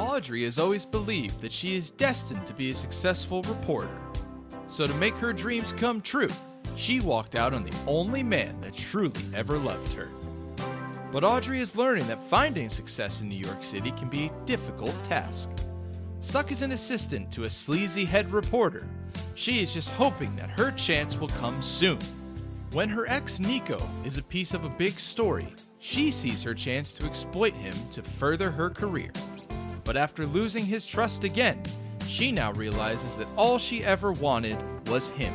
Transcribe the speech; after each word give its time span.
Audrey 0.00 0.42
has 0.42 0.58
always 0.58 0.84
believed 0.84 1.40
that 1.40 1.52
she 1.52 1.76
is 1.76 1.92
destined 1.92 2.46
to 2.46 2.54
be 2.54 2.70
a 2.70 2.74
successful 2.74 3.42
reporter. 3.42 3.96
So, 4.66 4.86
to 4.86 4.94
make 4.94 5.14
her 5.14 5.32
dreams 5.32 5.72
come 5.72 6.00
true, 6.00 6.28
she 6.76 6.98
walked 6.98 7.36
out 7.36 7.54
on 7.54 7.62
the 7.62 7.76
only 7.86 8.22
man 8.22 8.60
that 8.60 8.74
truly 8.74 9.22
ever 9.34 9.56
loved 9.56 9.92
her. 9.94 10.08
But 11.12 11.22
Audrey 11.22 11.60
is 11.60 11.76
learning 11.76 12.08
that 12.08 12.22
finding 12.24 12.68
success 12.68 13.20
in 13.20 13.28
New 13.28 13.38
York 13.38 13.62
City 13.62 13.92
can 13.92 14.08
be 14.08 14.26
a 14.26 14.46
difficult 14.46 14.98
task. 15.04 15.48
Stuck 16.20 16.50
as 16.50 16.62
an 16.62 16.72
assistant 16.72 17.30
to 17.32 17.44
a 17.44 17.50
sleazy 17.50 18.04
head 18.04 18.32
reporter, 18.32 18.88
she 19.36 19.62
is 19.62 19.72
just 19.72 19.90
hoping 19.90 20.34
that 20.36 20.58
her 20.58 20.72
chance 20.72 21.16
will 21.16 21.28
come 21.28 21.62
soon. 21.62 21.98
When 22.72 22.88
her 22.88 23.06
ex 23.06 23.38
Nico 23.38 23.80
is 24.04 24.18
a 24.18 24.22
piece 24.24 24.54
of 24.54 24.64
a 24.64 24.70
big 24.70 24.94
story, 24.94 25.54
she 25.78 26.10
sees 26.10 26.42
her 26.42 26.54
chance 26.54 26.92
to 26.94 27.06
exploit 27.06 27.54
him 27.54 27.74
to 27.92 28.02
further 28.02 28.50
her 28.50 28.70
career. 28.70 29.12
But 29.84 29.96
after 29.96 30.26
losing 30.26 30.64
his 30.64 30.86
trust 30.86 31.24
again, 31.24 31.62
she 32.06 32.32
now 32.32 32.52
realizes 32.52 33.16
that 33.16 33.28
all 33.36 33.58
she 33.58 33.84
ever 33.84 34.12
wanted 34.12 34.58
was 34.88 35.08
him. 35.10 35.32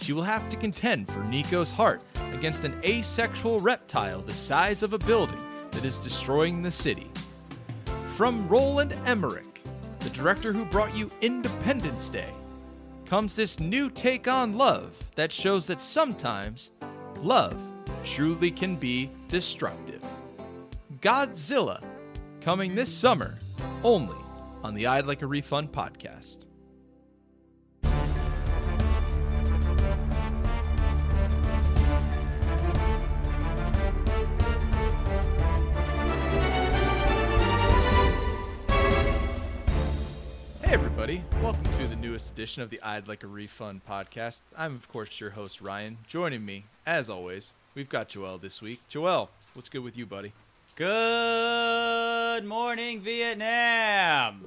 She 0.00 0.12
will 0.12 0.22
have 0.22 0.48
to 0.50 0.56
contend 0.56 1.10
for 1.10 1.24
Nico's 1.24 1.72
heart 1.72 2.02
against 2.32 2.64
an 2.64 2.78
asexual 2.84 3.60
reptile 3.60 4.20
the 4.20 4.34
size 4.34 4.82
of 4.82 4.92
a 4.92 4.98
building 4.98 5.42
that 5.70 5.84
is 5.84 5.98
destroying 5.98 6.62
the 6.62 6.70
city. 6.70 7.10
From 8.16 8.46
Roland 8.48 8.94
Emmerich, 9.06 9.62
the 10.00 10.10
director 10.10 10.52
who 10.52 10.64
brought 10.64 10.96
you 10.96 11.10
Independence 11.20 12.08
Day, 12.08 12.32
comes 13.06 13.36
this 13.36 13.60
new 13.60 13.88
take 13.88 14.28
on 14.28 14.56
love 14.56 14.96
that 15.14 15.32
shows 15.32 15.66
that 15.66 15.80
sometimes 15.80 16.70
love 17.22 17.56
truly 18.04 18.50
can 18.50 18.76
be 18.76 19.10
destructive. 19.28 20.02
Godzilla, 21.00 21.82
coming 22.40 22.74
this 22.74 22.92
summer, 22.92 23.36
only 23.84 24.16
on 24.62 24.74
the 24.74 24.86
I'd 24.86 25.06
Like 25.06 25.22
a 25.22 25.26
Refund 25.26 25.72
podcast. 25.72 26.44
Hey, 40.62 40.72
everybody. 40.72 41.22
Welcome 41.42 41.64
to 41.64 41.86
the 41.86 41.96
newest 41.96 42.32
edition 42.32 42.62
of 42.62 42.70
the 42.70 42.80
I'd 42.82 43.06
Like 43.06 43.22
a 43.22 43.28
Refund 43.28 43.82
podcast. 43.88 44.40
I'm, 44.56 44.74
of 44.74 44.88
course, 44.88 45.20
your 45.20 45.30
host, 45.30 45.60
Ryan. 45.60 45.98
Joining 46.08 46.44
me, 46.44 46.64
as 46.84 47.08
always, 47.08 47.52
we've 47.74 47.88
got 47.88 48.08
Joel 48.08 48.38
this 48.38 48.60
week. 48.60 48.80
Joel, 48.88 49.30
what's 49.54 49.68
good 49.68 49.84
with 49.84 49.96
you, 49.96 50.06
buddy? 50.06 50.32
Good 50.76 52.44
morning, 52.44 53.00
Vietnam. 53.00 54.44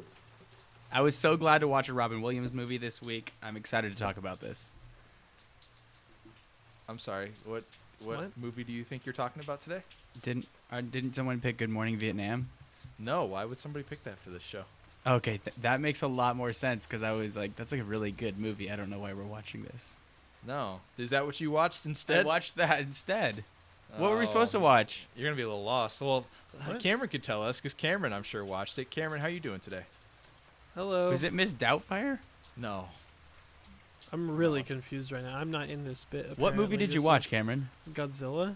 I 0.94 1.02
was 1.02 1.16
so 1.18 1.36
glad 1.36 1.62
to 1.62 1.68
watch 1.68 1.90
a 1.90 1.94
Robin 1.94 2.22
Williams 2.22 2.54
movie 2.54 2.78
this 2.78 3.02
week. 3.02 3.34
I'm 3.42 3.58
excited 3.58 3.92
to 3.92 3.98
talk 3.98 4.18
about 4.18 4.40
this. 4.40 4.74
I'm 6.88 7.00
sorry. 7.00 7.32
What 7.46 7.64
what, 8.04 8.18
What? 8.20 8.38
movie 8.38 8.64
do 8.64 8.72
you 8.72 8.84
think 8.84 9.08
you're 9.08 9.14
talking 9.14 9.42
about 9.42 9.64
today? 9.64 9.82
Didn't 10.22 10.48
uh, 10.72 10.82
didn't 10.82 11.16
someone 11.16 11.42
pick 11.42 11.58
Good 11.58 11.72
Morning 11.72 11.98
Vietnam? 11.98 12.48
No. 13.00 13.26
Why 13.26 13.44
would 13.44 13.58
somebody 13.58 13.82
pick 13.84 14.04
that 14.04 14.20
for 14.20 14.30
this 14.30 14.44
show? 14.44 14.66
Okay, 15.08 15.40
th- 15.44 15.56
that 15.62 15.82
makes 15.82 16.04
a 16.04 16.08
lot 16.08 16.36
more 16.36 16.54
sense 16.54 16.86
because 16.86 17.02
I 17.02 17.14
was 17.14 17.36
like, 17.36 17.56
that's 17.56 17.72
like 17.72 17.82
a 17.82 17.86
really 17.86 18.12
good 18.12 18.38
movie. 18.38 18.70
I 18.70 18.76
don't 18.76 18.92
know 18.92 19.00
why 19.00 19.14
we're 19.14 19.24
watching 19.24 19.64
this. 19.64 19.96
No. 20.46 20.82
Is 20.96 21.10
that 21.10 21.26
what 21.26 21.42
you 21.42 21.50
watched 21.50 21.88
instead? 21.88 22.24
I 22.24 22.28
watched 22.28 22.56
that 22.58 22.82
instead. 22.82 23.44
What 23.98 24.12
were 24.12 24.18
we 24.18 24.26
supposed 24.26 24.52
to 24.54 24.60
Oh, 24.60 24.62
watch? 24.62 25.08
You're 25.16 25.26
gonna 25.26 25.36
be 25.36 25.42
a 25.44 25.48
little 25.48 25.64
lost. 25.64 26.02
Well, 26.02 26.26
What? 26.66 26.80
Cameron 26.80 27.10
could 27.10 27.24
tell 27.24 27.44
us 27.44 27.58
because 27.60 27.74
Cameron, 27.74 28.14
I'm 28.14 28.24
sure, 28.24 28.44
watched 28.46 28.78
it. 28.80 28.90
Cameron, 28.90 29.22
how 29.22 29.28
you 29.28 29.40
doing 29.40 29.60
today? 29.60 29.84
Hello. 30.76 31.10
Was 31.10 31.24
it 31.24 31.34
Miss 31.34 31.54
Doubtfire? 31.54 32.20
No. 32.56 32.90
I'm 34.14 34.36
really 34.38 34.64
confused 34.64 35.12
right 35.12 35.24
now. 35.24 35.38
I'm 35.38 35.52
not 35.52 35.70
in 35.70 35.84
this 35.86 36.06
bit. 36.06 36.38
What 36.38 36.54
movie 36.56 36.76
apparently. 36.76 36.78
did 36.78 36.94
you 36.94 37.00
This 37.02 37.06
watch, 37.06 37.26
was 37.26 37.30
Cameron? 37.30 37.70
Godzilla. 37.92 38.56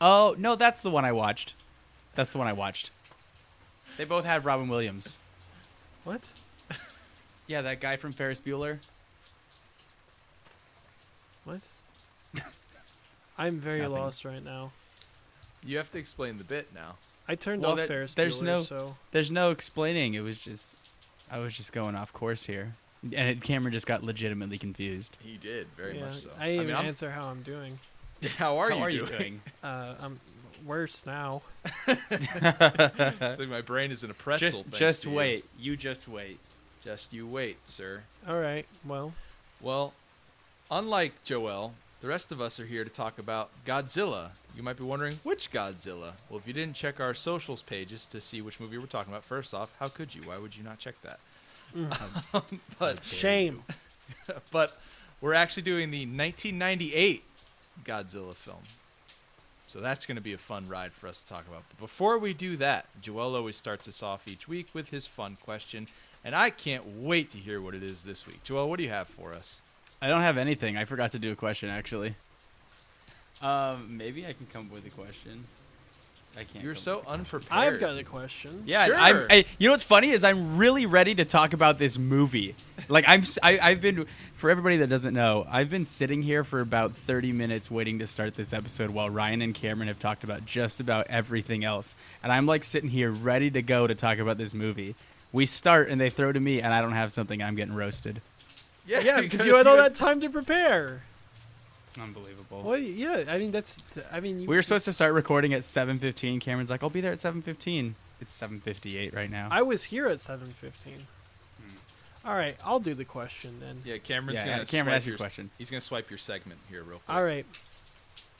Oh 0.00 0.34
no, 0.38 0.54
that's 0.56 0.80
the 0.82 0.90
one 0.90 1.04
I 1.04 1.12
watched. 1.12 1.54
That's 2.14 2.32
the 2.32 2.38
one 2.38 2.46
I 2.46 2.52
watched. 2.52 2.90
They 3.96 4.04
both 4.04 4.24
had 4.24 4.44
Robin 4.44 4.68
Williams. 4.68 5.18
What? 6.04 6.28
Yeah, 7.46 7.62
that 7.62 7.80
guy 7.80 7.96
from 7.96 8.12
Ferris 8.12 8.40
Bueller. 8.40 8.78
What? 11.44 11.60
I'm 13.38 13.58
very 13.60 13.80
Nothing. 13.80 13.94
lost 13.96 14.24
right 14.24 14.44
now. 14.44 14.72
You 15.64 15.76
have 15.78 15.90
to 15.90 15.98
explain 15.98 16.38
the 16.38 16.44
bit 16.44 16.68
now. 16.74 16.96
I 17.28 17.34
turned 17.34 17.62
Well, 17.62 17.72
off 17.72 17.76
that- 17.78 17.88
Ferris 17.88 18.14
there's 18.14 18.40
Bueller, 18.40 18.44
no- 18.46 18.62
so 18.62 18.96
There's 19.12 19.30
no 19.30 19.50
explaining. 19.50 20.14
It 20.14 20.22
was 20.22 20.36
just, 20.38 20.76
I 21.30 21.38
was 21.38 21.56
just 21.56 21.72
going 21.72 21.94
off 21.94 22.12
course 22.12 22.44
here, 22.46 22.72
and 23.02 23.28
it, 23.28 23.42
Cameron 23.42 23.72
just 23.72 23.86
got 23.86 24.02
legitimately 24.02 24.58
confused. 24.58 25.16
He 25.20 25.36
did 25.36 25.66
very 25.76 25.98
yeah, 25.98 26.06
much 26.06 26.22
so. 26.22 26.30
I 26.38 26.46
didn't 26.48 26.62
even 26.64 26.74
I'm- 26.76 26.86
answer 26.86 27.10
how 27.10 27.26
I'm 27.28 27.42
doing. 27.42 27.78
how 28.36 28.58
are, 28.58 28.70
How 28.70 28.76
you, 28.78 28.84
are 28.84 28.90
doing? 28.90 29.02
you 29.12 29.18
doing? 29.18 29.40
Uh, 29.62 29.94
I'm 30.00 30.20
worse 30.66 31.04
now. 31.06 31.42
It's 31.88 33.38
like 33.38 33.48
my 33.48 33.60
brain 33.60 33.90
is 33.92 34.02
in 34.04 34.10
a 34.10 34.14
pretzel. 34.14 34.48
just, 34.48 34.70
just 34.72 35.02
to 35.02 35.10
you. 35.10 35.16
wait. 35.16 35.44
You 35.58 35.76
just 35.76 36.08
wait. 36.08 36.38
Just 36.84 37.12
you 37.12 37.26
wait, 37.26 37.56
sir. 37.68 38.02
All 38.28 38.38
right. 38.38 38.66
Well, 38.84 39.12
Well, 39.60 39.92
unlike 40.70 41.12
Joel, 41.24 41.74
the 42.00 42.08
rest 42.08 42.30
of 42.30 42.40
us 42.40 42.60
are 42.60 42.66
here 42.66 42.84
to 42.84 42.90
talk 42.90 43.18
about 43.18 43.50
Godzilla. 43.66 44.30
You 44.56 44.62
might 44.62 44.76
be 44.76 44.84
wondering, 44.84 45.18
which 45.24 45.50
Godzilla? 45.50 46.12
Well, 46.28 46.38
if 46.38 46.46
you 46.46 46.52
didn't 46.52 46.74
check 46.74 47.00
our 47.00 47.14
socials 47.14 47.62
pages 47.62 48.06
to 48.06 48.20
see 48.20 48.40
which 48.40 48.60
movie 48.60 48.78
we're 48.78 48.86
talking 48.86 49.12
about, 49.12 49.24
first 49.24 49.52
off, 49.52 49.70
how 49.80 49.88
could 49.88 50.14
you? 50.14 50.22
Why 50.22 50.38
would 50.38 50.56
you 50.56 50.62
not 50.62 50.78
check 50.78 50.94
that? 51.02 51.18
Mm. 51.74 51.96
Um, 52.34 52.60
but 52.78 53.04
shame. 53.04 53.62
but 54.50 54.78
we're 55.20 55.34
actually 55.34 55.62
doing 55.62 55.90
the 55.90 56.04
1998 56.04 57.24
Godzilla 57.84 58.34
film. 58.34 58.62
So 59.66 59.80
that's 59.80 60.06
going 60.06 60.16
to 60.16 60.22
be 60.22 60.32
a 60.32 60.38
fun 60.38 60.68
ride 60.68 60.92
for 60.92 61.08
us 61.08 61.20
to 61.20 61.26
talk 61.26 61.46
about. 61.46 61.62
But 61.68 61.78
before 61.78 62.18
we 62.18 62.32
do 62.32 62.56
that, 62.56 62.86
Joel 63.02 63.34
always 63.34 63.56
starts 63.56 63.86
us 63.88 64.02
off 64.02 64.26
each 64.26 64.48
week 64.48 64.68
with 64.72 64.90
his 64.90 65.06
fun 65.06 65.36
question, 65.42 65.88
and 66.24 66.34
I 66.34 66.50
can't 66.50 66.86
wait 67.00 67.30
to 67.30 67.38
hear 67.38 67.60
what 67.60 67.74
it 67.74 67.82
is 67.82 68.02
this 68.02 68.26
week. 68.26 68.42
Joel, 68.44 68.68
what 68.68 68.78
do 68.78 68.82
you 68.84 68.90
have 68.90 69.08
for 69.08 69.34
us? 69.34 69.60
I 70.00 70.08
don't 70.08 70.22
have 70.22 70.38
anything. 70.38 70.76
I 70.76 70.84
forgot 70.84 71.12
to 71.12 71.18
do 71.18 71.32
a 71.32 71.36
question 71.36 71.68
actually. 71.68 72.14
Um, 73.42 73.96
maybe 73.96 74.26
I 74.26 74.32
can 74.32 74.46
come 74.52 74.66
up 74.66 74.72
with 74.72 74.86
a 74.86 74.90
question. 74.90 75.44
I 76.36 76.44
can't. 76.44 76.64
You're 76.64 76.74
come 76.74 76.82
so 76.82 76.92
up 76.92 76.98
with 76.98 77.04
a 77.04 77.06
question. 77.06 77.20
unprepared. 77.40 77.74
I've 77.74 77.80
got 77.80 77.98
a 77.98 78.04
question. 78.04 78.62
Yeah, 78.66 78.86
Sure. 78.86 78.96
I'm. 78.96 79.26
I, 79.30 79.44
you 79.58 79.68
know 79.68 79.72
what's 79.72 79.84
funny 79.84 80.10
is 80.10 80.24
I'm 80.24 80.56
really 80.56 80.86
ready 80.86 81.14
to 81.16 81.24
talk 81.24 81.52
about 81.52 81.78
this 81.78 81.98
movie. 81.98 82.54
Like 82.88 83.04
I'm, 83.08 83.22
s- 83.22 83.38
I, 83.42 83.54
have 83.70 83.80
been 83.80 84.06
for 84.34 84.50
everybody 84.50 84.78
that 84.78 84.88
doesn't 84.88 85.14
know, 85.14 85.46
I've 85.50 85.70
been 85.70 85.84
sitting 85.84 86.22
here 86.22 86.44
for 86.44 86.60
about 86.60 86.94
30 86.94 87.32
minutes 87.32 87.70
waiting 87.70 87.98
to 88.00 88.06
start 88.06 88.34
this 88.34 88.52
episode 88.52 88.90
while 88.90 89.10
Ryan 89.10 89.42
and 89.42 89.54
Cameron 89.54 89.88
have 89.88 89.98
talked 89.98 90.22
about 90.22 90.46
just 90.46 90.80
about 90.80 91.06
everything 91.08 91.64
else, 91.64 91.96
and 92.22 92.30
I'm 92.32 92.46
like 92.46 92.62
sitting 92.64 92.90
here 92.90 93.10
ready 93.10 93.50
to 93.50 93.62
go 93.62 93.86
to 93.86 93.94
talk 93.94 94.18
about 94.18 94.38
this 94.38 94.54
movie. 94.54 94.94
We 95.32 95.44
start 95.44 95.88
and 95.90 96.00
they 96.00 96.10
throw 96.10 96.32
to 96.32 96.40
me, 96.40 96.60
and 96.62 96.72
I 96.72 96.80
don't 96.82 96.92
have 96.92 97.10
something. 97.12 97.42
I'm 97.42 97.56
getting 97.56 97.74
roasted. 97.74 98.20
Yeah, 98.88 99.00
yeah, 99.00 99.20
because 99.20 99.44
you 99.44 99.54
had 99.56 99.66
all 99.66 99.76
that 99.76 99.94
time 99.94 100.20
to 100.22 100.30
prepare. 100.30 101.02
Unbelievable. 102.00 102.62
Well, 102.62 102.78
yeah. 102.78 103.24
I 103.28 103.38
mean, 103.38 103.52
that's. 103.52 103.80
I 104.10 104.20
mean, 104.20 104.40
you, 104.40 104.48
We 104.48 104.56
were 104.56 104.62
supposed 104.62 104.86
to 104.86 104.92
start 104.92 105.12
recording 105.12 105.52
at 105.52 105.62
7:15. 105.62 106.40
Cameron's 106.40 106.70
like, 106.70 106.82
"I'll 106.82 106.90
be 106.90 107.00
there 107.00 107.12
at 107.12 107.20
7:15." 107.20 107.94
It's 108.20 108.40
7:58 108.40 109.14
right 109.14 109.30
now. 109.30 109.48
I 109.50 109.62
was 109.62 109.84
here 109.84 110.06
at 110.06 110.18
7:15. 110.18 110.52
Hmm. 110.94 110.98
All 112.24 112.34
right, 112.34 112.56
I'll 112.64 112.80
do 112.80 112.94
the 112.94 113.04
question 113.04 113.58
then. 113.60 113.82
Yeah, 113.84 113.98
Cameron's 113.98 114.40
Yeah, 114.40 114.46
gonna 114.46 114.58
yeah, 114.58 114.64
Cameron, 114.64 114.96
ask 114.96 115.06
your 115.06 115.12
your 115.12 115.18
question. 115.18 115.50
He's 115.58 115.70
gonna 115.70 115.80
swipe 115.80 116.10
your 116.10 116.18
segment 116.18 116.60
here 116.68 116.82
real 116.82 116.98
quick. 116.98 117.16
All 117.16 117.24
right. 117.24 117.46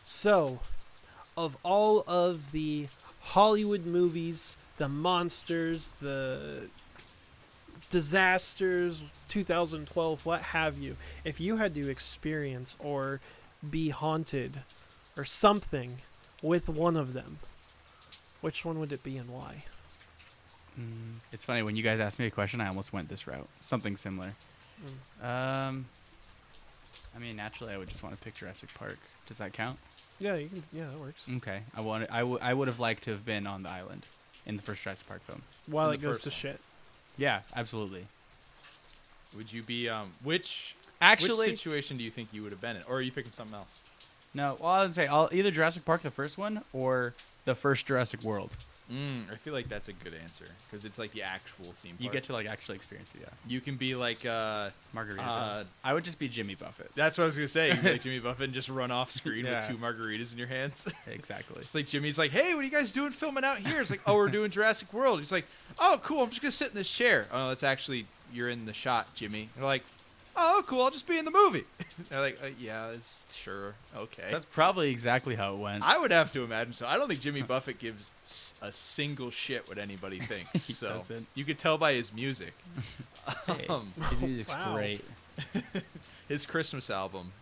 So, 0.04 0.60
of 1.36 1.56
all 1.62 2.04
of 2.06 2.52
the 2.52 2.88
Hollywood 3.20 3.84
movies, 3.84 4.56
the 4.78 4.88
monsters, 4.88 5.90
the 6.00 6.68
disasters, 7.90 9.02
2012, 9.28 10.24
what 10.26 10.40
have 10.42 10.78
you, 10.78 10.96
if 11.24 11.40
you 11.40 11.56
had 11.56 11.74
to 11.74 11.88
experience 11.88 12.76
or 12.78 13.20
be 13.68 13.90
haunted 13.90 14.60
or 15.16 15.24
something 15.24 15.98
with 16.42 16.68
one 16.68 16.96
of 16.96 17.12
them, 17.12 17.38
which 18.40 18.64
one 18.64 18.78
would 18.78 18.92
it 18.92 19.02
be 19.02 19.16
and 19.16 19.28
why? 19.30 19.64
Mm, 20.78 21.16
It's 21.32 21.44
funny 21.44 21.62
when 21.62 21.76
you 21.76 21.82
guys 21.82 21.98
asked 22.00 22.18
me 22.18 22.26
a 22.26 22.30
question, 22.30 22.60
I 22.60 22.68
almost 22.68 22.92
went 22.92 23.08
this 23.08 23.26
route. 23.26 23.48
Something 23.60 23.96
similar. 23.96 24.34
Um, 25.22 25.86
I 27.16 27.18
mean, 27.18 27.34
naturally, 27.36 27.74
I 27.74 27.78
would 27.78 27.88
just 27.88 28.02
want 28.04 28.14
to 28.16 28.22
pick 28.22 28.34
Jurassic 28.36 28.68
Park. 28.74 28.98
Does 29.26 29.38
that 29.38 29.52
count? 29.52 29.78
Yeah, 30.20 30.36
you 30.36 30.48
can. 30.48 30.62
Yeah, 30.72 30.84
that 30.90 30.98
works. 31.00 31.24
Okay. 31.38 31.60
I 31.76 31.80
wanted. 31.80 32.08
I, 32.10 32.20
w- 32.20 32.38
I 32.40 32.54
would 32.54 32.68
have 32.68 32.78
liked 32.78 33.02
to 33.04 33.10
have 33.10 33.24
been 33.24 33.46
on 33.46 33.62
the 33.64 33.68
island 33.68 34.06
in 34.46 34.56
the 34.56 34.62
first 34.62 34.82
Jurassic 34.82 35.06
Park 35.08 35.22
film. 35.24 35.42
While 35.66 35.88
In 35.90 35.94
it 35.96 36.02
goes 36.02 36.22
to 36.22 36.28
one. 36.28 36.32
shit. 36.34 36.60
Yeah, 37.18 37.40
absolutely. 37.54 38.06
Would 39.36 39.52
you 39.52 39.62
be 39.62 39.88
um 39.88 40.12
which 40.22 40.74
Actually, 41.00 41.50
which 41.50 41.60
situation 41.60 41.96
do 41.96 42.02
you 42.02 42.10
think 42.10 42.28
you 42.32 42.42
would 42.42 42.52
have 42.52 42.60
been 42.60 42.76
in, 42.76 42.82
or 42.88 42.96
are 42.96 43.00
you 43.02 43.12
picking 43.12 43.30
something 43.30 43.54
else? 43.54 43.78
no. 44.34 44.56
Well, 44.60 44.70
I 44.70 44.82
would 44.82 44.94
say 44.94 45.06
I'll, 45.06 45.28
either 45.32 45.50
Jurassic 45.50 45.84
Park, 45.84 46.02
the 46.02 46.10
first 46.10 46.38
one, 46.38 46.62
or 46.72 47.14
the 47.44 47.54
first 47.54 47.86
Jurassic 47.86 48.22
World. 48.22 48.56
Mm, 48.90 49.30
I 49.30 49.36
feel 49.36 49.52
like 49.52 49.68
that's 49.68 49.88
a 49.88 49.92
good 49.92 50.14
answer 50.22 50.46
because 50.70 50.84
it's 50.86 50.98
like 50.98 51.12
the 51.12 51.22
actual 51.22 51.66
theme 51.82 51.92
park. 51.92 52.00
You 52.00 52.10
get 52.10 52.24
to 52.24 52.32
like 52.32 52.46
actually 52.46 52.76
experience 52.76 53.14
it. 53.14 53.20
Yeah, 53.20 53.28
You 53.46 53.60
can 53.60 53.76
be 53.76 53.94
like, 53.94 54.24
uh, 54.24 54.70
Margarita. 54.94 55.22
Uh, 55.22 55.64
I 55.84 55.92
would 55.92 56.04
just 56.04 56.18
be 56.18 56.26
Jimmy 56.28 56.54
Buffett. 56.54 56.90
that's 56.94 57.18
what 57.18 57.24
I 57.24 57.26
was 57.26 57.36
gonna 57.36 57.48
say. 57.48 57.68
You 57.68 57.74
can 57.74 57.84
be 57.84 57.92
like 57.92 58.00
Jimmy 58.02 58.18
Buffett 58.18 58.44
and 58.44 58.54
just 58.54 58.68
run 58.70 58.90
off 58.90 59.12
screen 59.12 59.44
Yeah. 59.44 59.66
with 59.68 59.76
two 59.76 59.82
margaritas 59.82 60.32
in 60.32 60.38
your 60.38 60.48
hands. 60.48 60.88
Exactly. 61.06 61.60
It's 61.60 61.74
like 61.74 61.86
Jimmy's 61.86 62.18
like, 62.18 62.30
"Hey, 62.30 62.54
what 62.54 62.60
are 62.60 62.64
you 62.64 62.70
guys 62.70 62.90
doing 62.92 63.10
filming 63.12 63.44
out 63.44 63.58
here?" 63.58 63.80
It's 63.80 63.90
like, 63.90 64.00
"Oh, 64.06 64.14
we're 64.16 64.28
doing 64.28 64.50
Jurassic 64.50 64.92
World." 64.92 65.18
He's 65.18 65.32
like, 65.32 65.46
"Oh, 65.78 66.00
cool. 66.02 66.22
I'm 66.22 66.30
just 66.30 66.40
gonna 66.40 66.50
sit 66.52 66.68
in 66.70 66.74
this 66.74 66.90
chair." 66.90 67.26
Oh, 67.32 67.48
that's 67.48 67.62
actually 67.62 68.06
you're 68.32 68.48
in 68.48 68.64
the 68.66 68.72
shot, 68.72 69.14
Jimmy. 69.14 69.48
They're 69.56 69.64
like, 69.64 69.82
"Oh, 70.40 70.62
cool. 70.66 70.82
I'll 70.82 70.90
just 70.90 71.06
be 71.06 71.18
in 71.18 71.24
the 71.24 71.30
movie." 71.30 71.64
They're 72.08 72.20
like, 72.20 72.38
uh, 72.42 72.46
"Yeah, 72.60 72.90
it's 72.90 73.24
sure, 73.34 73.74
okay." 73.96 74.28
That's 74.30 74.44
probably 74.44 74.90
exactly 74.90 75.34
how 75.34 75.54
it 75.54 75.58
went. 75.58 75.82
I 75.84 75.98
would 75.98 76.10
have 76.12 76.32
to 76.34 76.44
imagine 76.44 76.72
so. 76.72 76.86
I 76.86 76.96
don't 76.96 77.08
think 77.08 77.20
Jimmy 77.20 77.42
Buffett 77.42 77.78
gives 77.78 78.10
a 78.62 78.70
single 78.72 79.30
shit 79.30 79.68
what 79.68 79.78
anybody 79.78 80.20
thinks. 80.32 80.66
He 80.68 80.72
so 80.72 80.88
doesn't. 80.90 81.26
you 81.34 81.44
could 81.44 81.58
tell 81.58 81.76
by 81.78 81.92
his 81.94 82.12
music. 82.12 82.54
Hey, 83.46 83.66
Um, 83.68 83.92
his 84.08 84.22
music's 84.22 84.54
Wow. 84.54 84.72
great. 84.72 85.04
his 86.28 86.46
Christmas 86.46 86.88
album. 86.88 87.32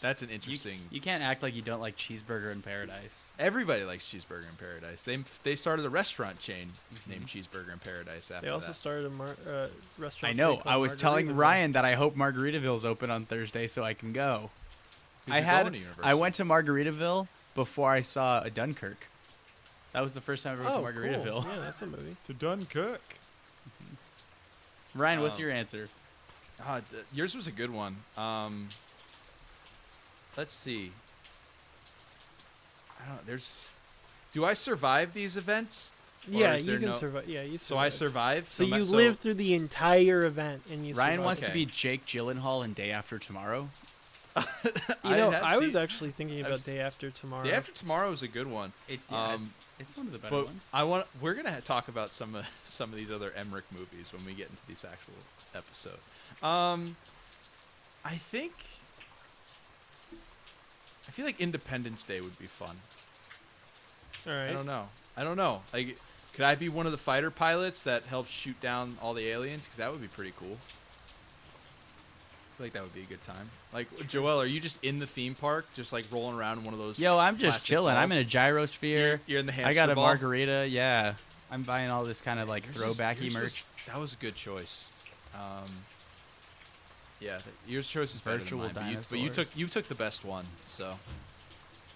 That's 0.00 0.22
an 0.22 0.30
interesting. 0.30 0.78
you 0.90 1.00
can't 1.00 1.24
act 1.24 1.42
like 1.42 1.56
you 1.56 1.62
don't 1.62 1.80
like 1.80 1.96
Cheeseburger 1.96 2.52
in 2.52 2.62
Paradise. 2.62 3.32
Everybody 3.38 3.82
likes 3.82 4.04
Cheeseburger 4.06 4.48
in 4.48 4.54
Paradise. 4.56 5.02
They 5.02 5.18
they 5.42 5.56
started 5.56 5.84
a 5.84 5.90
restaurant 5.90 6.38
chain 6.40 6.70
Mm-hmm. 6.94 7.10
named 7.10 7.26
Cheeseburger 7.26 7.72
in 7.72 7.78
Paradise 7.80 8.30
after 8.30 8.46
They 8.46 8.52
also 8.52 8.68
that. 8.68 8.74
started 8.74 9.06
a 9.06 9.10
mar- 9.10 9.36
uh, 9.48 9.66
restaurant. 9.98 10.32
I 10.34 10.36
know. 10.36 10.54
chain 10.54 10.62
I 10.66 10.76
was 10.76 10.94
telling 10.94 11.34
Ryan 11.34 11.72
that 11.72 11.84
I 11.84 11.94
hope 11.94 12.14
Margaritaville's 12.16 12.84
open 12.84 13.10
on 13.10 13.24
Thursday 13.24 13.66
so 13.66 13.82
I 13.82 13.94
can 13.94 14.12
go. 14.12 14.50
I 15.28 15.40
had 15.40 15.62
going 15.62 15.72
to 15.72 15.78
Universal. 15.80 16.04
I 16.04 16.14
went 16.14 16.34
to 16.36 16.44
Margaritaville 16.44 17.26
before 17.56 17.90
I 17.92 18.00
saw 18.02 18.40
a 18.40 18.50
Dunkirk. 18.50 19.08
That 19.92 20.00
was 20.02 20.14
the 20.14 20.20
first 20.20 20.44
time 20.44 20.60
I 20.60 20.64
went 20.64 20.76
Oh, 20.76 20.80
to 20.86 20.92
Margaritaville. 20.92 21.42
cool. 21.42 21.50
Yeah, 21.52 21.58
that's 21.60 21.82
a 21.82 21.86
movie. 21.96 22.16
to 22.26 22.32
Dunkirk. 22.34 23.00
Ryan, 24.94 25.20
what's 25.22 25.36
Um, 25.38 25.42
your 25.42 25.50
answer? 25.52 25.88
Ah, 26.64 26.80
th- 26.90 27.04
yours 27.12 27.34
was 27.34 27.46
a 27.46 27.52
good 27.52 27.70
one. 27.70 27.96
Um, 28.16 28.68
let's 30.38 30.52
see. 30.52 30.92
I 33.00 33.06
don't. 33.08 33.16
know. 33.16 33.20
There's. 33.26 33.70
Do 34.32 34.44
I 34.44 34.54
survive 34.54 35.12
these 35.14 35.36
events? 35.36 35.90
Yeah, 36.26 36.56
you 36.56 36.78
can 36.78 36.88
no- 36.88 36.94
survive. 36.94 37.28
Yeah, 37.28 37.42
you. 37.42 37.58
Survive. 37.58 37.62
So 37.62 37.78
I 37.78 37.88
survive. 37.90 38.52
survive. 38.52 38.52
So 38.52 38.66
ma- 38.66 38.76
you 38.76 38.82
live 38.84 39.18
through 39.18 39.34
the 39.34 39.54
entire 39.54 40.24
event, 40.24 40.62
and 40.70 40.84
you. 40.86 40.94
Ryan 40.94 41.14
survive. 41.14 41.24
wants 41.26 41.40
to 41.42 41.52
be 41.52 41.66
Jake 41.66 42.06
Gyllenhaal 42.06 42.64
in 42.64 42.72
Day 42.72 42.90
After 42.90 43.18
Tomorrow. 43.18 43.68
You 45.04 45.16
know, 45.16 45.30
have 45.30 45.42
I, 45.42 45.58
was 45.58 45.72
seen- 45.72 45.80
actually 45.82 46.10
thinking 46.10 46.40
about 46.40 46.52
s- 46.54 46.64
Day 46.64 46.80
After 46.80 47.10
Tomorrow. 47.10 47.44
Day 47.44 47.52
after 47.54 47.72
tomorrow 47.72 48.12
is 48.12 48.22
a 48.22 48.28
good 48.28 48.46
one. 48.46 48.72
It's 48.88 49.10
yeah, 49.10 49.16
yeah, 49.28 49.34
it's- 49.34 49.56
it's, 49.80 49.88
it's 49.90 49.96
one 49.96 50.06
of 50.06 50.12
the 50.12 50.18
better 50.18 50.34
But 50.36 50.44
ones. 50.46 50.68
I 50.74 50.82
want. 50.84 51.06
We're 51.20 51.34
gonna 51.34 51.60
talk 51.62 51.88
about 51.88 52.12
some 52.12 52.34
of 52.34 52.46
some 52.64 52.90
of 52.90 52.96
these 52.96 53.10
other 53.10 53.32
Emmerich 53.36 53.64
movies 53.72 54.12
when 54.12 54.24
we 54.26 54.34
get 54.34 54.48
into 54.50 54.62
this 54.68 54.84
actual 54.84 55.14
episode. 55.54 55.98
Um, 56.46 56.96
I 58.04 58.16
think. 58.16 58.52
I 61.08 61.10
feel 61.10 61.24
like 61.24 61.40
Independence 61.40 62.04
Day 62.04 62.20
would 62.20 62.38
be 62.38 62.46
fun. 62.46 62.76
All 64.26 64.32
right. 64.34 64.48
I 64.48 64.52
don't 64.52 64.66
know. 64.66 64.88
I 65.16 65.24
don't 65.24 65.36
know. 65.36 65.62
Like, 65.72 65.98
could 66.34 66.44
I 66.44 66.54
be 66.54 66.68
one 66.68 66.86
of 66.86 66.92
the 66.92 66.98
fighter 66.98 67.30
pilots 67.30 67.82
that 67.82 68.04
helps 68.04 68.30
shoot 68.30 68.60
down 68.60 68.96
all 69.02 69.14
the 69.14 69.26
aliens? 69.28 69.64
Because 69.64 69.78
that 69.78 69.90
would 69.90 70.00
be 70.02 70.08
pretty 70.08 70.32
cool. 70.38 70.56
I 72.52 72.56
feel 72.58 72.66
like 72.66 72.72
that 72.74 72.82
would 72.82 72.94
be 72.94 73.00
a 73.02 73.04
good 73.04 73.22
time. 73.22 73.48
Like, 73.72 73.88
Joel, 74.08 74.40
are 74.40 74.46
you 74.46 74.60
just 74.60 74.82
in 74.84 74.98
the 74.98 75.06
theme 75.06 75.34
park, 75.34 75.66
just 75.74 75.92
like 75.92 76.04
rolling 76.12 76.36
around 76.36 76.58
in 76.58 76.64
one 76.64 76.74
of 76.74 76.80
those? 76.80 76.98
Yo, 76.98 77.16
I'm 77.18 77.38
just 77.38 77.54
plastic 77.58 77.68
chilling. 77.68 77.96
I'm 77.96 78.10
in 78.12 78.18
a 78.18 78.22
balls? 78.22 78.32
gyrosphere. 78.32 78.82
You're, 78.82 79.20
you're 79.26 79.40
in 79.40 79.46
the 79.46 79.52
hamster 79.52 79.70
I 79.70 79.74
got 79.74 79.90
a 79.90 79.94
ball? 79.94 80.04
margarita. 80.06 80.66
Yeah, 80.68 81.14
I'm 81.50 81.62
buying 81.62 81.88
all 81.90 82.04
this 82.04 82.20
kind 82.20 82.38
of 82.40 82.48
like 82.48 82.64
Yours 82.66 82.84
was- 82.84 82.98
throwbacky 82.98 83.32
merch. 83.32 83.42
was- 83.42 83.62
that 83.86 83.98
was 83.98 84.12
a 84.12 84.16
good 84.16 84.34
choice. 84.34 84.88
Um, 85.34 85.64
yeah, 87.20 87.38
th- 87.38 87.44
your 87.66 87.82
choice 87.82 88.14
is 88.14 88.20
better 88.20 88.38
Virtual 88.38 88.68
than 88.68 88.74
mine, 88.74 88.94
but 88.94 89.10
you, 89.12 89.16
but 89.16 89.18
you 89.20 89.30
took 89.30 89.56
you 89.56 89.66
took 89.66 89.88
the 89.88 89.94
best 89.94 90.24
one. 90.24 90.46
So, 90.64 90.98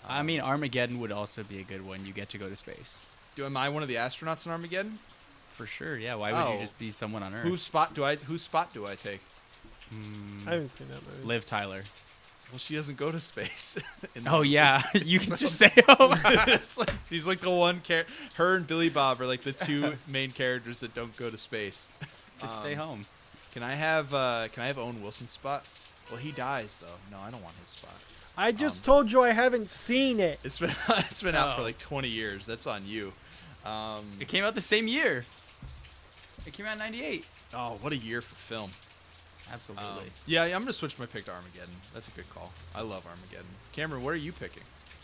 I 0.09 0.23
mean, 0.23 0.41
Armageddon 0.41 0.99
would 1.01 1.13
also 1.13 1.43
be 1.45 1.59
a 1.61 1.63
good 1.63 1.85
one. 1.87 2.05
You 2.05 2.13
get 2.13 2.29
to 2.31 2.39
go 2.39 2.49
to 2.49 2.57
space. 2.57 3.07
do 3.37 3.45
am 3.45 3.57
I 3.57 3.69
one 3.69 3.83
of 3.83 3.89
the 3.89 3.97
astronauts 3.97 4.47
in 4.47 4.53
Armageddon? 4.53 4.99
For 5.55 5.67
sure. 5.67 5.97
Yeah. 5.97 6.15
Why 6.17 6.33
would 6.33 6.39
Oh. 6.41 6.55
you 6.55 6.61
just 6.61 6.79
be 6.79 6.91
someone 6.91 7.23
on 7.23 7.35
Earth? 7.35 7.45
Whose 7.45 7.63
spot 7.63 7.95
do 7.95 8.05
I? 8.05 8.17
Whose 8.17 8.43
spot 8.43 8.73
do 8.75 8.87
I 8.87 8.95
take? 8.95 9.21
Hmm, 9.91 10.49
I 10.49 10.53
haven't 10.53 10.69
seen 10.71 10.89
that 10.89 11.07
movie. 11.07 11.25
Liv 11.27 11.45
Tyler. 11.45 11.83
Well, 12.51 12.59
she 12.59 12.75
doesn't 12.75 12.99
go 12.99 13.11
to 13.13 13.21
space. 13.21 13.79
in 14.15 14.27
Oh 14.29 14.43
yeah, 14.43 14.83
you 14.95 15.19
can 15.19 15.37
So- 15.37 15.47
just 15.47 15.55
stay 15.57 15.73
home. 15.89 16.19
it's 16.25 16.77
like 16.79 16.91
she's 17.09 17.27
like 17.27 17.41
the 17.41 17.51
one 17.51 17.81
char- 17.83 18.05
her 18.35 18.57
and 18.57 18.67
Billy 18.67 18.89
Bob 18.91 19.21
are 19.21 19.27
like 19.27 19.43
the 19.43 19.53
two 19.53 19.95
main 20.09 20.33
characters 20.33 20.81
that 20.81 20.95
don't 20.95 21.15
go 21.17 21.31
to 21.31 21.37
space. 21.39 21.89
just 22.41 22.57
stay 22.57 22.73
Um, 22.75 22.79
home. 22.89 23.01
Can 23.53 23.63
I 23.63 23.75
have 23.75 24.13
uh 24.15 24.49
can 24.53 24.63
I 24.63 24.67
have 24.67 24.79
Owen 24.79 25.03
Wilson's 25.03 25.31
spot? 25.31 25.65
Well, 26.11 26.19
he 26.19 26.33
dies 26.33 26.77
though. 26.81 26.87
No, 27.11 27.19
I 27.23 27.31
don't 27.31 27.43
want 27.43 27.55
his 27.61 27.71
spot. 27.71 27.95
I 28.37 28.51
just 28.53 28.79
um, 28.83 28.85
told 28.85 29.13
you 29.13 29.23
I 29.23 29.31
haven't 29.33 29.69
seen 29.71 30.19
it. 30.21 30.41
It's 30.45 30.59
been 30.59 30.75
it's 30.89 31.23
been 31.23 31.35
out 31.35 31.57
for 31.57 31.63
Oh. 31.63 31.65
like 31.65 31.79
20 31.79 32.09
years. 32.09 32.47
That's 32.47 32.67
on 32.67 32.87
you. 32.87 33.13
Um, 33.65 34.07
It 34.21 34.29
came 34.29 34.43
out 34.45 34.55
the 34.55 34.61
same 34.61 34.89
year. 34.89 35.25
It 36.47 36.53
came 36.55 36.67
out 36.67 36.73
in 36.73 36.79
'98. 36.79 37.25
oh, 37.55 37.79
what 37.83 37.93
a 37.93 37.97
year 37.97 38.21
for 38.21 38.35
film. 38.35 38.71
Absolutely. 39.53 39.85
Um, 39.87 39.99
yeah, 40.27 40.45
yeah, 40.47 40.57
I'm 40.57 40.63
gonna 40.63 40.73
switch 40.73 40.99
my 40.99 41.07
pick 41.07 41.25
to 41.27 41.31
Armageddon. 41.33 41.75
That's 41.95 42.09
a 42.09 42.11
good 42.13 42.29
call. 42.31 42.53
I 42.75 42.81
love 42.81 43.05
Armageddon. 43.07 43.47
Cameron, 43.73 44.03
what 44.03 44.15
are 44.15 44.17
you 44.17 44.33
picking? 44.33 44.63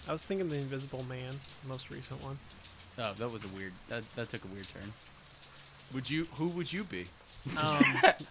I 0.08 0.12
was 0.12 0.22
thinking 0.22 0.48
The 0.48 0.56
Invisible 0.56 1.04
Man, 1.04 1.34
the 1.62 1.68
most 1.68 1.90
recent 1.90 2.22
one. 2.22 2.38
oh, 2.98 3.12
that 3.18 3.30
was 3.30 3.44
a 3.44 3.48
weird. 3.48 3.72
That 3.88 4.08
that 4.16 4.30
took 4.30 4.44
a 4.44 4.48
weird 4.48 4.66
turn. 4.68 4.92
Would 5.94 6.08
you? 6.10 6.26
Who 6.36 6.48
would 6.48 6.72
you 6.72 6.84
be? 6.84 7.06
Um, 7.56 7.84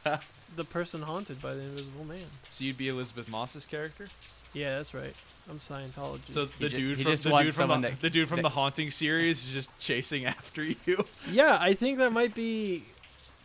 the 0.55 0.63
person 0.63 1.01
haunted 1.01 1.41
by 1.41 1.53
the 1.53 1.61
Invisible 1.61 2.05
Man. 2.05 2.19
So 2.49 2.63
you'd 2.63 2.77
be 2.77 2.89
Elisabeth 2.89 3.27
Moss's 3.29 3.65
character. 3.65 4.07
Yeah, 4.53 4.69
that's 4.77 4.93
right. 4.93 5.13
I'm 5.49 5.59
Scientology. 5.59 6.27
So 6.29 6.45
the 6.45 6.69
ju- 6.69 6.75
dude 6.77 6.97
he 6.97 7.03
from 7.03 7.11
just 7.13 7.23
the 7.23 7.29
wants 7.31 7.45
dude 7.45 7.53
from 7.55 7.61
someone 7.63 7.81
the, 7.81 7.89
that- 7.89 8.01
the 8.01 8.09
dude 8.09 8.27
from 8.27 8.37
that- 8.37 8.43
the 8.43 8.49
Haunting 8.49 8.91
series 8.91 9.45
is 9.45 9.53
just 9.53 9.77
chasing 9.79 10.25
after 10.37 10.63
you. 10.63 11.05
yeah, 11.31 11.57
I 11.59 11.73
think 11.73 11.97
that 11.99 12.11
might 12.11 12.33
be. 12.35 12.83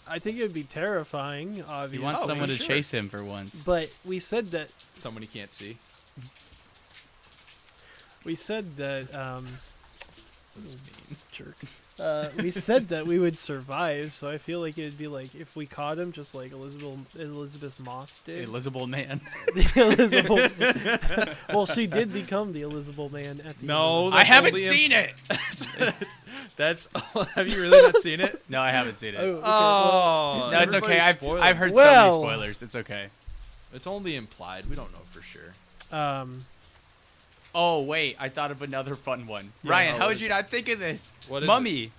I 0.08 0.18
think 0.18 0.36
it 0.38 0.42
would 0.42 0.52
be 0.54 0.64
terrifying, 0.64 1.62
obviously. 1.68 1.98
He 1.98 2.04
wants 2.04 2.18
Oh, 2.18 2.22
for 2.22 2.28
someone 2.32 2.48
to 2.48 2.56
sure. 2.56 2.66
chase 2.66 2.90
him 2.92 3.08
for 3.08 3.22
once. 3.22 3.64
But 3.64 3.90
we 4.04 4.18
said 4.18 4.50
that 4.50 4.68
Someone 4.96 5.22
he 5.22 5.28
can't 5.28 5.52
see. 5.52 5.78
we 8.24 8.34
said 8.34 8.76
that 8.76 9.14
um, 9.14 9.46
That's 10.56 10.72
mean. 10.74 11.16
jerk. 11.30 11.56
Uh, 12.02 12.28
we 12.43 12.50
said 12.50 12.88
that 12.88 13.06
we 13.06 13.19
would 13.19 13.38
survive, 13.38 14.12
so 14.12 14.29
I 14.29 14.36
feel 14.38 14.60
like 14.60 14.76
it'd 14.76 14.98
be 14.98 15.06
like 15.06 15.34
if 15.34 15.55
we 15.55 15.67
caught 15.67 15.98
him, 15.98 16.10
just 16.12 16.34
like 16.34 16.50
Elizabeth 16.53 16.98
Elisabeth 17.19 17.79
Moss 17.79 18.22
did. 18.26 18.44
Elizabable 18.48 18.86
man. 18.86 19.20
The 19.55 19.70
Elizabeth. 19.76 21.38
well, 21.48 21.67
she 21.67 21.86
did 21.86 22.12
become 22.12 22.53
the 22.53 22.62
Elizabeth 22.62 23.12
Man 23.12 23.41
at 23.46 23.58
the 23.60 23.67
No, 23.67 24.10
I 24.10 24.24
haven't 24.24 24.55
only 24.55 24.67
seen 24.67 24.91
it. 24.93 25.12
That's. 26.56 26.88
have 27.34 27.48
you 27.53 27.60
really 27.60 27.81
not 27.82 28.00
seen 28.03 28.20
it? 28.20 28.43
No, 28.48 28.60
I 28.60 28.70
haven't 28.72 28.98
seen 28.98 29.15
it. 29.15 29.20
Oh, 29.20 29.31
okay, 29.36 29.41
Oh, 29.44 30.50
no, 30.53 30.58
it's 30.60 30.74
okay. 30.74 30.98
I've. 30.98 31.22
I've 31.22 31.56
heard 31.56 31.72
Well- 31.72 32.10
so 32.10 32.19
many 32.20 32.32
spoilers. 32.34 32.62
It's 32.62 32.74
okay. 32.76 33.06
It's 33.74 33.86
only 33.86 34.17
implied. 34.17 34.67
We 34.69 34.76
don't 34.76 34.93
know 34.93 34.98
for 35.12 35.22
sure. 35.22 35.55
um, 35.98 36.44
Oh 37.54 37.82
wait, 37.82 38.16
I 38.18 38.28
thought 38.28 38.50
of 38.50 38.62
another 38.62 38.94
fun 38.94 39.26
one. 39.26 39.52
Yeah, 39.62 39.70
Ryan, 39.72 39.88
oh, 39.88 39.92
how 39.92 39.98
what 40.00 40.08
would 40.08 40.20
you 40.20 40.26
it? 40.26 40.30
not 40.30 40.50
think 40.50 40.68
of 40.68 40.78
this? 40.78 41.12
What 41.28 41.42
is 41.42 41.46
Mummy. 41.46 41.92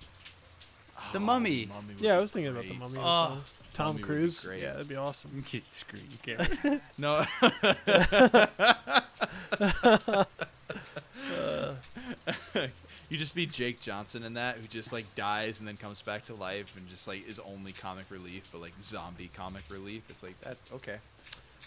The 1.12 1.18
Oh, 1.18 1.20
Mummy. 1.20 1.66
would 1.66 2.00
yeah, 2.00 2.16
I 2.16 2.20
was 2.20 2.32
thinking 2.32 2.52
about 2.52 2.62
the 2.64 2.68
great. 2.70 2.80
Mummy. 2.80 2.98
as 2.98 3.04
Oh, 3.04 3.04
well. 3.04 3.44
Tom 3.72 3.86
Mummy 3.88 4.02
Cruise. 4.02 4.40
great. 4.44 4.62
Yeah, 4.62 4.72
that'd 4.72 4.88
be 4.88 4.96
awesome. 4.96 5.44
Screw 5.68 6.00
you, 6.00 6.36
Cameron. 6.36 6.80
No. 6.98 7.24
you 13.08 13.18
just 13.18 13.34
be 13.34 13.46
Jake 13.46 13.80
Johnson 13.80 14.24
in 14.24 14.34
that, 14.34 14.56
who 14.56 14.66
just 14.66 14.92
like 14.92 15.12
dies 15.14 15.58
and 15.60 15.68
then 15.68 15.76
comes 15.76 16.02
back 16.02 16.24
to 16.26 16.34
life 16.34 16.72
and 16.76 16.88
just 16.88 17.06
like 17.08 17.26
is 17.28 17.38
only 17.40 17.72
comic 17.72 18.04
relief, 18.10 18.48
but 18.52 18.60
like 18.60 18.72
zombie 18.82 19.30
comic 19.34 19.62
relief. 19.70 20.02
It's 20.08 20.22
like 20.22 20.40
that. 20.42 20.56
Okay, 20.72 20.96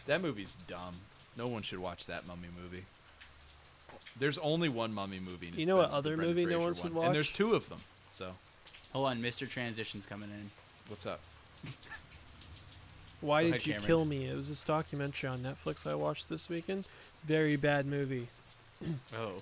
that 0.06 0.22
movie's 0.22 0.58
dumb. 0.68 0.96
No 1.38 1.48
one 1.48 1.62
should 1.62 1.80
watch 1.80 2.08
that 2.08 2.28
Mummy 2.28 2.48
movie. 2.62 2.84
There's 4.20 4.38
only 4.40 4.70
one 4.70 4.94
Mummy 4.94 5.20
movie. 5.20 5.52
You 5.56 5.66
know 5.66 5.78
what 5.78 5.92
other 5.92 6.16
Brendan 6.16 6.36
movie 6.36 6.46
no 6.46 6.58
Fraser 6.58 6.66
one 6.66 6.74
should 6.74 6.94
watch? 6.94 7.06
And 7.08 7.16
there's 7.16 7.30
two 7.32 7.54
of 7.54 7.70
them. 7.70 7.80
So 8.10 8.32
Hold 8.94 9.10
on, 9.10 9.22
Mr. 9.22 9.50
Transition's 9.50 10.06
coming 10.06 10.30
in. 10.30 10.50
what's 10.88 11.06
up? 11.06 11.20
Why 13.22 13.42
Go 13.42 13.46
did 13.46 13.50
ahead, 13.56 13.68
you 13.68 13.74
Cameron. 13.74 13.88
kill 13.88 14.06
me? 14.06 14.26
It 14.28 14.36
was 14.36 14.50
this 14.50 14.64
documentary 14.64 15.30
on 15.30 15.40
Netflix 15.40 15.86
I 15.86 15.96
watched 15.96 16.30
this 16.30 16.50
weekend. 16.50 16.86
Very 17.26 17.56
bad 17.56 17.86
movie. 17.86 18.28
Oh. 19.16 19.42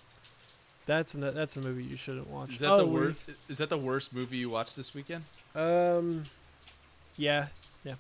That's 0.86 1.14
an, 1.14 1.22
that's 1.22 1.58
a 1.58 1.62
movie 1.62 1.84
you 1.84 1.98
shouldn't 1.98 2.30
watch. 2.30 2.52
Is 2.52 2.60
that 2.60 2.72
oh, 2.72 2.78
the 2.78 2.86
worst? 2.86 3.20
Is 3.50 3.58
that 3.58 3.70
the 3.70 3.78
worst 3.78 4.14
movie 4.14 4.38
you 4.38 4.50
watched 4.50 4.76
this 4.76 4.94
weekend? 4.94 5.24
Um, 5.56 6.24
yeah. 7.18 7.48
Yeah. 7.84 7.96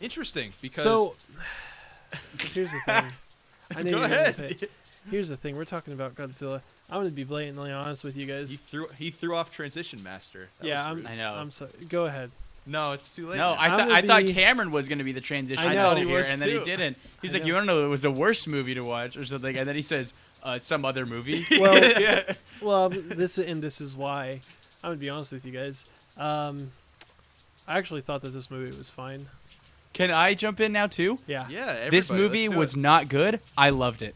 Interesting, 0.00 0.52
because 0.60 0.84
So 0.84 1.14
here's 2.38 2.72
the 2.72 2.80
thing. 2.86 3.04
I 3.76 3.82
know 3.82 3.82
go 3.82 3.88
you're 3.90 4.08
gonna 4.08 4.14
ahead. 4.14 4.68
Say 5.04 5.08
it. 5.08 5.10
Here's 5.10 5.28
the 5.28 5.36
thing: 5.36 5.56
we're 5.56 5.64
talking 5.64 5.92
about 5.92 6.14
Godzilla. 6.14 6.60
I'm 6.90 6.98
gonna 7.00 7.10
be 7.10 7.24
blatantly 7.24 7.72
honest 7.72 8.04
with 8.04 8.16
you 8.16 8.26
guys. 8.26 8.50
He 8.50 8.56
threw 8.56 8.86
he 8.98 9.10
threw 9.10 9.34
off 9.36 9.52
transition 9.52 10.02
master. 10.02 10.48
That 10.60 10.66
yeah, 10.66 10.86
I'm. 10.86 11.06
I 11.06 11.16
know. 11.16 11.32
I'm 11.32 11.50
sorry. 11.50 11.70
Go 11.88 12.06
ahead. 12.06 12.30
no, 12.66 12.92
it's 12.92 13.14
too 13.14 13.28
late. 13.28 13.38
No, 13.38 13.54
now. 13.54 13.60
I 13.60 13.66
I'm 13.66 13.70
thought 13.70 13.78
gonna 13.88 13.94
I 13.94 14.06
thought 14.06 14.22
be- 14.26 14.32
Cameron 14.34 14.70
was 14.70 14.88
gonna 14.88 15.04
be 15.04 15.12
the 15.12 15.20
transition 15.20 15.66
I 15.68 15.74
know. 15.74 15.94
here, 15.94 16.06
He 16.06 16.12
was 16.12 16.28
and 16.28 16.40
then 16.40 16.48
he 16.50 16.64
didn't. 16.64 16.96
He's 17.22 17.34
I 17.34 17.38
like, 17.38 17.46
"You 17.46 17.52
know. 17.52 17.58
want 17.58 17.68
to 17.68 17.74
know 17.74 17.84
it 17.86 17.88
was 17.88 18.02
the 18.02 18.10
worst 18.10 18.46
movie 18.48 18.74
to 18.74 18.82
watch 18.82 19.16
or 19.16 19.24
something?" 19.24 19.56
And 19.56 19.68
then 19.68 19.74
he 19.76 19.82
says, 19.82 20.12
uh, 20.42 20.58
"Some 20.58 20.84
other 20.84 21.06
movie." 21.06 21.46
Well, 21.58 21.74
yeah. 22.00 22.34
well, 22.60 22.88
this 22.90 23.38
and 23.38 23.62
this 23.62 23.80
is 23.80 23.96
why. 23.96 24.40
I'm 24.84 24.90
gonna 24.90 24.96
be 24.96 25.10
honest 25.10 25.32
with 25.32 25.44
you 25.46 25.52
guys. 25.52 25.86
Um, 26.16 26.72
I 27.66 27.78
actually 27.78 28.00
thought 28.02 28.22
that 28.22 28.30
this 28.30 28.50
movie 28.50 28.76
was 28.76 28.90
fine. 28.90 29.26
Can 29.92 30.10
I 30.10 30.34
jump 30.34 30.58
in 30.60 30.72
now 30.72 30.86
too? 30.86 31.18
Yeah. 31.26 31.46
Yeah. 31.48 31.90
This 31.90 32.10
movie 32.10 32.48
was 32.48 32.74
it. 32.74 32.80
not 32.80 33.08
good. 33.08 33.40
I 33.56 33.70
loved 33.70 34.02
it. 34.02 34.14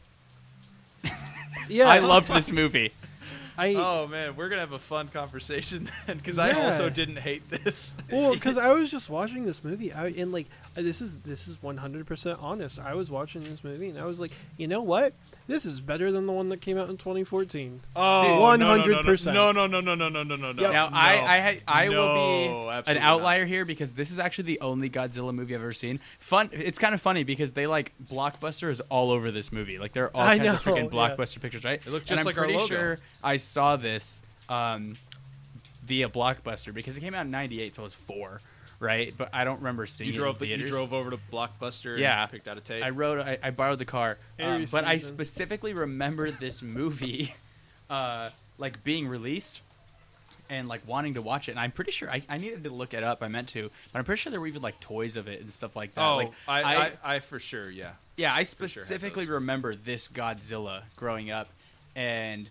Yeah. 1.69 1.89
I 1.89 1.99
loved 1.99 2.29
this 2.29 2.53
movie. 2.53 2.93
I 3.59 3.75
Oh 3.75 4.07
man, 4.07 4.37
we're 4.37 4.49
gonna 4.49 4.61
have 4.61 4.73
a 4.73 4.79
fun 4.79 5.09
conversation 5.09 5.89
then, 6.07 6.19
because 6.19 6.39
I 6.39 6.53
also 6.53 6.91
didn't 6.91 7.17
hate 7.17 7.49
this. 7.49 7.95
well, 8.11 8.35
because 8.35 8.59
I 8.59 8.73
was 8.73 8.91
just 8.91 9.09
watching 9.09 9.45
this 9.45 9.65
movie, 9.65 9.93
I, 9.93 10.09
and 10.09 10.31
like 10.33 10.47
this 10.77 11.01
is 11.01 11.19
this 11.19 11.49
is 11.49 11.57
100% 11.57 12.43
honest. 12.43 12.79
I 12.79 12.95
was 12.95 13.11
watching 13.11 13.43
this 13.43 13.65
movie, 13.65 13.89
and 13.89 13.99
I 13.99 14.05
was 14.05 14.19
like, 14.21 14.33
you 14.57 14.67
know 14.69 14.83
what? 14.83 15.13
This 15.49 15.65
is 15.65 15.81
better 15.81 16.11
than 16.11 16.27
the 16.27 16.33
one 16.33 16.49
that 16.49 16.61
came 16.61 16.77
out 16.77 16.89
in 16.91 16.97
2014. 16.97 17.81
Oh, 17.95 18.41
One 18.41 18.59
no, 18.59 18.67
no, 18.67 18.77
no, 18.77 18.83
hundred 18.83 19.05
percent. 19.05 19.35
No, 19.35 19.53
no, 19.53 19.67
no, 19.69 19.81
no, 19.81 19.95
no, 19.95 20.09
no, 20.09 20.23
no, 20.25 20.35
no, 20.37 20.53
no. 20.53 20.63
Yep. 20.63 20.73
Now 20.73 20.89
no. 20.89 20.97
I 20.97 21.37
I, 21.37 21.41
ha- 21.41 21.61
I 21.69 21.89
will 21.89 22.15
be 22.15 22.69
an 22.69 22.75
absolutely 22.79 23.03
outlier 23.03 23.47
here 23.47 23.65
because 23.65 23.93
this 23.93 24.11
is 24.11 24.19
actually 24.19 24.45
the 24.45 24.61
only 24.61 24.91
Godzilla 24.91 25.33
movie 25.33 25.55
I've 25.55 25.61
ever 25.61 25.73
seen. 25.73 26.01
Fun. 26.19 26.51
It's 26.53 26.81
kind 26.81 26.95
of 26.95 27.01
funny 27.01 27.23
because 27.23 27.53
they 27.53 27.69
like 27.69 27.93
blockbuster 28.11 28.69
is 28.71 28.81
all 28.83 29.13
over 29.13 29.31
this 29.31 29.53
movie. 29.53 29.79
Like 29.79 29.93
there 29.93 30.07
are 30.07 30.17
all 30.17 30.23
I 30.23 30.37
kinds 30.39 30.55
of 30.55 30.67
know, 30.67 30.73
freaking 30.73 30.93
yeah. 30.93 31.15
blockbuster 31.15 31.41
pictures, 31.41 31.63
right? 31.63 31.81
It 31.81 31.91
looked 31.91 32.11
and 32.11 32.19
just 32.19 32.21
I'm 32.21 32.27
like 32.27 32.39
our 32.39 32.45
pretty 32.45 32.59
logo. 32.59 32.75
sure 32.75 32.99
I 33.23 33.37
saw 33.37 33.77
this 33.77 34.21
um, 34.49 34.97
via 35.85 36.09
blockbuster 36.09 36.75
because 36.75 36.97
it 36.97 37.01
came 37.01 37.15
out 37.15 37.27
in 37.27 37.31
'98, 37.31 37.77
so 37.77 37.83
I 37.83 37.85
was 37.85 37.95
four, 37.95 38.41
right? 38.81 39.13
But 39.17 39.31
I 39.33 39.45
don't 39.45 39.59
remember 39.59 39.87
seeing 39.87 40.09
You 40.09 40.15
it 40.15 40.19
drove 40.19 40.43
in 40.43 40.49
the, 40.49 40.57
you 40.57 40.69
drove 40.69 40.93
over 40.93 41.11
to 41.11 41.19
Blockbuster. 41.33 41.99
Yeah. 41.99 42.23
And 42.23 42.31
picked 42.31 42.49
out 42.49 42.59
a 42.59 42.61
tape. 42.61 42.85
I 42.85 42.91
rode. 42.91 43.21
I, 43.21 43.39
I 43.43 43.51
borrowed 43.51 43.79
the 43.79 43.85
car, 43.85 44.19
um, 44.39 44.47
Aries 44.47 44.71
but 44.71 44.85
I 44.85 44.99
specifically 44.99 45.73
remember 45.73 46.31
this 46.31 46.63
movie, 46.63 47.35
uh, 47.91 48.31
like 48.59 48.83
being 48.85 49.09
released, 49.09 49.63
and 50.49 50.69
like 50.69 50.87
wanting 50.87 51.15
to 51.15 51.23
watch 51.23 51.49
it. 51.49 51.53
And 51.53 51.61
I'm 51.61 51.73
pretty 51.73 51.91
sure 51.91 52.11
I, 52.11 52.23
I 52.29 52.39
needed 52.39 52.65
to 52.65 52.71
look 52.71 52.95
it 52.95 53.05
up. 53.05 53.23
I 53.23 53.29
meant 53.29 53.49
to, 53.51 53.71
but 53.93 53.99
I'm 53.99 54.05
pretty 54.05 54.21
sure 54.21 54.31
there 54.31 54.41
were 54.41 54.47
even 54.47 54.63
like 54.63 54.81
toys 54.81 55.17
of 55.17 55.29
it 55.29 55.41
and 55.41 55.51
stuff 55.51 55.77
like 55.77 55.95
that. 55.95 56.05
oh, 56.07 56.17
like, 56.17 56.33
I, 56.47 56.63
I, 56.63 56.93
I, 57.05 57.19
for 57.21 57.39
sure, 57.39 57.71
yeah. 57.71 57.93
yeah, 58.17 58.35
I 58.35 58.43
specifically 58.43 59.25
those. 59.25 59.35
remember 59.35 59.75
this 59.75 60.09
Godzilla 60.09 60.83
growing 60.97 61.31
up, 61.31 61.49
and 61.95 62.51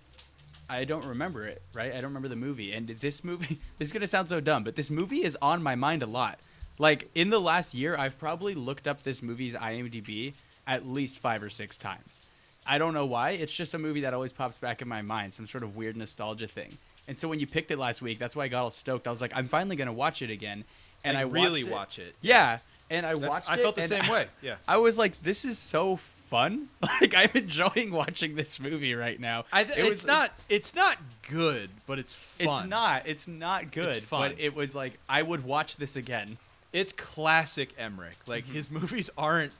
I 0.70 0.84
don't 0.86 1.06
remember 1.06 1.46
it. 1.46 1.62
Right, 1.74 1.92
I 1.92 1.96
don't 1.96 2.06
remember 2.06 2.28
the 2.28 2.36
movie. 2.36 2.74
And 2.74 2.88
this 2.88 3.24
movie, 3.24 3.60
this 3.80 3.88
is 3.90 3.94
gonna 3.94 4.08
sound 4.08 4.30
so 4.30 4.40
dumb, 4.40 4.64
but 4.64 4.76
this 4.76 4.90
movie 4.90 5.24
is 5.24 5.38
on 5.42 5.62
my 5.62 5.76
mind 5.76 6.02
a 6.02 6.08
lot. 6.08 6.40
Like 6.78 7.10
in 7.16 7.30
the 7.30 7.40
last 7.40 7.74
year, 7.74 7.96
I've 7.98 8.18
probably 8.20 8.54
looked 8.56 8.88
up 8.88 9.04
this 9.04 9.22
movie's 9.24 9.54
IMDb 9.54 10.34
at 10.68 10.86
least 10.88 11.20
five 11.20 11.44
or 11.44 11.50
six 11.50 11.78
times. 11.78 12.22
I 12.68 12.80
don't 12.80 12.94
know 12.96 13.06
why. 13.06 13.32
It's 13.32 13.54
just 13.54 13.74
a 13.76 13.78
movie 13.78 14.02
that 14.02 14.14
always 14.16 14.34
pops 14.34 14.58
back 14.58 14.82
in 14.82 14.88
my 14.88 15.02
mind, 15.04 15.34
some 15.36 15.46
sort 15.46 15.64
of 15.64 15.76
weird 15.76 15.96
nostalgia 15.96 16.48
thing. 16.48 16.78
And 17.08 17.20
so 17.20 17.28
when 17.28 17.40
you 17.40 17.46
picked 17.46 17.70
it 17.70 17.78
last 17.78 18.02
week, 18.02 18.18
that's 18.18 18.36
why 18.36 18.46
I 18.46 18.48
got 18.48 18.64
all 18.64 18.72
stoked. 18.72 19.08
I 19.08 19.12
was 19.12 19.22
like, 19.22 19.32
I'm 19.36 19.48
finally 19.48 19.76
gonna 19.76 19.94
watch 19.94 20.22
it 20.24 20.32
again. 20.32 20.64
And 21.04 21.14
Like, 21.16 21.22
I 21.26 21.30
really 21.30 21.62
it. 21.62 21.70
watch 21.70 22.00
it. 22.00 22.16
Yeah, 22.22 22.58
and 22.90 23.06
I 23.06 23.14
That's- 23.14 23.30
watched. 23.30 23.50
I 23.50 23.58
felt 23.58 23.76
the 23.76 23.88
same 23.88 24.08
way. 24.10 24.26
Yeah. 24.42 24.56
I 24.68 24.78
was 24.78 24.98
like, 24.98 25.22
this 25.22 25.46
is 25.46 25.60
so 25.60 25.98
fun. 26.30 26.70
Like 27.02 27.14
I'm 27.16 27.30
enjoying 27.34 27.92
watching 27.92 28.36
this 28.36 28.60
movie 28.60 28.94
right 28.94 29.20
now. 29.20 29.46
I 29.52 29.64
th- 29.64 29.78
It 29.78 29.82
it's 29.82 29.90
was- 29.92 30.06
not 30.06 30.32
it's 30.50 30.74
not 30.76 30.98
good, 31.30 31.70
but 31.88 32.00
it's 32.00 32.14
fun. 32.14 32.48
It's 32.48 32.66
not. 32.70 33.08
It's 33.08 33.28
not 33.28 33.72
good. 33.72 34.04
fun. 34.04 34.32
But 34.32 34.40
it 34.40 34.56
was 34.56 34.74
like 34.76 34.98
I 35.10 35.22
would 35.22 35.44
watch 35.44 35.78
this 35.78 35.96
again. 35.96 36.38
It's 36.74 36.92
classic 36.92 37.74
Emmerich. 37.78 38.18
Like 38.28 38.46
Mm-hmm. 38.46 38.54
his 38.54 38.70
movies 38.80 39.10
aren't 39.18 39.52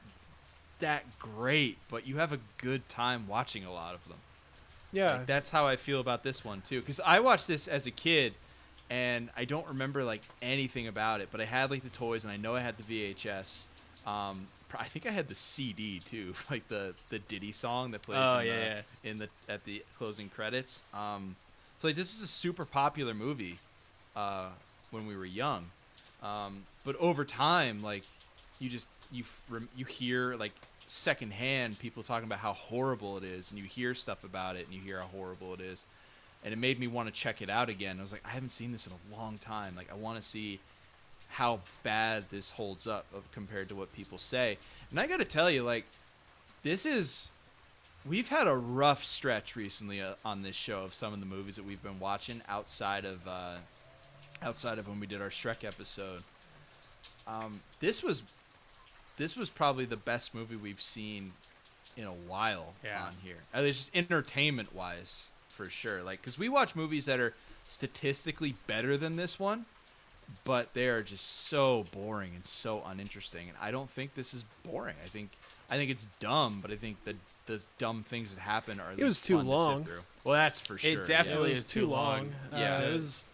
that 0.80 1.04
great, 1.18 1.78
but 1.90 2.06
you 2.06 2.16
have 2.18 2.32
a 2.32 2.38
good 2.58 2.86
time 2.88 3.26
watching 3.28 3.64
a 3.64 3.72
lot 3.72 3.94
of 3.94 4.06
them. 4.08 4.18
Yeah. 4.92 5.12
Like, 5.18 5.26
that's 5.26 5.50
how 5.50 5.66
I 5.66 5.76
feel 5.76 6.00
about 6.00 6.22
this 6.22 6.44
one 6.44 6.62
too. 6.68 6.80
Because 6.80 7.00
I 7.00 7.20
watched 7.20 7.46
this 7.48 7.66
as 7.68 7.86
a 7.86 7.90
kid, 7.90 8.34
and 8.90 9.30
I 9.36 9.44
don't 9.46 9.66
remember 9.68 10.04
like 10.04 10.22
anything 10.42 10.86
about 10.86 11.20
it. 11.20 11.28
But 11.32 11.40
I 11.40 11.44
had 11.44 11.70
like 11.70 11.82
the 11.82 11.88
toys, 11.90 12.24
and 12.24 12.32
I 12.32 12.36
know 12.36 12.54
I 12.54 12.60
had 12.60 12.76
the 12.76 12.82
VHS. 13.14 13.64
Um, 14.06 14.46
pr- 14.46 14.55
I 14.74 14.84
think 14.84 15.06
I 15.06 15.10
had 15.10 15.28
the 15.28 15.34
CD 15.34 16.00
too, 16.00 16.34
like 16.50 16.66
the 16.68 16.94
the 17.10 17.18
Diddy 17.18 17.52
song 17.52 17.90
that 17.92 18.02
plays 18.02 18.18
Oh, 18.20 18.38
in, 18.38 18.46
yeah, 18.46 18.52
the, 18.52 18.60
yeah. 19.04 19.10
in 19.10 19.18
the 19.18 19.28
at 19.48 19.64
the 19.64 19.82
closing 19.98 20.28
credits. 20.28 20.82
Um, 20.94 21.36
so 21.80 21.88
like 21.88 21.96
this 21.96 22.12
was 22.12 22.22
a 22.22 22.26
super 22.32 22.64
popular 22.64 23.14
movie 23.14 23.58
uh, 24.14 24.48
when 24.90 25.06
we 25.06 25.16
were 25.16 25.26
young. 25.26 25.66
Um, 26.22 26.64
but 26.84 26.96
over 26.96 27.24
time, 27.24 27.82
like 27.82 28.02
you 28.58 28.68
just 28.70 28.88
you 29.12 29.24
you 29.76 29.84
hear 29.84 30.34
like 30.36 30.52
secondhand 30.88 31.78
people 31.78 32.02
talking 32.02 32.26
about 32.26 32.38
how 32.38 32.52
horrible 32.52 33.16
it 33.18 33.24
is, 33.24 33.50
and 33.50 33.58
you 33.58 33.64
hear 33.66 33.94
stuff 33.94 34.24
about 34.24 34.56
it, 34.56 34.66
and 34.66 34.74
you 34.74 34.80
hear 34.80 34.98
how 35.00 35.06
horrible 35.06 35.52
it 35.54 35.60
is, 35.60 35.84
and 36.44 36.52
it 36.52 36.56
made 36.56 36.78
me 36.80 36.86
want 36.86 37.08
to 37.08 37.12
check 37.14 37.42
it 37.42 37.50
out 37.50 37.68
again. 37.68 37.96
I 37.98 38.02
was 38.02 38.12
like, 38.12 38.22
I 38.24 38.30
haven't 38.30 38.50
seen 38.50 38.72
this 38.72 38.86
in 38.86 38.92
a 38.92 39.16
long 39.16 39.36
time. 39.38 39.74
Like, 39.76 39.90
I 39.90 39.94
want 39.94 40.16
to 40.20 40.26
see 40.26 40.58
how 41.36 41.60
bad 41.82 42.24
this 42.30 42.50
holds 42.50 42.86
up 42.86 43.04
uh, 43.14 43.18
compared 43.30 43.68
to 43.68 43.74
what 43.74 43.92
people 43.92 44.16
say. 44.16 44.56
And 44.90 44.98
I 44.98 45.06
got 45.06 45.18
to 45.18 45.24
tell 45.26 45.50
you, 45.50 45.62
like, 45.62 45.84
this 46.62 46.86
is 46.86 47.28
we've 48.06 48.28
had 48.28 48.46
a 48.46 48.56
rough 48.56 49.04
stretch 49.04 49.54
recently 49.54 50.00
uh, 50.00 50.14
on 50.24 50.42
this 50.42 50.56
show 50.56 50.80
of 50.80 50.94
some 50.94 51.12
of 51.12 51.20
the 51.20 51.26
movies 51.26 51.56
that 51.56 51.64
we've 51.66 51.82
been 51.82 52.00
watching 52.00 52.40
outside 52.48 53.04
of 53.04 53.20
uh, 53.28 53.56
outside 54.42 54.78
of 54.78 54.88
when 54.88 54.98
we 54.98 55.06
did 55.06 55.20
our 55.20 55.28
Shrek 55.28 55.62
episode. 55.62 56.22
Um, 57.26 57.60
this 57.80 58.02
was 58.02 58.22
this 59.18 59.36
was 59.36 59.50
probably 59.50 59.84
the 59.84 59.98
best 59.98 60.34
movie 60.34 60.56
we've 60.56 60.80
seen 60.80 61.32
in 61.98 62.04
a 62.04 62.12
while 62.12 62.72
Yeah. 62.82 63.02
on 63.04 63.12
here. 63.22 63.36
At 63.52 63.62
least 63.62 63.92
just 63.92 63.96
entertainment 64.10 64.74
wise, 64.74 65.28
for 65.50 65.68
sure. 65.68 66.02
Like, 66.02 66.22
because 66.22 66.38
we 66.38 66.48
watch 66.48 66.74
movies 66.74 67.04
that 67.04 67.20
are 67.20 67.34
statistically 67.68 68.54
better 68.66 68.96
than 68.96 69.16
this 69.16 69.38
one, 69.38 69.66
but 70.44 70.72
they 70.74 70.88
are 70.88 71.02
just 71.02 71.46
so 71.48 71.86
boring 71.92 72.32
and 72.34 72.44
so 72.44 72.82
uninteresting. 72.86 73.48
And 73.48 73.56
I 73.60 73.70
don't 73.70 73.90
think 73.90 74.14
this 74.14 74.34
is 74.34 74.44
boring. 74.64 74.94
I 75.04 75.08
think 75.08 75.30
I 75.70 75.76
think 75.76 75.90
it's 75.90 76.06
dumb, 76.20 76.60
but 76.62 76.70
I 76.72 76.76
think 76.76 77.02
the 77.04 77.14
the 77.46 77.60
dumb 77.78 78.02
things 78.08 78.34
that 78.34 78.40
happen 78.40 78.80
are. 78.80 78.92
It 78.96 79.04
was 79.04 79.20
too 79.20 79.36
fun 79.36 79.44
to 79.46 79.50
long. 79.50 79.88
Well, 80.24 80.34
that's 80.34 80.58
for 80.60 80.74
It 80.74 80.80
sure. 80.80 80.90
yeah. 81.00 81.06
definitely 81.06 81.50
it 81.50 81.54
was 81.54 81.58
is 81.60 81.68
too 81.70 81.80
too 81.82 81.86
long. 81.88 82.16
long. 82.18 82.34
Uh, 82.52 82.56
Yeah. 82.58 82.78
it 82.80 82.92
was. 82.94 83.24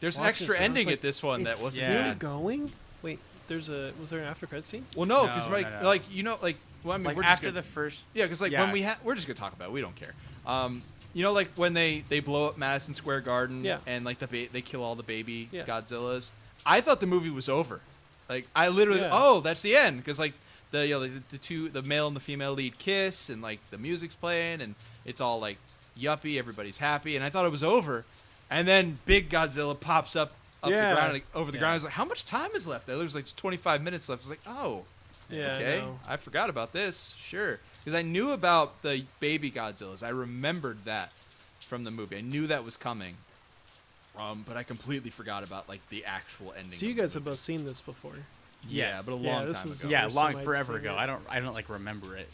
There's 0.00 0.18
an 0.18 0.24
extra 0.26 0.48
this 0.48 0.54
and 0.56 0.60
I 0.60 0.62
was 0.62 0.70
ending 0.70 0.86
like, 0.88 0.92
at 0.94 1.00
this 1.02 1.22
one 1.22 1.42
that 1.44 1.54
wasn't 1.60 1.72
still 1.84 1.90
Yeah. 1.90 2.14
going. 2.14 2.72
Wait, 3.02 3.18
there's 3.48 3.68
a 3.68 3.92
was 4.00 4.10
there 4.10 4.18
an 4.20 4.26
after 4.26 4.46
credit 4.46 4.64
scene? 4.66 4.84
Well, 4.96 5.06
no, 5.06 5.22
because 5.26 5.46
No, 5.46 5.52
like 5.54 5.70
no, 5.70 5.80
no. 5.80 5.86
like 5.86 6.10
you 6.14 6.22
know 6.22 6.38
like 6.42 6.56
well, 6.84 6.94
I 6.94 6.98
mean 6.98 7.04
Like 7.04 7.16
we're 7.16 7.22
just 7.22 7.32
after 7.32 7.46
gonna- 7.50 7.62
the 7.62 7.66
first. 7.68 8.04
yeah 8.14 8.24
because 8.24 8.40
like 8.40 8.52
Yeah. 8.52 8.62
when 8.62 8.72
we 8.72 8.82
ha- 8.82 8.98
we're 9.04 9.14
just 9.14 9.26
gonna 9.26 9.34
talk 9.36 9.52
about 9.52 9.68
it. 9.68 9.72
we 9.72 9.80
don't 9.80 9.94
care. 9.96 10.14
Um, 10.44 10.82
you 11.14 11.22
know 11.22 11.32
like 11.32 11.50
when 11.56 11.72
they 11.74 12.04
they 12.08 12.20
blow 12.20 12.46
up 12.46 12.58
Madison 12.58 12.94
Square 12.94 13.20
Garden 13.22 13.64
Yeah. 13.64 13.78
and 13.86 14.04
like 14.04 14.18
the 14.18 14.26
ba- 14.26 14.48
they 14.52 14.60
kill 14.62 14.82
all 14.82 14.94
the 14.96 15.02
baby 15.02 15.48
Yeah. 15.52 15.64
Godzillas. 15.64 16.30
I 16.64 16.80
thought 16.80 17.00
the 17.00 17.06
movie 17.06 17.30
was 17.30 17.48
over. 17.48 17.80
Like 18.28 18.46
I 18.54 18.68
literally 18.68 19.00
Yeah. 19.00 19.10
oh 19.12 19.40
that's 19.40 19.62
the 19.62 19.76
end 19.76 19.98
because 19.98 20.18
like 20.18 20.32
the 20.70 20.86
you 20.86 20.94
know 20.94 21.00
the, 21.00 21.22
the 21.30 21.38
two 21.38 21.68
the 21.68 21.82
male 21.82 22.06
and 22.06 22.16
the 22.16 22.20
female 22.20 22.52
lead 22.54 22.78
kiss 22.78 23.28
and 23.30 23.42
like 23.42 23.60
the 23.70 23.78
music's 23.78 24.14
playing 24.14 24.60
and 24.62 24.74
it's 25.04 25.20
all 25.20 25.38
like 25.40 25.58
yuppie 26.00 26.38
everybody's 26.38 26.78
happy 26.78 27.16
and 27.16 27.24
I 27.24 27.28
thought 27.30 27.44
it 27.44 27.52
was 27.52 27.62
over, 27.62 28.04
and 28.50 28.66
then 28.66 28.98
big 29.06 29.28
Godzilla 29.30 29.78
pops 29.78 30.16
up. 30.16 30.32
Up 30.64 30.70
Yeah. 30.70 30.90
the 30.90 30.94
ground, 30.94 31.12
like, 31.14 31.26
over 31.34 31.50
the 31.50 31.56
Yeah. 31.56 31.62
ground. 31.62 31.72
I 31.72 31.74
was 31.74 31.82
like, 31.84 31.92
"How 31.94 32.04
much 32.04 32.24
time 32.24 32.50
is 32.54 32.68
left?" 32.68 32.86
There 32.86 32.96
was 32.96 33.16
like 33.16 33.26
25 33.34 33.82
minutes 33.82 34.08
left. 34.08 34.22
I 34.22 34.28
was 34.28 34.30
like, 34.30 34.46
"Oh, 34.46 34.84
Yeah. 35.28 35.56
Okay, 35.56 35.80
know. 35.80 35.98
I, 36.06 36.16
forgot 36.16 36.48
about 36.50 36.72
this. 36.72 37.16
Sure, 37.18 37.58
because 37.80 37.94
I 37.98 38.02
knew 38.02 38.30
about 38.30 38.80
the 38.82 39.04
baby 39.18 39.50
Godzillas. 39.50 40.04
I 40.04 40.10
remembered 40.10 40.84
that 40.84 41.10
from 41.66 41.82
the 41.82 41.90
movie. 41.90 42.16
I 42.18 42.20
knew 42.20 42.46
that 42.46 42.64
was 42.64 42.76
coming. 42.76 43.16
Um, 44.18 44.44
but 44.46 44.56
I 44.56 44.62
completely 44.62 45.10
forgot 45.10 45.42
about 45.42 45.68
like 45.68 45.80
the 45.88 46.04
actual 46.04 46.52
ending. 46.56 46.72
So 46.78 46.86
you 46.86 46.94
guys 46.94 47.14
have 47.14 47.24
both 47.24 47.38
seen 47.38 47.64
this 47.64 47.80
before. 47.80 48.12
yeah, 48.68 48.96
Yes. 48.96 49.06
but 49.06 49.12
a 49.14 49.16
Yeah, 49.18 49.34
long 49.38 49.48
this 49.48 49.58
time 49.58 49.68
was 49.70 49.80
ago. 49.80 49.88
Yeah, 49.88 50.06
long 50.12 50.38
forever 50.44 50.76
ago. 50.76 50.92
it. 50.92 50.96
I 50.98 51.06
don't. 51.06 51.22
I 51.30 51.40
don't 51.40 51.54
like 51.54 51.68
remember 51.68 52.16
it. 52.16 52.28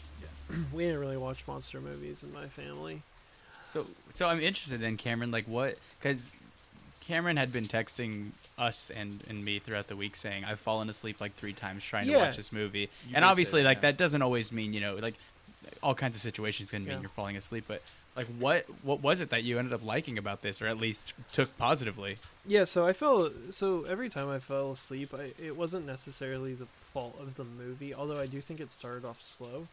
we 0.73 0.83
didn't 0.83 0.99
really 0.99 1.17
watch 1.17 1.43
monster 1.47 1.79
movies 1.79 2.21
in 2.23 2.33
my 2.33 2.47
family. 2.47 3.01
So, 3.63 3.85
so 4.09 4.27
I'm 4.27 4.39
interested 4.39 4.81
in 4.81 4.97
Cameron. 4.97 5.31
Like, 5.31 5.45
what? 5.45 5.77
Because 5.99 6.33
Cameron 7.01 7.37
had 7.37 7.51
been 7.53 7.65
texting 7.65 8.31
us 8.57 8.91
and, 8.93 9.23
and 9.29 9.45
me 9.45 9.59
throughout 9.59 9.87
the 9.87 9.95
week 9.95 10.15
saying 10.15 10.43
I've 10.43 10.59
fallen 10.59 10.89
asleep 10.89 11.21
like 11.21 11.35
three 11.35 11.53
times 11.53 11.83
trying 11.83 12.07
to 12.07 12.15
watch 12.17 12.35
this 12.35 12.51
movie. 12.51 12.89
You 13.07 13.15
and 13.15 13.23
obviously, 13.23 13.61
that, 13.61 13.69
like 13.69 13.77
yeah. 13.77 13.81
that 13.91 13.97
doesn't 13.97 14.21
always 14.21 14.51
mean 14.51 14.73
you 14.73 14.81
know 14.81 14.95
like 14.95 15.13
all 15.81 15.95
kinds 15.95 16.15
of 16.17 16.21
situations 16.21 16.71
can 16.71 16.83
mean 16.83 16.93
Yeah. 16.95 16.99
you're 17.01 17.09
falling 17.09 17.37
asleep. 17.37 17.65
But 17.67 17.81
like, 18.15 18.27
what 18.39 18.65
what 18.83 19.01
was 19.01 19.21
it 19.21 19.29
that 19.29 19.43
you 19.43 19.57
ended 19.59 19.73
up 19.73 19.83
liking 19.85 20.17
about 20.17 20.41
this, 20.41 20.61
or 20.61 20.67
at 20.67 20.77
least 20.77 21.13
took 21.31 21.57
positively? 21.57 22.17
Yeah, 22.45 22.65
so 22.65 22.85
I 22.85 22.93
fell. 22.93 23.31
So 23.51 23.83
every 23.83 24.09
time 24.09 24.29
I 24.29 24.39
fell 24.39 24.71
asleep, 24.71 25.13
I, 25.13 25.31
it 25.41 25.55
wasn't 25.55 25.85
necessarily 25.85 26.53
the 26.53 26.65
fault 26.93 27.17
of 27.19 27.35
the 27.35 27.43
movie, 27.45 27.93
although 27.93 28.19
I 28.19 28.25
do 28.27 28.41
think 28.41 28.59
it 28.59 28.71
started 28.71 29.05
off 29.05 29.23
slow. 29.23 29.67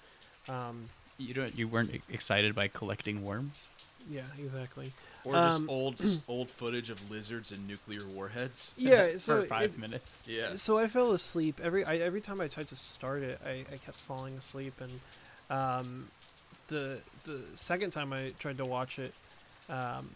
Um, 0.49 0.89
You 1.19 1.35
don't. 1.35 1.57
You 1.59 1.67
weren't 1.67 2.01
excited 2.11 2.55
by 2.55 2.69
collecting 2.69 3.25
worms. 3.25 3.69
Yeah, 4.09 4.23
exactly. 4.39 4.93
Or 5.25 5.33
just 5.33 5.57
Um, 5.59 5.69
old 5.71 6.01
old 6.29 6.49
footage 6.51 6.91
of 6.91 7.11
lizards 7.11 7.51
and 7.51 7.67
nuclear 7.67 8.07
warheads. 8.07 8.73
Yeah, 8.79 9.19
so 9.19 9.43
for 9.43 9.49
five 9.49 9.71
it- 9.75 9.79
minutes. 9.79 10.29
Yeah. 10.29 10.55
So 10.57 10.79
I 10.79 10.87
fell 10.87 11.11
asleep 11.13 11.59
every 11.61 11.85
I, 11.85 11.97
every 11.97 12.21
time 12.21 12.41
I 12.41 12.47
tried 12.49 12.69
to 12.69 12.77
start 12.77 13.23
it. 13.25 13.41
I, 13.45 13.65
I 13.73 13.79
kept 13.79 13.97
falling 13.97 14.35
asleep, 14.35 14.75
and 14.81 15.01
um, 15.51 16.09
the 16.69 16.99
the 17.25 17.41
second 17.55 17.91
time 17.93 18.13
I 18.13 18.33
tried 18.39 18.59
to 18.59 18.65
watch 18.65 18.99
it, 18.99 19.15
um, 19.69 20.11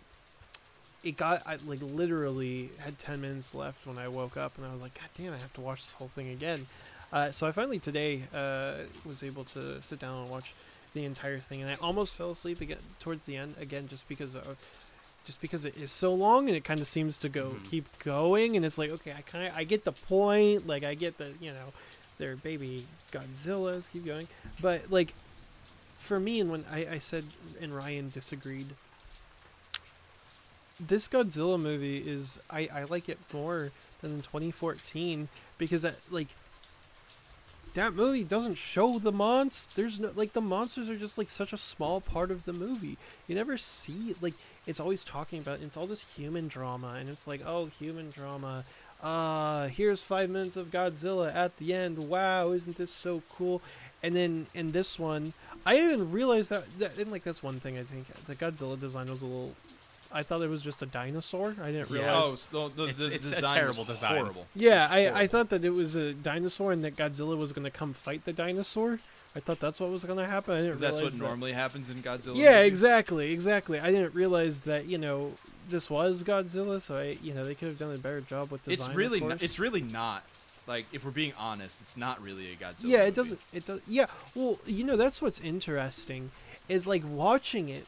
it 1.02 1.16
got 1.16 1.46
I 1.46 1.56
like 1.66 1.80
literally 1.80 2.70
had 2.78 2.98
ten 2.98 3.20
minutes 3.20 3.54
left 3.54 3.86
when 3.86 3.98
I 3.98 4.08
woke 4.08 4.36
up, 4.36 4.56
and 4.58 4.66
I 4.66 4.72
was 4.72 4.80
like, 4.82 4.94
God 4.94 5.08
damn, 5.16 5.32
I 5.32 5.38
have 5.38 5.52
to 5.54 5.60
watch 5.60 5.84
this 5.84 5.94
whole 5.94 6.08
thing 6.08 6.28
again. 6.30 6.66
Uh, 7.12 7.32
so 7.32 7.46
I 7.46 7.52
finally 7.52 7.78
today 7.78 8.22
uh, 8.34 8.74
was 9.04 9.22
able 9.22 9.44
to 9.46 9.82
sit 9.82 9.98
down 9.98 10.22
and 10.22 10.30
watch 10.30 10.54
the 10.94 11.04
entire 11.04 11.38
thing, 11.38 11.62
and 11.62 11.70
I 11.70 11.76
almost 11.80 12.14
fell 12.14 12.30
asleep 12.32 12.60
again 12.60 12.78
towards 13.00 13.24
the 13.24 13.36
end 13.36 13.54
again, 13.60 13.88
just 13.88 14.08
because 14.08 14.34
of, 14.36 14.56
just 15.24 15.40
because 15.40 15.64
it 15.64 15.76
is 15.76 15.90
so 15.92 16.12
long 16.14 16.48
and 16.48 16.56
it 16.56 16.64
kind 16.64 16.80
of 16.80 16.86
seems 16.86 17.16
to 17.18 17.28
go 17.28 17.50
Mhm. 17.60 17.70
keep 17.70 17.98
going, 18.00 18.56
and 18.56 18.64
it's 18.64 18.76
like 18.78 18.90
okay, 18.90 19.12
I 19.12 19.22
kind 19.22 19.46
of 19.48 19.54
I 19.56 19.64
get 19.64 19.84
the 19.84 19.92
point, 19.92 20.66
like 20.66 20.84
I 20.84 20.94
get 20.94 21.16
the 21.18 21.32
you 21.40 21.52
know, 21.52 21.72
they're 22.18 22.36
baby 22.36 22.86
Godzillas, 23.12 23.90
keep 23.90 24.04
going, 24.04 24.28
but 24.60 24.90
like 24.90 25.14
for 26.10 26.18
me, 26.18 26.40
and 26.40 26.50
when 26.50 26.64
I, 26.68 26.94
I 26.94 26.98
said 26.98 27.22
and 27.60 27.72
Ryan 27.72 28.10
disagreed, 28.10 28.70
this 30.80 31.06
Godzilla 31.06 31.60
movie 31.60 31.98
is 31.98 32.40
I, 32.50 32.68
I 32.74 32.82
like 32.82 33.08
it 33.08 33.18
more 33.32 33.70
than 34.00 34.14
in 34.14 34.22
2014 34.22 35.28
because 35.56 35.82
that 35.82 35.98
like 36.10 36.26
that 37.74 37.94
movie 37.94 38.24
doesn't 38.24 38.56
show 38.56 38.98
the 38.98 39.12
monsters. 39.12 39.68
There's 39.76 40.00
no 40.00 40.10
like 40.16 40.32
the 40.32 40.40
monsters 40.40 40.90
are 40.90 40.96
just 40.96 41.16
like 41.16 41.30
such 41.30 41.52
a 41.52 41.56
small 41.56 42.00
part 42.00 42.32
of 42.32 42.44
the 42.44 42.52
movie. 42.52 42.98
You 43.28 43.36
never 43.36 43.56
see 43.56 44.16
like 44.20 44.34
it's 44.66 44.80
always 44.80 45.04
talking 45.04 45.38
about 45.38 45.60
it's 45.60 45.76
all 45.76 45.86
this 45.86 46.04
human 46.16 46.48
drama 46.48 46.96
and 46.98 47.08
it's 47.08 47.28
like 47.28 47.42
oh 47.46 47.66
human 47.66 48.10
drama. 48.10 48.64
Uh 49.00 49.68
here's 49.68 50.02
five 50.02 50.28
minutes 50.28 50.56
of 50.56 50.72
Godzilla 50.72 51.32
at 51.32 51.58
the 51.58 51.72
end. 51.72 52.08
Wow, 52.08 52.50
isn't 52.50 52.78
this 52.78 52.90
so 52.90 53.22
cool? 53.32 53.62
And 54.02 54.16
then 54.16 54.46
in 54.54 54.72
this 54.72 54.98
one, 54.98 55.32
I 55.66 55.76
didn't 55.76 56.10
realize 56.10 56.48
that, 56.48 56.64
that 56.78 56.96
and 56.98 57.12
like 57.12 57.22
that's 57.24 57.42
one 57.42 57.60
thing 57.60 57.78
I 57.78 57.82
think 57.82 58.06
the 58.26 58.34
Godzilla 58.34 58.78
design 58.80 59.10
was 59.10 59.22
a 59.22 59.26
little. 59.26 59.54
I 60.12 60.22
thought 60.24 60.42
it 60.42 60.48
was 60.50 60.62
just 60.62 60.82
a 60.82 60.86
dinosaur. 60.86 61.54
I 61.62 61.70
didn't 61.70 61.90
Yeah. 61.90 61.96
realize. 62.02 62.24
Oh, 62.26 62.34
so 62.34 62.68
the, 62.68 62.82
the, 62.84 62.88
It's- 62.88 62.96
the 62.98 63.14
it's 63.14 63.26
a 63.32 63.34
design 63.36 63.42
was 63.42 63.52
terrible 63.52 63.84
design. 63.84 64.16
Horrible. 64.16 64.46
Yeah, 64.56 64.92
It's 64.94 65.14
I, 65.16 65.20
I 65.20 65.26
thought 65.28 65.50
that 65.50 65.64
it 65.64 65.70
was 65.70 65.94
a 65.94 66.12
dinosaur 66.14 66.72
and 66.72 66.82
that 66.84 66.96
Godzilla 66.96 67.36
was 67.38 67.52
going 67.52 67.64
to 67.64 67.70
come 67.70 67.92
fight 67.92 68.24
the 68.24 68.32
dinosaur. 68.32 68.98
I 69.36 69.38
thought 69.38 69.60
that's 69.60 69.78
what 69.78 69.90
was 69.90 70.02
going 70.02 70.18
to 70.18 70.26
happen. 70.26 70.54
I 70.54 70.56
didn't 70.62 70.72
'Cause 70.72 70.80
that's 70.80 71.00
what 71.00 71.12
that- 71.12 71.20
normally 71.20 71.52
happens 71.52 71.90
in 71.90 72.02
Godzilla. 72.02 72.34
Yeah, 72.34 72.56
movies. 72.56 72.66
exactly, 72.72 73.32
exactly. 73.32 73.78
I 73.78 73.92
didn't 73.92 74.12
realize 74.16 74.62
that 74.62 74.86
you 74.86 74.98
know 74.98 75.34
this 75.68 75.88
was 75.88 76.24
Godzilla, 76.24 76.80
so 76.80 76.96
I 76.96 77.16
you 77.22 77.32
know 77.32 77.44
they 77.44 77.54
could 77.54 77.68
have 77.68 77.78
done 77.78 77.94
a 77.94 77.98
better 77.98 78.22
job 78.22 78.50
with 78.50 78.64
design. 78.64 78.88
It's 78.88 78.96
really, 78.96 79.20
not, 79.20 79.28
course. 79.28 79.42
it's 79.42 79.58
really 79.60 79.82
not. 79.82 80.24
Like, 80.70 80.86
if 80.92 81.04
we're 81.04 81.10
being 81.10 81.32
honest, 81.36 81.80
it's 81.80 81.96
not 81.96 82.22
really 82.22 82.52
a 82.52 82.54
Godzilla. 82.54 82.84
yeah, 82.84 82.98
movie. 82.98 83.08
it 83.08 83.14
doesn't. 83.16 83.40
It 83.52 83.66
does. 83.66 83.80
Yeah, 83.88 84.06
well, 84.36 84.58
you 84.66 84.84
know 84.84 84.96
that's 84.96 85.20
what's 85.20 85.40
interesting 85.40 86.30
is 86.68 86.86
like 86.86 87.02
watching 87.04 87.68
it. 87.68 87.86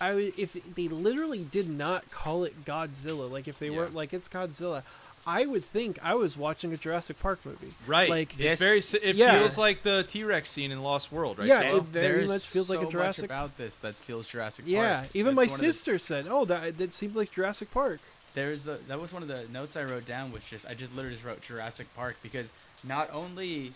I 0.00 0.32
if 0.38 0.52
they 0.76 0.86
literally 0.88 1.42
did 1.44 1.68
not 1.68 2.08
call 2.12 2.44
it 2.44 2.64
Godzilla, 2.64 3.28
like 3.30 3.48
if 3.48 3.58
they 3.58 3.68
Yeah. 3.70 3.76
weren't 3.78 3.94
like 3.94 4.12
it's 4.12 4.28
Godzilla, 4.28 4.84
I 5.26 5.46
would 5.46 5.64
think 5.64 5.98
I 6.04 6.14
was 6.14 6.36
watching 6.36 6.72
a 6.72 6.76
Jurassic 6.76 7.20
Park 7.20 7.44
movie. 7.44 7.74
Right. 7.86 8.08
Like- 8.10 8.34
it's 8.38 8.58
This- 8.60 8.90
very. 8.92 9.02
It 9.10 9.16
Yeah. 9.16 9.38
feels 9.40 9.58
like 9.58 9.82
the 9.82 10.04
T 10.06 10.22
Rex 10.24 10.50
scene 10.50 10.70
in 10.70 10.82
Lost 10.82 11.10
World, 11.12 11.38
right? 11.38 11.48
Yeah, 11.48 11.62
Jay? 11.62 11.76
it 11.76 11.82
very 11.84 12.26
much 12.28 12.46
feels 12.46 12.70
like 12.70 12.80
a 12.80 12.84
so 12.86 12.90
Jurassic- 12.92 13.22
Much 13.24 13.36
about 13.36 13.56
this 13.56 13.76
that 13.78 13.94
feels 13.96 14.26
Jurassic 14.28 14.64
Yeah, 14.68 15.04
even 15.14 15.30
It's 15.30 15.36
my 15.36 15.42
one 15.42 15.46
of 15.54 15.58
the- 15.58 15.58
sister 15.72 15.98
said, 15.98 16.26
"Oh, 16.28 16.44
that 16.46 16.78
that 16.78 16.94
seems 16.94 17.14
like 17.16 17.32
Jurassic 17.32 17.70
Park." 17.72 18.00
There's 18.34 18.62
the 18.62 18.78
that 18.88 19.00
was 19.00 19.12
one 19.12 19.22
of 19.22 19.28
the 19.28 19.44
notes 19.52 19.76
I 19.76 19.84
wrote 19.84 20.04
down, 20.06 20.32
which 20.32 20.48
just 20.50 20.66
I 20.66 20.74
just 20.74 20.94
literally 20.94 21.16
just 21.16 21.26
wrote 21.26 21.40
Jurassic 21.42 21.86
Park 21.94 22.16
because 22.22 22.52
not 22.84 23.10
only 23.12 23.72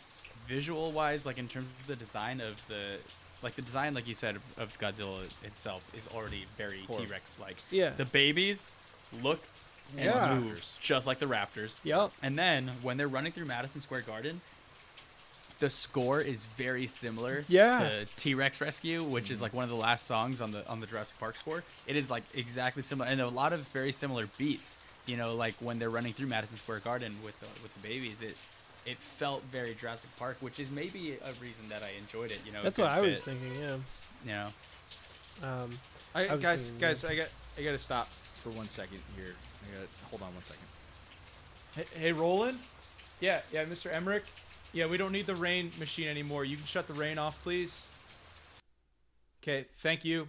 visual 0.49 0.92
wise, 0.92 1.27
like 1.27 1.38
in 1.38 1.49
terms 1.49 1.66
of 1.81 1.87
the 1.87 1.97
design 1.97 2.40
of 2.40 2.57
the 2.69 2.97
like 3.42 3.55
the 3.55 3.62
design, 3.62 3.92
like 3.95 4.09
you 4.09 4.14
said, 4.14 4.37
of, 4.37 4.42
of 4.59 4.79
Godzilla 4.79 5.23
itself 5.45 5.83
is 5.97 6.09
already 6.14 6.47
very 6.57 6.81
T 6.90 7.05
Rex 7.07 7.38
like. 7.40 7.59
Yeah. 7.71 7.90
The 7.90 8.07
babies 8.07 8.69
look 9.23 9.40
and 9.97 10.07
Yeah. 10.07 10.35
move 10.35 10.64
just 10.81 11.07
like 11.07 11.19
the 11.19 11.27
Raptors. 11.27 11.81
Yep. 11.85 12.12
And 12.23 12.38
then 12.38 12.71
when 12.83 12.97
they're 12.97 13.09
running 13.09 13.33
through 13.33 13.45
Madison 13.45 13.81
Square 13.81 14.03
Garden, 14.03 14.40
the 15.59 15.71
score 15.71 16.21
is 16.21 16.45
very 16.45 16.87
similar 16.87 17.45
Yeah. 17.49 17.79
to 17.88 18.05
T 18.16 18.35
Rex 18.35 18.61
Rescue, 18.61 19.03
which 19.03 19.31
is 19.31 19.40
like 19.40 19.55
one 19.55 19.64
of 19.64 19.71
the 19.71 19.77
last 19.77 20.07
songs 20.07 20.40
on 20.40 20.53
the 20.53 20.66
on 20.69 20.81
the 20.81 20.87
Jurassic 20.87 21.19
Park 21.19 21.37
score. 21.37 21.64
It 21.87 21.97
is 21.97 22.11
like 22.11 22.25
exactly 22.35 22.83
similar, 22.83 23.09
and 23.11 23.21
a 23.21 23.29
lot 23.29 23.53
of 23.53 23.61
very 23.69 23.92
similar 23.92 24.29
beats. 24.38 24.77
You 25.07 25.16
know, 25.16 25.35
like 25.35 25.55
when 25.61 25.79
they're 25.79 25.88
running 25.90 26.12
through 26.12 26.27
Madison 26.27 26.57
Square 26.57 26.81
Garden 26.81 27.14
with 27.25 27.38
the 27.40 27.47
with 27.62 27.73
the 27.75 27.81
babies, 27.81 28.21
it 28.23 28.37
it 28.85 28.99
felt 28.99 29.42
very 29.45 29.75
Jurassic 29.75 30.11
Park, 30.16 30.37
which 30.40 30.61
is 30.61 30.71
maybe 30.71 31.16
a 31.25 31.33
reason 31.42 31.69
that 31.71 31.83
I 31.83 31.90
enjoyed 31.99 32.31
it. 32.33 32.38
You 32.45 32.53
know, 32.53 32.62
That's 32.62 32.79
what 32.79 32.90
I 32.90 33.01
was 33.01 33.23
thinking. 33.25 33.53
Yeah. 33.61 33.77
You 34.25 34.31
know, 34.31 34.49
Um, 35.42 35.79
I, 36.14 36.23
I 36.29 36.37
guys, 36.37 36.69
thinking, 36.69 36.81
guys, 36.88 37.05
I 37.05 37.14
got, 37.16 37.29
I 37.59 37.62
got 37.62 37.73
to 37.73 37.79
stop 37.79 38.09
for 38.42 38.51
one 38.51 38.69
second 38.69 39.01
here. 39.16 39.35
I 39.35 39.79
got 39.81 39.90
to 39.90 39.97
hold 40.09 40.23
on 40.23 40.33
one 40.35 40.42
second. 40.45 40.62
Hey, 41.75 41.85
hey, 41.99 42.12
Roland. 42.12 42.59
Yeah, 43.21 43.40
yeah, 43.53 43.64
Mr. 43.64 43.92
Emmerich. 43.92 44.25
Yeah, 44.77 44.85
we 44.87 44.99
don't 44.99 45.12
need 45.12 45.25
the 45.27 45.35
rain 45.35 45.71
machine 45.79 46.07
anymore. 46.07 46.45
You 46.45 46.57
can 46.59 46.67
shut 46.67 46.87
the 46.87 46.93
rain 46.93 47.17
off, 47.17 47.43
please. 47.43 47.87
Okay, 49.43 49.65
thank 49.79 50.05
you. 50.05 50.29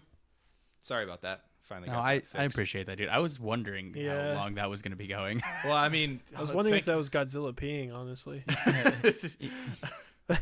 Sorry 0.79 1.03
about 1.03 1.21
that. 1.23 1.41
Finally, 1.63 1.89
no, 1.89 1.95
got 1.95 2.05
I 2.05 2.19
that 2.19 2.39
I 2.41 2.43
appreciate 2.45 2.85
that, 2.85 2.97
dude. 2.97 3.09
I 3.09 3.19
was 3.19 3.41
wondering 3.41 3.93
Yeah. 3.93 4.35
how 4.35 4.39
long 4.39 4.55
that 4.55 4.69
was 4.69 4.81
going 4.81 4.91
to 4.91 4.95
be 4.97 5.07
going. 5.07 5.41
Well, 5.65 5.75
I 5.75 5.89
mean, 5.89 6.21
I 6.33 6.39
was 6.39 6.51
uh, 6.51 6.53
wondering 6.53 6.75
thank- 6.75 6.83
if 6.83 6.85
that 6.85 6.95
was 6.95 7.09
Godzilla 7.09 7.51
peeing. 7.53 7.93
Honestly. 7.93 8.45
well, 10.29 10.39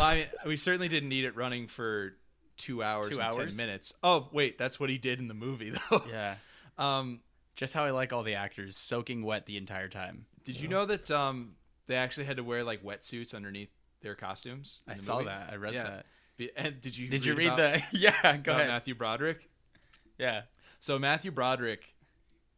I 0.00 0.14
mean, 0.16 0.26
we 0.44 0.56
certainly 0.56 0.88
didn't 0.88 1.08
need 1.08 1.24
it 1.24 1.36
running 1.36 1.68
for 1.68 2.14
two 2.56 2.82
hours 2.82 3.08
Two 3.10 3.20
and 3.20 3.22
hours? 3.22 3.56
ten 3.56 3.64
minutes. 3.66 3.92
Oh, 4.02 4.28
wait, 4.32 4.58
that's 4.58 4.80
what 4.80 4.90
he 4.90 4.98
did 4.98 5.20
in 5.20 5.28
the 5.28 5.34
movie, 5.34 5.70
though. 5.90 6.02
yeah, 6.10 6.34
Um, 6.78 7.20
just 7.54 7.74
how 7.74 7.84
I 7.84 7.90
like 7.92 8.12
all 8.12 8.24
the 8.24 8.34
actors 8.34 8.76
soaking 8.76 9.22
wet 9.24 9.46
the 9.46 9.56
entire 9.56 9.88
time. 9.88 10.26
did 10.44 10.58
you 10.60 10.66
know 10.66 10.84
that 10.86 11.10
um, 11.12 11.52
they 11.86 11.96
actually 11.96 12.26
had 12.26 12.36
to 12.38 12.44
wear 12.44 12.64
like 12.64 12.82
wetsuits 12.82 13.34
underneath 13.34 13.70
their 14.02 14.14
costumes? 14.14 14.80
I 14.88 14.94
the 14.94 15.02
saw 15.02 15.14
movie? 15.18 15.26
that. 15.26 15.48
I 15.52 15.56
read 15.56 15.74
Yeah. 15.74 15.82
that. 15.84 16.06
And 16.56 16.80
did 16.80 16.96
you 16.96 17.08
Did 17.08 17.24
you 17.24 17.34
read 17.34 17.46
about, 17.46 17.56
the? 17.58 17.82
Yeah, 17.98 18.36
go 18.36 18.52
ahead. 18.52 18.68
Matthew 18.68 18.94
Broderick? 18.94 19.48
Yeah. 20.18 20.42
So 20.80 20.98
Matthew 20.98 21.30
Broderick 21.30 21.94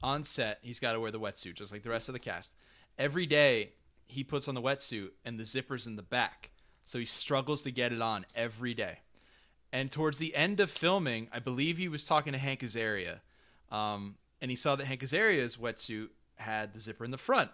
on 0.03 0.25
set, 0.25 0.59
he's 0.63 0.81
got 0.81 0.93
to 0.93 1.01
wear 1.01 1.11
the 1.11 1.21
wetsuit 1.21 1.55
just 1.55 1.73
like 1.73 1.83
the 1.83 1.91
rest 1.91 2.09
of 2.09 2.13
the 2.13 2.19
cast. 2.19 2.53
Every 2.99 3.27
day 3.27 3.73
he 4.07 4.25
puts 4.25 4.49
on 4.49 4.55
the 4.55 4.63
wetsuit 4.63 5.11
and 5.25 5.39
the 5.39 5.45
zipper's 5.45 5.87
in 5.87 5.97
the 5.97 6.03
back. 6.03 6.51
So 6.85 6.99
he 6.99 7.05
struggles 7.05 7.63
to 7.63 7.71
get 7.71 7.93
it 7.93 8.01
on 8.01 8.27
every 8.35 8.75
day. 8.75 9.01
And 9.73 9.91
towards 9.91 10.19
the 10.19 10.35
end 10.35 10.61
of 10.61 10.71
filming, 10.71 11.29
I 11.33 11.39
believe 11.41 11.77
he 11.79 11.89
was 11.89 12.05
talking 12.05 12.33
to 12.33 12.39
Hank 12.39 12.61
Azaria. 12.61 13.21
Um, 13.71 14.17
and 14.41 14.51
he 14.51 14.57
saw 14.57 14.75
that 14.77 14.87
Hank 14.87 15.03
Azaria's 15.03 15.57
wetsuit 15.57 16.09
had 16.37 16.73
the 16.73 16.81
zipper 16.81 17.05
in 17.05 17.11
the 17.11 17.19
front. 17.19 17.51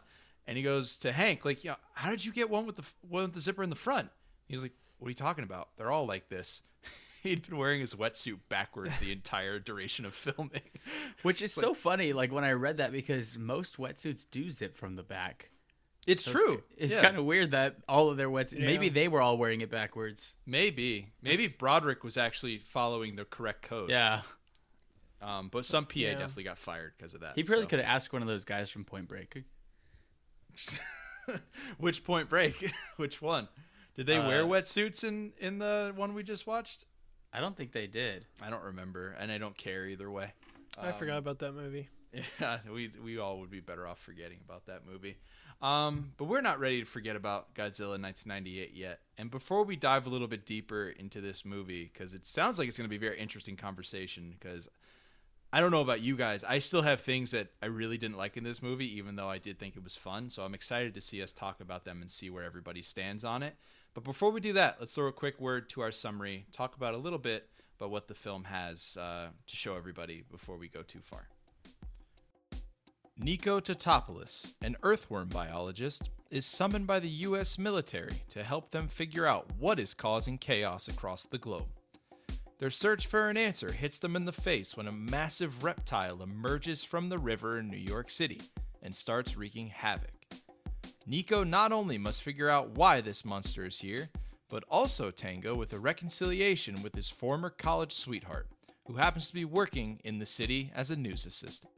And 0.46 0.56
he 0.58 0.62
goes 0.62 0.98
to 0.98 1.12
Hank, 1.12 1.44
like, 1.44 1.64
yeah, 1.64 1.76
how 1.94 2.10
did 2.10 2.24
you 2.24 2.32
get 2.32 2.50
one 2.50 2.66
with 2.66 2.76
the 2.76 2.84
one 3.08 3.22
with 3.24 3.32
the 3.34 3.40
zipper 3.40 3.62
in 3.62 3.70
the 3.70 3.76
front? 3.76 4.10
He's 4.46 4.62
like, 4.62 4.72
what 4.98 5.06
are 5.06 5.10
you 5.10 5.14
talking 5.14 5.44
about? 5.44 5.68
They're 5.76 5.90
all 5.90 6.06
like 6.06 6.28
this. 6.28 6.62
He'd 7.22 7.46
been 7.48 7.56
wearing 7.56 7.80
his 7.80 7.94
wetsuit 7.94 8.38
backwards 8.50 8.98
the 9.00 9.10
entire 9.10 9.58
duration 9.58 10.04
of 10.04 10.14
filming. 10.14 10.60
Which 11.22 11.40
is 11.40 11.52
so 11.54 11.72
funny, 11.72 12.12
like 12.12 12.30
when 12.32 12.44
I 12.44 12.52
read 12.52 12.76
that 12.76 12.92
because 12.92 13.38
most 13.38 13.78
wetsuits 13.78 14.26
do 14.30 14.50
zip 14.50 14.74
from 14.74 14.96
the 14.96 15.02
back. 15.02 15.50
It's 16.06 16.24
So 16.24 16.32
true. 16.32 16.62
It's, 16.76 16.96
Yeah. 16.96 17.00
kind 17.00 17.16
of 17.16 17.24
weird 17.24 17.52
that 17.52 17.76
all 17.88 18.10
of 18.10 18.18
their 18.18 18.28
wetsuits. 18.28 18.60
Maybe 18.60 18.90
they 18.90 19.08
were 19.08 19.22
all 19.22 19.38
wearing 19.38 19.62
it 19.62 19.70
backwards. 19.70 20.34
maybe 20.44 21.08
maybe 21.22 21.46
Broderick 21.48 22.04
was 22.04 22.18
actually 22.18 22.58
following 22.58 23.16
the 23.16 23.24
correct 23.24 23.62
code. 23.62 23.88
Yeah. 23.88 24.20
Um, 25.22 25.48
but 25.48 25.64
some 25.64 25.86
PA 25.86 26.00
Yeah. 26.00 26.12
definitely 26.12 26.44
got 26.44 26.58
fired 26.58 26.92
because 26.98 27.14
of 27.14 27.20
that. 27.22 27.34
He 27.36 27.42
probably 27.44 27.64
so. 27.64 27.68
could 27.70 27.78
have 27.78 27.88
asked 27.88 28.12
one 28.12 28.20
of 28.20 28.28
those 28.28 28.44
guys 28.44 28.68
from 28.68 28.84
Point 28.84 29.08
Break. 29.08 29.42
Which 31.78 32.04
Point 32.04 32.28
Break? 32.28 32.72
Which 32.96 33.20
one? 33.22 33.48
Did 33.94 34.06
they 34.06 34.18
Uh, 34.18 34.26
wear 34.28 34.44
wetsuits 34.44 35.04
in 35.04 35.32
in 35.38 35.58
the 35.58 35.92
one 35.94 36.14
we 36.14 36.22
just 36.22 36.46
watched? 36.46 36.84
I 37.32 37.40
don't 37.40 37.56
think 37.56 37.72
they 37.72 37.86
did. 37.86 38.26
I 38.42 38.50
don't 38.50 38.62
remember, 38.64 39.16
and 39.18 39.30
I 39.32 39.38
don't 39.38 39.56
care 39.56 39.86
either 39.86 40.10
way. 40.10 40.32
I 40.78 40.92
forgot 40.92 41.14
Um, 41.14 41.18
about 41.18 41.38
that 41.40 41.52
movie. 41.52 41.88
Yeah, 42.40 42.58
we 42.72 42.92
we 43.02 43.18
all 43.18 43.40
would 43.40 43.50
be 43.50 43.58
better 43.58 43.88
off 43.88 43.98
forgetting 43.98 44.38
about 44.44 44.66
that 44.66 44.86
movie. 44.86 45.16
Um, 45.60 46.12
but 46.16 46.26
we're 46.26 46.42
not 46.42 46.60
ready 46.60 46.78
to 46.80 46.86
forget 46.86 47.16
about 47.16 47.52
Godzilla 47.54 47.98
1998 48.00 48.72
yet. 48.72 49.00
And 49.18 49.32
before 49.32 49.64
we 49.64 49.74
dive 49.74 50.06
a 50.06 50.10
little 50.10 50.28
bit 50.28 50.46
deeper 50.46 50.90
into 50.90 51.20
this 51.20 51.44
movie, 51.44 51.90
because 51.92 52.14
it 52.14 52.24
sounds 52.24 52.56
like 52.58 52.68
it's 52.68 52.76
going 52.78 52.88
to 52.88 52.90
be 52.90 53.04
a 53.04 53.08
very 53.10 53.18
interesting 53.18 53.56
conversation, 53.56 54.32
because 54.38 54.68
I 55.54 55.60
don't 55.60 55.70
know 55.70 55.82
about 55.82 56.00
you 56.00 56.16
guys, 56.16 56.42
I 56.42 56.58
still 56.58 56.82
have 56.82 57.00
things 57.00 57.30
that 57.30 57.46
I 57.62 57.66
really 57.66 57.96
didn't 57.96 58.16
like 58.16 58.36
in 58.36 58.42
this 58.42 58.60
movie, 58.60 58.98
even 58.98 59.14
though 59.14 59.28
I 59.28 59.38
did 59.38 59.56
think 59.56 59.76
it 59.76 59.84
was 59.84 59.94
fun. 59.94 60.28
So 60.28 60.42
I'm 60.42 60.52
excited 60.52 60.94
to 60.94 61.00
see 61.00 61.22
us 61.22 61.32
talk 61.32 61.60
about 61.60 61.84
them 61.84 62.00
and 62.00 62.10
see 62.10 62.28
where 62.28 62.42
everybody 62.42 62.82
stands 62.82 63.24
on 63.24 63.44
it. 63.44 63.54
But 63.94 64.02
before 64.02 64.32
we 64.32 64.40
do 64.40 64.52
that, 64.54 64.78
let's 64.80 64.96
throw 64.96 65.06
a 65.06 65.12
quick 65.12 65.40
word 65.40 65.68
to 65.68 65.82
our 65.82 65.92
summary, 65.92 66.46
talk 66.50 66.74
about 66.74 66.94
a 66.94 66.96
little 66.96 67.20
bit 67.20 67.48
about 67.78 67.92
what 67.92 68.08
the 68.08 68.14
film 68.14 68.42
has 68.42 68.96
uh, 69.00 69.28
to 69.46 69.54
show 69.54 69.76
everybody 69.76 70.24
before 70.28 70.56
we 70.56 70.66
go 70.66 70.82
too 70.82 70.98
far. 71.04 71.28
Nico 73.16 73.60
Tatopoulos, 73.60 74.54
an 74.60 74.76
earthworm 74.82 75.28
biologist, 75.28 76.10
is 76.32 76.44
summoned 76.44 76.88
by 76.88 76.98
the 76.98 77.08
U.S. 77.08 77.58
military 77.58 78.24
to 78.30 78.42
help 78.42 78.72
them 78.72 78.88
figure 78.88 79.24
out 79.24 79.46
what 79.56 79.78
is 79.78 79.94
causing 79.94 80.36
chaos 80.36 80.88
across 80.88 81.22
the 81.22 81.38
globe. 81.38 81.68
Their 82.58 82.70
search 82.70 83.06
for 83.06 83.28
an 83.28 83.36
answer 83.36 83.72
hits 83.72 83.98
them 83.98 84.14
in 84.14 84.24
the 84.24 84.32
face 84.32 84.76
when 84.76 84.86
a 84.86 84.92
massive 84.92 85.64
reptile 85.64 86.22
emerges 86.22 86.84
from 86.84 87.08
the 87.08 87.18
river 87.18 87.58
in 87.58 87.68
New 87.68 87.76
York 87.76 88.10
City 88.10 88.40
and 88.82 88.94
starts 88.94 89.36
wreaking 89.36 89.68
havoc. 89.68 90.10
Nico 91.06 91.44
not 91.44 91.72
only 91.72 91.98
must 91.98 92.22
figure 92.22 92.48
out 92.48 92.70
why 92.70 93.00
this 93.00 93.24
monster 93.24 93.66
is 93.66 93.80
here, 93.80 94.08
but 94.48 94.64
also 94.70 95.10
tango 95.10 95.54
with 95.54 95.72
a 95.72 95.78
reconciliation 95.78 96.82
with 96.82 96.94
his 96.94 97.08
former 97.08 97.50
college 97.50 97.92
sweetheart, 97.92 98.48
who 98.86 98.94
happens 98.94 99.26
to 99.28 99.34
be 99.34 99.44
working 99.44 100.00
in 100.04 100.18
the 100.18 100.26
city 100.26 100.70
as 100.74 100.90
a 100.90 100.96
news 100.96 101.26
assistant. 101.26 101.72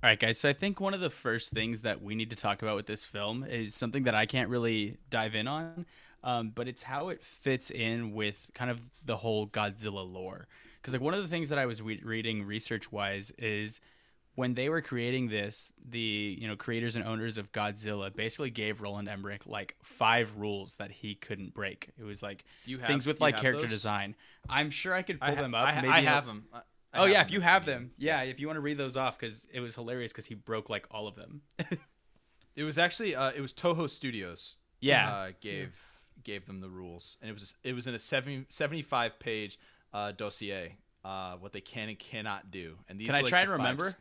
All 0.00 0.08
right, 0.10 0.18
guys. 0.18 0.38
So 0.38 0.48
I 0.48 0.52
think 0.52 0.80
one 0.80 0.94
of 0.94 1.00
the 1.00 1.10
first 1.10 1.52
things 1.52 1.80
that 1.82 2.02
we 2.02 2.14
need 2.14 2.30
to 2.30 2.36
talk 2.36 2.62
about 2.62 2.76
with 2.76 2.86
this 2.86 3.04
film 3.04 3.44
is 3.44 3.74
something 3.74 4.04
that 4.04 4.14
I 4.14 4.26
can't 4.26 4.48
really 4.48 4.96
dive 5.10 5.34
in 5.34 5.48
on, 5.48 5.86
um, 6.24 6.50
but 6.54 6.68
it's 6.68 6.82
how 6.82 7.08
it 7.08 7.22
fits 7.22 7.70
in 7.70 8.12
with 8.12 8.50
kind 8.54 8.70
of 8.70 8.80
the 9.04 9.16
whole 9.16 9.46
Godzilla 9.46 10.10
lore. 10.10 10.48
Because 10.80 10.92
like 10.94 11.02
one 11.02 11.14
of 11.14 11.22
the 11.22 11.28
things 11.28 11.48
that 11.48 11.58
I 11.58 11.66
was 11.66 11.80
re- 11.82 12.00
reading 12.04 12.44
research 12.44 12.90
wise 12.92 13.32
is 13.38 13.80
when 14.34 14.54
they 14.54 14.68
were 14.68 14.80
creating 14.80 15.28
this, 15.28 15.72
the 15.84 16.36
you 16.40 16.46
know 16.46 16.54
creators 16.56 16.94
and 16.96 17.04
owners 17.04 17.38
of 17.38 17.50
Godzilla 17.52 18.14
basically 18.14 18.50
gave 18.50 18.80
Roland 18.80 19.08
Emmerich 19.08 19.46
like 19.46 19.74
five 19.82 20.36
rules 20.36 20.76
that 20.76 20.90
he 20.92 21.14
couldn't 21.16 21.54
break. 21.54 21.90
It 21.98 22.04
was 22.04 22.22
like 22.22 22.44
Do 22.64 22.70
you 22.70 22.78
have- 22.78 22.86
things 22.86 23.06
with 23.06 23.16
do 23.18 23.22
you 23.22 23.26
like 23.26 23.34
have 23.34 23.42
character 23.42 23.62
those? 23.62 23.70
design. 23.70 24.14
I'm 24.48 24.70
sure 24.70 24.94
I 24.94 25.02
could 25.02 25.18
pull 25.20 25.28
I, 25.30 25.34
ha- 25.34 25.42
them 25.42 25.54
up. 25.54 25.66
I, 25.68 25.72
ha- 25.72 25.80
maybe 25.82 25.92
I 25.94 26.00
have 26.02 26.26
them. 26.26 26.46
I- 26.52 26.58
I 26.58 27.00
Oh 27.00 27.04
yeah, 27.04 27.18
them 27.18 27.26
if 27.26 27.32
you 27.32 27.40
have 27.42 27.66
need. 27.66 27.72
them, 27.74 27.90
yeah, 27.98 28.22
if 28.22 28.40
you 28.40 28.46
want 28.46 28.56
to 28.56 28.62
read 28.62 28.78
those 28.78 28.96
off, 28.96 29.18
because 29.18 29.46
it 29.52 29.60
was 29.60 29.74
hilarious 29.74 30.10
because 30.10 30.24
he 30.24 30.34
broke 30.34 30.70
like 30.70 30.86
all 30.90 31.06
of 31.06 31.16
them. 31.16 31.42
It 32.56 32.64
was 32.64 32.76
actually 32.78 33.14
uh, 33.14 33.30
it 33.36 33.40
was 33.40 33.52
Toho 33.52 33.88
Studios. 33.88 34.56
yeah, 34.80 35.08
uh, 35.12 35.30
gave 35.40 35.78
gave 36.28 36.46
them 36.46 36.60
the 36.60 36.68
rules, 36.68 37.16
and 37.22 37.30
it 37.30 37.32
was 37.32 37.54
it 37.64 37.74
was 37.74 37.86
in 37.86 37.94
a 37.94 37.98
70, 37.98 38.44
75 38.50 39.18
page 39.18 39.58
uh, 39.94 40.12
dossier. 40.12 40.76
Uh, 41.04 41.36
what 41.36 41.52
they 41.52 41.60
can 41.60 41.88
and 41.88 41.98
cannot 41.98 42.50
do. 42.50 42.76
And 42.88 43.00
these 43.00 43.06
Can 43.06 43.14
I 43.14 43.20
like, 43.20 43.28
try 43.30 43.40
and 43.42 43.50
remember? 43.50 43.86
s- 43.86 43.96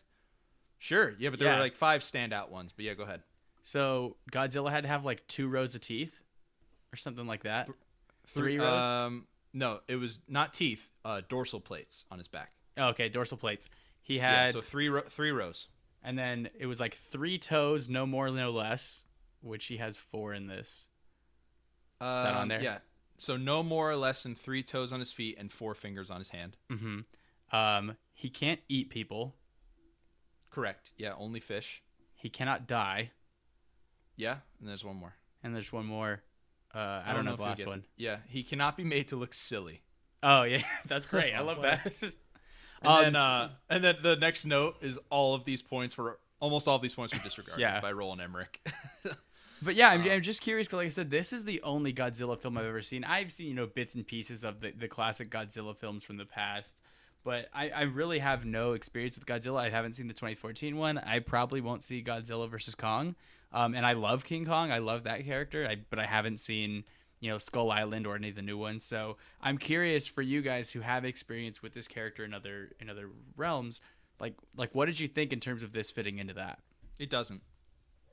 Sure. 0.79 1.13
Yeah, 1.19 1.29
but 1.29 1.39
there 1.39 1.47
Yeah. 1.47 1.55
were 1.55 1.61
like 1.61 1.75
five 1.75 2.01
standout 2.01 2.49
ones. 2.49 2.73
But 2.75 2.83
yeah, 2.85 2.95
go 2.95 3.03
ahead. 3.03 3.21
so 3.61 4.17
Godzilla 4.31 4.69
had 4.71 4.83
to 4.83 4.89
have 4.89 5.05
like 5.05 5.25
two 5.27 5.47
rows 5.47 5.73
of 5.75 5.81
teeth, 5.81 6.21
or 6.91 6.97
something 6.97 7.25
like 7.27 7.43
that. 7.43 7.69
Three 8.27 8.57
rows. 8.59 8.83
Um, 8.83 9.27
no, 9.53 9.79
it 9.87 9.95
was 9.95 10.19
not 10.27 10.53
teeth. 10.53 10.89
Uh, 11.05 11.21
dorsal 11.29 11.61
plates 11.61 12.03
on 12.11 12.17
his 12.17 12.27
back. 12.27 12.51
Oh, 12.77 12.87
okay, 12.89 13.07
dorsal 13.09 13.37
plates. 13.37 13.69
He 14.01 14.17
Yeah, 14.17 14.45
had, 14.45 14.53
so 14.53 14.61
three 14.61 14.89
ro- 14.89 15.07
three 15.09 15.31
rows. 15.31 15.67
and 16.03 16.17
then 16.17 16.49
it 16.59 16.65
was 16.65 16.79
like 16.79 16.95
three 16.95 17.37
toes, 17.37 17.87
no 17.89 18.05
more, 18.05 18.29
no 18.29 18.51
less, 18.51 19.05
which 19.41 19.65
he 19.67 19.77
has 19.77 19.95
four 19.97 20.33
in 20.33 20.47
this. 20.47 20.89
Um, 21.99 22.07
that 22.23 22.36
on 22.36 22.47
there? 22.47 22.62
Yeah. 22.62 22.77
So 23.17 23.36
no 23.38 23.63
more 23.63 23.89
or 23.89 23.95
less 23.95 24.23
than 24.23 24.36
three 24.36 24.62
toes 24.63 24.93
on 24.93 24.99
his 24.99 25.12
feet 25.12 25.38
and 25.39 25.51
four 25.51 25.73
fingers 25.73 26.12
on 26.12 26.19
his 26.19 26.29
hand. 26.29 26.55
hmm 26.69 26.99
Um, 27.51 27.97
he 28.13 28.29
can't 28.29 28.60
eat 28.69 28.89
people. 28.89 29.36
Correct. 30.51 30.91
Yeah, 30.97 31.13
only 31.17 31.39
fish. 31.39 31.81
He 32.15 32.29
cannot 32.29 32.67
die. 32.67 33.12
Yeah, 34.15 34.38
and 34.60 34.67
there's 34.69 34.83
one 34.83 34.95
more. 34.95 35.13
And 35.43 35.55
there's 35.55 35.71
one 35.71 35.86
more. 35.86 36.21
Uh, 36.73 37.01
I, 37.05 37.13
don't 37.13 37.25
know 37.25 37.31
if 37.31 37.38
the 37.38 37.43
last 37.43 37.65
one. 37.65 37.86
Yeah, 37.95 38.17
he 38.27 38.43
cannot 38.43 38.75
be 38.77 38.83
made 38.83 39.07
to 39.10 39.15
look 39.15 39.33
silly. 39.33 39.81
Oh 40.23 40.43
yeah, 40.43 40.63
that's 40.88 41.05
great. 41.05 41.33
I 41.33 41.41
love 41.41 41.62
that. 41.62 41.86
And 42.01 42.13
Um, 42.83 43.03
then, 43.03 43.15
uh, 43.15 43.49
and 43.71 43.83
then 43.83 43.95
the 44.03 44.15
next 44.17 44.45
note 44.45 44.77
is 44.81 44.99
all 45.10 45.33
of 45.33 45.45
these 45.45 45.63
points 45.63 45.97
were 45.97 46.19
almost 46.39 46.67
all 46.67 46.75
of 46.75 46.81
these 46.83 46.93
points 46.93 47.12
were 47.12 47.19
disregarded 47.23 47.60
Yeah. 47.60 47.81
by 47.81 47.91
Roland 47.91 48.21
Emmerich. 48.21 48.60
But 49.61 49.75
yeah, 49.75 49.89
I'm, 49.89 50.07
I'm 50.07 50.21
just 50.21 50.41
curious 50.41 50.67
because, 50.67 50.77
like 50.77 50.85
I 50.85 50.89
said, 50.89 51.09
this 51.09 51.33
is 51.33 51.43
the 51.43 51.61
only 51.63 51.93
Godzilla 51.93 52.39
film 52.39 52.57
I've 52.57 52.65
ever 52.65 52.81
seen. 52.81 53.03
I've 53.03 53.31
seen, 53.31 53.47
you 53.47 53.53
know, 53.53 53.65
bits 53.65 53.95
and 53.95 54.05
pieces 54.05 54.43
of 54.43 54.59
the, 54.59 54.71
the 54.71 54.87
classic 54.87 55.29
Godzilla 55.29 55.75
films 55.75 56.03
from 56.03 56.17
the 56.17 56.25
past, 56.25 56.79
but 57.23 57.47
I, 57.53 57.69
I 57.69 57.81
really 57.83 58.19
have 58.19 58.45
no 58.45 58.73
experience 58.73 59.15
with 59.15 59.25
Godzilla. 59.25 59.59
I 59.59 59.69
haven't 59.69 59.93
seen 59.93 60.07
the 60.07 60.13
2014 60.13 60.77
one. 60.77 60.97
I 60.99 61.19
probably 61.19 61.61
won't 61.61 61.83
see 61.83 62.03
Godzilla 62.03 62.49
versus 62.49 62.75
Kong. 62.75 63.15
Um, 63.51 63.73
and 63.73 63.85
I 63.85 63.93
love 63.93 64.23
King 64.23 64.45
Kong. 64.45 64.71
I 64.71 64.77
love 64.79 65.03
that 65.05 65.25
character. 65.25 65.67
I, 65.67 65.77
but 65.89 65.99
I 65.99 66.05
haven't 66.05 66.39
seen, 66.39 66.83
you 67.19 67.31
know, 67.31 67.37
Skull 67.37 67.71
Island 67.71 68.05
or 68.05 68.15
any 68.15 68.29
of 68.29 68.35
the 68.35 68.41
new 68.41 68.57
ones. 68.57 68.83
So 68.83 69.17
I'm 69.41 69.57
curious 69.57 70.07
for 70.07 70.21
you 70.21 70.41
guys 70.41 70.71
who 70.71 70.81
have 70.81 71.05
experience 71.05 71.63
with 71.63 71.73
this 71.73 71.87
character 71.87 72.23
in 72.23 72.33
other 72.33 72.71
in 72.79 72.89
other 72.89 73.09
realms. 73.35 73.81
Like, 74.19 74.35
like, 74.55 74.75
what 74.75 74.85
did 74.85 74.99
you 74.99 75.07
think 75.07 75.31
in 75.31 75.39
terms 75.39 75.63
of 75.63 75.71
this 75.71 75.91
fitting 75.91 76.19
into 76.19 76.33
that? 76.33 76.59
it 76.99 77.09
doesn't. 77.09 77.41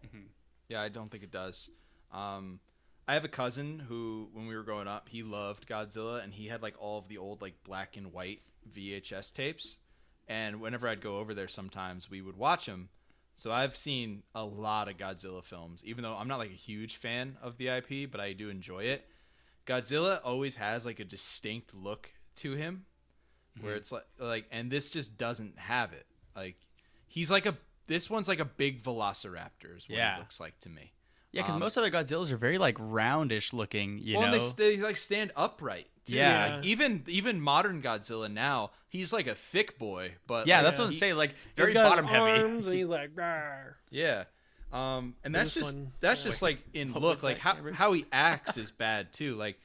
Mm-hmm. 0.07 0.26
Yeah, 0.68 0.83
I 0.83 0.88
don't 0.88 1.11
think 1.11 1.22
it 1.22 1.31
does. 1.31 1.70
Um, 2.12 2.61
I 3.07 3.14
have 3.14 3.24
a 3.24 3.29
cousin 3.29 3.83
who, 3.88 4.29
when 4.33 4.46
we 4.46 4.57
were 4.57 4.62
growing 4.62 4.88
up, 4.88 5.09
he 5.09 5.22
loved 5.22 5.68
Godzilla, 5.68 6.22
and 6.24 6.33
he 6.33 6.46
had 6.46 6.62
like 6.62 6.74
all 6.79 6.98
of 6.98 7.09
the 7.09 7.18
old 7.18 7.42
like 7.42 7.62
black 7.64 7.96
and 7.96 8.12
white 8.12 8.40
VHS 8.74 9.33
tapes. 9.33 9.77
And 10.27 10.61
whenever 10.61 10.88
I'd 10.88 11.03
go 11.03 11.18
over 11.18 11.35
there, 11.35 11.48
sometimes 11.48 12.11
we 12.11 12.22
would 12.22 12.37
watch 12.37 12.66
them. 12.66 12.88
So 13.35 13.53
I've 13.53 13.77
seen 13.77 14.22
a 14.35 14.44
lot 14.44 14.88
of 14.88 14.96
Godzilla 14.96 15.44
films, 15.44 15.83
even 15.85 16.03
though 16.03 16.14
I'm 16.14 16.29
not 16.29 16.38
like 16.38 16.50
a 16.50 16.55
huge 16.55 16.96
fan 16.96 17.37
of 17.42 17.59
the 17.59 17.68
IP, 17.68 18.11
but 18.11 18.20
I 18.20 18.33
do 18.33 18.48
enjoy 18.48 18.85
it. 18.85 19.07
Godzilla 19.66 20.20
always 20.24 20.55
has 20.57 20.87
like 20.87 21.00
a 21.00 21.05
distinct 21.05 21.74
look 21.74 22.11
to 22.37 22.53
him, 22.53 22.85
where 23.61 23.74
it's 23.74 23.92
like 23.92 24.05
like, 24.18 24.46
and 24.50 24.70
this 24.70 24.88
just 24.88 25.18
doesn't 25.18 25.59
have 25.59 25.92
it. 25.92 26.07
Like 26.37 26.57
he's 27.07 27.31
like 27.31 27.46
a 27.46 27.53
this 27.87 28.09
one's 28.11 28.29
like 28.29 28.40
a 28.40 28.44
big 28.44 28.83
Velociraptor 28.83 29.77
is 29.77 29.88
what 29.88 29.99
Yeah. 29.99 30.16
it 30.16 30.18
looks 30.18 30.40
like 30.40 30.59
to 30.61 30.68
me. 30.68 30.92
Yeah, 31.33 31.42
because 31.42 31.57
Um, 31.57 31.61
most 31.61 31.77
other 31.77 31.90
Godzillas 31.90 32.31
are 32.31 32.37
very 32.37 32.59
like 32.59 32.77
roundish 32.79 33.53
looking. 33.53 33.99
You 33.99 34.18
well, 34.18 34.29
know, 34.31 34.35
and 34.38 34.57
they, 34.57 34.77
they 34.77 34.83
like 34.83 34.97
stand 34.97 35.33
upright. 35.37 35.88
Too. 36.05 36.14
Yeah. 36.14 36.57
Like, 36.57 36.64
even 36.64 37.03
even 37.09 37.40
modern 37.40 37.83
Godzilla 37.83 38.31
now, 38.31 38.70
he's 38.88 39.12
like 39.12 39.27
a 39.27 39.35
thick 39.35 39.79
boy, 39.79 40.14
but 40.27 40.47
yeah, 40.47 40.57
like, 40.59 40.64
that's 40.66 40.79
what 40.79 40.85
I'm 40.87 40.92
saying. 40.92 41.16
Like 41.16 41.31
He's 41.31 41.38
very 41.57 41.73
got 41.73 41.88
bottom 41.88 42.05
heavy. 42.05 42.42
arms 42.42 42.66
and 42.68 42.77
he's 42.77 42.88
like, 42.88 43.14
"Rawr." 43.16 43.75
Yeah. 43.90 44.25
Um, 44.73 45.14
and 45.25 45.35
that's 45.35 45.55
This 45.55 45.64
just 45.64 45.77
one- 45.77 45.92
that's 46.01 46.25
yeah. 46.25 46.31
just 46.31 46.42
like 46.42 46.59
in 46.75 46.92
Public 46.92 47.14
look, 47.16 47.23
like 47.23 47.38
how 47.38 47.55
camera. 47.55 47.75
how 47.75 47.92
he 47.94 48.05
acts 48.12 48.57
is 48.57 48.70
bad 48.70 49.12
too. 49.12 49.35
Like, 49.35 49.59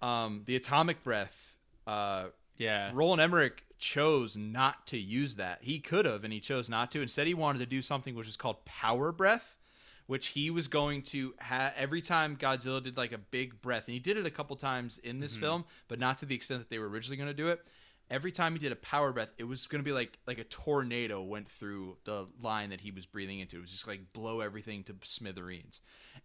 um, 0.00 0.42
the 0.46 0.56
atomic 0.56 1.02
breath. 1.02 1.56
Uh, 1.86 2.26
Yeah, 2.58 2.90
Roland 2.94 3.20
Emmerich 3.20 3.64
chose 3.82 4.36
not 4.36 4.86
to 4.86 4.96
use 4.96 5.34
that. 5.34 5.58
He 5.60 5.80
could 5.80 6.06
have, 6.06 6.22
and 6.22 6.32
he 6.32 6.38
chose 6.38 6.70
not 6.70 6.92
to. 6.92 7.02
Instead, 7.02 7.26
he 7.26 7.34
wanted 7.34 7.58
to 7.58 7.66
do 7.66 7.82
something 7.82 8.14
which 8.14 8.28
is 8.28 8.36
called 8.36 8.64
power 8.64 9.10
breath, 9.10 9.58
which 10.06 10.28
he 10.28 10.50
was 10.50 10.68
going 10.68 11.02
to 11.02 11.34
have 11.38 11.74
every 11.76 12.00
time 12.00 12.36
Godzilla 12.36 12.80
did 12.80 12.96
like 12.96 13.12
a 13.12 13.18
big 13.18 13.60
breath, 13.60 13.88
and 13.88 13.94
he 13.94 13.98
did 13.98 14.16
it 14.16 14.24
a 14.24 14.30
couple 14.30 14.54
times 14.54 14.98
in 14.98 15.18
this 15.18 15.34
film, 15.36 15.64
but 15.88 15.98
not 15.98 16.18
to 16.18 16.26
the 16.26 16.34
extent 16.34 16.60
that 16.60 16.70
they 16.70 16.78
were 16.78 16.88
originally 16.88 17.16
going 17.16 17.28
to 17.28 17.34
do 17.34 17.48
it. 17.48 17.60
Every 18.08 18.30
time 18.30 18.52
he 18.52 18.58
did 18.60 18.70
a 18.72 18.76
power 18.76 19.12
breath, 19.12 19.30
it 19.36 19.44
was 19.44 19.66
going 19.66 19.82
to 19.82 19.84
be 19.84 19.92
like 19.92 20.16
like 20.26 20.38
a 20.38 20.44
tornado 20.44 21.20
went 21.22 21.48
through 21.48 21.96
the 22.04 22.28
line 22.40 22.70
that 22.70 22.80
he 22.80 22.92
was 22.92 23.04
breathing 23.04 23.40
into. 23.40 23.56
It 23.56 23.62
was 23.62 23.72
just 23.72 23.88
like 23.88 24.12
blow 24.12 24.40
everything 24.40 24.84
to 24.84 24.94
smithereens. 25.02 25.80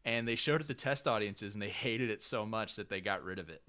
And 0.05 0.27
they 0.27 0.35
showed 0.35 0.61
it 0.61 0.67
to 0.67 0.73
test 0.75 1.07
audiences, 1.07 1.55
and 1.55 1.61
they 1.61 1.69
hated 1.85 2.11
it 2.11 2.21
so 2.21 2.45
much 2.45 2.75
that 2.75 2.89
they 2.89 3.01
got 3.01 3.23
rid 3.23 3.39
of 3.39 3.49
it. 3.49 3.63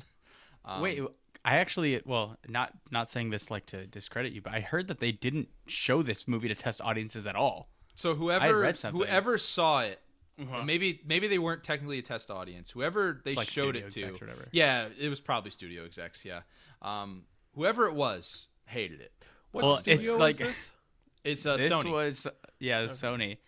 Um, 0.64 0.82
Wait, 0.82 1.00
I 1.48 1.56
actually, 1.56 2.00
well, 2.04 2.36
not 2.46 2.72
not 2.90 3.10
saying 3.10 3.30
this 3.30 3.50
like 3.50 3.64
to 3.66 3.86
discredit 3.86 4.32
you, 4.32 4.42
but 4.42 4.52
I 4.52 4.60
heard 4.60 4.88
that 4.88 4.98
they 5.00 5.12
didn't 5.12 5.48
show 5.66 6.02
this 6.02 6.28
movie 6.28 6.48
to 6.48 6.54
test 6.54 6.80
audiences 6.82 7.26
at 7.26 7.36
all. 7.36 7.70
So 7.94 8.14
whoever 8.14 8.72
whoever 8.90 9.38
saw 9.38 9.80
it, 9.80 9.98
Uh-huh. 10.38 10.62
maybe 10.62 11.00
maybe 11.06 11.26
they 11.26 11.38
weren't 11.38 11.64
technically 11.64 11.98
a 11.98 12.02
test 12.02 12.30
audience. 12.30 12.70
Whoever 12.70 13.22
they 13.24 13.34
Like 13.34 13.48
showed 13.48 13.76
it 13.76 13.90
to, 13.92 14.12
whatever. 14.12 14.48
yeah, 14.52 14.88
it 14.98 15.08
was 15.08 15.20
probably 15.20 15.50
studio 15.50 15.84
execs. 15.84 16.24
Yeah, 16.24 16.42
um, 16.82 17.24
whoever 17.54 17.86
it 17.86 17.94
was 17.94 18.48
hated 18.66 19.00
it. 19.00 19.12
What 19.52 19.64
Well, 19.64 19.76
studio 19.78 19.94
it's 19.98 20.08
was 20.08 20.16
like- 20.16 20.36
this? 20.36 20.70
It's 21.24 21.44
uh, 21.44 21.56
this 21.56 21.70
Sony. 21.70 21.90
was 21.92 22.26
yeah, 22.60 22.80
it's 22.80 22.94
Sony. 23.02 23.38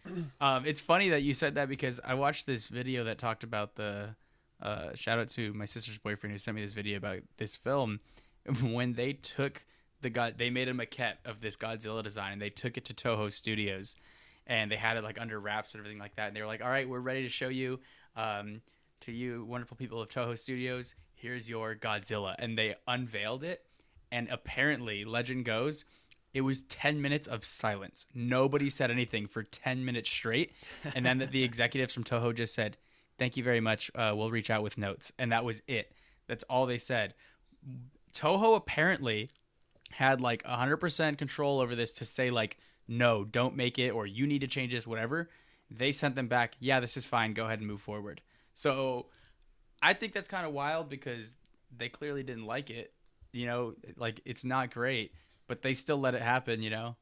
Um, 0.40 0.66
it's 0.66 0.80
funny 0.80 1.10
that 1.10 1.22
you 1.22 1.32
said 1.34 1.54
that 1.54 1.68
because 1.68 2.00
I 2.04 2.14
watched 2.14 2.44
this 2.44 2.66
video 2.66 3.04
that 3.04 3.16
talked 3.18 3.44
about 3.44 3.76
the. 3.76 4.16
Uh, 4.62 4.94
shout 4.94 5.18
out 5.18 5.28
to 5.30 5.52
my 5.54 5.64
sister's 5.64 5.98
boyfriend 5.98 6.32
who 6.32 6.38
sent 6.38 6.54
me 6.54 6.62
this 6.62 6.72
video 6.72 6.96
about 6.96 7.20
this 7.38 7.56
film. 7.56 8.00
When 8.62 8.94
they 8.94 9.12
took 9.12 9.64
the 10.00 10.10
god, 10.10 10.34
they 10.38 10.50
made 10.50 10.68
a 10.68 10.74
maquette 10.74 11.18
of 11.24 11.40
this 11.40 11.56
Godzilla 11.56 12.02
design 12.02 12.32
and 12.34 12.42
they 12.42 12.50
took 12.50 12.76
it 12.78 12.86
to 12.86 12.94
Toho 12.94 13.30
Studios, 13.30 13.96
and 14.46 14.70
they 14.70 14.76
had 14.76 14.96
it 14.96 15.04
like 15.04 15.20
under 15.20 15.38
wraps 15.38 15.74
and 15.74 15.80
everything 15.80 15.98
like 15.98 16.16
that. 16.16 16.28
And 16.28 16.36
they 16.36 16.40
were 16.40 16.46
like, 16.46 16.62
"All 16.62 16.70
right, 16.70 16.88
we're 16.88 17.00
ready 17.00 17.22
to 17.22 17.28
show 17.28 17.48
you, 17.48 17.80
um, 18.16 18.62
to 19.00 19.12
you 19.12 19.44
wonderful 19.44 19.76
people 19.76 20.00
of 20.00 20.08
Toho 20.08 20.36
Studios. 20.38 20.94
Here's 21.14 21.50
your 21.50 21.74
Godzilla." 21.76 22.34
And 22.38 22.56
they 22.56 22.76
unveiled 22.88 23.44
it, 23.44 23.66
and 24.10 24.28
apparently, 24.30 25.04
legend 25.04 25.44
goes, 25.44 25.84
it 26.32 26.42
was 26.42 26.62
10 26.62 27.00
minutes 27.00 27.26
of 27.26 27.44
silence. 27.44 28.06
Nobody 28.14 28.70
said 28.70 28.90
anything 28.90 29.26
for 29.26 29.42
10 29.42 29.84
minutes 29.84 30.08
straight. 30.08 30.52
And 30.94 31.04
then 31.04 31.18
the, 31.18 31.26
the 31.26 31.42
executives 31.50 31.92
from 31.92 32.04
Toho 32.04 32.34
just 32.34 32.54
said, 32.54 32.76
Thank 33.20 33.36
you 33.36 33.44
very 33.44 33.60
much. 33.60 33.90
Uh, 33.94 34.14
we'll 34.16 34.30
reach 34.30 34.48
out 34.48 34.62
with 34.62 34.78
notes. 34.78 35.12
And 35.18 35.30
that 35.30 35.44
was 35.44 35.60
it. 35.68 35.92
That's 36.26 36.42
all 36.44 36.64
they 36.64 36.78
said. 36.78 37.12
Toho 38.14 38.56
apparently 38.56 39.28
had 39.90 40.22
like 40.22 40.42
100% 40.44 41.18
control 41.18 41.60
over 41.60 41.76
this 41.76 41.92
to 41.92 42.06
say, 42.06 42.30
like, 42.30 42.56
no, 42.88 43.24
don't 43.24 43.54
make 43.54 43.78
it, 43.78 43.90
or 43.90 44.06
you 44.06 44.26
need 44.26 44.38
to 44.38 44.46
change 44.46 44.72
this, 44.72 44.86
whatever. 44.86 45.28
They 45.70 45.92
sent 45.92 46.14
them 46.14 46.28
back, 46.28 46.54
yeah, 46.60 46.80
this 46.80 46.96
is 46.96 47.04
fine. 47.04 47.34
Go 47.34 47.44
ahead 47.44 47.58
and 47.58 47.68
move 47.68 47.82
forward. 47.82 48.22
So 48.54 49.08
I 49.82 49.92
think 49.92 50.14
that's 50.14 50.26
kind 50.26 50.46
of 50.46 50.54
wild 50.54 50.88
because 50.88 51.36
they 51.76 51.90
clearly 51.90 52.22
didn't 52.22 52.46
like 52.46 52.70
it. 52.70 52.94
You 53.32 53.44
know, 53.44 53.74
like, 53.98 54.22
it's 54.24 54.46
not 54.46 54.72
great, 54.72 55.12
but 55.46 55.60
they 55.60 55.74
still 55.74 55.98
let 55.98 56.14
it 56.14 56.22
happen, 56.22 56.62
you 56.62 56.70
know? 56.70 56.96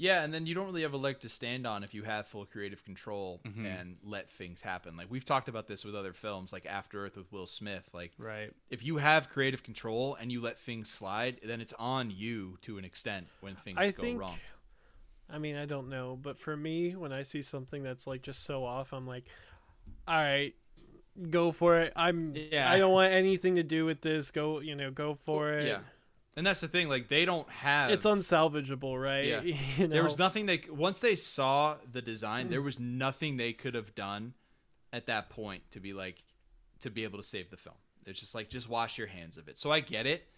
Yeah, 0.00 0.22
and 0.22 0.32
then 0.32 0.46
you 0.46 0.54
don't 0.54 0.66
really 0.66 0.82
have 0.82 0.92
a 0.92 0.96
leg 0.98 1.18
to 1.20 1.28
stand 1.28 1.66
on 1.66 1.82
if 1.82 1.92
you 1.92 2.04
have 2.04 2.26
full 2.28 2.46
creative 2.46 2.84
control 2.84 3.40
Mhm. 3.44 3.66
and 3.66 3.96
let 4.04 4.30
things 4.30 4.62
happen. 4.62 4.96
Like 4.96 5.10
we've 5.10 5.24
talked 5.24 5.48
about 5.48 5.66
this 5.66 5.84
with 5.84 5.96
other 5.96 6.12
films, 6.12 6.52
like 6.52 6.66
After 6.66 7.04
Earth 7.04 7.16
with 7.16 7.30
Will 7.32 7.46
Smith. 7.46 7.88
Like 7.92 8.12
Right. 8.16 8.52
if 8.70 8.84
you 8.84 8.98
have 8.98 9.28
creative 9.28 9.62
control 9.64 10.14
and 10.14 10.30
you 10.30 10.40
let 10.40 10.56
things 10.58 10.88
slide, 10.88 11.40
then 11.42 11.60
it's 11.60 11.72
on 11.80 12.10
you 12.12 12.56
to 12.62 12.78
an 12.78 12.84
extent 12.84 13.26
when 13.40 13.56
things 13.56 13.76
I 13.78 13.90
go 13.90 14.02
think. 14.02 14.20
wrong. 14.20 14.38
I 15.28 15.38
mean, 15.38 15.56
I 15.56 15.66
don't 15.66 15.88
know, 15.90 16.16
but 16.16 16.38
for 16.38 16.56
me, 16.56 16.94
when 16.96 17.12
I 17.12 17.22
see 17.24 17.42
something 17.42 17.82
that's 17.82 18.06
like 18.06 18.22
just 18.22 18.44
so 18.44 18.64
off, 18.64 18.92
I'm 18.92 19.06
like, 19.06 19.24
all 20.06 20.16
right, 20.16 20.54
go 21.30 21.50
for 21.50 21.80
it. 21.80 21.92
I'm. 21.96 22.34
Yeah. 22.36 22.70
I 22.70 22.78
don't 22.78 22.92
want 22.92 23.12
anything 23.12 23.56
to 23.56 23.62
do 23.64 23.84
with 23.84 24.00
this. 24.02 24.30
Go, 24.30 24.60
you 24.60 24.74
know, 24.76 24.90
go 24.92 25.14
for 25.14 25.52
it. 25.52 25.66
Yeah, 25.66 25.80
and 26.38 26.46
that's 26.46 26.60
the 26.60 26.68
thing. 26.68 26.88
Like 26.88 27.08
they 27.08 27.24
don't 27.24 27.48
have. 27.50 27.90
It's 27.90 28.06
unsalvageable, 28.06 29.00
right? 29.00 29.24
Yeah. 29.26 29.40
You 29.76 29.88
There 29.88 30.04
was 30.04 30.18
nothing 30.18 30.46
they 30.46 30.62
once 30.70 31.00
they 31.00 31.16
saw 31.16 31.76
the 31.90 32.00
design, 32.00 32.48
there 32.48 32.62
was 32.62 32.78
nothing 32.78 33.36
they 33.36 33.52
could 33.52 33.74
have 33.74 33.92
done 33.94 34.34
at 34.92 35.06
that 35.06 35.30
point 35.30 35.68
to 35.72 35.80
be 35.80 35.92
like 35.92 36.22
to 36.80 36.90
be 36.90 37.02
able 37.02 37.18
to 37.18 37.24
save 37.24 37.50
the 37.50 37.56
film. 37.56 37.74
It's 38.06 38.20
just 38.20 38.36
like 38.36 38.48
just 38.50 38.68
wash 38.68 38.98
your 38.98 39.08
hands 39.08 39.36
of 39.36 39.48
it. 39.48 39.58
So 39.58 39.72
I 39.72 39.80
get 39.80 40.06
it. 40.06 40.28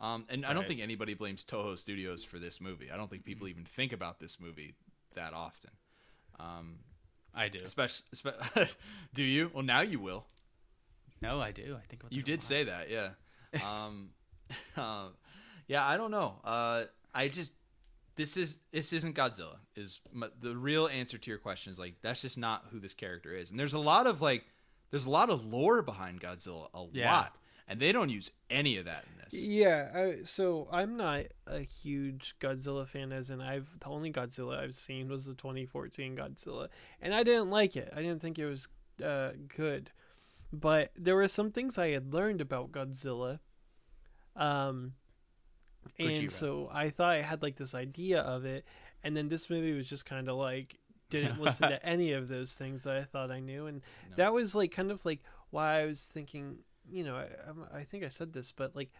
Um, 0.00 0.24
and 0.30 0.46
I 0.46 0.54
don't 0.54 0.66
think 0.66 0.80
anybody 0.80 1.12
blames 1.12 1.44
Toho 1.44 1.78
Studios 1.78 2.24
for 2.24 2.38
this 2.38 2.58
movie. 2.58 2.90
I 2.90 2.96
don't 2.96 3.10
think 3.10 3.22
people 3.22 3.46
even 3.48 3.66
think 3.66 3.92
about 3.92 4.18
this 4.18 4.40
movie 4.40 4.74
that 5.14 5.34
often. 5.34 5.72
Um, 6.38 6.78
I 7.34 7.48
do. 7.48 7.60
especially, 7.62 8.06
do 9.14 9.22
you? 9.22 9.50
Well, 9.52 9.62
now 9.62 9.82
you 9.82 10.00
will. 10.00 10.24
No, 11.20 11.38
I 11.38 11.52
do. 11.52 11.76
I 11.76 11.86
think 11.86 12.02
You 12.08 12.22
did 12.22 12.40
say 12.40 12.64
that, 12.64 12.88
yeah. 12.90 13.10
Um, 13.66 14.10
uh, 14.76 15.08
yeah, 15.70 15.86
I 15.86 15.96
don't 15.96 16.10
know. 16.10 16.34
Uh, 16.44 16.84
I 17.14 17.28
just 17.28 17.52
this 18.16 18.36
is 18.36 18.58
this 18.72 18.92
isn't 18.92 19.14
Godzilla. 19.14 19.56
Is 19.76 20.00
my, 20.12 20.26
the 20.42 20.56
real 20.56 20.88
answer 20.88 21.16
to 21.16 21.30
your 21.30 21.38
question 21.38 21.70
is 21.70 21.78
like 21.78 21.94
that's 22.02 22.20
just 22.20 22.36
not 22.36 22.64
who 22.72 22.80
this 22.80 22.92
character 22.92 23.32
is. 23.32 23.50
And 23.52 23.58
there's 23.58 23.72
a 23.74 23.78
lot 23.78 24.08
of 24.08 24.20
like 24.20 24.44
there's 24.90 25.06
a 25.06 25.10
lot 25.10 25.30
of 25.30 25.44
lore 25.44 25.80
behind 25.82 26.20
Godzilla, 26.20 26.66
a 26.74 26.84
Yeah. 26.92 27.12
lot, 27.14 27.36
and 27.68 27.78
they 27.78 27.92
don't 27.92 28.08
use 28.10 28.32
any 28.50 28.78
of 28.78 28.86
that 28.86 29.04
in 29.04 29.22
this. 29.22 29.44
Yeah, 29.46 29.90
I, 29.94 30.24
so 30.24 30.66
I'm 30.72 30.96
not 30.96 31.26
a 31.46 31.60
huge 31.60 32.34
Godzilla 32.40 32.84
fan, 32.88 33.12
as 33.12 33.30
in 33.30 33.40
I've 33.40 33.78
the 33.78 33.86
only 33.86 34.10
Godzilla 34.12 34.58
I've 34.58 34.74
seen 34.74 35.08
was 35.08 35.24
the 35.26 35.34
2014 35.34 36.16
Godzilla, 36.16 36.66
and 37.00 37.14
I 37.14 37.22
didn't 37.22 37.48
like 37.50 37.76
it. 37.76 37.92
I 37.94 38.02
didn't 38.02 38.20
think 38.20 38.40
it 38.40 38.46
was 38.46 38.66
uh, 39.04 39.30
good, 39.56 39.92
but 40.52 40.90
there 40.96 41.14
were 41.14 41.28
some 41.28 41.52
things 41.52 41.78
I 41.78 41.90
had 41.90 42.12
learned 42.12 42.40
about 42.40 42.72
Godzilla, 42.72 43.38
um, 44.34 44.94
and 45.98 46.30
so 46.30 46.68
I 46.72 46.90
thought 46.90 47.10
I 47.12 47.22
had 47.22 47.42
like 47.42 47.56
this 47.56 47.74
idea 47.74 48.20
of 48.20 48.44
it, 48.44 48.64
and 49.02 49.16
then 49.16 49.28
this 49.28 49.48
movie 49.50 49.72
was 49.72 49.86
just 49.86 50.04
kind 50.06 50.28
of 50.28 50.36
like 50.36 50.78
didn't 51.10 51.40
listen 51.40 51.68
to 51.70 51.84
any 51.86 52.12
of 52.12 52.28
those 52.28 52.54
things 52.54 52.84
that 52.84 52.96
I 52.96 53.02
thought 53.04 53.30
I 53.30 53.40
knew, 53.40 53.66
and 53.66 53.82
No. 54.10 54.16
that 54.16 54.32
was 54.32 54.54
like 54.54 54.70
kind 54.72 54.90
of 54.90 55.04
like 55.04 55.22
why 55.50 55.80
I 55.80 55.86
was 55.86 56.06
thinking, 56.06 56.58
you 56.90 57.02
know, 57.04 57.16
I, 57.16 57.26
I'm- 57.46 57.66
think 57.86 58.04
I 58.04 58.08
said 58.08 58.32
this, 58.32 58.52
but 58.52 58.76
like 58.76 58.90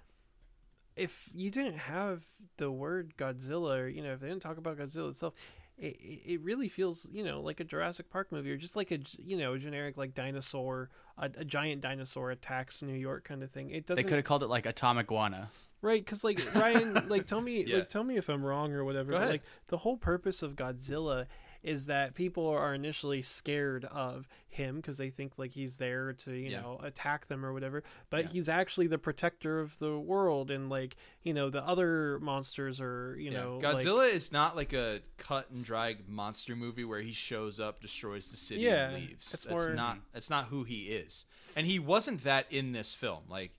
if 0.96 1.28
you 1.32 1.50
didn't 1.50 1.78
have 1.78 2.24
the 2.56 2.70
word 2.70 3.14
Godzilla, 3.16 3.78
or 3.78 3.88
you 3.88 4.02
know, 4.02 4.12
if 4.12 4.20
they 4.20 4.28
didn't 4.28 4.42
talk 4.42 4.58
about 4.58 4.76
Godzilla 4.78 5.10
itself, 5.10 5.34
it, 5.78 5.96
it 6.00 6.32
it 6.34 6.40
really 6.42 6.68
feels 6.68 7.06
you 7.10 7.24
know 7.24 7.40
like 7.40 7.60
a 7.60 7.64
Jurassic 7.64 8.10
Park 8.10 8.32
movie 8.32 8.50
or 8.50 8.56
just 8.56 8.76
like 8.76 8.90
a, 8.90 8.98
you 9.18 9.36
know 9.38 9.54
a 9.54 9.58
generic 9.58 9.96
like 9.96 10.14
dinosaur, 10.14 10.90
a, 11.16 11.30
a 11.38 11.44
giant 11.44 11.80
dinosaur 11.80 12.30
attacks 12.32 12.82
New 12.82 12.92
York 12.94 13.24
kind 13.24 13.42
of 13.42 13.50
thing. 13.50 13.70
It 13.70 13.86
doesn't 13.86 14.02
They 14.04 14.08
could 14.08 14.16
have 14.16 14.24
called 14.24 14.42
it 14.42 14.48
like 14.48 14.66
Atomic 14.66 15.06
Guana. 15.06 15.50
Right 15.82 16.04
because 16.04 16.24
like 16.24 16.40
Ryan, 16.54 17.08
like 17.08 17.26
tell 17.26 17.40
me 17.40 17.64
Yeah. 17.66 17.76
like 17.76 17.88
tell 17.88 18.04
me 18.04 18.16
if 18.16 18.28
I'm 18.28 18.42
wrong 18.44 18.72
or 18.72 18.84
whatever. 18.84 19.12
But. 19.12 19.28
Like 19.28 19.42
the 19.68 19.78
whole 19.78 19.96
purpose 19.96 20.42
of 20.42 20.56
Godzilla 20.56 21.26
is 21.62 21.84
that 21.86 22.14
people 22.14 22.48
are 22.48 22.74
initially 22.74 23.20
scared 23.20 23.84
of 23.84 24.26
him 24.48 24.76
because 24.76 24.96
they 24.96 25.10
think 25.10 25.38
like 25.38 25.50
he's 25.52 25.76
there 25.76 26.14
to 26.14 26.32
you 26.32 26.48
Yeah. 26.52 26.62
know 26.62 26.80
attack 26.82 27.26
them 27.26 27.44
or 27.44 27.52
whatever 27.52 27.82
but 28.08 28.22
Yeah. 28.24 28.30
he's 28.30 28.48
actually 28.48 28.86
the 28.86 28.96
protector 28.96 29.60
of 29.60 29.78
the 29.78 29.98
world 29.98 30.50
and 30.50 30.70
like 30.70 30.96
you 31.22 31.34
know 31.34 31.50
the 31.50 31.62
other 31.62 32.18
monsters 32.20 32.80
are 32.80 33.14
you 33.18 33.30
Yeah. 33.30 33.42
know 33.42 33.58
like- 33.62 33.76
Godzilla 33.76 34.10
is 34.10 34.32
not 34.32 34.56
like 34.56 34.72
a 34.72 35.00
cut 35.18 35.50
and 35.50 35.62
dry 35.62 35.96
monster 36.08 36.56
movie 36.56 36.84
where 36.84 37.02
he 37.02 37.12
shows 37.12 37.60
up, 37.60 37.82
destroys 37.82 38.28
the 38.30 38.38
city, 38.38 38.62
Yeah, 38.62 38.86
and 38.88 38.94
leaves. 38.94 39.12
it's 39.34 39.44
that's 39.44 39.46
more- 39.48 39.74
not 39.74 39.98
that's 40.14 40.30
not 40.30 40.46
who 40.46 40.64
he 40.64 40.84
is, 40.84 41.26
and 41.54 41.66
he 41.66 41.78
wasn't 41.78 42.24
that 42.24 42.46
in 42.50 42.72
this 42.72 42.94
film. 42.94 43.24
Like 43.28 43.52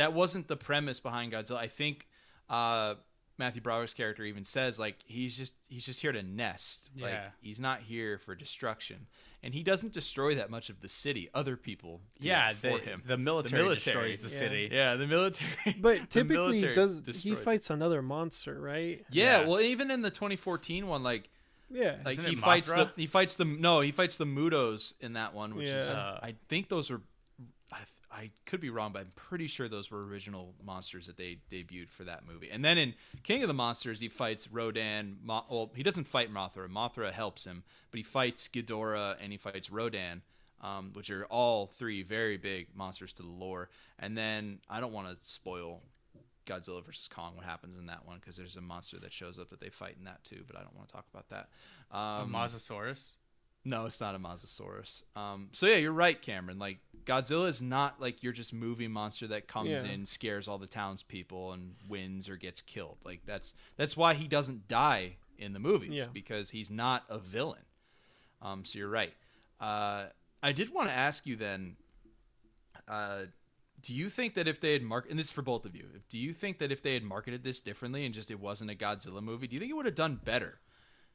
that 0.00 0.12
wasn't 0.12 0.48
the 0.48 0.56
premise 0.56 0.98
behind 1.00 1.32
Godzilla. 1.32 1.58
I 1.58 1.66
think 1.68 2.06
uh, 2.48 2.94
Matthew 3.38 3.60
Broderick's 3.62 3.94
character 3.94 4.24
even 4.24 4.44
says 4.44 4.78
like 4.78 4.96
he's 5.04 5.36
just 5.36 5.54
he's 5.68 5.84
just 5.86 6.00
here 6.00 6.12
to 6.12 6.22
nest. 6.22 6.90
Like 6.98 7.12
Yeah. 7.12 7.28
he's 7.40 7.60
not 7.60 7.80
here 7.80 8.18
for 8.18 8.34
destruction, 8.34 9.06
and 9.42 9.54
he 9.54 9.62
doesn't 9.62 9.92
destroy 9.92 10.34
that 10.34 10.50
much 10.50 10.68
of 10.70 10.80
the 10.80 10.88
city. 10.88 11.28
Other 11.34 11.56
people, 11.56 12.00
do 12.20 12.28
Yeah, 12.28 12.52
for 12.54 12.78
the, 12.78 12.78
him. 12.78 13.02
the 13.06 13.16
military, 13.16 13.62
military. 13.62 14.12
destroys 14.12 14.20
the 14.30 14.34
Yeah. 14.34 14.38
city. 14.50 14.68
yeah, 14.72 14.96
the 14.96 15.06
military. 15.06 15.76
but 15.80 16.10
typically 16.10 16.58
he 16.58 16.64
military 16.64 16.74
does 16.74 16.96
he 16.96 17.02
destroys 17.12 17.38
it. 17.38 17.44
fights 17.44 17.70
another 17.70 18.02
monster 18.02 18.60
right 18.60 19.04
Yeah, 19.10 19.40
Yeah. 19.42 19.46
well, 19.48 19.60
even 19.60 19.90
in 19.90 20.02
the 20.02 20.10
2014 20.10 20.86
one, 20.86 21.02
like 21.02 21.28
yeah 21.72 21.96
like 22.04 22.18
Isn't 22.18 22.26
he 22.30 22.36
fights 22.36 22.68
the 22.72 22.90
he 22.96 23.06
fights 23.06 23.36
the 23.36 23.44
no 23.44 23.80
he 23.80 23.92
fights 23.92 24.16
the 24.16 24.26
MUTOs 24.26 24.94
in 25.00 25.12
that 25.14 25.34
one, 25.34 25.54
which 25.54 25.68
is 25.68 25.94
Uh, 25.94 26.18
I 26.22 26.34
think 26.48 26.68
those 26.68 26.90
were 26.90 27.00
I, 28.12 28.30
could 28.44 28.60
be 28.60 28.70
wrong, 28.70 28.92
but 28.92 29.00
I'm 29.00 29.12
pretty 29.14 29.46
sure 29.46 29.68
those 29.68 29.90
were 29.90 30.04
original 30.04 30.54
monsters 30.64 31.06
that 31.06 31.16
they 31.16 31.38
debuted 31.50 31.90
for 31.90 32.04
that 32.04 32.26
movie. 32.26 32.50
And 32.50 32.64
then 32.64 32.76
in 32.76 32.94
King 33.22 33.42
of 33.42 33.48
the 33.48 33.54
Monsters, 33.54 34.00
he 34.00 34.08
fights 34.08 34.48
Rodan. 34.50 35.18
Mo- 35.22 35.44
well, 35.48 35.70
he 35.74 35.82
doesn't 35.82 36.04
fight 36.04 36.32
Mothra. 36.32 36.68
Mothra 36.68 37.12
helps 37.12 37.44
him, 37.44 37.62
but 37.90 37.98
he 37.98 38.02
fights 38.02 38.48
Ghidorah 38.48 39.16
and 39.22 39.32
he 39.32 39.38
fights 39.38 39.70
Rodan. 39.70 40.22
Um, 40.62 40.90
which 40.92 41.08
are 41.08 41.24
all 41.30 41.68
three 41.68 42.02
very 42.02 42.36
big 42.36 42.66
monsters 42.74 43.14
to 43.14 43.22
the 43.22 43.30
lore. 43.30 43.70
And 43.98 44.14
then 44.14 44.58
I 44.68 44.78
don't 44.80 44.92
want 44.92 45.08
to 45.08 45.26
spoil 45.26 45.80
Godzilla 46.44 46.84
versus 46.84 47.08
Kong 47.08 47.36
what 47.36 47.46
happens 47.46 47.78
in 47.78 47.86
that 47.86 48.06
one 48.06 48.18
because 48.18 48.36
there's 48.36 48.56
a 48.56 48.60
monster 48.60 48.98
that 49.00 49.12
shows 49.12 49.38
up 49.38 49.48
that 49.50 49.60
they 49.60 49.70
fight 49.70 49.96
in 49.98 50.04
that 50.04 50.22
too, 50.24 50.42
but 50.46 50.56
I 50.56 50.60
don't 50.60 50.76
want 50.76 50.88
to 50.88 50.92
talk 50.92 51.06
about 51.12 51.28
that. 51.30 51.48
a 51.90 51.96
Um, 51.96 52.32
Mosasaurus. 52.32 53.14
No, 53.64 53.86
it's 53.86 54.00
not 54.00 54.14
a 54.14 54.18
Mosasaurus. 54.18 55.02
Um, 55.16 55.48
so 55.52 55.66
yeah, 55.66 55.76
you're 55.76 55.92
right, 55.92 56.20
Cameron. 56.20 56.58
Like 56.58 56.78
Godzilla 57.04 57.46
is 57.48 57.60
not 57.60 58.00
like 58.00 58.22
your 58.22 58.32
just 58.32 58.52
movie 58.52 58.88
monster 58.88 59.26
that 59.28 59.48
comes 59.48 59.68
Yeah. 59.70 59.84
in, 59.84 60.06
scares 60.06 60.48
all 60.48 60.58
the 60.58 60.66
townspeople, 60.66 61.52
and 61.52 61.74
wins 61.88 62.28
or 62.28 62.36
gets 62.36 62.62
killed. 62.62 62.98
Like 63.04 63.20
that's 63.26 63.54
that's 63.76 63.96
why 63.96 64.14
he 64.14 64.28
doesn't 64.28 64.68
die 64.68 65.16
in 65.38 65.52
the 65.52 65.58
movies 65.58 65.90
Yeah. 65.92 66.06
because 66.12 66.50
he's 66.50 66.70
not 66.70 67.04
a 67.08 67.18
villain. 67.18 67.64
Um, 68.42 68.64
so 68.64 68.78
you're 68.78 68.88
right. 68.88 69.12
Uh, 69.60 70.06
I 70.42 70.52
did 70.52 70.72
want 70.72 70.88
to 70.88 70.94
ask 70.94 71.26
you 71.26 71.36
then. 71.36 71.76
Uh, 72.88 73.24
do 73.82 73.94
you 73.94 74.08
think 74.10 74.34
that 74.34 74.46
if 74.48 74.60
they 74.60 74.72
had 74.74 74.82
mark 74.82 75.08
and 75.08 75.18
this 75.18 75.26
is 75.26 75.32
for 75.32 75.42
both 75.42 75.64
of 75.64 75.74
you, 75.74 75.84
do 76.08 76.18
you 76.18 76.34
think 76.34 76.58
that 76.58 76.70
if 76.72 76.82
they 76.82 76.94
had 76.94 77.02
marketed 77.02 77.42
this 77.44 77.60
differently 77.60 78.04
and 78.04 78.14
just 78.14 78.30
it 78.30 78.38
wasn't 78.40 78.70
a 78.70 78.74
Godzilla 78.74 79.22
movie, 79.22 79.46
do 79.46 79.54
you 79.54 79.60
think 79.60 79.70
it 79.70 79.74
would 79.74 79.86
have 79.86 79.94
done 79.94 80.20
better? 80.22 80.60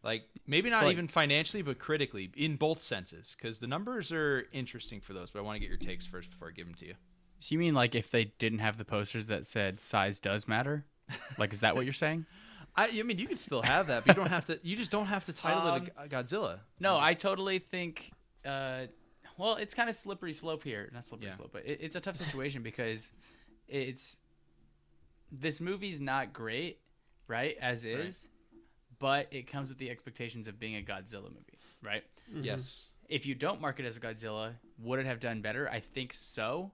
Like 0.06 0.24
maybe 0.46 0.70
not 0.70 0.84
like- 0.84 0.94
even 0.94 1.08
financially, 1.08 1.64
but 1.64 1.80
critically 1.80 2.32
in 2.38 2.56
both 2.56 2.82
senses, 2.84 3.36
because 3.38 3.60
the 3.60 3.68
numbers 3.68 4.12
are 4.12 4.46
interesting 4.54 5.02
for 5.02 5.14
those. 5.14 5.32
But 5.32 5.40
I 5.40 5.42
want 5.42 5.56
to 5.56 5.60
get 5.60 5.68
your 5.68 5.80
takes 5.80 6.06
first 6.06 6.30
before 6.30 6.48
I 6.50 6.52
give 6.52 6.68
them 6.68 6.76
to 6.76 6.86
you. 6.86 6.94
So 7.40 7.54
you 7.54 7.60
mean 7.60 7.74
like 7.74 7.96
if 7.96 8.12
they 8.12 8.26
didn't 8.38 8.60
have 8.60 8.78
the 8.78 8.86
posters 8.86 9.28
that 9.28 9.46
said 9.48 9.80
size 9.82 10.20
does 10.20 10.48
matter? 10.48 10.86
Like, 11.38 11.52
is 11.54 11.60
that 11.62 11.76
what 11.76 11.86
you're 11.86 11.94
saying? 11.94 12.26
I, 12.78 12.90
I 13.00 13.04
mean, 13.04 13.18
you 13.20 13.28
could 13.28 13.40
still 13.40 13.62
have 13.62 13.88
that, 13.88 14.06
but 14.06 14.16
you 14.16 14.22
don't 14.22 14.30
have 14.30 14.46
to. 14.48 14.60
You 14.62 14.76
just 14.76 14.92
don't 14.92 15.06
have 15.08 15.26
to 15.26 15.34
title 15.34 15.62
Um, 15.68 15.84
it 15.88 15.94
a 15.98 16.08
Godzilla. 16.08 16.60
No, 16.80 16.98
I 16.98 17.14
totally 17.14 17.58
think. 17.60 18.12
Uh, 18.46 18.86
well, 19.38 19.56
it's 19.56 19.74
kind 19.74 19.90
of 19.90 19.96
slippery 19.96 20.34
slope 20.34 20.64
here. 20.64 20.90
Not 20.94 21.04
slippery 21.06 21.28
Yeah. 21.28 21.34
slope, 21.34 21.50
but 21.54 21.66
it, 21.66 21.80
it's 21.82 21.96
a 21.96 22.00
tough 22.00 22.16
situation 22.16 22.62
because 22.64 23.12
it's 23.68 24.20
this 25.32 25.60
movie's 25.60 26.00
not 26.02 26.32
great, 26.34 26.80
right? 27.28 27.56
As 27.62 27.86
is, 27.86 28.30
but 29.00 29.28
it 29.32 29.48
comes 29.48 29.70
with 29.70 29.78
the 29.78 29.90
expectations 29.90 30.48
of 30.48 30.60
being 30.60 30.76
a 30.76 30.82
Godzilla 30.82 31.24
movie, 31.24 31.60
right? 31.84 32.04
Yes. 32.34 32.90
If 33.10 33.26
you 33.26 33.36
don't 33.36 33.62
mark 33.62 33.80
it 33.80 33.86
as 33.86 33.98
a 33.98 34.00
Godzilla, 34.00 34.54
would 34.80 35.00
it 35.00 35.06
have 35.06 35.20
done 35.20 35.42
better? 35.42 35.70
I 35.70 35.80
think 35.80 36.14
so. 36.14 36.72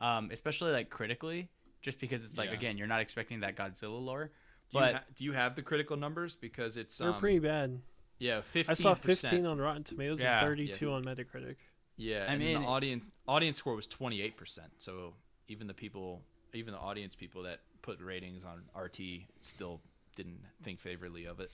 Um, 0.00 0.28
especially 0.32 0.72
like 0.72 0.90
critically, 0.90 1.48
just 1.80 1.98
because 2.00 2.24
it's 2.24 2.36
like 2.36 2.50
Yeah. 2.50 2.56
again, 2.56 2.76
you're 2.78 2.86
not 2.86 3.00
expecting 3.00 3.40
that 3.40 3.56
Godzilla 3.56 4.02
lore. 4.04 4.30
Do, 4.70 4.78
But 4.78 4.88
you 4.92 4.96
ha- 4.98 5.04
do 5.16 5.24
you 5.24 5.32
have 5.32 5.56
the 5.56 5.62
critical 5.62 5.96
numbers? 5.96 6.36
Because 6.36 6.76
it's 6.76 6.98
they're 6.98 7.12
um, 7.12 7.20
pretty 7.20 7.38
bad 7.38 7.80
yeah, 8.18 8.40
fifteen. 8.42 8.70
i 8.70 8.74
saw 8.74 8.94
15 8.94 9.44
on 9.46 9.58
rotten 9.58 9.84
tomatoes 9.84 10.20
Yeah. 10.20 10.38
and 10.38 10.46
32 10.48 10.90
on 10.92 11.04
metacritic 11.04 11.56
Yeah, 11.96 12.20
I 12.28 12.32
and 12.32 12.38
mean- 12.42 12.60
the 12.60 12.66
audience 12.66 13.08
audience 13.26 13.56
score 13.58 13.74
was 13.74 13.86
28%. 13.86 14.58
So 14.78 15.14
even 15.48 15.66
the 15.66 15.74
people, 15.74 16.22
even 16.52 16.72
the 16.72 16.78
audience 16.80 17.14
people 17.14 17.42
that 17.44 17.60
put 17.82 18.00
ratings 18.00 18.44
on 18.44 18.62
RT 18.78 19.26
still 19.40 19.80
didn't 20.14 20.40
think 20.62 20.80
favorably 20.80 21.24
of 21.26 21.40
it. 21.40 21.50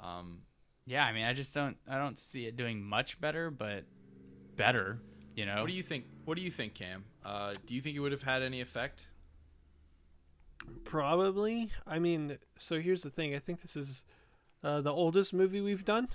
Um, 0.00 0.42
Yeah, 0.86 1.04
I 1.04 1.12
mean, 1.12 1.24
I 1.24 1.32
just 1.32 1.54
don't. 1.54 1.76
I 1.88 1.96
don't 1.98 2.18
see 2.18 2.46
it 2.46 2.56
doing 2.56 2.82
much 2.82 3.20
better, 3.20 3.50
but 3.50 3.84
better. 4.56 4.98
You 5.36 5.46
know. 5.46 5.60
What 5.62 5.70
do 5.70 5.74
you 5.76 5.82
think? 5.82 6.06
What 6.24 6.36
do 6.36 6.42
you 6.42 6.50
think, 6.50 6.74
Cam? 6.74 7.04
Uh, 7.24 7.54
do 7.66 7.74
you 7.74 7.80
think 7.80 7.96
it 7.96 8.00
would 8.00 8.12
have 8.12 8.22
had 8.24 8.42
any 8.42 8.60
effect? 8.60 9.08
Probably. 10.84 11.70
I 11.86 11.98
mean, 11.98 12.38
so 12.58 12.80
here's 12.80 13.02
the 13.02 13.10
thing. 13.10 13.34
I 13.34 13.38
think 13.38 13.62
this 13.62 13.76
is 13.76 14.04
uh, 14.62 14.80
the 14.80 14.92
oldest 14.92 15.32
movie 15.34 15.60
we've 15.60 15.84
done. 15.84 16.08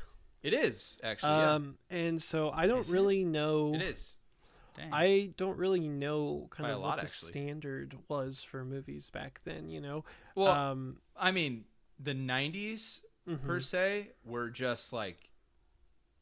It 0.43 0.53
is 0.53 0.99
actually. 1.03 1.31
yeah. 1.31 1.53
Um, 1.55 1.77
and 1.89 2.21
so 2.21 2.51
I 2.53 2.67
don't 2.67 2.81
Is 2.81 2.89
it? 2.89 2.93
really 2.93 3.23
know. 3.23 3.73
it 3.75 3.81
is. 3.81 4.15
Dang. 4.75 4.89
I 4.93 5.33
don't 5.35 5.57
really 5.57 5.87
know 5.87 6.47
kind 6.51 6.67
By 6.67 6.71
a 6.71 6.75
of 6.75 6.81
lot, 6.81 6.87
what 6.89 6.95
the 6.97 7.01
actually. 7.03 7.31
standard 7.31 7.97
was 8.07 8.43
for 8.43 8.63
movies 8.63 9.09
back 9.09 9.41
then. 9.43 9.69
You 9.69 9.81
know. 9.81 10.05
Well, 10.35 10.49
um, 10.53 10.97
I 11.17 11.31
mean, 11.31 11.65
the 11.99 12.13
'90s 12.13 12.99
mhm. 13.27 13.43
per 13.45 13.59
se 13.59 14.09
were 14.25 14.49
just 14.49 14.93
like 14.93 15.29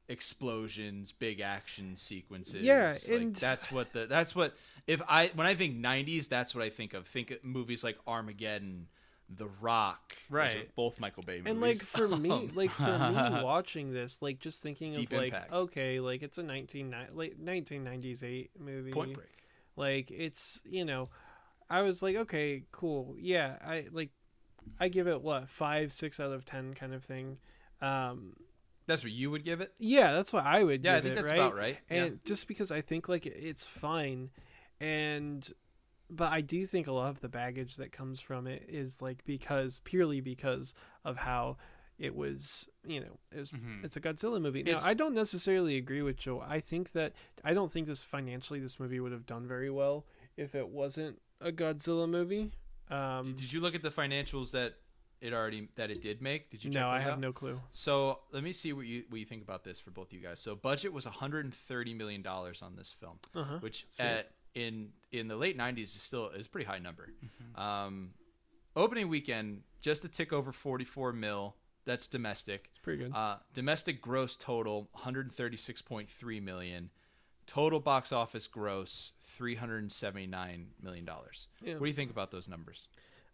explosions, 0.07 1.11
big 1.11 1.39
action 1.39 1.95
sequences. 1.95 2.63
Yeah, 2.63 2.93
like, 2.93 3.21
and- 3.21 3.35
that's 3.35 3.71
what 3.71 3.93
the 3.93 4.05
that's 4.05 4.35
what 4.35 4.55
if 4.87 5.01
I 5.07 5.31
when 5.35 5.47
I 5.47 5.55
think 5.55 5.77
'90s, 5.77 6.27
that's 6.27 6.53
what 6.53 6.63
I 6.63 6.69
think 6.69 6.93
of. 6.93 7.07
Think 7.07 7.31
of 7.31 7.43
movies 7.43 7.83
like 7.83 7.97
Armageddon, 8.07 8.87
The 9.29 9.47
Rock, 9.59 10.15
Right. 10.29 10.73
Both 10.75 10.99
Michael 10.99 11.23
Bay 11.23 11.37
movies. 11.37 11.51
and 11.51 11.61
like 11.61 11.77
for 11.77 12.07
me 12.07 12.51
like 12.55 12.71
for 12.71 12.83
me 12.97 13.13
watching 13.43 13.91
this 13.93 14.21
like 14.21 14.39
just 14.39 14.61
thinking 14.61 14.93
Deep 14.93 15.11
of 15.11 15.17
like 15.17 15.51
okay 15.51 15.99
like 15.99 16.21
it's 16.21 16.37
a 16.37 16.43
19 16.43 16.95
late 17.13 17.43
1990s 17.43 18.23
8 18.23 18.51
movie 18.59 18.91
Point 18.91 19.13
Break. 19.13 19.27
like 19.75 20.11
it's 20.11 20.61
you 20.65 20.85
know 20.85 21.09
i 21.69 21.81
was 21.81 22.03
like 22.03 22.15
okay 22.15 22.63
cool 22.71 23.15
yeah 23.17 23.55
i 23.65 23.85
like 23.91 24.11
i 24.79 24.87
give 24.87 25.07
it 25.07 25.21
what 25.21 25.49
five 25.49 25.91
six 25.93 26.19
out 26.19 26.31
of 26.31 26.45
ten 26.45 26.73
kind 26.73 26.93
of 26.93 27.03
thing 27.03 27.37
um 27.81 28.35
That's 28.87 29.03
what 29.03 29.11
you 29.11 29.31
would 29.31 29.43
give 29.43 29.61
it. 29.61 29.73
yeah 29.79 30.13
that's 30.13 30.31
what 30.33 30.45
i 30.45 30.63
would 30.63 30.81
give 30.83 30.91
it. 30.91 30.93
Yeah, 30.93 30.97
I 30.97 31.01
think 31.01 31.11
it, 31.13 31.15
that's 31.15 31.31
right? 31.31 31.39
about 31.39 31.55
right. 31.55 31.77
Yeah. 31.89 32.03
and 32.05 32.19
just 32.25 32.47
because 32.47 32.71
i 32.71 32.81
think 32.81 33.07
like 33.09 33.25
it's 33.25 33.65
fine 33.65 34.29
and 34.79 35.51
but 36.09 36.31
i 36.31 36.41
do 36.41 36.65
think 36.65 36.87
a 36.87 36.91
lot 36.91 37.09
of 37.09 37.21
the 37.21 37.29
baggage 37.29 37.77
that 37.77 37.91
comes 37.91 38.19
from 38.21 38.47
it 38.47 38.63
is 38.67 39.01
like 39.01 39.23
because 39.25 39.79
purely 39.83 40.21
because 40.21 40.73
of 41.03 41.17
how 41.17 41.57
it 41.97 42.13
was 42.15 42.67
you 42.85 42.99
know 42.99 43.17
it 43.31 43.39
was 43.39 43.51
Mhm. 43.51 43.83
it's 43.83 43.95
a 43.95 44.01
godzilla 44.01 44.41
movie 44.41 44.63
now 44.63 44.71
It's- 44.71 44.85
i 44.85 44.93
don't 44.93 45.15
necessarily 45.15 45.77
agree 45.77 46.01
with 46.01 46.17
joe 46.17 46.43
i 46.45 46.59
think 46.59 46.91
that 46.91 47.13
i 47.43 47.53
don't 47.53 47.71
think 47.71 47.87
this 47.87 48.01
financially 48.01 48.59
this 48.59 48.79
movie 48.79 48.99
would 48.99 49.13
have 49.13 49.25
done 49.25 49.47
very 49.47 49.69
well 49.69 50.05
if 50.37 50.53
it 50.53 50.67
wasn't 50.67 51.21
a 51.39 51.51
godzilla 51.53 52.07
movie 52.09 52.51
um 52.89 53.23
Did, 53.23 53.35
did 53.37 53.53
you 53.53 53.61
look 53.61 53.75
at 53.75 53.81
the 53.81 53.89
financials 53.91 54.51
that 54.51 54.75
it 55.21 55.33
already 55.33 55.69
that 55.75 55.89
it 55.89 56.01
did 56.01 56.21
make? 56.21 56.49
Did 56.51 56.63
you? 56.63 56.71
Check 56.71 56.81
no 56.81 56.89
i 56.89 56.99
have 56.99 57.13
out? 57.13 57.19
no 57.19 57.31
clue 57.31 57.59
So 57.71 58.19
let 58.31 58.43
me 58.43 58.51
see 58.51 58.73
what 58.73 58.85
you 58.85 59.03
what 59.09 59.19
you 59.19 59.25
think 59.25 59.41
about 59.43 59.63
this 59.63 59.79
for 59.79 59.91
both 59.91 60.11
you 60.13 60.19
guys. 60.19 60.39
So 60.39 60.55
budget 60.55 60.91
was 60.93 61.05
130 61.05 61.93
million 61.93 62.21
dollars 62.21 62.61
on 62.61 62.75
this 62.75 62.91
film, 62.91 63.19
uh-huh 63.33 63.57
which 63.59 63.85
So- 63.89 64.03
at, 64.03 64.31
in 64.53 64.89
in 65.11 65.27
the 65.27 65.35
late 65.35 65.57
90s 65.57 65.83
is 65.83 66.01
still 66.01 66.29
is 66.29 66.45
a 66.45 66.49
pretty 66.49 66.67
high 66.67 66.79
number. 66.79 67.09
Mm-hmm. 67.23 67.59
Um, 67.61 68.09
opening 68.75 69.07
weekend 69.09 69.63
just 69.81 70.03
a 70.03 70.09
tick 70.09 70.31
over 70.33 70.51
44 70.51 71.13
mil. 71.13 71.55
That's 71.85 72.07
domestic. 72.07 72.69
it's 72.71 72.79
pretty 72.79 73.03
good 73.03 73.13
Uh, 73.13 73.37
domestic 73.53 74.01
gross 74.01 74.35
total 74.35 74.89
136.3 74.97 76.41
million. 76.41 76.89
Total 77.47 77.79
box 77.79 78.11
office 78.11 78.47
gross 78.47 79.13
379 79.27 80.67
million 80.81 81.05
dollars. 81.05 81.47
Yeah. 81.61 81.73
What 81.73 81.81
do 81.81 81.87
you 81.87 81.93
think 81.93 82.11
about 82.11 82.31
those 82.31 82.47
numbers? 82.49 82.87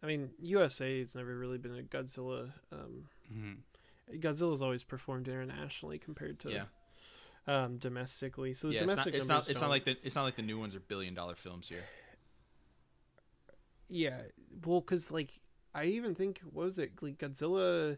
i 0.04 0.08
mean 0.08 0.32
usa 0.41 0.97
has 1.00 1.13
never 1.13 1.38
really 1.38 1.60
been 1.60 1.78
a 1.78 1.84
godzilla 1.84 2.52
um 2.71 3.08
Mhm. 3.32 3.58
Godzilla's 4.19 4.62
always 4.62 4.84
performed 4.84 5.28
internationally 5.28 5.97
compared 6.00 6.39
to 6.39 6.50
yeah, 6.52 6.65
um, 7.47 7.78
domestically. 7.78 8.54
So 8.54 8.67
the 8.67 8.74
yeah. 8.74 8.80
Domestic 8.82 9.13
It's 9.13 9.28
not. 9.28 9.47
It's 9.50 9.62
not 9.62 9.67
don't- 9.67 9.69
like 9.69 9.86
the. 9.86 9.95
It's 10.04 10.15
not 10.15 10.24
like 10.24 10.36
the 10.36 10.41
new 10.41 10.60
ones 10.60 10.76
are 10.76 10.82
billion 10.82 11.13
dollar 11.13 11.36
films 11.36 11.69
here. 11.69 11.84
yeah. 13.89 14.21
Well, 14.65 14.82
because 14.82 15.12
like 15.12 15.39
I 15.74 15.86
even 15.86 16.15
think 16.15 16.41
what 16.52 16.65
was 16.65 16.80
it 16.80 16.91
like 17.02 17.17
Godzilla, 17.19 17.97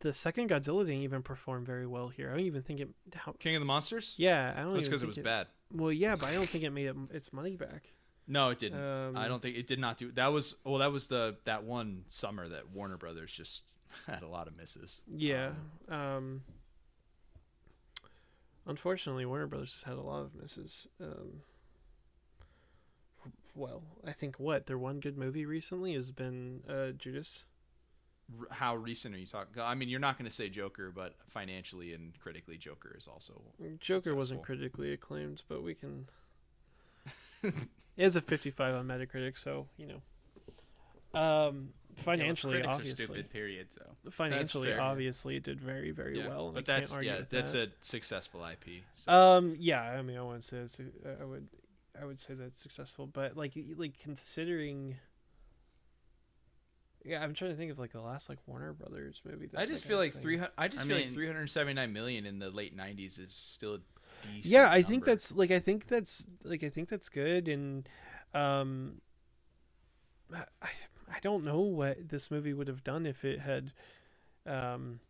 the 0.00 0.12
second 0.12 0.50
Godzilla 0.50 0.80
didn't 0.86 1.02
even 1.02 1.22
perform 1.22 1.64
very 1.64 1.86
well 1.86 2.08
here. 2.08 2.30
I 2.30 2.36
don't 2.36 2.46
even 2.46 2.62
think 2.62 2.80
it. 2.80 2.88
How, 3.14 3.32
King 3.38 3.56
of 3.56 3.60
the 3.60 3.66
Monsters. 3.66 4.14
yeah, 4.16 4.54
I 4.56 4.62
don't. 4.62 4.74
That's 4.74 4.86
because 4.86 5.02
it 5.02 5.06
was 5.06 5.18
bad. 5.18 5.48
Well, 5.72 5.92
yeah, 5.92 6.16
but 6.16 6.28
I 6.28 6.34
don't 6.34 6.48
think 6.48 6.64
it 6.64 6.70
made 6.70 6.86
it, 6.86 6.96
its 7.10 7.32
money 7.32 7.56
back. 7.56 7.92
No, 8.28 8.50
it 8.50 8.58
didn't. 8.58 8.80
Um, 8.80 9.16
I 9.16 9.28
don't 9.28 9.42
think 9.42 9.56
it 9.56 9.66
did 9.66 9.78
not 9.78 9.96
do. 9.96 10.12
That 10.12 10.32
was 10.32 10.56
well. 10.64 10.78
That 10.78 10.92
was 10.92 11.08
the 11.08 11.36
that 11.44 11.64
one 11.64 12.04
summer 12.08 12.48
that 12.48 12.70
Warner 12.70 12.96
Brothers 12.96 13.32
just 13.32 13.64
had 14.06 14.22
a 14.22 14.28
lot 14.28 14.46
of 14.46 14.56
misses. 14.56 15.02
Yeah. 15.06 15.50
Um, 15.88 16.42
unfortunately, 18.66 19.26
Warner 19.26 19.46
Brothers 19.46 19.74
has 19.74 19.82
had 19.84 19.98
a 19.98 20.02
lot 20.02 20.20
of 20.20 20.34
misses. 20.34 20.86
Um, 21.00 21.42
well, 23.54 23.82
I 24.06 24.12
think 24.12 24.38
what 24.38 24.66
their 24.66 24.78
one 24.78 25.00
good 25.00 25.18
movie 25.18 25.44
recently 25.44 25.94
has 25.94 26.10
been 26.10 26.62
uh, 26.68 26.92
Judas. 26.92 27.44
R- 28.40 28.46
How 28.50 28.76
recent 28.76 29.14
are 29.14 29.18
you 29.18 29.26
talking? 29.26 29.60
I 29.62 29.74
mean, 29.74 29.88
you're 29.88 30.00
not 30.00 30.18
going 30.18 30.28
to 30.28 30.34
say 30.34 30.48
Joker, 30.48 30.90
but 30.94 31.14
financially 31.28 31.92
and 31.92 32.12
critically, 32.20 32.56
Joker 32.56 32.94
is 32.96 33.06
also. 33.08 33.40
Joker 33.80 34.14
wasn't 34.14 34.42
critically 34.42 34.92
acclaimed, 34.92 35.42
but 35.48 35.62
we 35.62 35.74
can. 35.74 36.06
it 37.42 37.54
has 37.98 38.16
a 38.16 38.20
55 38.20 38.74
on 38.74 38.86
Metacritic, 38.86 39.36
so 39.38 39.66
you 39.76 39.86
know. 39.86 40.00
Um, 41.14 41.70
financially, 41.96 42.54
critics 42.54 42.76
obviously, 42.76 43.02
are 43.04 43.06
stupid. 43.06 43.30
Period. 43.30 43.72
So 43.72 43.82
financially, 44.10 44.72
obviously, 44.72 45.36
it 45.36 45.42
did 45.42 45.60
very, 45.60 45.90
very 45.90 46.18
Yeah, 46.18 46.28
well. 46.28 46.52
but 46.52 46.60
I 46.60 46.62
can't 46.62 46.88
that's 46.88 47.02
yeah, 47.02 47.20
that's 47.28 47.52
that. 47.52 47.68
a 47.68 47.72
successful 47.80 48.44
IP. 48.44 48.82
So. 48.94 49.12
Um, 49.12 49.56
yeah, 49.58 49.82
I 49.82 50.02
mean, 50.02 50.16
I 50.16 50.22
wouldn't 50.22 50.44
say 50.44 50.58
it's, 50.58 50.80
I 51.20 51.24
would, 51.24 51.48
I 52.00 52.04
would 52.06 52.18
say 52.18 52.34
that's 52.34 52.60
successful, 52.60 53.06
but 53.06 53.36
like, 53.36 53.52
like 53.76 53.98
considering. 53.98 54.96
Yeah, 57.04 57.22
I'm 57.22 57.34
trying 57.34 57.50
to 57.50 57.56
think 57.56 57.70
of 57.72 57.78
like 57.78 57.92
the 57.92 58.00
last 58.00 58.28
like 58.28 58.38
Warner 58.46 58.72
Brothers 58.72 59.20
movie. 59.24 59.46
That, 59.48 59.60
I 59.60 59.66
just 59.66 59.84
like, 59.84 59.88
feel 59.88 59.98
I'd 59.98 60.00
like 60.02 60.12
say- 60.12 60.20
three 60.20 60.36
hundred. 60.36 60.52
I 60.56 60.68
just 60.68 60.84
I 60.84 60.88
feel 60.88 60.96
like 60.96 61.10
379 61.12 61.92
million 61.92 62.26
in 62.26 62.38
the 62.38 62.50
late 62.50 62.76
90s 62.76 63.18
is 63.18 63.32
still 63.34 63.74
a 63.74 63.78
decent. 64.26 64.44
yeah 64.46 64.70
i 64.70 64.82
think 64.82 65.04
that's 65.04 65.34
like 65.34 65.50
i 65.50 65.58
think 65.58 65.88
that's 65.88 66.26
like 66.44 66.62
i 66.62 66.68
think 66.68 66.88
that's 66.88 67.08
good 67.08 67.48
and 67.48 67.88
um 68.34 69.00
I, 70.32 70.44
I 70.62 71.18
don't 71.22 71.42
know 71.44 71.58
what 71.60 72.08
this 72.08 72.30
movie 72.30 72.52
would 72.52 72.68
have 72.68 72.84
done 72.84 73.04
if 73.04 73.24
it 73.24 73.40
had 73.40 73.72
um 74.46 75.00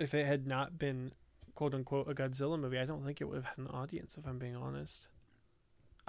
if 0.00 0.14
it 0.14 0.24
had 0.26 0.46
not 0.46 0.78
been 0.78 1.12
quote 1.54 1.74
unquote 1.74 2.08
a 2.08 2.14
godzilla 2.14 2.58
movie 2.58 2.78
i 2.78 2.86
don't 2.86 3.04
think 3.04 3.20
it 3.20 3.24
would 3.24 3.36
have 3.36 3.44
had 3.44 3.58
an 3.58 3.66
audience 3.66 4.16
if 4.16 4.26
i'm 4.26 4.38
being 4.38 4.56
honest 4.56 5.08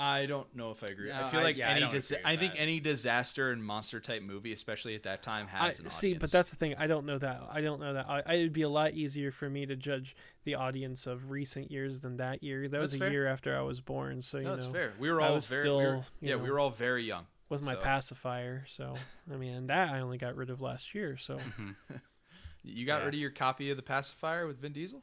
I 0.02 0.26
don't 0.28 0.56
know 0.56 0.72
if 0.72 0.82
I 0.84 0.88
agree. 0.88 1.12
I 1.12 1.22
No, 1.24 1.28
feel 1.28 1.42
I- 1.42 1.44
like 1.44 1.58
yeah, 1.58 1.70
any 1.70 1.82
don't 1.82 1.92
dis- 1.92 2.14
I 2.24 2.38
think 2.38 2.54
that. 2.54 2.62
any 2.62 2.80
disaster 2.80 3.52
and 3.52 3.64
monster 3.64 4.00
type 4.00 4.22
movie, 4.24 4.54
especially 4.54 4.96
at 4.96 5.04
that 5.04 5.22
time, 5.22 5.48
I, 5.54 5.66
has 5.68 5.80
an 5.80 5.90
see 5.90 6.14
but 6.14 6.32
that's 6.32 6.50
the 6.52 6.56
thing 6.56 6.74
i 6.80 6.88
don't 6.88 7.06
know 7.06 7.18
that 7.18 7.42
i 7.52 7.60
don't 7.62 7.80
know 7.82 7.94
that 7.94 8.06
I, 8.10 8.24
I 8.26 8.34
it'd 8.36 8.54
be 8.54 8.62
a 8.62 8.70
lot 8.70 8.94
easier 8.94 9.32
for 9.32 9.50
me 9.50 9.66
to 9.66 9.76
judge 9.76 10.16
the 10.46 10.56
audience 10.56 11.06
of 11.06 11.30
recent 11.32 11.70
years 11.70 12.00
than 12.00 12.18
that 12.18 12.42
year 12.44 12.68
that 12.70 12.80
was 12.80 12.94
a 12.94 12.98
fair. 12.98 13.12
year 13.12 13.28
after 13.28 13.58
i 13.58 13.62
was 13.62 13.82
born 13.82 14.22
so 14.22 14.38
you 14.38 14.46
no, 14.46 14.52
that's 14.52 14.66
know 14.68 14.72
fair. 14.74 14.94
We 14.98 15.12
were 15.12 15.20
all 15.22 15.40
very 15.40 15.42
still, 15.42 15.78
we 15.78 15.84
were, 15.84 16.02
yeah, 16.22 16.32
know, 16.36 16.38
we 16.44 16.50
were 16.50 16.60
all 16.60 16.70
very 16.70 17.04
young. 17.04 17.26
with 17.50 17.62
my 17.64 17.74
So- 17.74 17.82
pacifier. 17.82 18.64
So 18.68 18.96
I 19.32 19.36
mean, 19.36 19.68
that 19.68 19.90
I 19.92 20.00
only 20.00 20.18
got 20.18 20.36
rid 20.36 20.50
of 20.50 20.62
last 20.62 20.96
year. 20.96 21.18
So 21.18 21.40
You 22.64 22.86
got 22.86 23.00
Yeah. 23.00 23.06
rid 23.06 23.14
of 23.16 23.20
your 23.20 23.32
copy 23.32 23.72
of 23.72 23.78
the 23.78 23.84
pacifier 23.84 24.46
with 24.48 24.60
Vin 24.62 24.74
Diesel? 24.74 25.02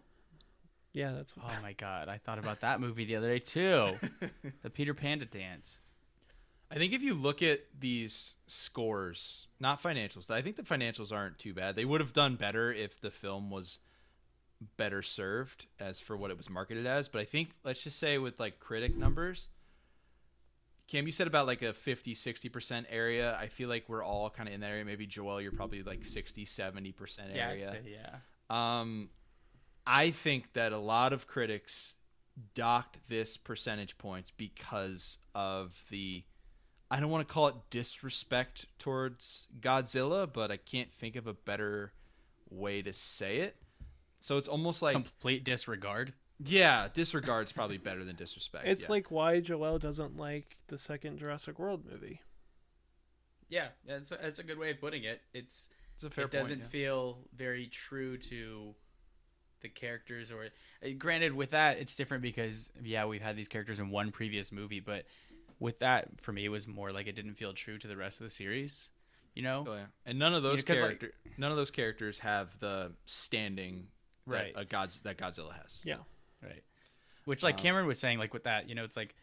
Yeah, 0.96 1.12
that's 1.12 1.34
Oh 1.40 1.52
my 1.62 1.74
god, 1.74 2.08
I 2.08 2.16
thought 2.18 2.38
about 2.38 2.60
that 2.62 2.80
movie 2.80 3.04
the 3.04 3.16
other 3.16 3.28
day 3.28 3.38
too. 3.38 3.98
the 4.62 4.70
Peter 4.70 4.94
Panda 4.94 5.26
dance. 5.26 5.80
I 6.70 6.76
think 6.76 6.92
if 6.92 7.02
you 7.02 7.14
look 7.14 7.42
at 7.42 7.60
these 7.78 8.34
scores, 8.48 9.46
not 9.60 9.80
financials, 9.80 10.30
I 10.30 10.42
think 10.42 10.56
the 10.56 10.62
financials 10.62 11.12
aren't 11.14 11.38
too 11.38 11.54
bad. 11.54 11.76
They 11.76 11.84
would 11.84 12.00
have 12.00 12.12
done 12.12 12.34
better 12.34 12.72
if 12.72 13.00
the 13.00 13.10
film 13.10 13.50
was 13.50 13.78
better 14.76 15.02
served 15.02 15.66
as 15.78 16.00
for 16.00 16.16
what 16.16 16.30
it 16.32 16.36
was 16.36 16.50
marketed 16.50 16.86
as. 16.86 17.08
But 17.08 17.20
I 17.20 17.24
think, 17.24 17.50
let's 17.62 17.84
just 17.84 17.98
say 18.00 18.18
with 18.18 18.40
like 18.40 18.58
critic 18.58 18.96
numbers, 18.96 19.46
Cam, 20.88 21.06
you 21.06 21.12
said 21.12 21.26
about 21.26 21.46
like 21.46 21.62
a 21.62 21.72
50, 21.72 22.14
60% 22.14 22.86
area. 22.90 23.36
I 23.40 23.46
feel 23.48 23.68
like 23.68 23.84
we're 23.88 24.02
all 24.04 24.30
kind 24.30 24.48
of 24.48 24.54
in 24.54 24.60
that 24.62 24.70
area. 24.70 24.84
Maybe 24.84 25.06
Joel, 25.06 25.40
you're 25.40 25.52
probably 25.52 25.82
like 25.82 26.04
60, 26.04 26.44
70% 26.46 27.18
Yeah, 27.34 27.48
I'd 27.48 27.50
area. 27.50 27.66
say, 27.70 27.80
yeah. 27.92 28.16
Um, 28.50 29.10
I 29.86 30.10
think 30.10 30.52
that 30.54 30.72
a 30.72 30.78
lot 30.78 31.12
of 31.12 31.26
critics 31.26 31.94
docked 32.54 32.98
this 33.08 33.36
percentage 33.36 33.96
points 33.98 34.30
because 34.30 35.18
of 35.34 35.82
the. 35.90 36.24
I 36.90 37.00
don't 37.00 37.10
want 37.10 37.26
to 37.26 37.32
call 37.32 37.48
it 37.48 37.54
disrespect 37.70 38.66
towards 38.78 39.48
Godzilla, 39.60 40.32
but 40.32 40.50
I 40.50 40.56
can't 40.56 40.92
think 40.92 41.16
of 41.16 41.26
a 41.26 41.34
better 41.34 41.92
way 42.48 42.80
to 42.82 42.92
say 42.92 43.38
it. 43.38 43.56
So 44.20 44.38
it's 44.38 44.48
almost 44.48 44.82
like 44.82 44.94
Complete 44.94 45.44
disregard. 45.44 46.12
Yeah, 46.44 46.88
disregard's 46.92 47.50
probably 47.50 47.78
better 47.78 48.04
than 48.04 48.14
disrespect. 48.16 48.66
It's 48.66 48.82
yeah. 48.82 48.90
like 48.90 49.10
why 49.10 49.40
Joel 49.40 49.78
doesn't 49.78 50.16
like 50.16 50.56
the 50.68 50.78
second 50.78 51.18
Jurassic 51.18 51.58
World 51.58 51.84
movie. 51.90 52.20
Yeah, 53.48 53.68
that's 53.86 54.12
a, 54.12 54.18
that's 54.20 54.38
a 54.38 54.42
good 54.42 54.58
way 54.58 54.70
of 54.70 54.80
putting 54.80 55.04
it. 55.04 55.22
It's 55.32 55.70
it's 55.94 56.04
a 56.04 56.10
fair 56.10 56.26
it 56.26 56.30
doesn't 56.30 56.58
yeah. 56.58 56.66
feel 56.66 57.18
very 57.34 57.68
true 57.68 58.18
to 58.18 58.74
the 59.74 59.80
characters 59.80 60.30
or 60.32 60.44
uh, 60.84 60.88
granted 60.98 61.32
with 61.32 61.50
that 61.50 61.78
it's 61.78 61.96
different 61.96 62.22
because 62.22 62.70
yeah 62.82 63.04
we've 63.06 63.22
had 63.22 63.36
these 63.36 63.48
characters 63.48 63.78
in 63.78 63.90
one 63.90 64.10
previous 64.12 64.50
movie 64.52 64.80
but 64.80 65.04
with 65.58 65.78
that 65.80 66.20
for 66.20 66.32
me 66.32 66.44
it 66.44 66.48
was 66.50 66.66
more 66.68 66.92
like 66.92 67.06
it 67.06 67.14
didn't 67.16 67.34
feel 67.34 67.52
true 67.52 67.78
to 67.78 67.86
the 67.88 67.96
rest 67.96 68.20
of 68.20 68.24
the 68.24 68.30
series 68.30 68.90
you 69.34 69.42
know 69.42 69.64
Oh, 69.66 69.74
yeah. 69.74 69.84
And 70.06 70.18
none 70.18 70.34
of 70.34 70.42
those 70.42 70.62
'cause, 70.62 70.76
like- 70.80 71.00
character, 71.00 71.12
none 71.36 71.50
of 71.50 71.56
those 71.56 71.70
characters 71.70 72.18
have 72.20 72.58
the 72.60 72.92
standing 73.06 73.88
Right. 74.26 74.54
that 74.54 74.60
a 74.60 74.64
God's 74.64 75.00
that 75.02 75.18
Godzilla 75.18 75.54
has. 75.62 75.82
Yeah. 75.84 75.98
right 76.42 76.62
which 77.24 77.42
like 77.42 77.54
Um, 77.56 77.60
cameron 77.60 77.86
was 77.86 77.98
saying 77.98 78.18
like 78.18 78.32
with 78.34 78.44
that 78.44 78.68
you 78.68 78.74
know 78.74 78.84
it's 78.84 78.96
like 78.96 79.14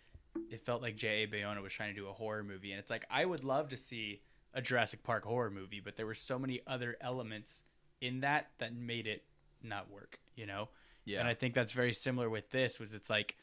it 0.49 0.61
felt 0.65 0.81
like 0.81 0.95
j.a 0.95 1.27
bayona 1.27 1.61
was 1.61 1.71
trying 1.73 1.93
to 1.93 1.99
do 2.01 2.07
a 2.07 2.13
horror 2.13 2.43
movie 2.43 2.71
and 2.71 2.79
it's 2.79 2.89
like 2.91 3.05
i 3.09 3.23
would 3.23 3.43
love 3.43 3.69
to 3.69 3.77
see 3.77 4.21
a 4.53 4.61
jurassic 4.61 5.03
park 5.03 5.23
horror 5.25 5.49
movie 5.51 5.79
but 5.79 5.95
there 5.95 6.05
were 6.05 6.15
so 6.15 6.37
many 6.39 6.59
other 6.67 6.95
elements 7.01 7.63
in 8.01 8.19
that 8.21 8.49
that 8.57 8.73
made 8.73 9.07
it 9.07 9.23
not 9.63 9.89
work 9.89 10.19
you 10.35 10.45
know 10.45 10.69
Yeah. 11.05 11.19
And 11.19 11.27
I 11.27 11.33
think 11.33 11.53
that's 11.53 11.71
very 11.73 11.93
similar 11.93 12.29
with 12.29 12.49
this 12.51 12.79
was 12.79 12.93
it's 12.93 13.09
like 13.09 13.35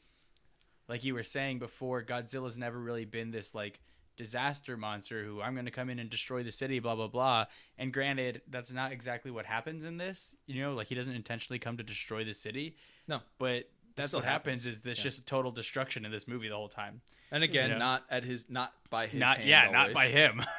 like 0.88 1.04
you 1.04 1.14
were 1.14 1.22
saying 1.22 1.60
before, 1.60 2.02
Godzilla's 2.02 2.56
never 2.56 2.76
really 2.76 3.04
been 3.04 3.30
this 3.30 3.54
like 3.54 3.80
disaster 4.16 4.76
monster 4.76 5.24
who 5.24 5.40
I'm 5.40 5.54
gonna 5.54 5.70
come 5.70 5.88
in 5.88 5.98
and 6.00 6.10
destroy 6.10 6.42
the 6.42 6.50
city, 6.50 6.80
blah 6.80 6.96
blah 6.96 7.06
blah. 7.06 7.44
And 7.78 7.92
granted, 7.92 8.42
that's 8.48 8.72
not 8.72 8.90
exactly 8.92 9.30
what 9.30 9.46
happens 9.46 9.84
in 9.84 9.98
this. 9.98 10.34
You 10.46 10.62
know, 10.62 10.74
like 10.74 10.88
he 10.88 10.94
doesn't 10.96 11.14
intentionally 11.14 11.58
come 11.60 11.76
to 11.76 11.84
destroy 11.84 12.24
the 12.24 12.34
city. 12.34 12.76
No. 13.06 13.20
But 13.38 13.70
that's 13.94 14.12
what 14.12 14.24
happens, 14.24 14.64
happens. 14.64 14.66
is 14.66 14.80
there's 14.80 14.98
Yeah. 14.98 15.04
just 15.04 15.26
total 15.26 15.52
destruction 15.52 16.04
in 16.04 16.10
this 16.10 16.26
movie 16.26 16.48
the 16.48 16.56
whole 16.56 16.68
time. 16.68 17.02
and 17.30 17.44
again, 17.44 17.68
you 17.68 17.74
know? 17.74 17.78
not 17.78 18.04
at 18.10 18.24
his 18.24 18.50
not 18.50 18.72
by 18.90 19.06
his 19.06 19.20
not 19.20 19.44
yeah, 19.46 19.70
not 19.70 19.92
by 19.92 20.08
him. 20.08 20.42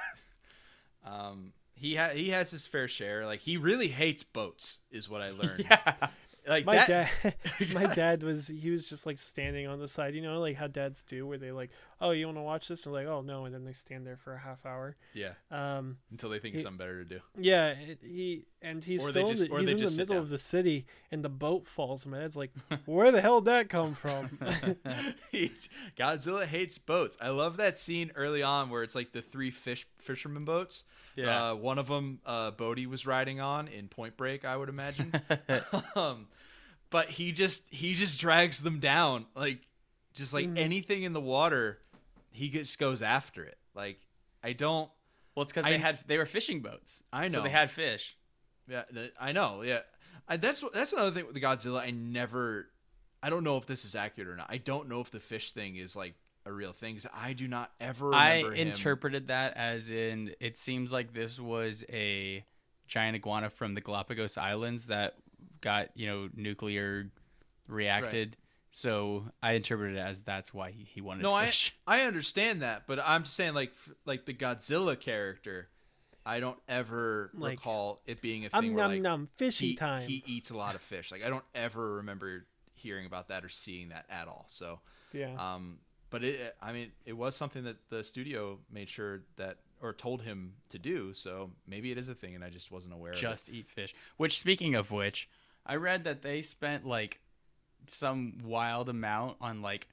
Um, 1.03 1.53
he 1.81 1.95
ha- 1.95 2.09
he 2.09 2.29
has 2.29 2.51
his 2.51 2.67
fair 2.67 2.87
share. 2.87 3.25
Like 3.25 3.39
he 3.41 3.57
really 3.57 3.87
hates 3.89 4.23
boats, 4.23 4.77
is 4.91 5.09
what 5.09 5.21
I 5.21 5.29
learned. 5.41 5.65
yeah. 5.69 5.95
Like 6.47 6.65
My 6.65 6.75
that, 6.75 6.87
dad, 6.87 7.35
my 7.73 7.85
dad 7.87 8.23
was 8.23 8.47
he 8.47 8.69
was 8.71 8.85
just 8.87 9.05
like 9.05 9.17
standing 9.17 9.67
on 9.67 9.79
the 9.79 9.87
side, 9.87 10.15
you 10.15 10.21
know, 10.21 10.39
like 10.39 10.55
how 10.55 10.67
dads 10.67 11.03
do, 11.03 11.27
where 11.27 11.37
they 11.37 11.51
like, 11.51 11.69
oh, 12.01 12.11
you 12.11 12.25
want 12.25 12.37
to 12.37 12.41
watch 12.41 12.67
this, 12.67 12.85
and 12.85 12.93
like, 12.93 13.05
oh 13.07 13.21
no, 13.21 13.45
and 13.45 13.53
then 13.55 13.63
they 13.63 13.73
stand 13.73 14.05
there 14.05 14.17
for 14.17 14.33
a 14.33 14.39
half 14.39 14.65
hour. 14.65 14.97
Yeah, 15.13 15.33
Um, 15.51 15.97
until 16.11 16.29
they 16.29 16.39
think 16.39 16.55
He- 16.55 16.57
of 16.59 16.63
something 16.63 16.77
better 16.79 17.03
to 17.03 17.09
do. 17.09 17.19
yeah, 17.39 17.75
he 18.01 18.45
and 18.61 18.83
he's 18.83 19.01
Or 19.03 19.07
they 19.11 19.19
still 19.21 19.29
in 19.29 19.35
just- 19.35 19.47
the, 19.47 19.53
or 19.53 19.59
he's 19.59 19.65
they 19.67 19.71
in 19.73 19.77
the 19.85 19.91
middle 19.97 20.15
down. 20.15 20.23
of 20.23 20.29
the 20.29 20.37
city, 20.39 20.85
and 21.11 21.23
the 21.23 21.29
boat 21.29 21.67
falls. 21.67 22.05
My 22.05 22.19
dad's 22.19 22.35
like, 22.35 22.51
where 22.85 23.11
the 23.11 23.21
hell 23.21 23.39
did 23.41 23.45
that 23.51 23.69
come 23.69 23.95
from? 23.95 24.37
Godzilla 25.97 26.45
hates 26.45 26.77
boats. 26.77 27.17
I 27.21 27.29
love 27.29 27.57
that 27.57 27.77
scene 27.77 28.11
early 28.15 28.43
on 28.43 28.69
where 28.69 28.83
it's 28.83 28.95
like 28.95 29.11
the 29.11 29.21
three 29.21 29.51
fish 29.51 29.87
fisherman 29.97 30.45
boats. 30.45 30.83
Yeah. 31.15 31.51
Uh, 31.51 31.55
one 31.55 31.77
of 31.77 31.87
them, 31.87 32.19
uh, 32.25 32.51
Bodie 32.51 32.87
was 32.87 33.05
riding 33.05 33.39
on 33.41 33.67
in 33.67 33.87
Point 33.87 34.17
Break, 34.17 34.45
I 34.45 34.55
would 34.57 34.69
imagine. 34.69 35.11
um, 35.95 36.27
but 36.89 37.09
he 37.09 37.31
just 37.31 37.63
he 37.69 37.93
just 37.93 38.19
drags 38.19 38.61
them 38.61 38.79
down, 38.79 39.25
like 39.35 39.59
just 40.13 40.33
like 40.33 40.47
Mhm. 40.47 40.57
anything 40.57 41.03
in 41.03 41.13
the 41.13 41.21
water, 41.21 41.79
he 42.31 42.49
just 42.49 42.79
goes 42.79 43.01
after 43.01 43.43
it. 43.43 43.57
Like 43.75 43.99
I 44.43 44.53
don't. 44.53 44.89
Well, 45.35 45.43
it's 45.43 45.51
because 45.53 45.65
they 45.69 45.77
had 45.77 45.99
they 46.07 46.17
were 46.17 46.25
fishing 46.25 46.61
boats. 46.61 47.03
I 47.13 47.27
So 47.27 47.37
know. 47.37 47.43
they 47.43 47.49
had 47.49 47.71
fish. 47.71 48.17
Yeah, 48.67 48.83
th- 48.93 49.13
I 49.19 49.31
know. 49.31 49.61
Yeah, 49.61 49.79
I, 50.27 50.37
that's 50.37 50.63
that's 50.73 50.93
another 50.93 51.11
thing 51.11 51.25
with 51.25 51.35
the 51.35 51.41
Godzilla. 51.41 51.81
I 51.81 51.91
never, 51.91 52.67
I 53.23 53.29
don't 53.29 53.43
know 53.43 53.57
if 53.57 53.65
this 53.65 53.85
is 53.85 53.95
accurate 53.95 54.29
or 54.29 54.35
not. 54.35 54.47
I 54.49 54.57
don't 54.57 54.89
know 54.89 54.99
if 55.01 55.09
the 55.11 55.19
fish 55.19 55.51
thing 55.51 55.75
is 55.77 55.95
like 55.95 56.15
a 56.45 56.51
real 56.51 56.73
thing. 56.73 56.95
'cause 56.95 57.07
I 57.13 57.33
do 57.33 57.47
not 57.47 57.71
ever. 57.79 58.13
I 58.13 58.39
him- 58.39 58.53
interpreted 58.55 59.27
that 59.27 59.55
as 59.57 59.89
in 59.89 60.33
it 60.39 60.57
seems 60.57 60.91
like 60.91 61.13
this 61.13 61.39
was 61.39 61.83
a 61.89 62.43
giant 62.87 63.15
iguana 63.15 63.49
from 63.49 63.73
the 63.73 63.81
Galapagos 63.81 64.37
Islands 64.37 64.87
that 64.87 65.15
got 65.61 65.95
you 65.95 66.07
know 66.07 66.29
nuclear 66.35 67.09
reacted. 67.67 68.35
So 68.71 69.25
I 69.43 69.53
interpreted 69.53 69.97
it 69.97 69.99
as 69.99 70.21
that's 70.21 70.53
why 70.53 70.71
he, 70.71 70.83
he 70.85 71.01
wanted 71.01 71.23
No, 71.23 71.33
I 71.33 71.47
fish. 71.47 71.75
I 71.87 72.01
understand 72.01 72.61
that, 72.61 72.83
but 72.87 72.99
I'm 73.05 73.23
just 73.23 73.35
saying 73.35 73.53
like 73.53 73.73
like 74.05 74.25
the 74.25 74.33
Godzilla 74.33 74.99
character. 74.99 75.67
I 76.25 76.39
don't 76.39 76.59
ever 76.69 77.31
Like, 77.33 77.51
recall 77.57 78.01
it 78.05 78.21
being 78.21 78.45
a 78.45 78.49
thing 78.49 78.69
um 78.69 78.73
where 78.75 78.83
num 78.83 78.91
like 78.91 79.01
num 79.01 79.29
fishy 79.37 79.69
he, 79.69 79.75
time. 79.75 80.07
he 80.07 80.23
eats 80.27 80.51
a 80.51 80.57
lot 80.57 80.75
of 80.75 80.81
fish. 80.81 81.11
Like 81.11 81.23
I 81.25 81.29
don't 81.29 81.43
ever 81.55 81.95
remember 81.95 82.45
hearing 82.75 83.05
about 83.05 83.27
that 83.29 83.43
or 83.43 83.49
seeing 83.49 83.89
that 83.89 84.05
at 84.09 84.27
all. 84.27 84.45
So, 84.47 84.79
yeah. 85.13 85.33
um, 85.37 85.79
but 86.09 86.23
it, 86.23 86.55
I 86.61 86.73
mean, 86.73 86.91
it 87.05 87.13
was 87.13 87.35
something 87.35 87.63
that 87.63 87.77
the 87.89 88.03
studio 88.03 88.59
made 88.71 88.87
sure 88.89 89.21
that 89.37 89.57
or 89.81 89.93
told 89.93 90.21
him 90.21 90.53
to 90.69 90.77
do. 90.79 91.13
So 91.13 91.51
maybe 91.67 91.91
it 91.91 91.97
is 91.97 92.07
a 92.07 92.13
thing, 92.15 92.35
and 92.35 92.43
I 92.43 92.49
just 92.49 92.71
wasn't 92.71 92.93
aware. 92.93 93.11
of 93.11 93.17
it. 93.17 93.21
Just 93.21 93.49
eat 93.49 93.67
fish. 93.67 93.95
Which 94.17 94.37
speaking 94.37 94.75
of 94.75 94.91
which, 94.91 95.27
I 95.65 95.75
read 95.75 96.03
that 96.03 96.21
they 96.21 96.41
spent 96.43 96.85
like 96.85 97.19
some 97.87 98.37
wild 98.43 98.89
amount 98.89 99.37
on 99.41 99.61
like 99.61 99.87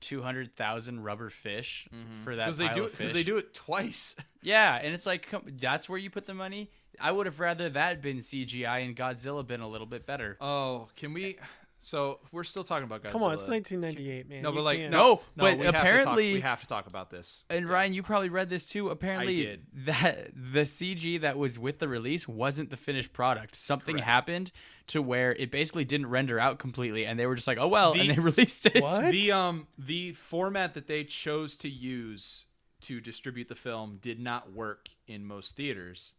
two 0.00 0.20
hundred 0.20 0.54
thousand 0.56 1.02
rubber 1.02 1.30
fish 1.30 1.88
mm-hmm. 1.94 2.24
for 2.24 2.36
that 2.36 2.46
because 2.46 2.58
they 2.58 2.68
do 2.68 2.84
it 2.84 2.96
because 2.96 3.12
they 3.12 3.22
do 3.22 3.36
it 3.36 3.54
twice. 3.54 4.16
Yeah, 4.44 4.76
and 4.82 4.92
it's 4.92 5.06
like 5.06 5.28
come, 5.28 5.44
that's 5.60 5.88
where 5.88 6.00
you 6.00 6.10
put 6.10 6.26
the 6.26 6.34
money. 6.34 6.68
I 7.00 7.12
would 7.12 7.26
have 7.26 7.38
rather 7.38 7.68
that 7.70 8.02
been 8.02 8.18
CGI 8.18 8.84
and 8.84 8.96
Godzilla 8.96 9.46
been 9.46 9.60
a 9.60 9.68
little 9.68 9.86
bit 9.86 10.04
better. 10.04 10.36
oh, 10.40 10.88
can 10.96 11.14
we? 11.14 11.38
So 11.84 12.20
we're 12.30 12.44
still 12.44 12.62
talking 12.62 12.84
about 12.84 13.02
Godzilla. 13.02 13.10
Come 13.12 13.22
on, 13.24 13.34
it's 13.34 13.48
1998, 13.48 14.28
man. 14.28 14.42
No, 14.42 14.50
You 14.50 14.54
but 14.54 14.62
like 14.62 14.78
can't- 14.78 14.92
no, 14.92 14.98
No, 14.98 15.10
no, 15.14 15.20
but 15.34 15.58
we 15.58 15.64
have 15.64 15.72
to 15.74 15.78
talk- 15.80 15.80
apparently- 15.82 16.32
we 16.34 16.40
have 16.40 16.60
to 16.60 16.66
talk 16.68 16.86
about 16.86 17.10
this. 17.10 17.44
And 17.50 17.66
Yeah. 17.66 17.72
Ryan, 17.72 17.92
you 17.92 18.04
probably 18.04 18.28
read 18.28 18.50
this 18.50 18.66
too. 18.66 18.88
Apparently, 18.88 19.34
did. 19.34 19.66
that 19.74 20.30
the 20.34 20.64
CG 20.64 21.18
that 21.18 21.36
was 21.36 21.58
with 21.58 21.80
the 21.80 21.88
release 21.88 22.28
wasn't 22.28 22.70
the 22.70 22.76
finished 22.76 23.12
product. 23.12 23.56
Something 23.56 23.96
Correct. 23.96 24.06
happened 24.06 24.52
to 24.88 25.02
where 25.02 25.34
it 25.34 25.50
basically 25.50 25.84
didn't 25.84 26.06
render 26.06 26.38
out 26.38 26.60
completely, 26.60 27.04
and 27.04 27.18
they 27.18 27.26
were 27.26 27.34
just 27.34 27.48
like, 27.48 27.58
"Oh 27.58 27.66
well," 27.68 27.92
and 27.92 28.02
The- 28.02 28.14
they 28.14 28.20
released 28.20 28.66
it. 28.66 28.80
What? 28.80 29.10
the 29.10 29.32
um 29.32 29.66
the 29.76 30.12
format 30.12 30.74
that 30.74 30.86
they 30.86 31.02
chose 31.02 31.56
to 31.58 31.68
use 31.68 32.46
to 32.82 33.00
distribute 33.00 33.48
the 33.48 33.56
film 33.56 33.98
did 34.00 34.20
not 34.20 34.52
work 34.52 34.88
in 35.08 35.24
most 35.24 35.56
theaters 35.56 36.14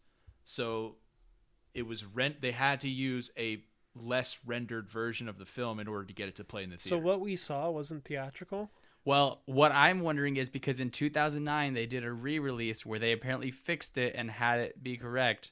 so 0.46 0.96
it 1.74 1.84
was 1.84 2.04
rent 2.06 2.42
they 2.42 2.52
had 2.52 2.80
to 2.82 2.90
use 2.90 3.32
a 3.38 3.64
less 3.96 4.38
rendered 4.46 4.90
version 4.90 5.30
of 5.30 5.38
the 5.38 5.46
film 5.46 5.80
in 5.80 5.88
order 5.88 6.06
to 6.06 6.14
get 6.14 6.28
it 6.28 6.36
to 6.36 6.44
play 6.44 6.64
in 6.64 6.70
the 6.70 6.78
theater. 6.78 6.90
So 6.90 6.98
what 6.98 7.20
we 7.20 7.36
saw 7.36 7.70
wasn't 7.70 8.06
theatrical. 8.06 8.72
Well, 9.06 9.42
what 9.46 9.74
I'm 9.74 10.00
wondering 10.00 10.38
is 10.38 10.50
because 10.50 10.80
in 10.80 10.90
2009 10.90 11.74
they 11.74 11.86
did 11.86 12.06
a 12.06 12.12
re-release 12.12 12.86
where 12.86 13.00
they 13.00 13.12
apparently 13.12 13.52
fixed 13.52 13.98
it 13.98 14.16
and 14.18 14.32
had 14.32 14.60
it 14.60 14.82
be 14.82 14.98
correct, 14.98 15.52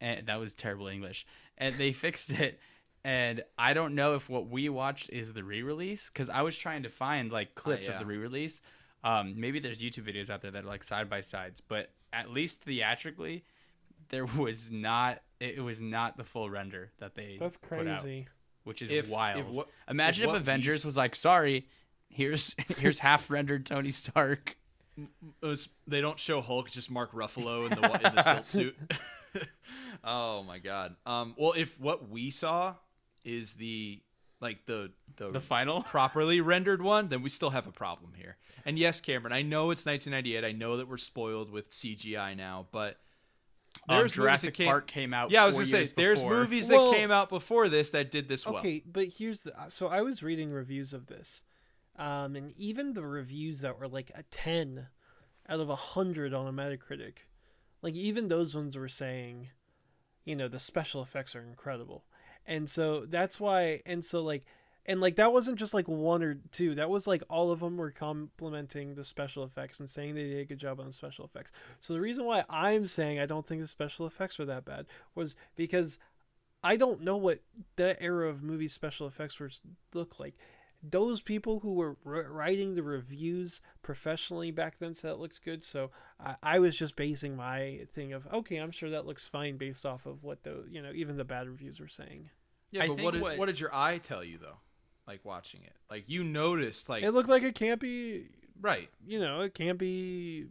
and 0.00 0.26
that 0.26 0.40
was 0.40 0.54
terrible 0.54 0.88
English. 0.88 1.26
And 1.58 1.74
they 1.74 1.92
fixed 1.92 2.32
it, 2.32 2.58
and 3.04 3.42
I 3.58 3.74
don't 3.74 3.94
know 3.94 4.14
if 4.14 4.28
what 4.28 4.48
we 4.48 4.68
watched 4.68 5.10
is 5.10 5.32
the 5.32 5.44
re-release 5.44 6.10
because 6.10 6.30
I 6.30 6.42
was 6.42 6.56
trying 6.56 6.84
to 6.84 6.88
find 6.88 7.30
like 7.30 7.54
clips 7.54 7.86
yeah. 7.86 7.94
of 7.94 7.98
the 7.98 8.06
re-release. 8.06 8.62
Um, 9.04 9.34
maybe 9.38 9.60
there's 9.60 9.82
YouTube 9.82 10.10
videos 10.12 10.30
out 10.30 10.42
there 10.42 10.50
that 10.50 10.64
are 10.64 10.68
like 10.68 10.84
side 10.84 11.08
by 11.08 11.20
sides, 11.20 11.60
but 11.60 11.90
at 12.12 12.30
least 12.30 12.62
theatrically, 12.62 13.44
there 14.10 14.26
was 14.26 14.70
not. 14.70 15.22
It 15.40 15.56
it 15.56 15.60
was 15.60 15.80
not 15.80 16.16
the 16.16 16.24
full 16.24 16.50
render 16.50 16.92
that 16.98 17.14
they 17.14 17.36
That's 17.40 17.56
put 17.56 17.86
out, 17.88 18.06
which 18.64 18.82
is 18.82 18.90
If- 18.90 19.06
if 19.06 19.08
wild. 19.10 19.54
what- 19.54 19.68
Imagine 19.88 20.28
if 20.28 20.34
if, 20.34 20.40
Avengers 20.40 20.80
s- 20.80 20.84
was 20.84 20.96
like, 20.96 21.16
"Sorry, 21.16 21.66
here's 22.08 22.54
here's 22.78 22.98
half 22.98 23.30
rendered 23.30 23.64
Tony 23.66 23.90
Stark." 23.90 24.56
It 24.98 25.08
was- 25.46 25.68
they 25.86 26.00
don't 26.02 26.18
show 26.18 26.40
hulk 26.42 26.70
just 26.70 26.90
mark 26.90 27.12
ruffalo 27.12 27.70
in 27.70 27.80
the 27.80 27.88
wa- 27.88 27.94
in 28.04 28.14
the 28.14 28.20
stilt 28.22 28.46
suit 28.46 28.76
oh 30.04 30.42
my 30.42 30.58
god 30.58 30.96
um 31.06 31.34
well 31.38 31.52
if 31.56 31.78
what 31.80 32.08
we 32.10 32.30
saw 32.30 32.74
is 33.24 33.54
the 33.54 34.00
like 34.40 34.64
the 34.66 34.90
the, 35.16 35.30
The 35.32 35.40
final. 35.40 35.82
properly 35.84 36.40
rendered 36.40 36.80
one, 36.80 37.08
then 37.08 37.20
we 37.22 37.28
still 37.28 37.50
have 37.50 37.66
a 37.66 37.72
problem 37.72 38.14
here. 38.16 38.38
And 38.64 38.78
yes, 38.78 38.98
Cameron, 38.98 39.34
I 39.34 39.42
know 39.42 39.70
it's 39.70 39.84
1998. 39.84 40.44
I 40.48 40.52
know 40.52 40.78
that 40.78 40.88
we're 40.88 40.96
spoiled 40.96 41.50
with 41.50 41.68
CGI 41.68 42.34
now, 42.34 42.66
but 42.72 42.96
there's 43.88 43.98
movies 44.00 44.12
that 44.12 44.16
Jurassic 44.16 44.54
came- 44.54 44.66
Park 44.66 44.86
came 44.86 45.14
out. 45.14 45.30
Yeah, 45.30 45.42
I 45.42 45.46
was 45.46 45.54
four 45.56 45.64
gonna 45.64 45.86
say 45.86 45.92
there's 45.96 46.22
before. 46.22 46.36
movies 46.38 46.68
Well- 46.68 46.90
that 46.92 46.96
came 46.98 47.10
out 47.10 47.28
before 47.28 47.68
this 47.68 47.90
that 47.90 48.10
did 48.10 48.28
this 48.28 48.46
well. 48.46 48.58
Okay, 48.58 48.82
but 48.86 49.08
here's 49.18 49.40
the 49.40 49.54
so 49.70 49.88
I 49.88 50.02
was 50.02 50.22
reading 50.22 50.50
reviews 50.50 50.92
of 50.92 51.06
this, 51.06 51.42
um, 51.96 52.36
and 52.36 52.52
even 52.56 52.92
the 52.94 53.04
reviews 53.06 53.60
that 53.60 53.78
were 53.78 53.88
like 53.88 54.10
a 54.14 54.22
ten 54.24 54.88
out 55.48 55.60
of 55.60 55.68
a 55.70 55.76
hundred 55.76 56.32
on 56.34 56.46
a 56.46 56.52
Metacritic, 56.52 57.18
like 57.82 57.94
even 57.94 58.28
those 58.28 58.54
ones 58.54 58.76
were 58.76 58.88
saying, 58.88 59.50
you 60.24 60.36
know, 60.36 60.46
the 60.48 60.58
special 60.60 61.02
effects 61.02 61.34
are 61.34 61.42
incredible, 61.42 62.04
and 62.46 62.68
so 62.70 63.04
that's 63.06 63.40
why, 63.40 63.82
and 63.86 64.04
so 64.04 64.22
like, 64.22 64.44
and 64.86 65.00
like 65.00 65.16
that 65.16 65.32
wasn't 65.32 65.58
just 65.58 65.74
like 65.74 65.86
one 65.88 66.22
or 66.22 66.38
two, 66.52 66.74
that 66.76 66.90
was 66.90 67.06
like 67.06 67.22
all 67.28 67.50
of 67.50 67.60
them 67.60 67.76
were 67.76 67.90
complimenting 67.90 68.94
the 68.94 69.04
special 69.04 69.44
effects 69.44 69.78
and 69.80 69.88
saying 69.88 70.14
they 70.14 70.24
did 70.24 70.40
a 70.40 70.44
good 70.44 70.58
job 70.58 70.80
on 70.80 70.86
the 70.86 70.92
special 70.92 71.24
effects. 71.24 71.52
So 71.80 71.92
the 71.94 72.00
reason 72.00 72.24
why 72.24 72.44
I'm 72.48 72.86
saying 72.86 73.18
I 73.20 73.26
don't 73.26 73.46
think 73.46 73.60
the 73.60 73.66
special 73.68 74.06
effects 74.06 74.38
were 74.38 74.46
that 74.46 74.64
bad 74.64 74.86
was 75.14 75.36
because 75.56 75.98
I 76.62 76.76
don't 76.76 77.02
know 77.02 77.16
what 77.16 77.40
that 77.76 77.98
era 78.00 78.28
of 78.28 78.42
movie 78.42 78.68
special 78.68 79.06
effects 79.06 79.38
were 79.38 79.50
look 79.94 80.18
like. 80.18 80.34
Those 80.82 81.20
people 81.20 81.60
who 81.60 81.74
were 81.74 81.96
writing 82.04 82.74
the 82.74 82.82
reviews 82.82 83.60
professionally 83.82 84.50
back 84.50 84.76
then 84.78 84.94
said 84.94 85.10
it 85.12 85.18
looks 85.18 85.38
good. 85.38 85.62
So 85.62 85.90
I, 86.18 86.36
I 86.42 86.58
was 86.58 86.74
just 86.74 86.96
basing 86.96 87.36
my 87.36 87.80
thing 87.94 88.14
of 88.14 88.26
okay, 88.32 88.56
I'm 88.56 88.70
sure 88.70 88.88
that 88.90 89.04
looks 89.06 89.26
fine 89.26 89.58
based 89.58 89.84
off 89.84 90.06
of 90.06 90.22
what 90.24 90.42
the 90.42 90.64
you 90.70 90.80
know 90.80 90.90
even 90.94 91.18
the 91.18 91.24
bad 91.24 91.48
reviews 91.48 91.80
were 91.80 91.88
saying. 91.88 92.30
Yeah, 92.70 92.84
I 92.84 92.86
but 92.88 93.00
what 93.02 93.12
did, 93.12 93.22
what- 93.22 93.36
what 93.38 93.46
did 93.46 93.60
your 93.60 93.74
eye 93.74 93.98
tell 93.98 94.24
you 94.24 94.38
though? 94.38 94.56
Like 95.10 95.24
watching 95.24 95.62
it, 95.64 95.72
like 95.90 96.04
you 96.06 96.22
noticed, 96.22 96.88
like 96.88 97.02
It 97.02 97.10
looked 97.10 97.28
like 97.28 97.42
a 97.42 97.50
campy, 97.52 98.26
right. 98.60 98.88
you 99.06 99.18
know, 99.18 99.42
a 99.42 99.48
campy 99.50 100.46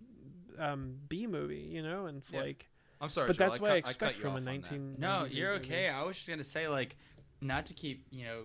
um, 0.58 0.96
B 1.08 1.28
movie, 1.28 1.70
you 1.72 1.82
know, 1.82 2.08
and 2.08 2.18
it's 2.18 2.34
Yeah. 2.34 2.42
like, 2.42 2.66
I'm 3.00 3.08
sorry, 3.08 3.28
but 3.28 3.38
Joel, 3.38 3.48
that's 3.48 3.60
I 3.60 3.62
what 3.62 3.72
I 3.72 3.76
expect 3.76 4.00
cut 4.00 4.16
you 4.16 4.22
from 4.22 4.30
a 4.32 4.34
off 4.34 4.38
on 4.40 4.46
that. 4.46 4.52
19. 4.52 4.96
No, 5.00 5.26
you're 5.30 5.54
okay. 5.54 5.88
I 5.88 6.04
was 6.04 6.18
just 6.18 6.28
gonna 6.28 6.44
say 6.44 6.68
like, 6.68 6.98
not 7.40 7.68
to 7.68 7.74
keep 7.74 8.06
you 8.12 8.26
know 8.26 8.42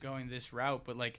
going 0.00 0.28
this 0.28 0.52
route, 0.52 0.82
but 0.84 0.96
like 0.96 1.18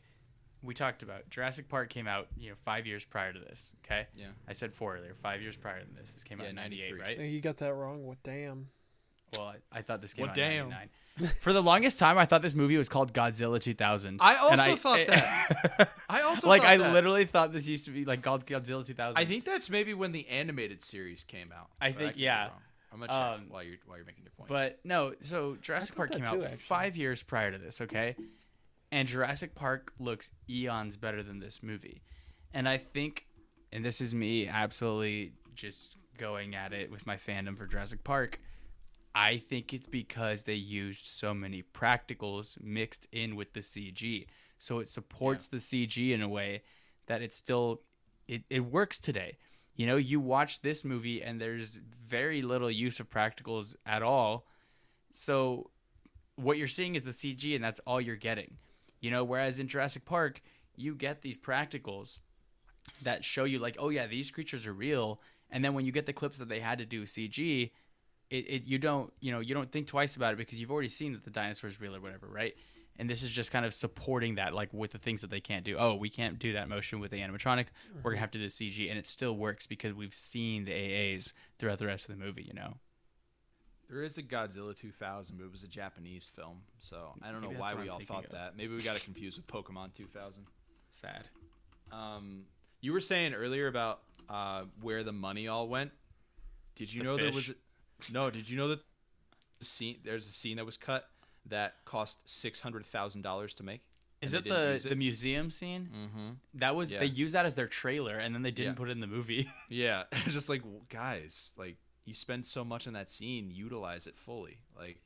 we 0.64 0.74
talked 0.74 1.04
about 1.04 1.30
Jurassic 1.30 1.68
Park 1.68 1.90
came 1.90 2.08
out 2.08 2.28
you 2.38 2.52
know 2.52 2.56
five 2.64 2.88
years 2.88 3.04
prior 3.04 3.34
to 3.34 3.40
this. 3.40 3.76
Okay, 3.86 4.08
Yeah. 4.16 4.28
I 4.48 4.54
said 4.54 4.74
four 4.74 4.96
earlier. 4.96 5.14
Five 5.22 5.42
years 5.42 5.58
prior 5.58 5.82
to 5.82 5.94
this. 6.00 6.14
This 6.14 6.24
came 6.24 6.40
out 6.40 6.48
in 6.48 6.56
'98, 6.56 6.98
right? 7.00 7.20
You 7.20 7.42
got 7.42 7.58
that 7.58 7.74
wrong. 7.74 8.06
What 8.06 8.24
damn? 8.24 8.70
Well, 9.34 9.44
I, 9.48 9.56
I 9.80 9.82
thought 9.82 10.02
this 10.02 10.14
came 10.14 10.24
Well, 10.24 10.30
out 10.30 10.36
damn. 10.36 10.64
in 10.66 10.70
'99. 10.70 10.90
For 11.42 11.54
the 11.54 11.62
longest 11.62 12.00
time, 12.00 12.18
I 12.18 12.26
thought 12.26 12.42
this 12.42 12.56
movie 12.56 12.78
was 12.78 12.90
called 12.90 13.14
Godzilla 13.14 13.60
2000. 13.60 14.18
I 14.22 14.50
and 14.52 14.60
also 14.62 14.76
thought 14.76 15.08
that. 15.08 15.90
I 16.10 16.22
also 16.22 16.48
like 16.48 16.62
thought 16.62 16.72
I 16.72 16.78
that. 16.78 16.94
literally 16.94 17.26
thought 17.26 17.52
this 17.54 17.68
used 17.68 17.86
to 17.86 17.92
be 17.92 18.06
like 18.06 18.22
called 18.22 18.46
Godzilla 18.46 18.86
2000. 18.86 19.18
I 19.18 19.26
think 19.26 19.46
that's 19.46 19.70
maybe 19.70 19.94
when 19.94 20.12
the 20.14 20.28
animated 20.30 20.82
series 20.82 21.24
came 21.24 21.52
out. 21.52 21.70
I 21.80 21.88
think- 21.92 21.98
could 22.12 22.16
be 22.16 22.22
yeah. 22.22 22.44
wrong. 22.48 22.52
I'm 22.94 23.00
gonna 23.00 23.12
check 23.12 23.40
Um, 23.40 23.46
while 23.50 23.64
you're 23.64 23.78
while 23.86 23.98
you're 23.98 24.06
making 24.06 24.24
your 24.24 24.32
point. 24.32 24.50
But 24.50 24.80
no, 24.84 25.14
so 25.22 25.56
Jurassic 25.62 25.96
Park 25.96 26.12
came 26.12 26.22
too, 26.22 26.26
out 26.26 26.44
actually. 26.44 26.58
five 26.58 26.98
years 26.98 27.24
prior 27.24 27.50
to 27.52 27.58
this, 27.58 27.80
okay? 27.82 28.16
And 28.92 29.08
Jurassic 29.08 29.56
Park 29.56 29.94
looks 29.98 30.32
eons 30.50 30.98
better 30.98 31.24
than 31.24 31.40
this 31.40 31.64
movie. 31.64 32.02
And 32.54 32.68
I 32.68 32.78
think, 32.78 33.28
and 33.72 33.86
this 33.86 34.02
is 34.02 34.14
me 34.14 34.50
absolutely 34.50 35.32
just 35.56 35.96
going 36.18 36.54
at 36.54 36.74
it 36.74 36.92
with 36.92 37.06
my 37.08 37.16
fandom 37.16 37.58
for 37.58 37.66
Jurassic 37.66 38.04
Park, 38.04 38.42
I 39.14 39.38
think 39.38 39.74
it's 39.74 39.88
because 39.88 40.44
they 40.44 40.54
used 40.54 41.06
so 41.06 41.34
many 41.34 41.64
practicals 41.64 42.62
mixed 42.62 43.08
in 43.12 43.36
with 43.36 43.54
the 43.54 43.60
CG. 43.60 44.28
So 44.58 44.80
it 44.80 44.88
supports 44.88 45.48
the 45.48 45.58
CG 45.58 46.12
in 46.12 46.22
a 46.22 46.30
way 46.30 46.62
that 47.08 47.22
it 47.22 47.34
still 47.34 47.82
it, 48.28 48.44
it 48.50 48.62
works 48.62 49.00
today. 49.00 49.38
You 49.76 49.88
know, 49.88 49.98
you 49.98 50.20
watch 50.20 50.62
this 50.62 50.86
movie 50.86 51.22
and 51.22 51.42
there's 51.42 51.80
very 52.06 52.42
little 52.42 52.72
use 52.72 53.00
of 53.00 53.10
practicals 53.10 53.76
at 53.86 54.04
all. 54.04 54.46
So 55.12 55.72
what 56.36 56.58
you're 56.58 56.68
seeing 56.68 56.96
is 56.96 57.04
the 57.04 57.12
CG 57.12 57.54
and 57.56 57.64
that's 57.64 57.82
all 57.86 58.00
you're 58.00 58.16
getting. 58.16 58.58
You 59.02 59.12
know, 59.12 59.24
whereas 59.24 59.60
in 59.60 59.68
Jurassic 59.68 60.06
Park, 60.06 60.42
you 60.76 60.96
get 60.96 61.22
these 61.22 61.38
practicals 61.38 62.20
that 63.02 63.26
show 63.26 63.44
you 63.44 63.60
like, 63.60 63.76
oh 63.80 63.90
yeah, 63.90 64.08
these 64.08 64.32
creatures 64.32 64.66
are 64.66 64.74
real. 64.74 65.20
And 65.50 65.66
then 65.66 65.74
when 65.74 65.86
you 65.86 65.92
get 65.92 66.06
the 66.06 66.14
clips 66.14 66.38
that 66.38 66.50
they 66.50 66.60
had 66.60 66.78
to 66.78 66.86
do 66.86 67.04
CG, 67.04 67.72
it, 68.32 68.46
it 68.50 68.64
you 68.66 68.80
don't 68.80 69.14
you 69.20 69.32
know 69.32 69.40
you 69.40 69.54
don't 69.54 69.70
think 69.70 69.86
twice 69.88 70.16
about 70.16 70.34
it 70.34 70.38
because 70.38 70.60
you've 70.60 70.72
already 70.72 70.88
seen 70.90 71.14
that 71.14 71.24
the 71.24 71.30
dinosaur 71.30 71.70
is 71.70 71.80
real 71.80 71.96
or 71.96 72.00
whatever, 72.02 72.28
right? 72.28 72.56
And 73.00 73.10
this 73.10 73.24
is 73.24 73.32
just 73.32 73.52
kind 73.52 73.66
of 73.66 73.74
supporting 73.74 74.36
that, 74.36 74.54
like 74.54 74.70
with 74.74 74.92
the 74.92 74.98
things 75.00 75.22
that 75.22 75.30
they 75.32 75.40
can't 75.40 75.64
do. 75.64 75.76
Oh, 75.78 75.96
we 75.96 76.10
can't 76.10 76.38
do 76.38 76.54
that 76.54 76.68
motion 76.70 77.00
with 77.00 77.10
the 77.12 77.20
animatronic. 77.20 77.68
We're 78.04 78.12
gonna 78.12 78.20
have 78.22 78.32
to 78.32 78.38
do 78.40 78.48
CG, 78.48 78.90
and 78.90 78.98
it 79.00 79.08
still 79.08 79.36
works 79.36 79.66
because 79.68 79.94
we've 79.94 80.14
seen 80.14 80.66
the 80.66 80.72
AAs 80.72 81.34
throughout 81.58 81.80
the 81.80 81.88
rest 81.88 82.10
of 82.10 82.18
the 82.18 82.24
movie. 82.24 82.44
You 82.44 82.54
know, 82.54 82.78
there 83.90 84.04
is 84.04 84.18
a 84.18 84.24
Godzilla 84.24 84.76
2000, 84.76 85.38
but 85.38 85.46
it 85.46 85.52
was 85.52 85.64
a 85.64 85.68
Japanese 85.68 86.30
film, 86.36 86.62
so 86.80 87.14
I 87.24 87.32
don't 87.32 87.42
know 87.42 87.48
Maybe 87.48 87.60
that's 87.60 87.74
why 87.74 87.82
we 87.82 87.88
I'm 87.88 87.94
all 87.94 88.00
thought 88.02 88.26
of. 88.26 88.32
that. 88.34 88.56
Maybe 88.58 88.76
we 88.76 88.82
got 88.82 88.96
it 88.96 89.04
confused 89.04 89.38
with 89.38 89.48
Pokemon 89.48 89.94
2000. 89.94 90.46
sad. 90.92 91.24
Um, 91.92 92.46
you 92.82 92.94
were 92.94 93.02
saying 93.02 93.34
earlier 93.34 93.68
about 93.68 94.02
uh, 94.30 94.64
where 94.82 95.04
the 95.04 95.12
money 95.12 95.48
all 95.48 95.68
went. 95.68 95.92
Did 96.76 96.94
you 96.94 97.02
The 97.02 97.06
know 97.08 97.18
there 97.18 97.32
was? 97.32 97.50
A, 97.50 97.54
no, 98.12 98.30
did 98.30 98.50
you 98.50 98.58
know 98.58 98.70
that 98.70 98.80
the 99.60 99.66
scene? 99.66 99.98
There's 100.04 100.28
a 100.28 100.32
scene 100.32 100.58
that 100.58 100.66
was 100.66 100.78
cut 100.78 101.08
that 101.48 101.76
cost 101.86 102.20
six 102.30 102.60
hundred 102.60 102.86
thousand 102.86 103.22
dollars 103.24 103.56
to 103.56 103.64
make. 103.64 103.82
Is 104.22 104.36
it 104.36 104.44
the 104.44 104.74
use 104.74 104.84
the 104.84 104.96
museum 104.96 105.50
scene? 105.50 105.90
Mm-hmm. 105.92 106.30
That 106.60 106.76
was 106.76 106.92
Yeah. 106.92 107.00
they 107.00 107.08
used 107.08 107.34
that 107.34 107.46
as 107.48 107.56
their 107.56 107.68
trailer, 107.68 108.18
and 108.20 108.36
then 108.36 108.44
they 108.44 108.52
didn't 108.52 108.74
Yeah. 108.74 108.78
put 108.78 108.90
it 108.90 108.92
in 108.92 109.00
the 109.00 109.08
movie. 109.08 109.50
Yeah, 109.70 110.04
just 110.28 110.48
like 110.50 110.62
guys, 110.90 111.54
like 111.58 111.78
you 112.06 112.14
spend 112.14 112.46
so 112.46 112.64
much 112.64 112.86
on 112.88 112.94
that 112.94 113.10
scene, 113.10 113.50
utilize 113.52 114.06
it 114.08 114.16
fully. 114.18 114.58
Like, 114.78 115.02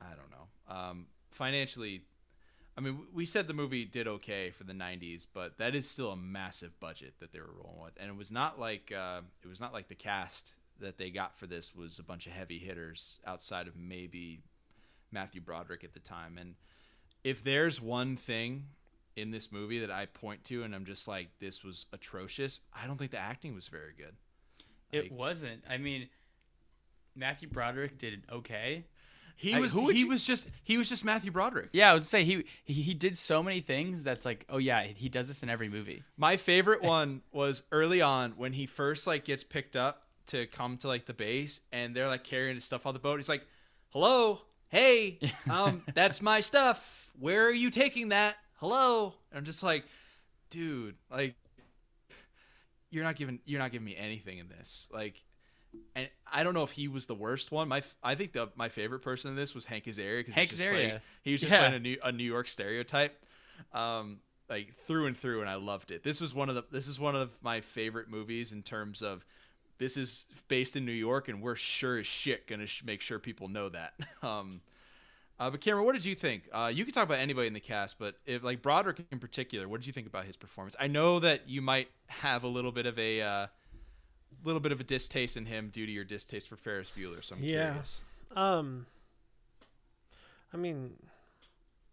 I 0.00 0.08
don't 0.10 0.30
know. 0.30 0.74
Um, 0.74 1.06
financially, 1.30 2.02
I 2.76 2.80
mean, 2.80 3.06
we 3.12 3.26
said 3.26 3.46
the 3.48 3.54
movie 3.54 3.84
did 3.84 4.08
okay 4.08 4.50
for 4.50 4.64
the 4.64 4.72
'90s, 4.72 5.26
but 5.32 5.58
that 5.58 5.74
is 5.74 5.88
still 5.88 6.10
a 6.12 6.16
massive 6.16 6.78
budget 6.80 7.14
that 7.20 7.32
they 7.32 7.38
were 7.40 7.50
rolling 7.62 7.82
with, 7.82 7.92
and 8.00 8.08
it 8.10 8.16
was 8.16 8.30
not 8.32 8.58
like 8.58 8.92
uh, 8.96 9.20
it 9.44 9.48
was 9.48 9.60
not 9.60 9.72
like 9.72 9.88
the 9.88 9.94
cast 9.94 10.54
that 10.80 10.98
they 10.98 11.10
got 11.10 11.36
for 11.36 11.46
this 11.46 11.74
was 11.74 11.98
a 11.98 12.02
bunch 12.02 12.26
of 12.26 12.32
heavy 12.32 12.58
hitters 12.58 13.18
outside 13.26 13.68
of 13.68 13.76
maybe 13.76 14.40
Matthew 15.12 15.40
Broderick 15.40 15.84
at 15.84 15.92
the 15.94 16.00
time. 16.00 16.38
And 16.38 16.54
if 17.24 17.42
there's 17.44 17.80
one 17.80 18.16
thing 18.16 18.66
in 19.16 19.30
this 19.30 19.50
movie 19.52 19.80
that 19.80 19.90
I 19.90 20.06
point 20.06 20.44
to 20.44 20.62
and 20.62 20.74
I'm 20.74 20.84
just 20.84 21.06
like, 21.08 21.28
this 21.40 21.62
was 21.64 21.86
atrocious, 21.92 22.60
I 22.74 22.86
don't 22.86 22.96
think 22.96 23.10
the 23.10 23.18
acting 23.18 23.54
was 23.54 23.68
very 23.68 23.92
good. 23.96 24.14
it 24.92 25.04
Like, 25.10 25.12
wasn't. 25.18 25.62
I 25.68 25.76
mean, 25.78 26.08
Matthew 27.16 27.48
Broderick 27.48 27.98
did 27.98 28.22
okay. 28.32 28.84
he 29.36 29.58
was 29.58 29.72
who 29.72 29.88
he 29.88 30.00
you- 30.00 30.08
was 30.08 30.22
just 30.22 30.46
he 30.62 30.76
was 30.78 30.88
just 30.88 31.04
Matthew 31.04 31.30
Broderick. 31.32 31.70
Yeah, 31.72 31.90
I 31.90 31.94
was 31.94 32.04
gonna 32.04 32.08
say 32.08 32.24
he, 32.24 32.44
he 32.64 32.74
he 32.82 32.94
did 32.94 33.18
so 33.18 33.42
many 33.42 33.60
things 33.60 34.04
that's 34.04 34.24
like, 34.24 34.46
oh 34.48 34.58
yeah, 34.58 34.84
he 34.84 35.08
does 35.08 35.26
this 35.28 35.42
in 35.42 35.50
every 35.50 35.68
movie. 35.68 36.02
My 36.16 36.36
favorite 36.36 36.82
one 36.82 37.22
was 37.32 37.64
early 37.72 38.00
on 38.00 38.32
when 38.36 38.52
he 38.52 38.66
first 38.66 39.06
like 39.06 39.24
gets 39.24 39.42
picked 39.44 39.76
up 39.76 40.04
to 40.26 40.46
come 40.46 40.76
to 40.78 40.88
like 40.88 41.06
the 41.06 41.14
base 41.14 41.60
and 41.72 41.94
they're 41.94 42.08
like 42.08 42.24
carrying 42.24 42.54
his 42.54 42.64
stuff 42.64 42.86
on 42.86 42.94
the 42.94 43.00
boat. 43.00 43.18
He's 43.18 43.28
like, 43.28 43.46
"Hello, 43.90 44.40
hey, 44.68 45.18
um, 45.50 45.82
that's 45.94 46.20
my 46.22 46.40
stuff. 46.40 47.10
Where 47.18 47.46
are 47.46 47.52
you 47.52 47.70
taking 47.70 48.10
that? 48.10 48.36
Hello." 48.56 49.14
And 49.30 49.38
I'm 49.38 49.44
just 49.44 49.62
like, 49.62 49.84
dude, 50.50 50.94
like, 51.10 51.34
you're 52.90 53.04
not 53.04 53.16
giving 53.16 53.40
you're 53.44 53.58
not 53.60 53.72
giving 53.72 53.84
me 53.86 53.96
anything 53.96 54.38
in 54.38 54.48
this. 54.48 54.88
Like, 54.92 55.22
and 55.94 56.08
I 56.30 56.42
don't 56.42 56.54
know 56.54 56.64
if 56.64 56.72
he 56.72 56.88
was 56.88 57.06
the 57.06 57.14
worst 57.14 57.52
one. 57.52 57.68
My 57.68 57.82
I 58.02 58.14
think 58.14 58.32
the 58.32 58.48
my 58.56 58.68
favorite 58.68 59.00
person 59.00 59.30
in 59.30 59.36
this 59.36 59.54
was 59.54 59.64
Hank 59.64 59.84
Azaria 59.84 60.18
because 60.18 60.34
Hank 60.34 60.50
he 60.50 60.52
was 60.52 60.58
just 60.58 60.70
playing- 60.70 60.90
Azaria. 60.90 61.00
He 61.22 61.32
was 61.32 61.40
just 61.40 61.52
Yeah. 61.52 61.58
playing 61.60 61.74
a 61.74 61.78
New 61.78 61.96
a 62.02 62.12
New 62.12 62.24
York 62.24 62.48
stereotype. 62.48 63.24
Um, 63.72 64.20
like 64.48 64.74
through 64.86 65.06
and 65.06 65.16
through, 65.16 65.42
and 65.42 65.48
I 65.50 65.54
loved 65.54 65.92
it. 65.92 66.02
This 66.02 66.20
was 66.20 66.34
one 66.34 66.48
of 66.48 66.56
the 66.56 66.64
this 66.72 66.88
is 66.88 66.98
one 66.98 67.14
of 67.14 67.30
my 67.42 67.60
favorite 67.60 68.08
movies 68.10 68.50
in 68.50 68.62
terms 68.62 69.00
of 69.02 69.24
this 69.80 69.96
is 69.96 70.26
based 70.46 70.76
in 70.76 70.84
New 70.86 70.92
York, 70.92 71.26
and 71.28 71.42
we're 71.42 71.56
sure 71.56 71.98
as 71.98 72.06
shit 72.06 72.46
gonna 72.46 72.68
sh- 72.68 72.84
make 72.84 73.00
sure 73.00 73.18
people 73.18 73.48
know 73.48 73.68
that. 73.70 73.94
Um, 74.22 74.60
uh, 75.40 75.48
but 75.48 75.62
Cameron, 75.62 75.86
what 75.86 75.94
did 75.94 76.04
you 76.04 76.14
think? 76.14 76.42
Uh, 76.52 76.70
you 76.72 76.84
can 76.84 76.92
talk 76.92 77.04
about 77.04 77.18
anybody 77.18 77.46
in 77.46 77.54
the 77.54 77.60
cast, 77.60 77.98
but 77.98 78.16
if 78.26 78.42
like 78.44 78.60
Broderick 78.60 78.98
in 79.10 79.18
particular, 79.18 79.66
what 79.66 79.80
did 79.80 79.86
you 79.86 79.92
think 79.94 80.06
about 80.06 80.26
his 80.26 80.36
performance? 80.36 80.76
I 80.78 80.86
know 80.86 81.18
that 81.20 81.48
you 81.48 81.62
might 81.62 81.88
have 82.08 82.44
a 82.44 82.46
little 82.46 82.72
bit 82.72 82.84
of 82.84 82.98
a 82.98 83.22
uh, 83.22 83.46
little 84.44 84.60
bit 84.60 84.70
of 84.70 84.80
a 84.80 84.84
distaste 84.84 85.38
in 85.38 85.46
him 85.46 85.70
due 85.70 85.86
to 85.86 85.92
your 85.92 86.04
distaste 86.04 86.46
for 86.46 86.56
Ferris 86.56 86.92
Bueller. 86.94 87.24
So 87.24 87.36
I'm 87.36 87.42
Yeah. 87.42 87.68
curious. 87.70 88.00
Um, 88.36 88.84
I 90.52 90.58
mean, 90.58 90.92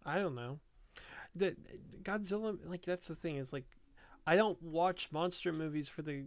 I 0.05 0.19
don't 0.19 0.35
know. 0.35 0.59
The 1.35 1.55
Godzilla, 2.03 2.57
like 2.65 2.81
that's 2.83 3.07
the 3.07 3.15
thing 3.15 3.37
is 3.37 3.53
like, 3.53 3.65
I 4.25 4.35
don't 4.35 4.61
watch 4.61 5.07
monster 5.11 5.53
movies 5.53 5.87
for 5.87 6.01
the 6.01 6.25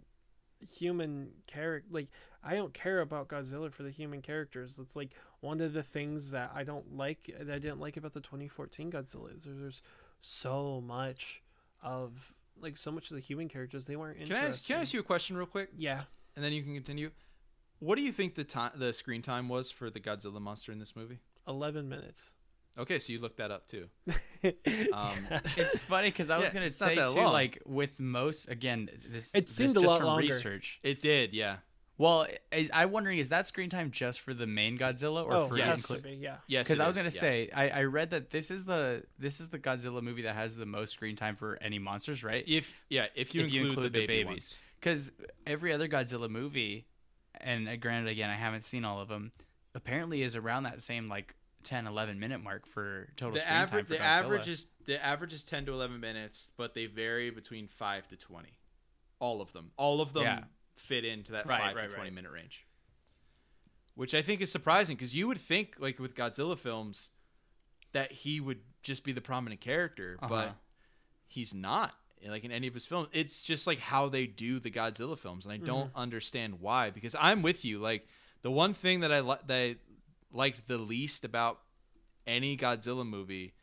human 0.67 1.29
character. 1.47 1.87
Like, 1.91 2.07
I 2.43 2.55
don't 2.55 2.73
care 2.73 3.01
about 3.01 3.27
Godzilla 3.27 3.71
for 3.71 3.83
the 3.83 3.89
human 3.91 4.21
characters. 4.21 4.79
It's 4.79 4.95
like 4.95 5.11
one 5.41 5.61
of 5.61 5.73
the 5.73 5.83
things 5.83 6.31
that 6.31 6.51
I 6.55 6.63
don't 6.63 6.95
like 6.97 7.29
that 7.39 7.53
I 7.53 7.59
didn't 7.59 7.79
like 7.79 7.97
about 7.97 8.13
the 8.13 8.21
2014 8.21 8.91
Godzilla 8.91 9.35
is 9.35 9.43
there's 9.45 9.81
so 10.21 10.81
much 10.85 11.41
of 11.81 12.33
like 12.59 12.77
so 12.77 12.91
much 12.91 13.09
of 13.09 13.15
the 13.15 13.21
human 13.21 13.47
characters 13.49 13.85
they 13.85 13.95
weren't 13.95 14.19
Can 14.23 14.35
I 14.35 14.45
ask, 14.47 14.67
can 14.67 14.77
I 14.77 14.81
ask 14.81 14.93
you 14.93 14.99
a 14.99 15.03
question 15.03 15.35
real 15.35 15.47
quick, 15.47 15.69
Yeah. 15.75 16.03
and 16.35 16.45
then 16.45 16.53
you 16.53 16.61
can 16.61 16.73
continue? 16.75 17.09
What 17.79 17.95
do 17.95 18.03
you 18.03 18.11
think 18.11 18.35
the 18.35 18.43
time 18.43 18.71
the 18.75 18.93
screen 18.93 19.23
time 19.23 19.49
was 19.49 19.71
for 19.71 19.89
the 19.89 19.99
Godzilla 19.99 20.39
monster 20.39 20.71
in 20.71 20.77
this 20.77 20.95
movie? 20.95 21.19
11 21.47 21.89
minutes. 21.89 22.31
Okay, 22.77 22.99
so 22.99 23.11
you 23.13 23.19
looked 23.19 23.37
that 23.37 23.51
up 23.51 23.67
too. 23.67 23.87
Um, 24.93 25.27
It's 25.57 25.77
funny 25.77 26.07
because 26.07 26.31
I 26.31 26.37
was 26.39 26.47
Yeah, 26.47 26.53
gonna 26.53 26.65
it's 26.65 26.79
not 26.81 26.87
say 26.89 26.95
that 26.95 27.09
too, 27.09 27.19
long. 27.19 27.33
like 27.33 27.61
with 27.65 27.99
most 27.99 28.47
again, 28.49 28.89
this 29.09 29.35
It 29.35 29.47
this 29.47 29.55
seemed 29.55 29.71
a 29.77 29.81
just 29.81 29.85
lot 29.85 29.97
from 29.99 30.07
longer. 30.07 30.23
research. 30.27 30.79
it 30.83 30.99
did, 31.01 31.33
yeah. 31.33 31.57
Well, 31.99 32.25
is, 32.51 32.71
I'm 32.73 32.91
wondering, 32.91 33.19
is 33.19 33.29
that 33.29 33.45
screen 33.45 33.69
time 33.69 33.91
just 33.91 34.21
for 34.21 34.33
the 34.33 34.47
main 34.47 34.79
Godzilla 34.79 35.23
or 35.23 35.33
oh, 35.33 35.47
for 35.49 35.57
yes. 35.59 35.67
has 35.87 35.99
inclu- 35.99 36.03
be, 36.03 36.09
yeah. 36.13 36.37
Yes, 36.47 36.65
Because 36.65 36.79
it 36.79 36.83
I 36.83 36.87
was 36.87 36.97
is, 36.97 37.03
gonna 37.03 37.13
yeah. 37.13 37.19
say, 37.19 37.49
I, 37.53 37.69
I 37.81 37.83
read 37.83 38.09
that 38.09 38.31
this 38.31 38.49
is 38.49 38.63
the 38.65 39.03
this 39.19 39.39
is 39.39 39.49
the 39.49 39.59
Godzilla 39.59 40.01
movie 40.01 40.23
that 40.23 40.35
has 40.35 40.55
the 40.55 40.65
most 40.65 40.93
screen 40.93 41.15
time 41.15 41.35
for 41.35 41.59
any 41.61 41.77
monsters, 41.77 42.23
right? 42.23 42.43
if 42.47 42.73
yeah, 42.89 43.05
if 43.13 43.35
you, 43.35 43.43
If 43.43 43.51
you 43.51 43.59
include, 43.67 43.69
include 43.69 43.93
the, 43.93 43.99
the 43.99 44.07
baby 44.07 44.23
babies. 44.23 44.27
ones. 44.29 44.59
Because 44.79 45.11
every 45.45 45.71
other 45.71 45.87
Godzilla 45.87 46.27
movie, 46.27 46.87
and 47.39 47.69
uh, 47.69 47.75
granted, 47.75 48.09
again, 48.09 48.31
I 48.31 48.35
haven't 48.35 48.63
seen 48.63 48.83
all 48.83 48.99
of 48.99 49.07
them, 49.09 49.31
apparently 49.75 50.23
is 50.23 50.35
around 50.35 50.63
that 50.63 50.81
same 50.81 51.07
like 51.07 51.35
10, 51.63 51.87
11 51.87 52.19
minute 52.19 52.41
mark 52.43 52.65
for 52.67 53.07
total 53.15 53.33
the 53.35 53.39
screen 53.41 53.53
average 53.53 53.71
time 53.71 53.85
for 53.85 53.91
the 53.93 53.97
Godzilla. 53.99 54.01
average 54.25 54.47
is 54.47 54.67
the 54.85 55.05
average 55.05 55.33
is 55.33 55.43
10 55.43 55.65
to 55.67 55.73
11 55.73 55.99
minutes 55.99 56.51
but 56.57 56.73
they 56.73 56.85
vary 56.87 57.29
between 57.29 57.67
5 57.67 58.07
to 58.09 58.17
20 58.17 58.49
all 59.19 59.41
of 59.41 59.53
them 59.53 59.71
all 59.77 60.01
of 60.01 60.13
them 60.13 60.23
Yeah. 60.23 60.43
fit 60.75 61.05
into 61.05 61.31
that 61.33 61.45
Right, 61.45 61.61
5 61.61 61.75
right, 61.75 61.89
to 61.89 61.95
20 61.95 62.09
right. 62.09 62.13
minute 62.13 62.31
range 62.31 62.65
which 63.95 64.13
i 64.15 64.21
think 64.21 64.41
is 64.41 64.51
surprising 64.51 64.95
because 64.95 65.13
you 65.15 65.27
would 65.27 65.39
think 65.39 65.75
like 65.79 65.99
with 65.99 66.15
godzilla 66.15 66.57
films 66.57 67.09
that 67.93 68.11
he 68.11 68.39
would 68.39 68.59
just 68.83 69.03
be 69.03 69.11
the 69.11 69.21
prominent 69.21 69.61
character 69.61 70.17
Uh-huh. 70.21 70.29
but 70.29 70.55
he's 71.27 71.53
not 71.53 71.93
like 72.27 72.43
in 72.43 72.51
any 72.51 72.67
of 72.67 72.73
his 72.73 72.85
films 72.85 73.07
it's 73.11 73.41
just 73.41 73.65
like 73.67 73.79
how 73.79 74.07
they 74.09 74.25
do 74.27 74.59
the 74.59 74.71
godzilla 74.71 75.17
films 75.17 75.45
and 75.45 75.53
i 75.53 75.57
don't 75.57 75.91
understand 75.95 76.59
why 76.59 76.89
because 76.89 77.15
i'm 77.19 77.41
with 77.41 77.65
you 77.65 77.79
like 77.79 78.07
the 78.43 78.51
one 78.51 78.73
thing 78.73 79.01
that 79.01 79.11
i 79.11 79.19
li- 79.19 79.35
that 79.47 79.55
I 79.55 79.75
liked 80.33 80.67
the 80.67 80.77
least 80.77 81.25
about 81.25 81.59
any 82.27 82.55
godzilla 82.55 83.07
movie 83.07 83.53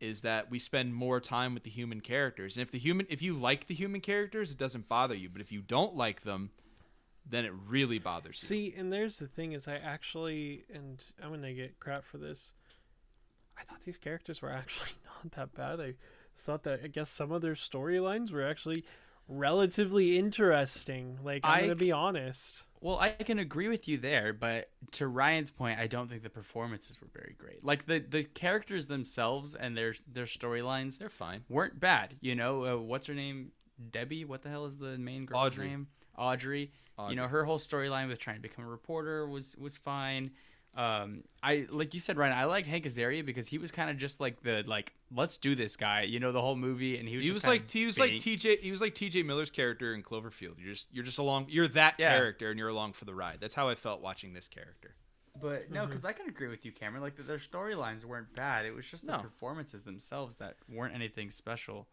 is 0.00 0.22
that 0.22 0.50
we 0.50 0.58
spend 0.58 0.94
more 0.94 1.20
time 1.20 1.54
with 1.54 1.62
the 1.62 1.70
human 1.70 2.00
characters 2.00 2.56
and 2.56 2.62
if 2.62 2.70
the 2.70 2.78
human 2.78 3.06
if 3.08 3.22
you 3.22 3.34
like 3.34 3.66
the 3.68 3.74
human 3.74 4.00
characters 4.00 4.50
it 4.50 4.58
doesn't 4.58 4.88
bother 4.88 5.14
you 5.14 5.28
but 5.28 5.40
if 5.40 5.52
you 5.52 5.60
don't 5.60 5.96
like 5.96 6.22
them 6.22 6.50
then 7.28 7.44
it 7.44 7.52
really 7.66 7.98
bothers 7.98 8.38
you 8.42 8.48
See, 8.48 8.74
and 8.76 8.92
there's 8.92 9.18
the 9.18 9.28
thing 9.28 9.52
is 9.52 9.68
I 9.68 9.76
actually 9.76 10.64
and 10.72 11.02
I'm 11.22 11.30
gonna 11.30 11.52
get 11.52 11.78
crap 11.78 12.04
for 12.04 12.18
this. 12.18 12.54
I 13.58 13.62
thought 13.62 13.82
these 13.84 13.96
characters 13.96 14.42
were 14.42 14.50
actually 14.52 14.90
not 15.04 15.32
that 15.32 15.54
bad. 15.54 15.80
I 15.80 15.94
thought 16.36 16.64
that 16.64 16.80
I 16.82 16.88
guess 16.88 17.10
some 17.10 17.30
of 17.30 17.42
their 17.42 17.54
storylines 17.54 18.32
were 18.32 18.46
actually 18.46 18.84
relatively 19.38 20.18
interesting. 20.18 21.18
Like 21.22 21.42
I'm 21.44 21.58
I 21.58 21.60
gonna 21.62 21.74
be 21.74 21.92
honest. 21.92 22.64
Well, 22.80 22.98
I 22.98 23.10
can 23.10 23.38
agree 23.38 23.68
with 23.68 23.86
you 23.86 23.96
there, 23.98 24.32
but 24.32 24.68
to 24.92 25.06
Ryan's 25.06 25.50
point, 25.50 25.78
I 25.78 25.86
don't 25.86 26.08
think 26.08 26.24
the 26.24 26.30
performances 26.30 27.00
were 27.00 27.08
very 27.14 27.36
great. 27.38 27.64
Like 27.64 27.86
the 27.86 28.00
the 28.00 28.24
characters 28.24 28.88
themselves 28.88 29.54
and 29.54 29.76
their 29.76 29.94
their 30.12 30.24
storylines 30.24 30.98
they're 30.98 31.08
fine 31.08 31.44
weren't 31.48 31.78
bad. 31.78 32.16
You 32.20 32.34
know, 32.34 32.64
uh, 32.64 32.76
what's 32.78 33.06
her 33.06 33.14
name? 33.14 33.52
Debbie. 33.90 34.24
What 34.24 34.42
the 34.42 34.48
hell 34.48 34.66
is 34.66 34.78
the 34.78 34.98
main 34.98 35.26
girl's 35.26 35.52
Audrey. 35.52 35.68
name? 35.68 35.88
Audrey. 36.16 36.72
You 37.08 37.16
know, 37.16 37.26
her 37.26 37.44
whole 37.44 37.58
storyline 37.58 38.06
with 38.08 38.20
trying 38.20 38.36
to 38.36 38.42
become 38.42 38.64
a 38.64 38.68
reporter 38.68 39.26
was 39.26 39.56
was 39.56 39.76
fine. 39.76 40.30
Um, 40.74 41.22
I 41.42 41.66
like 41.70 41.92
you 41.92 42.00
said, 42.00 42.16
Ryan. 42.16 42.32
I 42.32 42.44
liked 42.44 42.66
Hank 42.66 42.84
Azaria 42.86 43.24
because 43.26 43.46
he 43.46 43.58
was 43.58 43.70
kind 43.70 43.90
of 43.90 43.98
just 43.98 44.20
like 44.20 44.42
the 44.42 44.64
like 44.66 44.94
let's 45.14 45.36
do 45.36 45.54
this 45.54 45.76
guy. 45.76 46.02
You 46.02 46.18
know, 46.18 46.32
the 46.32 46.40
whole 46.40 46.56
movie, 46.56 46.96
and 46.98 47.06
he 47.06 47.16
was 47.16 47.24
he 47.24 47.28
just 47.30 47.44
was 47.44 47.46
like 47.46 47.70
he 47.70 47.84
was 47.84 47.98
like 47.98 48.12
TJ 48.12 48.60
he 48.60 48.70
was 48.70 48.80
like 48.80 48.94
TJ 48.94 49.24
Miller's 49.26 49.50
character 49.50 49.94
in 49.94 50.02
Cloverfield. 50.02 50.54
You're 50.58 50.72
just 50.72 50.86
you're 50.90 51.04
just 51.04 51.18
along 51.18 51.46
you're 51.50 51.68
that 51.68 51.96
Yeah. 51.98 52.10
character 52.16 52.48
and 52.50 52.58
you're 52.58 52.68
along 52.70 52.94
for 52.94 53.04
the 53.04 53.14
ride. 53.14 53.36
That's 53.40 53.52
how 53.54 53.68
I 53.68 53.74
felt 53.74 54.00
watching 54.00 54.32
this 54.32 54.48
character. 54.48 54.94
But 55.40 55.70
no, 55.70 55.86
because 55.86 56.04
I 56.06 56.12
can 56.12 56.26
agree 56.28 56.48
with 56.48 56.64
you, 56.64 56.72
Cameron. 56.72 57.02
Like 57.02 57.16
their 57.26 57.38
storylines 57.38 58.04
weren't 58.06 58.34
bad. 58.34 58.64
It 58.64 58.74
was 58.74 58.86
just 58.86 59.06
the 59.06 59.12
No. 59.12 59.18
performances 59.22 59.82
themselves 59.82 60.36
that 60.36 60.56
weren't 60.70 60.94
anything 60.94 61.30
special. 61.30 61.86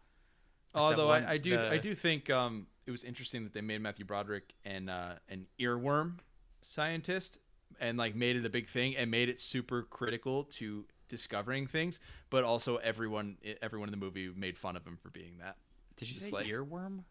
Although 0.73 1.07
one- 1.07 1.25
I, 1.25 1.33
I 1.33 1.37
do 1.37 1.51
the- 1.57 1.69
I 1.69 1.77
do 1.79 1.95
think 1.95 2.29
um, 2.29 2.67
it 2.85 2.91
was 2.91 3.03
interesting 3.03 3.43
that 3.43 3.53
they 3.53 3.61
made 3.61 3.81
Matthew 3.81 4.05
Broderick 4.05 4.53
and 4.63 4.89
uh, 4.89 5.13
an 5.27 5.47
earworm 5.59 6.19
scientist 6.61 7.39
and 7.79 7.97
like 7.97 8.15
made 8.15 8.35
it 8.35 8.45
a 8.45 8.49
big 8.49 8.67
thing 8.67 8.95
and 8.95 9.09
made 9.11 9.29
it 9.29 9.39
super 9.39 9.83
critical 9.83 10.43
to 10.45 10.85
discovering 11.07 11.67
things, 11.67 11.99
but 12.29 12.43
also 12.43 12.77
everyone 12.77 13.37
everyone 13.61 13.87
in 13.87 13.91
the 13.91 13.97
movie 13.97 14.29
made 14.35 14.57
fun 14.57 14.75
of 14.75 14.85
him 14.85 14.97
for 15.01 15.09
being 15.09 15.37
that. 15.39 15.55
Did 15.97 16.07
you 16.09 16.15
Just 16.15 16.27
say 16.29 16.35
like- 16.35 16.45
earworm? 16.47 17.03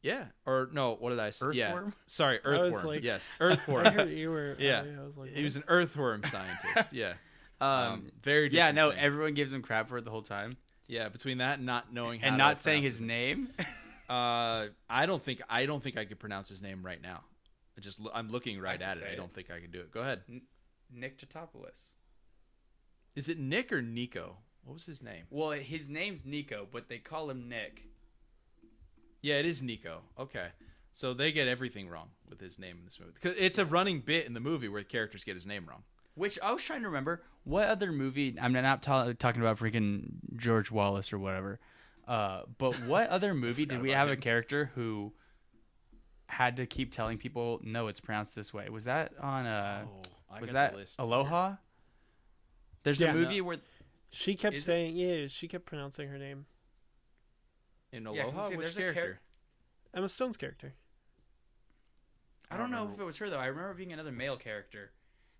Yeah, 0.00 0.26
or 0.46 0.68
no, 0.72 0.94
what 0.94 1.10
did 1.10 1.18
I 1.18 1.30
say? 1.30 1.46
Yeah, 1.54 1.72
Earthworm? 1.74 1.94
sorry, 2.06 2.38
I 2.44 2.48
was 2.50 2.58
earthworm. 2.76 2.86
like- 2.86 3.02
yes, 3.02 3.32
I 3.40 3.44
earthworm. 3.44 3.84
heard 3.86 4.10
you 4.10 4.30
were. 4.30 4.54
Yeah. 4.58 4.84
I 5.00 5.04
was 5.04 5.16
like, 5.16 5.30
he 5.30 5.42
was 5.42 5.56
an 5.56 5.64
earthworm 5.66 6.22
scientist. 6.24 6.92
Yeah, 6.92 7.14
Um, 7.60 7.68
um, 7.70 8.12
very 8.22 8.48
yeah, 8.52 8.70
no. 8.70 8.90
thing. 8.92 9.00
Everyone 9.00 9.34
gives 9.34 9.52
him 9.52 9.60
crap 9.62 9.88
for 9.88 9.98
it 9.98 10.04
the 10.04 10.10
whole 10.12 10.22
time, 10.22 10.56
yeah. 10.86 11.08
Between 11.08 11.38
that 11.38 11.58
and 11.58 11.66
not 11.66 11.92
knowing 11.92 12.20
how 12.20 12.28
and 12.28 12.38
not 12.38 12.60
saying 12.60 12.82
his 12.84 13.00
name. 13.00 13.48
Uh, 14.08 14.68
I 14.88 15.04
don't 15.04 15.22
think 15.22 15.42
I 15.50 15.66
don't 15.66 15.82
think 15.82 15.98
I 15.98 16.06
could 16.06 16.18
pronounce 16.18 16.48
his 16.48 16.62
name 16.62 16.82
right 16.82 17.02
now. 17.02 17.24
I 17.78 17.80
just 17.80 18.00
I'm 18.12 18.28
looking 18.28 18.60
right 18.60 18.80
at 18.82 18.96
it. 18.96 19.04
I 19.10 19.14
don't 19.14 19.32
think 19.32 19.50
I 19.50 19.60
can 19.60 19.70
do 19.70 19.78
it. 19.78 19.92
Go 19.92 20.00
ahead. 20.00 20.22
Nick 20.92 21.18
Tatopoulos. 21.18 21.90
Is 23.14 23.28
it 23.28 23.38
Nick 23.38 23.72
or 23.72 23.80
Nico? 23.80 24.36
What 24.64 24.74
was 24.74 24.84
his 24.84 25.00
name? 25.00 25.24
Well, 25.30 25.52
his 25.52 25.88
name's 25.88 26.24
Nico, 26.24 26.66
but 26.70 26.88
they 26.88 26.98
call 26.98 27.30
him 27.30 27.48
Nick. 27.48 27.84
Yeah, 29.22 29.36
it 29.36 29.46
is 29.46 29.62
Nico. 29.62 30.00
Okay, 30.18 30.48
so 30.92 31.14
they 31.14 31.30
get 31.30 31.46
everything 31.46 31.88
wrong 31.88 32.08
with 32.28 32.40
his 32.40 32.58
name 32.58 32.76
in 32.78 32.84
this 32.84 32.98
movie 32.98 33.12
because 33.14 33.36
it's 33.36 33.58
a 33.58 33.64
running 33.64 34.00
bit 34.00 34.26
in 34.26 34.34
the 34.34 34.40
movie 34.40 34.68
where 34.68 34.80
the 34.80 34.88
characters 34.88 35.22
get 35.22 35.36
his 35.36 35.46
name 35.46 35.66
wrong. 35.68 35.84
Which 36.14 36.36
I 36.42 36.50
was 36.50 36.64
trying 36.64 36.80
to 36.80 36.88
remember. 36.88 37.22
What 37.44 37.68
other 37.68 37.92
movie? 37.92 38.36
I'm 38.40 38.52
not 38.52 38.82
ta- 38.82 39.12
talking 39.18 39.40
about 39.40 39.58
freaking 39.58 40.10
George 40.34 40.72
Wallace 40.72 41.12
or 41.12 41.18
whatever. 41.18 41.60
Uh, 42.08 42.42
but 42.58 42.74
what 42.82 43.08
other 43.10 43.34
movie 43.34 43.66
did 43.66 43.80
we 43.80 43.92
have 43.92 44.08
a 44.08 44.16
character 44.16 44.72
who 44.74 45.12
had 46.28 46.56
to 46.56 46.66
keep 46.66 46.92
telling 46.92 47.18
people, 47.18 47.60
no, 47.62 47.88
it's 47.88 48.00
pronounced 48.00 48.34
this 48.34 48.52
way? 48.54 48.68
Was 48.68 48.84
that 48.84 49.12
on 49.20 49.46
a? 49.46 49.86
Oh, 50.30 50.40
was 50.40 50.52
that 50.52 50.72
the 50.72 50.78
list 50.78 50.96
Aloha? 50.98 51.56
There's 52.84 53.00
Yeah. 53.00 53.10
a 53.10 53.14
movie 53.14 53.40
where 53.40 53.58
She 54.10 54.36
kept 54.36 54.56
Is 54.56 54.62
it- 54.62 54.66
saying, 54.66 54.96
yeah, 54.96 55.26
she 55.26 55.48
kept 55.48 55.66
pronouncing 55.66 56.08
her 56.08 56.16
name. 56.16 56.46
in 57.92 58.04
Yeah, 58.04 58.22
'cause 58.24 58.32
Aloha. 58.34 58.48
see, 58.48 58.56
Which 58.56 58.64
there's 58.64 58.76
a 58.78 58.80
char- 58.80 58.92
character? 58.94 59.20
Emma 59.92 60.08
Stone's 60.08 60.36
character. 60.38 60.74
I 62.50 62.56
don't 62.56 62.70
know 62.70 62.78
remember. 62.78 62.94
if 62.94 63.00
it 63.00 63.04
was 63.04 63.16
her 63.18 63.28
though. 63.30 63.38
I 63.38 63.46
remember 63.46 63.74
being 63.74 63.92
another 63.92 64.12
male 64.12 64.36
character. 64.38 64.92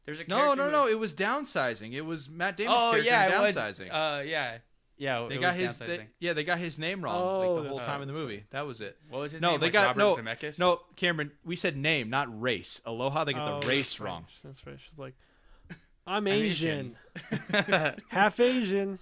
There's 0.05 0.21
a 0.21 0.25
No, 0.25 0.37
character 0.37 0.57
no, 0.57 0.65
who 0.67 0.71
no. 0.73 0.83
was- 0.83 0.91
It 0.91 0.99
was 0.99 1.15
downsizing. 1.15 1.93
It 1.95 2.03
was 2.03 2.29
Matt 2.29 2.57
Damon's 2.59 2.79
oh 2.81 2.91
character 2.91 3.07
yeah, 3.07 3.27
in 3.27 3.33
it 3.33 3.41
was. 3.43 3.57
downsizing. 3.57 3.89
Uh, 3.91 4.23
yeah, 4.23 4.59
yeah. 4.99 5.27
they 5.29 5.39
got 5.39 5.55
his. 5.55 5.79
They, 5.79 6.07
yeah, 6.21 6.33
they 6.35 6.45
got 6.45 6.59
his 6.59 6.79
name 6.79 7.03
wrong 7.03 7.15
Oh, 7.23 7.39
like 7.55 7.63
the 7.63 7.69
whole 7.71 7.79
right, 7.79 7.87
time 7.87 8.03
in 8.03 8.09
the 8.09 8.15
movie. 8.15 8.45
That 8.51 8.67
was 8.67 8.81
it. 8.81 8.97
what 9.09 9.21
was 9.21 9.33
his 9.33 9.41
No, 9.41 9.53
name? 9.53 9.61
they 9.61 9.67
Like 9.67 9.73
got 9.73 9.97
Robert 9.97 9.99
no, 9.99 10.15
Zemeckis? 10.17 10.59
no, 10.59 10.81
Cameron. 10.97 11.31
We 11.45 11.57
said 11.57 11.77
name, 11.77 12.11
not 12.11 12.41
race. 12.41 12.81
Aloha, 12.85 13.25
they 13.25 13.33
got 13.33 13.49
Oh, 13.53 13.61
the 13.61 13.67
race 13.69 13.99
right. 14.01 14.07
wrong. 14.09 14.27
That's 14.45 14.67
right. 14.67 14.77
She's 14.79 14.99
like, 14.99 15.15
I'm 16.07 16.27
I'm 16.27 16.29
Asian. 16.29 16.97
Asian. 17.53 17.95
half 18.09 18.39
Asian. 18.41 18.99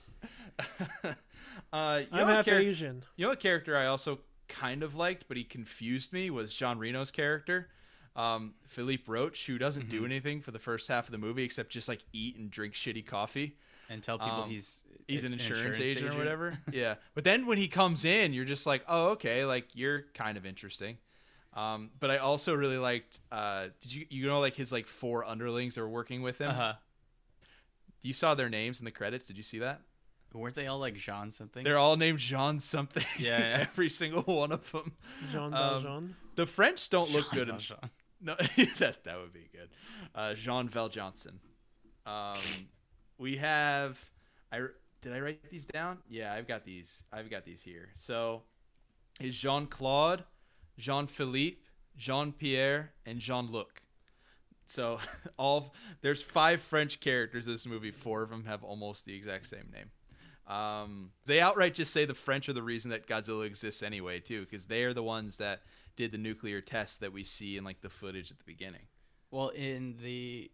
Uh, 1.73 2.01
you 2.11 2.17
know, 2.17 2.23
I'm 2.23 2.27
what 2.27 2.37
half 2.37 2.45
char- 2.47 2.59
Asian. 2.61 3.03
you 3.17 3.25
know 3.25 3.31
what 3.31 3.41
character 3.41 3.77
I 3.77 3.87
also 3.87 4.21
kind 4.49 4.83
of 4.83 4.95
liked, 4.95 5.27
but 5.29 5.37
he 5.37 5.45
confused 5.45 6.13
me 6.13 6.31
was 6.31 6.53
Jean 6.55 6.79
Reno's 6.79 7.11
character, 7.11 7.69
um, 8.15 8.55
Philippe 8.67 9.03
Roach, 9.07 9.47
who 9.47 9.59
doesn't 9.59 9.89
Mm-hmm. 9.89 9.99
do 9.99 10.05
anything 10.05 10.41
for 10.41 10.53
the 10.53 10.59
first 10.59 10.89
half 10.89 11.07
of 11.07 11.13
the 11.13 11.19
movie 11.19 11.43
except 11.43 11.71
just 11.71 11.89
like 11.89 12.03
eat 12.13 12.37
and 12.39 12.51
drink 12.51 12.75
shitty 12.75 13.05
coffee. 13.05 13.57
And 13.89 14.03
tell 14.03 14.19
people 14.19 14.43
Um, 14.43 14.51
he's 14.51 14.85
He's 15.09 15.23
an 15.25 15.33
insurance, 15.35 15.79
agent, 15.79 16.13
or 16.13 16.19
whatever. 16.19 16.59
yeah, 16.73 16.97
but 17.15 17.23
then 17.23 17.47
when 17.47 17.59
he 17.59 17.69
comes 17.69 18.05
in, 18.05 18.33
you're 18.33 18.45
just 18.45 18.67
like, 18.67 18.85
oh, 18.89 19.11
okay, 19.11 19.45
like 19.45 19.69
you're 19.75 20.03
kind 20.15 20.37
of 20.37 20.45
interesting. 20.45 20.99
Um, 21.55 21.91
but 22.01 22.11
I 22.11 22.17
also 22.19 22.55
really 22.55 22.77
liked. 22.77 23.21
Uh, 23.31 23.69
did 23.81 23.95
you 23.95 24.07
you 24.11 24.27
know 24.27 24.41
like 24.41 24.57
his 24.57 24.73
like 24.73 24.87
four 24.89 25.25
underlings 25.25 25.77
that 25.77 25.83
were 25.83 25.89
working 25.89 26.23
with 26.23 26.39
him? 26.41 26.51
Uh 26.51 26.55
huh. 26.55 26.73
You 28.03 28.13
saw 28.15 28.35
their 28.35 28.49
names 28.49 28.81
in 28.81 28.85
the 28.85 28.91
credits. 28.91 29.27
Did 29.27 29.37
you 29.37 29.43
see 29.45 29.61
that? 29.61 29.81
Weren't 30.35 30.55
they 30.55 30.67
all 30.67 30.79
like 30.79 30.95
Jean 30.97 31.31
something? 31.31 31.65
They're 31.65 31.79
all 31.79 31.97
named 31.97 32.19
Jean 32.19 32.61
something. 32.61 33.05
Yeah, 33.19 33.39
yeah. 33.39 33.59
every 33.73 33.89
single 33.89 34.23
one 34.23 34.53
of 34.53 34.71
them. 34.73 34.93
Jean 35.33 35.45
Um, 35.45 35.53
Valjean. 35.53 36.17
The 36.35 36.47
French 36.47 36.91
don't 36.91 37.11
look 37.13 37.31
good 37.31 37.49
in 37.49 37.59
Jean. 37.59 37.79
no 38.21 38.35
that 38.79 39.05
that 39.05 39.19
would 39.21 39.33
be 39.33 39.49
good. 39.53 39.69
Uh, 40.15 40.35
Jean 40.35 40.69
Val 40.69 40.89
Johnson. 40.89 41.39
Um, 42.05 42.35
we 43.19 43.37
have 43.37 43.99
I 44.53 44.61
did 45.03 45.13
I 45.13 45.21
write 45.21 45.51
these 45.51 45.67
down? 45.67 45.99
Yeah, 46.09 46.33
I've 46.33 46.49
got 46.49 46.65
these. 46.65 47.05
I've 47.13 47.31
got 47.31 47.45
these 47.45 47.63
here. 47.63 47.91
So 47.95 48.43
is 49.21 49.37
Jean 49.37 49.67
Claude, 49.67 50.25
Jean 50.79 51.07
Philippe, 51.07 51.59
Jean 51.97 52.33
Pierre, 52.33 52.93
and 53.05 53.19
Jean 53.19 53.51
Luc. 53.51 53.83
So 54.67 54.99
all 55.39 55.75
there's 56.03 56.23
five 56.23 56.61
French 56.61 57.01
characters 57.01 57.47
in 57.47 57.55
this 57.55 57.67
movie. 57.67 57.91
Four 57.91 58.23
of 58.23 58.31
them 58.31 58.45
have 58.45 58.65
almost 58.65 59.05
the 59.05 59.15
exact 59.15 59.47
same 59.47 59.73
name. 59.73 59.91
Um, 60.47 61.11
they 61.25 61.41
outright 61.41 61.75
just 61.75 61.93
say 61.93 62.05
the 62.05 62.15
French 62.15 62.49
are 62.49 62.53
the 62.53 62.63
reason 62.63 62.93
that 62.93 63.09
Godzilla 63.09 63.47
exists 63.47 63.83
anyway, 63.83 64.21
too, 64.21 64.43
because 64.43 64.67
they 64.67 64.85
are 64.85 64.95
the 64.95 65.03
ones 65.03 65.39
that 65.39 65.63
did 65.97 66.13
the 66.13 66.19
nuclear 66.19 66.61
tests 66.61 66.99
that 66.99 67.13
we 67.13 67.25
see 67.25 67.57
in 67.57 67.65
like 67.65 67.81
the 67.81 67.89
footage 67.89 68.31
at 68.31 68.39
the 68.39 68.45
beginning. 68.45 68.87
Well, 69.31 69.49
in 69.49 69.97
the 70.03 70.51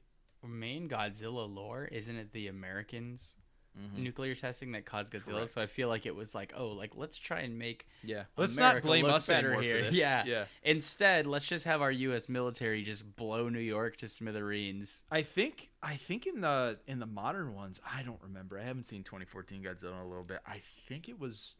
main 0.48 0.88
Godzilla 0.88 1.52
lore, 1.52 1.84
isn't 1.84 2.16
it 2.16 2.32
the 2.32 2.48
Americans 2.48 3.36
mm-hmm. 3.78 4.02
nuclear 4.02 4.34
testing 4.34 4.72
that 4.72 4.84
caused 4.84 5.12
Godzilla? 5.12 5.38
Correct. 5.38 5.50
So 5.50 5.62
I 5.62 5.66
feel 5.66 5.88
like 5.88 6.06
it 6.06 6.14
was 6.14 6.34
like, 6.34 6.52
oh, 6.56 6.68
like 6.68 6.92
let's 6.96 7.16
try 7.18 7.40
and 7.40 7.58
make 7.58 7.86
Yeah, 8.02 8.24
let's 8.36 8.56
not 8.56 8.82
blame 8.82 9.06
us 9.06 9.26
better 9.26 9.60
here. 9.60 9.78
for 9.78 9.84
this. 9.84 9.94
Yeah, 9.94 10.24
yeah. 10.26 10.44
Instead, 10.62 11.26
let's 11.26 11.46
just 11.46 11.64
have 11.64 11.82
our 11.82 11.92
U.S. 11.92 12.28
military 12.28 12.82
just 12.82 13.16
blow 13.16 13.48
New 13.48 13.60
York 13.60 13.96
to 13.98 14.08
smithereens. 14.08 15.04
I 15.10 15.22
think 15.22 15.70
I 15.82 15.96
think 15.96 16.26
in 16.26 16.40
the 16.40 16.78
in 16.86 16.98
the 16.98 17.06
modern 17.06 17.54
ones, 17.54 17.80
I 17.88 18.02
don't 18.02 18.20
remember. 18.22 18.58
I 18.58 18.64
haven't 18.64 18.86
seen 18.86 19.02
2014 19.02 19.62
Godzilla 19.62 19.92
in 19.92 19.98
a 19.98 20.08
little 20.08 20.24
bit. 20.24 20.40
I 20.46 20.60
think 20.88 21.08
it 21.08 21.18
was 21.18 21.56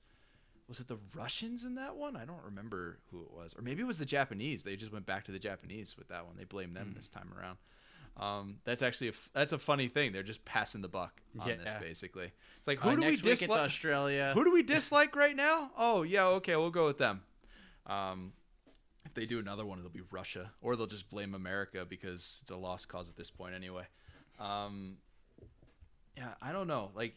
was 0.69 0.81
it 0.81 0.89
the 0.89 0.99
Russians 1.15 1.65
in 1.65 1.75
that 1.75 1.97
one? 1.97 2.17
I 2.17 2.25
don't 2.25 2.43
remember 2.45 2.99
who 3.11 3.21
it 3.21 3.31
was, 3.31 3.55
or 3.57 3.63
maybe 3.63 3.83
it 3.83 3.87
was 3.87 3.99
the 3.99 4.07
Japanese. 4.07 4.63
They 4.63 4.77
just 4.77 4.93
went 4.93 5.05
back 5.05 5.25
to 5.25 5.33
the 5.33 5.39
Japanese 5.39 5.97
with 5.99 6.09
that 6.09 6.25
one. 6.25 6.37
They 6.37 6.45
blamed 6.45 6.77
them 6.77 6.89
hmm. 6.89 6.95
this 6.95 7.09
time 7.09 7.31
around. 7.39 7.59
Um, 8.17 8.59
that's 8.65 8.83
actually 8.83 9.09
a 9.09 9.13
f- 9.13 9.31
that's 9.33 9.53
a 9.53 9.59
funny 9.59 9.89
thing. 9.89 10.13
They're 10.13 10.23
just 10.23 10.45
passing 10.45 10.83
the 10.83 10.89
buck 10.89 11.23
on 11.41 11.49
this 11.49 11.73
basically. 11.81 12.31
It's 12.59 12.69
like 12.69 12.79
who 12.79 12.91
Uh, 12.91 12.97
do 12.97 13.01
we 13.07 13.17
dislike? 13.17 13.51
Australia. 13.59 14.33
Who 14.35 14.45
do 14.45 14.53
we 14.53 14.63
dislike 14.75 15.17
right 15.17 15.35
now? 15.35 15.71
Oh 15.77 16.03
yeah, 16.03 16.25
okay, 16.27 16.57
we'll 16.57 16.71
go 16.71 16.85
with 16.87 16.99
them. 16.99 17.23
Um, 17.87 18.33
if 19.07 19.15
they 19.15 19.27
do 19.27 19.39
another 19.39 19.65
one, 19.65 19.79
it'll 19.79 19.91
be 19.91 20.03
Russia, 20.11 20.53
or 20.61 20.77
they'll 20.77 20.87
just 20.87 21.09
blame 21.11 21.35
America 21.35 21.85
because 21.89 22.39
it's 22.43 22.51
a 22.51 22.57
lost 22.57 22.89
cause 22.89 23.09
at 23.09 23.17
this 23.17 23.31
point 23.31 23.55
anyway. 23.55 23.85
Um, 24.39 24.99
yeah, 26.17 26.35
I 26.43 26.53
don't 26.53 26.67
know. 26.69 26.91
Like, 26.95 27.15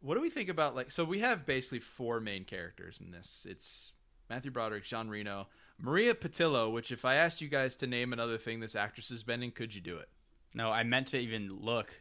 what 0.00 0.14
do 0.14 0.20
we 0.20 0.30
think 0.30 0.48
about 0.50 0.74
like? 0.76 0.90
So 0.90 1.02
we 1.04 1.20
have 1.20 1.46
basically 1.46 1.80
four 1.80 2.20
main 2.20 2.44
characters 2.44 3.00
in 3.00 3.10
this. 3.10 3.46
It's 3.48 3.92
Matthew 4.28 4.50
Broderick, 4.50 4.84
Jean 4.84 5.08
Reno, 5.08 5.48
Maria 5.78 6.14
Pitillo. 6.14 6.70
Which, 6.70 6.92
if 6.92 7.04
I 7.06 7.14
asked 7.16 7.40
you 7.40 7.48
guys 7.48 7.74
to 7.76 7.86
name 7.86 8.12
another 8.12 8.36
thing 8.38 8.60
this 8.60 8.76
actress 8.76 9.08
has 9.08 9.22
been 9.22 9.42
in, 9.42 9.50
could 9.50 9.74
you 9.74 9.80
do 9.80 9.96
it? 9.96 10.08
No, 10.56 10.72
I 10.72 10.82
meant 10.84 11.08
to 11.08 11.18
even 11.18 11.58
look. 11.60 11.92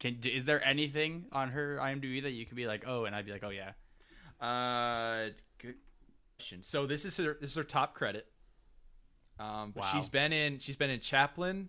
Can, 0.00 0.18
is 0.24 0.44
there 0.44 0.62
anything 0.66 1.26
on 1.32 1.50
her 1.50 1.78
IMDb 1.80 2.22
that 2.24 2.32
you 2.32 2.44
could 2.44 2.56
be 2.56 2.66
like, 2.66 2.82
oh, 2.86 3.04
and 3.04 3.14
I'd 3.14 3.24
be 3.26 3.32
like, 3.32 3.44
oh 3.44 3.50
yeah. 3.50 3.72
Uh, 4.44 5.30
good 5.58 5.76
question. 6.36 6.62
So 6.64 6.84
this 6.86 7.04
is 7.04 7.16
her. 7.16 7.38
This 7.40 7.50
is 7.50 7.56
her 7.56 7.64
top 7.64 7.94
credit. 7.94 8.26
Um, 9.38 9.72
Wow. 9.76 9.82
she's 9.92 10.08
been 10.08 10.32
in. 10.32 10.58
She's 10.58 10.76
been 10.76 10.90
in 10.90 10.98
Chaplin, 11.00 11.68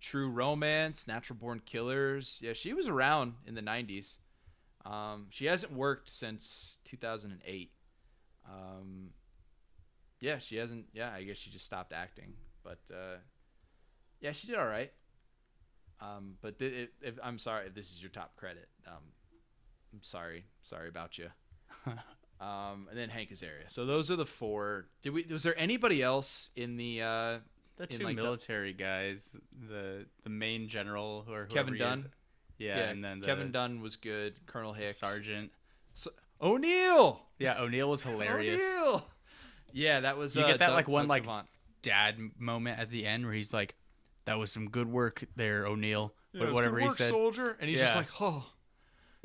True 0.00 0.30
Romance, 0.30 1.08
Natural 1.08 1.36
Born 1.36 1.60
Killers. 1.66 2.38
Yeah, 2.40 2.52
she 2.52 2.72
was 2.72 2.86
around 2.88 3.34
in 3.44 3.54
the 3.54 3.60
'90s. 3.62 4.16
Um, 4.84 5.26
she 5.30 5.46
hasn't 5.46 5.72
worked 5.72 6.08
since 6.08 6.78
2008. 6.84 7.72
Um, 8.48 9.10
yeah, 10.20 10.38
she 10.38 10.56
hasn't. 10.58 10.86
Yeah, 10.92 11.10
I 11.12 11.24
guess 11.24 11.36
she 11.38 11.50
just 11.50 11.64
stopped 11.64 11.92
acting. 11.92 12.34
But 12.62 12.78
uh, 12.92 13.16
yeah, 14.20 14.30
she 14.32 14.46
did 14.46 14.56
all 14.56 14.66
right. 14.68 14.92
Um, 16.00 16.34
but 16.42 16.58
th- 16.58 16.72
it, 16.72 16.92
if, 17.00 17.18
I'm 17.22 17.38
sorry 17.38 17.66
if 17.66 17.74
this 17.74 17.90
is 17.90 18.00
your 18.02 18.10
top 18.10 18.36
credit. 18.36 18.68
Um, 18.86 19.02
I'm 19.92 20.02
sorry. 20.02 20.44
Sorry 20.62 20.88
about 20.88 21.16
you. 21.18 21.28
um, 22.40 22.86
and 22.90 22.96
then 22.98 23.08
Hank 23.08 23.30
Azaria. 23.30 23.68
So 23.68 23.86
those 23.86 24.10
are 24.10 24.16
the 24.16 24.26
four. 24.26 24.86
Did 25.02 25.10
we? 25.10 25.24
Was 25.30 25.42
there 25.42 25.58
anybody 25.58 26.02
else 26.02 26.50
in 26.56 26.76
the? 26.76 27.02
Uh, 27.02 27.38
The 27.76 27.86
two 27.86 28.04
like, 28.04 28.16
the- 28.16 28.22
military 28.22 28.72
guys, 28.72 29.36
the 29.68 30.06
the 30.22 30.30
main 30.30 30.68
general 30.68 31.24
who 31.26 31.32
whoever 31.32 31.48
Kevin. 31.48 31.78
Dunn? 31.78 32.04
Yeah, 32.58 32.78
and 32.88 33.04
then 33.04 33.20
the 33.20 33.26
Kevin 33.26 33.52
Dunn 33.52 33.80
was 33.82 33.96
good. 33.96 34.34
Colonel 34.46 34.72
Hicks. 34.72 34.98
sergeant. 34.98 35.50
So, 35.94 36.10
O'Neill. 36.40 37.20
Yeah, 37.38 37.60
O'Neill 37.60 37.88
was 37.90 38.02
hilarious. 38.02 38.60
O'Neill. 38.62 39.06
Yeah, 39.72 40.00
that 40.00 40.16
was. 40.16 40.34
You 40.36 40.42
uh, 40.42 40.46
get 40.48 40.58
that 40.60 40.66
Doug- 40.68 40.74
like 40.74 40.88
one 40.88 41.02
Doug 41.04 41.10
like 41.10 41.22
Savant. 41.24 41.48
dad 41.82 42.16
moment 42.38 42.78
at 42.78 42.88
the 42.90 43.04
end 43.06 43.24
where 43.26 43.34
he's 43.34 43.52
like, 43.52 43.74
"That 44.26 44.38
was 44.38 44.52
some 44.52 44.68
good 44.68 44.88
work 44.88 45.24
there, 45.34 45.66
O'Neill." 45.66 46.14
Yeah, 46.32 46.44
What- 46.44 46.52
whatever 46.52 46.76
good 46.78 46.82
he 46.90 46.94
said. 46.94 47.08
soldier. 47.10 47.56
And 47.60 47.70
he's 47.70 47.80
just 47.80 47.96
like, 47.96 48.20
oh. 48.20 48.52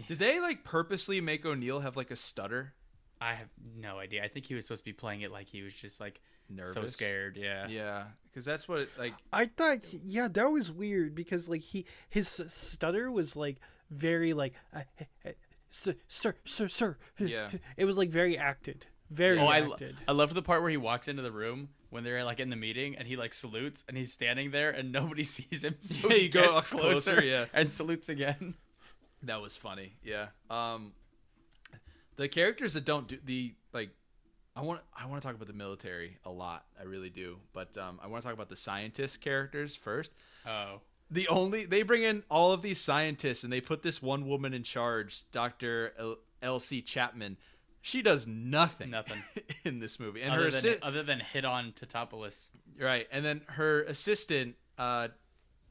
Did 0.08 0.18
they 0.18 0.40
like 0.40 0.64
purposely 0.64 1.20
make 1.22 1.46
O'Neill 1.46 1.82
have 1.82 1.96
like 1.98 2.10
a 2.10 2.16
stutter? 2.16 2.74
I 3.20 3.34
have 3.36 3.50
no 3.78 4.00
idea. 4.00 4.24
I 4.24 4.30
think 4.30 4.46
he 4.48 4.56
was 4.56 4.66
supposed 4.66 4.82
to 4.82 4.86
be 4.86 4.94
playing 4.94 5.22
it 5.22 5.32
like 5.32 5.48
he 5.48 5.62
was 5.62 5.76
just 5.76 6.00
like 6.00 6.22
nervous, 6.50 6.74
so 6.74 6.88
scared. 6.88 7.38
Yeah. 7.38 7.68
Yeah, 7.68 8.06
because 8.24 8.46
that's 8.46 8.68
what 8.68 8.80
it, 8.80 8.90
like. 8.98 9.14
I 9.32 9.46
thought, 9.46 9.80
yeah, 9.94 10.28
that 10.30 10.50
was 10.52 10.72
weird 10.72 11.14
because 11.14 11.48
like 11.48 11.62
he 11.62 11.86
his 12.10 12.42
stutter 12.48 13.12
was 13.12 13.36
like 13.36 13.58
very 13.92 14.34
like, 14.34 14.54
uh, 14.74 14.82
sir, 15.70 15.94
sir, 16.08 16.36
sir, 16.46 16.68
sir. 16.68 16.98
Yeah. 17.20 17.52
It 17.78 17.86
was 17.86 17.96
like 17.98 18.10
very 18.10 18.38
acted, 18.38 18.88
very 19.12 19.38
Oh, 19.38 19.46
I, 19.46 19.60
lo- 19.60 19.78
I 20.08 20.12
love 20.14 20.34
the 20.34 20.42
part 20.42 20.62
where 20.62 20.72
he 20.72 20.78
walks 20.78 21.08
into 21.08 21.22
the 21.22 21.32
room 21.32 21.70
when 21.92 22.04
they're 22.04 22.24
like 22.24 22.40
in 22.40 22.50
the 22.50 22.56
meeting 22.56 22.96
and 22.98 23.08
he 23.08 23.16
like 23.16 23.34
salutes 23.36 23.84
and 23.88 23.96
he's 23.96 24.12
standing 24.12 24.50
there 24.50 24.72
and 24.72 24.92
nobody 24.92 25.24
sees 25.36 25.64
him. 25.64 25.76
So 25.82 26.08
Yeah, 26.10 26.16
he 26.16 26.30
goes 26.30 26.62
closer, 26.62 26.72
closer, 27.16 27.24
yeah. 27.24 27.46
and 27.54 27.72
salutes 27.72 28.10
again. 28.10 28.56
That 29.24 29.40
was 29.42 29.56
funny. 29.56 29.94
Yeah. 30.04 30.28
Um, 30.50 30.94
the 32.16 32.28
characters 32.28 32.74
that 32.74 32.86
don't 32.86 33.08
do 33.08 33.18
the 33.24 33.54
like, 33.74 33.90
I 34.56 34.62
want 34.62 34.82
I 34.98 35.06
want 35.06 35.22
to 35.22 35.28
talk 35.28 35.36
about 35.36 35.48
the 35.48 35.54
military 35.54 36.18
a 36.26 36.32
lot. 36.32 36.66
I 36.80 36.84
really 36.84 37.10
do. 37.12 37.38
But 37.54 37.78
um, 37.78 38.00
I 38.04 38.08
want 38.08 38.22
to 38.24 38.28
talk 38.28 38.34
about 38.34 38.50
the 38.50 38.56
scientist 38.56 39.22
characters 39.22 39.76
first. 39.76 40.12
Oh, 40.46 40.82
The 41.12 41.28
only 41.28 41.66
they 41.66 41.84
bring 41.84 42.04
in 42.04 42.24
all 42.30 42.52
of 42.52 42.62
these 42.62 42.80
scientists 42.80 43.44
and 43.44 43.54
they 43.54 43.62
put 43.62 43.84
this 43.84 44.02
one 44.02 44.28
woman 44.28 44.54
in 44.54 44.64
charge, 44.64 45.24
Doctor 45.32 45.94
Elsie 46.42 46.82
Chapman. 46.82 47.38
She 47.82 48.02
does 48.02 48.28
nothing. 48.28 48.92
Nothing. 48.92 49.24
in 49.66 49.80
this 49.80 50.00
movie, 50.00 50.22
and 50.22 50.32
other 50.32 50.46
her 50.46 50.52
than 50.52 50.62
assi- 50.62 50.80
other 50.82 51.04
than 51.04 51.20
hit 51.20 51.46
on 51.46 51.72
Tatopoulos. 51.72 52.50
Right, 52.80 53.08
and 53.12 53.26
then 53.26 53.42
her 53.48 53.84
assistant, 53.84 54.56
uh, 54.78 55.10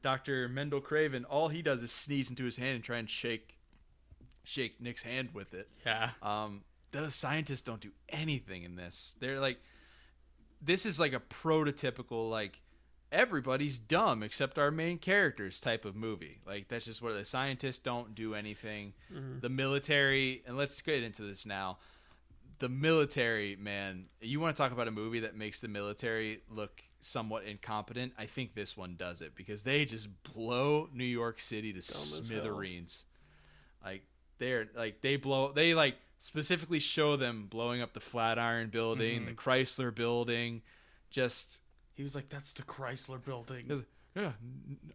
Doctor 0.01 0.49
Mendel 0.49 0.81
Craven, 0.81 1.25
all 1.25 1.47
he 1.47 1.61
does 1.61 1.81
is 1.81 1.91
sneeze 1.91 2.29
into 2.29 2.43
his 2.43 2.55
hand 2.55 2.75
and 2.75 2.83
try 2.83 2.97
and 2.97 3.09
shake, 3.09 3.57
shake 4.43 4.81
Nick's 4.81 5.03
hand 5.03 5.29
with 5.33 5.53
it. 5.53 5.69
Yeah. 5.85 6.11
Um, 6.21 6.63
the 6.91 7.09
scientists 7.09 7.61
don't 7.61 7.81
do 7.81 7.91
anything 8.09 8.63
in 8.63 8.75
this. 8.75 9.15
They're 9.19 9.39
like, 9.39 9.59
this 10.61 10.85
is 10.85 10.99
like 10.99 11.13
a 11.13 11.19
prototypical 11.19 12.29
like 12.29 12.61
everybody's 13.11 13.77
dumb 13.77 14.23
except 14.23 14.57
our 14.57 14.71
main 14.71 14.97
characters 14.97 15.59
type 15.59 15.85
of 15.85 15.95
movie. 15.95 16.39
Like 16.45 16.67
that's 16.67 16.85
just 16.85 17.01
where 17.01 17.13
the 17.13 17.25
scientists 17.25 17.79
don't 17.79 18.15
do 18.15 18.35
anything. 18.35 18.93
The 19.41 19.49
military, 19.49 20.43
and 20.45 20.57
let's 20.57 20.81
get 20.81 21.03
into 21.03 21.23
this 21.23 21.45
now. 21.45 21.79
The 22.61 22.69
military, 22.69 23.55
man, 23.55 24.05
you 24.21 24.39
want 24.39 24.55
to 24.55 24.61
talk 24.61 24.71
about 24.71 24.87
a 24.87 24.91
movie 24.91 25.19
that 25.21 25.35
makes 25.35 25.59
the 25.59 25.67
military 25.67 26.41
look 26.49 26.81
somewhat 26.99 27.43
incompetent? 27.43 28.13
I 28.17 28.25
think 28.27 28.53
this 28.53 28.77
one 28.77 28.95
does 28.97 29.21
it 29.21 29.35
because 29.35 29.63
they 29.63 29.83
just 29.83 30.07
blow 30.23 30.87
New 30.93 31.03
York 31.03 31.39
City 31.39 31.73
to 31.73 31.77
hell. 31.79 32.01
smithereens. 32.23 33.03
Like 33.83 34.03
they're 34.37 34.69
like 34.75 35.01
they 35.01 35.15
blow 35.15 35.51
they 35.51 35.73
like 35.73 35.95
specifically 36.19 36.79
show 36.79 37.15
them 37.15 37.47
blowing 37.49 37.81
up 37.81 37.93
the 37.93 37.99
Flatiron 37.99 38.69
building, 38.69 39.25
the 39.25 39.33
Chrysler 39.33 39.93
building, 39.93 40.61
just 41.09 41.61
He 41.95 42.03
was 42.03 42.13
like, 42.15 42.29
"That's 42.29 42.51
the 42.51 42.61
Chrysler 42.63 43.23
building." 43.23 43.85
yeah. 44.15 44.33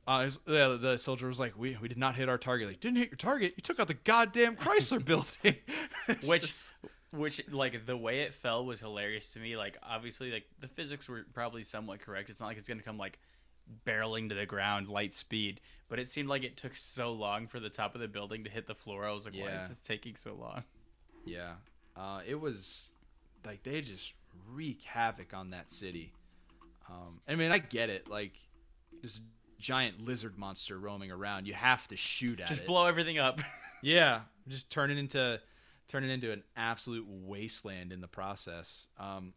Uh, 0.06 0.30
the 0.46 0.96
soldier 0.98 1.26
was 1.26 1.40
like, 1.40 1.58
"We 1.58 1.76
we 1.80 1.88
did 1.88 1.98
not 1.98 2.14
hit 2.14 2.28
our 2.28 2.38
target. 2.38 2.68
Like, 2.68 2.78
didn't 2.80 2.98
hit 2.98 3.10
your 3.10 3.16
target. 3.16 3.54
You 3.56 3.62
took 3.62 3.80
out 3.80 3.88
the 3.88 3.94
goddamn 3.94 4.54
Chrysler 4.56 5.04
building." 5.04 5.56
Which 6.24 6.42
just- 6.42 6.72
which 7.12 7.40
like 7.50 7.86
the 7.86 7.96
way 7.96 8.20
it 8.20 8.34
fell 8.34 8.64
was 8.64 8.80
hilarious 8.80 9.30
to 9.30 9.38
me. 9.38 9.56
Like 9.56 9.76
obviously 9.82 10.30
like 10.30 10.44
the 10.60 10.68
physics 10.68 11.08
were 11.08 11.24
probably 11.32 11.62
somewhat 11.62 12.00
correct. 12.00 12.30
It's 12.30 12.40
not 12.40 12.46
like 12.46 12.58
it's 12.58 12.68
gonna 12.68 12.82
come 12.82 12.98
like 12.98 13.18
barreling 13.84 14.28
to 14.28 14.34
the 14.34 14.46
ground 14.46 14.88
light 14.88 15.12
speed 15.12 15.60
but 15.88 15.98
it 15.98 16.08
seemed 16.08 16.28
like 16.28 16.44
it 16.44 16.56
took 16.56 16.74
so 16.74 17.12
long 17.12 17.46
for 17.46 17.60
the 17.60 17.68
top 17.68 17.94
of 17.94 18.00
the 18.00 18.08
building 18.08 18.44
to 18.44 18.50
hit 18.50 18.66
the 18.66 18.74
floor. 18.74 19.04
I 19.06 19.12
was 19.12 19.24
like 19.24 19.34
why 19.34 19.48
is 19.50 19.68
this 19.68 19.80
taking 19.80 20.16
so 20.16 20.34
long? 20.34 20.64
Yeah, 21.24 21.54
uh, 21.96 22.20
it 22.26 22.40
was 22.40 22.90
like 23.44 23.62
they 23.62 23.80
just 23.80 24.12
wreak 24.48 24.82
havoc 24.82 25.34
on 25.34 25.50
that 25.50 25.70
city. 25.70 26.12
Um, 26.88 27.20
I 27.28 27.34
mean, 27.34 27.50
I 27.50 27.58
get 27.58 27.90
it. 27.90 28.08
Like, 28.08 28.34
this 29.02 29.20
giant 29.58 30.04
lizard 30.04 30.38
monster 30.38 30.78
roaming 30.78 31.10
around, 31.10 31.46
you 31.46 31.54
have 31.54 31.88
to 31.88 31.96
shoot 31.96 32.38
at 32.40 32.46
it. 32.46 32.54
just 32.54 32.66
blow 32.66 32.86
everything 32.86 33.18
up. 33.18 33.40
Yeah, 33.82 34.22
just 34.48 34.70
turn 34.70 34.90
it 34.90 34.96
into 34.96 35.38
turn 35.88 36.04
it 36.04 36.10
into 36.10 36.32
an 36.32 36.42
absolute 36.56 37.06
wasteland 37.08 37.92
in 37.92 38.00
the 38.00 38.08
process. 38.08 38.88
Um, 38.98 39.34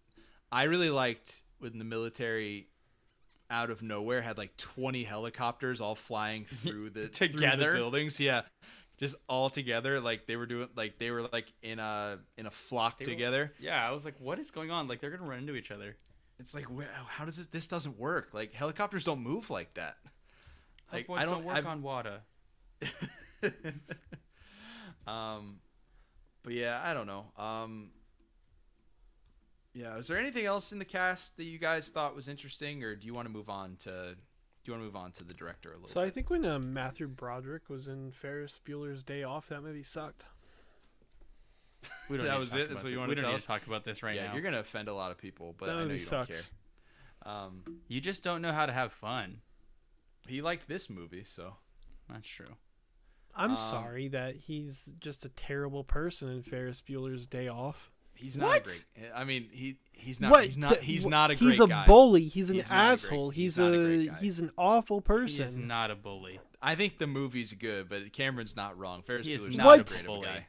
I 0.51 0.63
really 0.63 0.89
liked 0.89 1.43
when 1.59 1.77
the 1.77 1.85
military 1.85 2.67
out 3.51 3.69
of 3.69 3.81
nowhere 3.81 4.21
had 4.21 4.37
like 4.37 4.55
20 4.57 5.03
helicopters 5.03 5.81
all 5.81 5.95
flying 5.95 6.45
through 6.47 6.89
the 6.91 7.07
through 7.07 7.27
the 7.29 7.33
Together? 7.35 7.73
buildings. 7.73 8.19
Yeah. 8.19 8.41
Just 8.99 9.15
all 9.29 9.49
together 9.49 10.01
like 10.01 10.27
they 10.27 10.35
were 10.35 10.45
doing 10.45 10.67
like 10.75 10.99
they 10.99 11.09
were 11.09 11.23
like 11.31 11.51
in 11.61 11.79
a 11.79 12.19
in 12.37 12.45
a 12.45 12.51
flock 12.51 12.99
were- 12.99 13.05
together. 13.05 13.53
yeah 13.57 13.87
i 13.87 13.91
was 13.91 14.03
like 14.03 14.15
what 14.19 14.39
is 14.39 14.51
going 14.51 14.71
on 14.71 14.89
like 14.89 14.99
they're 14.99 15.09
gonna 15.09 15.23
run 15.29 15.39
into 15.39 15.55
each 15.55 15.71
other 15.71 15.95
It's 16.37 16.53
like 16.53 16.65
where, 16.65 16.89
how 17.07 17.23
does 17.23 17.37
this 17.37 17.45
this 17.47 17.67
doesn't 17.67 17.97
work? 17.97 18.29
Like 18.33 18.51
helicopters 18.53 19.05
don't 19.05 19.21
move 19.21 19.49
like 19.49 19.73
that. 19.75 19.95
Like 20.91 21.09
I 21.09 21.23
don't 21.23 21.31
don't 21.35 21.45
work 21.45 21.55
I've- 21.55 21.67
on 21.67 21.81
wada 21.81 22.23
um, 25.07 25.59
but 26.43 26.53
yeah, 26.53 26.81
I 26.83 26.93
don't 26.93 27.07
know. 27.07 27.25
Um, 27.37 27.91
yeah, 29.73 29.97
is 29.97 30.07
there 30.07 30.17
anything 30.17 30.45
else 30.45 30.71
in 30.71 30.79
the 30.79 30.85
cast 30.85 31.37
that 31.37 31.45
you 31.45 31.57
guys 31.57 31.89
thought 31.89 32.15
was 32.15 32.27
interesting, 32.27 32.83
or 32.83 32.95
do 32.95 33.07
you 33.07 33.13
want 33.13 33.27
to 33.27 33.31
move 33.31 33.49
on 33.49 33.75
to? 33.83 34.15
Do 34.63 34.71
you 34.71 34.73
want 34.73 34.81
to 34.81 34.85
move 34.85 34.95
on 34.95 35.11
to 35.13 35.23
the 35.23 35.33
director 35.33 35.71
a 35.71 35.75
little? 35.75 35.89
So 35.89 36.01
bit? 36.01 36.07
I 36.07 36.09
think 36.09 36.29
when 36.29 36.45
uh, 36.45 36.59
Matthew 36.59 37.07
Broderick 37.07 37.69
was 37.69 37.87
in 37.87 38.11
Ferris 38.11 38.59
Bueller's 38.67 39.03
Day 39.03 39.23
Off, 39.23 39.47
that 39.49 39.61
movie 39.61 39.83
sucked. 39.83 40.25
we 42.09 42.17
don't 42.17 42.25
That 42.27 42.39
was 42.39 42.53
it. 42.53 42.77
So 42.77 42.87
you 42.87 42.99
want 42.99 43.09
to, 43.09 43.15
don't 43.15 43.23
tell 43.23 43.31
need 43.31 43.37
us? 43.37 43.41
to 43.43 43.47
talk 43.47 43.67
about 43.67 43.85
this 43.85 44.03
right 44.03 44.15
yeah, 44.15 44.27
now 44.27 44.33
you're 44.33 44.41
gonna 44.41 44.59
offend 44.59 44.89
a 44.89 44.93
lot 44.93 45.11
of 45.11 45.17
people, 45.17 45.55
but 45.57 45.67
that 45.67 45.75
I 45.75 45.85
know 45.85 45.93
you 45.93 45.99
sucks. 45.99 46.27
don't 46.27 46.37
care. 46.37 47.33
Um, 47.33 47.63
you 47.87 48.01
just 48.01 48.23
don't 48.23 48.41
know 48.41 48.51
how 48.53 48.65
to 48.65 48.71
have 48.73 48.91
fun 48.93 49.41
he 50.29 50.41
liked 50.41 50.67
this 50.67 50.89
movie, 50.89 51.23
so 51.23 51.55
that's 52.07 52.27
true 52.27 52.55
I'm 53.35 53.51
Um, 53.51 53.57
sorry 53.57 54.07
that 54.09 54.35
he's 54.35 54.91
just 54.99 55.23
a 55.25 55.29
terrible 55.29 55.83
person 55.83 56.29
in 56.29 56.41
Ferris 56.43 56.81
Bueller's 56.87 57.25
Day 57.27 57.47
Off. 57.47 57.91
He's 58.15 58.37
not 58.37 58.47
What? 58.49 58.63
great. 58.65 58.85
I 59.15 59.23
mean, 59.23 59.47
he 59.51 59.77
he's 59.93 60.19
not. 60.19 60.31
what? 60.31 60.45
He's 60.45 60.57
not. 60.57 60.79
He's 60.79 61.07
not 61.07 61.31
a 61.31 61.35
great 61.35 61.51
He's 61.51 61.59
a 61.61 61.67
guy. 61.67 61.85
bully. 61.85 62.25
He's 62.25 62.49
an 62.49 62.57
He's 62.57 62.69
not 62.69 62.75
a 62.75 62.77
great- 62.87 62.91
asshole. 62.93 63.29
he's 63.29 63.55
he's, 63.55 63.59
a 63.59 64.09
a, 64.09 64.13
he's 64.15 64.39
an 64.39 64.51
awful 64.57 64.99
person. 64.99 65.45
He's 65.45 65.57
not 65.57 65.89
a 65.89 65.95
bully. 65.95 66.39
I 66.61 66.75
think 66.75 66.97
the 66.97 67.07
movie's 67.07 67.53
good, 67.53 67.87
but 67.87 68.11
Cameron's 68.11 68.57
not 68.57 68.77
wrong. 68.77 69.03
Ferris 69.03 69.25
He 69.25 69.33
is 69.33 69.43
Bueller's 69.47 69.57
not 69.57 69.65
What? 69.67 69.79
a 69.79 69.83
great 69.93 70.05
bully. 70.05 70.25
guy. 70.25 70.47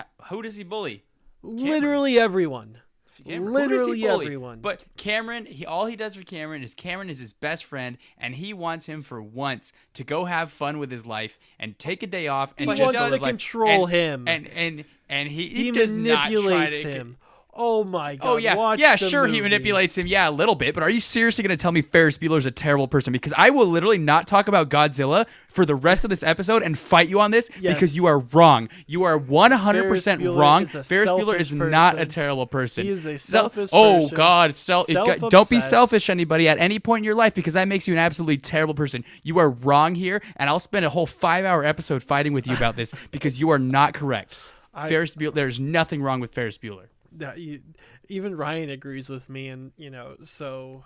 H- 0.00 0.06
who 0.30 0.40
does 0.40 0.56
he 0.56 0.64
bully? 0.64 1.04
Literally 1.42 2.18
everyone. 2.18 2.78
Cameron. 3.22 3.54
Who 3.54 3.68
does 3.68 3.86
he 3.86 3.92
Literally 3.92 4.24
everyone. 4.26 4.60
But 4.60 4.84
Cameron, 4.96 5.46
he 5.46 5.64
all 5.66 5.86
he 5.86 5.96
does 5.96 6.16
for 6.16 6.22
Cameron 6.24 6.62
is 6.62 6.74
Cameron 6.74 7.10
is 7.10 7.18
his 7.20 7.32
best 7.32 7.64
friend, 7.64 7.96
and 8.18 8.34
he 8.34 8.52
wants 8.52 8.86
him 8.86 9.02
for 9.02 9.22
once 9.22 9.72
to 9.94 10.04
go 10.04 10.24
have 10.24 10.50
fun 10.50 10.78
with 10.78 10.90
his 10.90 11.06
life 11.06 11.38
and 11.58 11.78
take 11.78 12.02
a 12.02 12.06
day 12.06 12.28
off 12.28 12.54
and 12.58 12.70
He 12.70 12.76
just 12.76 12.94
wants 12.94 12.98
to 13.06 13.10
live 13.12 13.22
life. 13.22 13.28
control 13.30 13.84
and, 13.84 13.90
him. 13.92 14.28
and 14.28 14.48
and 14.48 14.84
and 15.08 15.28
he, 15.28 15.48
he, 15.48 15.64
he 15.64 15.70
does 15.70 15.94
not 15.94 16.30
try 16.30 16.30
manipulates 16.30 16.80
to. 16.80 16.90
him. 16.90 17.16
Oh 17.56 17.84
my 17.84 18.14
oh, 18.14 18.16
god! 18.16 18.28
Oh 18.28 18.36
yeah, 18.36 18.54
watch 18.54 18.80
yeah, 18.80 18.96
sure. 18.96 19.26
He 19.26 19.40
manipulates 19.40 19.96
him, 19.96 20.06
yeah, 20.06 20.28
a 20.28 20.30
little 20.30 20.54
bit. 20.54 20.74
But 20.74 20.82
are 20.82 20.90
you 20.90 21.00
seriously 21.00 21.42
going 21.42 21.56
to 21.56 21.60
tell 21.60 21.72
me 21.72 21.82
Ferris 21.82 22.18
Bueller's 22.18 22.46
a 22.46 22.50
terrible 22.50 22.88
person? 22.88 23.12
Because 23.12 23.32
I 23.36 23.50
will 23.50 23.66
literally 23.66 23.98
not 23.98 24.26
talk 24.26 24.48
about 24.48 24.70
Godzilla 24.70 25.26
for 25.48 25.64
the 25.64 25.74
rest 25.74 26.02
of 26.04 26.10
this 26.10 26.24
episode 26.24 26.62
and 26.62 26.76
fight 26.76 27.08
you 27.08 27.20
on 27.20 27.30
this 27.30 27.48
Yes. 27.60 27.74
because 27.74 27.94
you 27.94 28.06
are 28.06 28.18
wrong. 28.18 28.68
You 28.86 29.04
are 29.04 29.16
one 29.16 29.52
hundred 29.52 29.86
percent 29.86 30.22
wrong. 30.22 30.66
Ferris 30.66 31.10
Bueller 31.10 31.38
is 31.38 31.50
selfish 31.50 31.70
not 31.70 32.00
a 32.00 32.06
terrible 32.06 32.46
person. 32.46 32.84
He 32.84 32.90
is 32.90 33.06
a 33.06 33.16
Sel- 33.16 33.42
selfish 33.44 33.70
Oh 33.72 34.02
person. 34.02 34.16
God, 34.16 34.56
sel- 34.56 34.84
don't 34.84 35.48
be 35.48 35.60
selfish, 35.60 36.10
anybody, 36.10 36.48
at 36.48 36.58
any 36.58 36.78
point 36.78 37.00
in 37.00 37.04
your 37.04 37.14
life, 37.14 37.34
because 37.34 37.52
that 37.54 37.68
makes 37.68 37.86
you 37.86 37.94
an 37.94 38.00
absolutely 38.00 38.38
terrible 38.38 38.74
person. 38.74 39.04
You 39.22 39.38
are 39.38 39.50
wrong 39.50 39.94
here, 39.94 40.22
and 40.36 40.50
I'll 40.50 40.58
spend 40.58 40.84
a 40.84 40.90
whole 40.90 41.06
five-hour 41.06 41.64
episode 41.64 42.02
fighting 42.02 42.32
with 42.32 42.46
you 42.46 42.54
about 42.54 42.74
this 42.76 42.92
because 43.10 43.38
you 43.38 43.50
are 43.50 43.58
not 43.58 43.94
correct. 43.94 44.40
I- 44.74 44.88
Ferris 44.88 45.14
Bueller, 45.14 45.34
there's 45.34 45.60
nothing 45.60 46.02
wrong 46.02 46.18
with 46.18 46.32
Ferris 46.34 46.58
Bueller. 46.58 46.86
That 47.14 47.38
you, 47.38 47.60
even 48.08 48.36
Ryan 48.36 48.70
agrees 48.70 49.08
with 49.08 49.28
me, 49.28 49.48
and 49.48 49.72
you 49.76 49.90
know, 49.90 50.16
so 50.24 50.84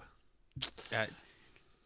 Uh, 0.93 1.07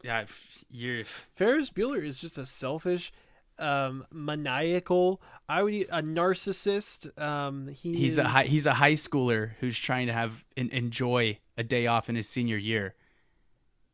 yeah, 0.03 0.24
you're. 0.70 1.05
Ferris 1.36 1.70
Bueller 1.70 2.05
is 2.05 2.18
just 2.18 2.38
a 2.38 2.47
selfish, 2.47 3.12
um, 3.59 4.05
maniacal. 4.11 5.22
I 5.49 5.62
would 5.62 5.74
a 5.74 6.03
narcissist. 6.03 7.16
Um, 7.20 7.68
he 7.68 7.95
He's 7.95 8.18
a 8.18 8.24
high, 8.24 8.45
he's 8.45 8.66
a 8.66 8.74
high 8.74 8.93
schooler 8.93 9.53
who's 9.61 9.78
trying 9.78 10.07
to 10.09 10.12
have 10.12 10.45
en- 10.57 10.70
enjoy 10.70 11.38
a 11.57 11.62
day 11.62 11.86
off 11.86 12.09
in 12.09 12.16
his 12.16 12.28
senior 12.28 12.57
year. 12.57 12.95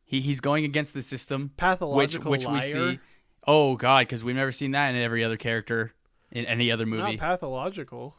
He 0.03 0.21
he's 0.21 0.39
going 0.39 0.65
against 0.65 0.93
the 0.93 1.01
system, 1.01 1.43
which 1.43 1.57
pathological 1.57 2.31
which 2.31 2.47
we 2.47 2.53
liar. 2.53 2.61
see. 2.61 2.99
Oh 3.45 3.75
God, 3.75 4.07
because 4.07 4.23
we've 4.23 4.35
never 4.35 4.51
seen 4.51 4.71
that 4.71 4.95
in 4.95 5.01
every 5.01 5.23
other 5.23 5.37
character 5.37 5.93
in 6.31 6.45
any 6.45 6.71
other 6.71 6.85
movie. 6.85 7.17
Not 7.17 7.19
pathological. 7.19 8.15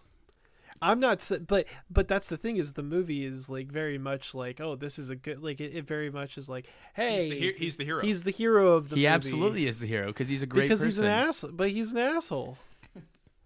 I'm 0.83 0.99
not, 0.99 1.28
but 1.47 1.66
but 1.91 2.09
that's 2.09 2.26
the 2.28 2.37
thing 2.39 2.57
is 2.57 2.72
the 2.72 2.83
movie 2.83 3.24
is 3.24 3.49
like 3.51 3.70
very 3.70 3.99
much 3.99 4.35
like 4.35 4.61
oh 4.61 4.76
this 4.76 4.99
is 4.99 5.11
a 5.11 5.16
good 5.16 5.43
like 5.43 5.61
it, 5.61 5.74
it 5.76 5.87
very 5.87 6.11
much 6.11 6.39
is 6.39 6.49
like 6.49 6.66
hey 6.95 7.16
He's 7.16 7.24
the, 7.31 7.39
he- 7.39 7.53
he's 7.64 7.76
the 7.76 7.85
hero. 7.85 8.03
he's 8.03 8.22
the 8.22 8.31
hero 8.31 8.72
of 8.72 8.89
the 8.89 8.97
he 8.97 9.03
movie 9.03 9.07
absolutely 9.14 9.66
is 9.66 9.78
the 9.78 9.87
hero 9.87 10.07
because 10.07 10.28
he's 10.31 10.43
a 10.43 10.47
great 10.47 10.62
because 10.62 10.81
person. 10.81 10.89
he's 10.89 10.99
an 10.99 11.07
asshole 11.07 11.51
but 11.53 11.70
he's 11.70 11.93
an 11.93 11.99
asshole. 11.99 12.57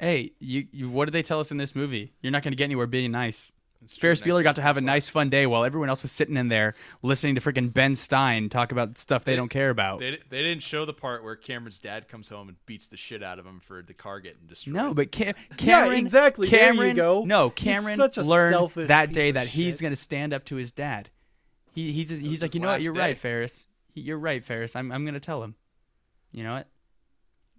Hey, 0.00 0.32
you, 0.40 0.66
you 0.72 0.90
what 0.90 1.04
did 1.06 1.12
they 1.12 1.22
tell 1.22 1.38
us 1.40 1.50
in 1.52 1.56
this 1.56 1.74
movie? 1.74 2.12
You're 2.20 2.32
not 2.32 2.42
going 2.42 2.52
to 2.52 2.56
get 2.56 2.64
anywhere 2.64 2.86
being 2.88 3.12
nice. 3.12 3.52
It's 3.84 3.94
true, 3.96 4.00
Ferris 4.08 4.20
nice 4.24 4.28
Bueller 4.34 4.42
got 4.42 4.56
to 4.56 4.62
have 4.62 4.76
a 4.76 4.80
nice 4.80 5.08
fun 5.08 5.30
day 5.30 5.46
while 5.46 5.64
everyone 5.64 5.88
else 5.88 6.02
was 6.02 6.10
sitting 6.12 6.36
in 6.36 6.48
there 6.48 6.74
listening 7.02 7.34
to 7.36 7.40
freaking 7.40 7.72
Ben 7.72 7.94
Stein 7.94 8.48
talk 8.48 8.72
about 8.72 8.98
stuff 8.98 9.24
they, 9.24 9.32
They- 9.32 9.36
don't 9.36 9.48
care 9.48 9.70
about. 9.70 10.00
They, 10.00 10.18
they 10.30 10.42
didn't 10.42 10.62
show 10.62 10.84
the 10.84 10.92
part 10.94 11.22
where 11.22 11.36
Cameron's 11.36 11.78
dad 11.78 12.08
comes 12.08 12.28
home 12.28 12.48
and 12.48 12.56
beats 12.66 12.88
the 12.88 12.96
shit 12.96 13.22
out 13.22 13.38
of 13.38 13.46
him 13.46 13.60
for 13.60 13.82
the 13.82 13.94
car 13.94 14.20
getting 14.20 14.46
destroyed. 14.46 14.74
No, 14.74 14.94
but 14.94 15.12
Cam- 15.12 15.34
Cameron. 15.56 15.92
yeah, 15.92 15.98
exactly. 15.98 16.48
There 16.48 16.60
you 16.60 16.72
Cameron, 16.72 16.96
go. 16.96 17.24
No, 17.24 17.48
He's 17.50 17.64
Cameron 17.64 17.96
such 17.96 18.16
a 18.18 18.22
learned 18.22 18.70
that 18.88 19.12
day 19.12 19.28
of 19.28 19.34
that 19.34 19.46
he's 19.48 19.80
going 19.80 19.92
to 19.92 19.96
stand 19.96 20.32
up 20.32 20.44
to 20.46 20.56
his 20.56 20.72
dad. 20.72 21.10
He 21.72 21.92
he 21.92 22.04
just, 22.04 22.22
he's 22.22 22.40
like, 22.42 22.54
you 22.54 22.60
know 22.60 22.68
what? 22.68 22.82
You're 22.82 22.92
day." 22.94 23.00
right, 23.00 23.18
Ferris. 23.18 23.66
He- 23.92 24.00
You're 24.02 24.18
right, 24.18 24.42
Ferris. 24.44 24.74
I'm 24.76 24.90
I'm 24.92 25.04
going 25.04 25.14
to 25.14 25.20
tell 25.20 25.42
him. 25.42 25.54
You 26.32 26.42
know 26.44 26.54
what? 26.54 26.68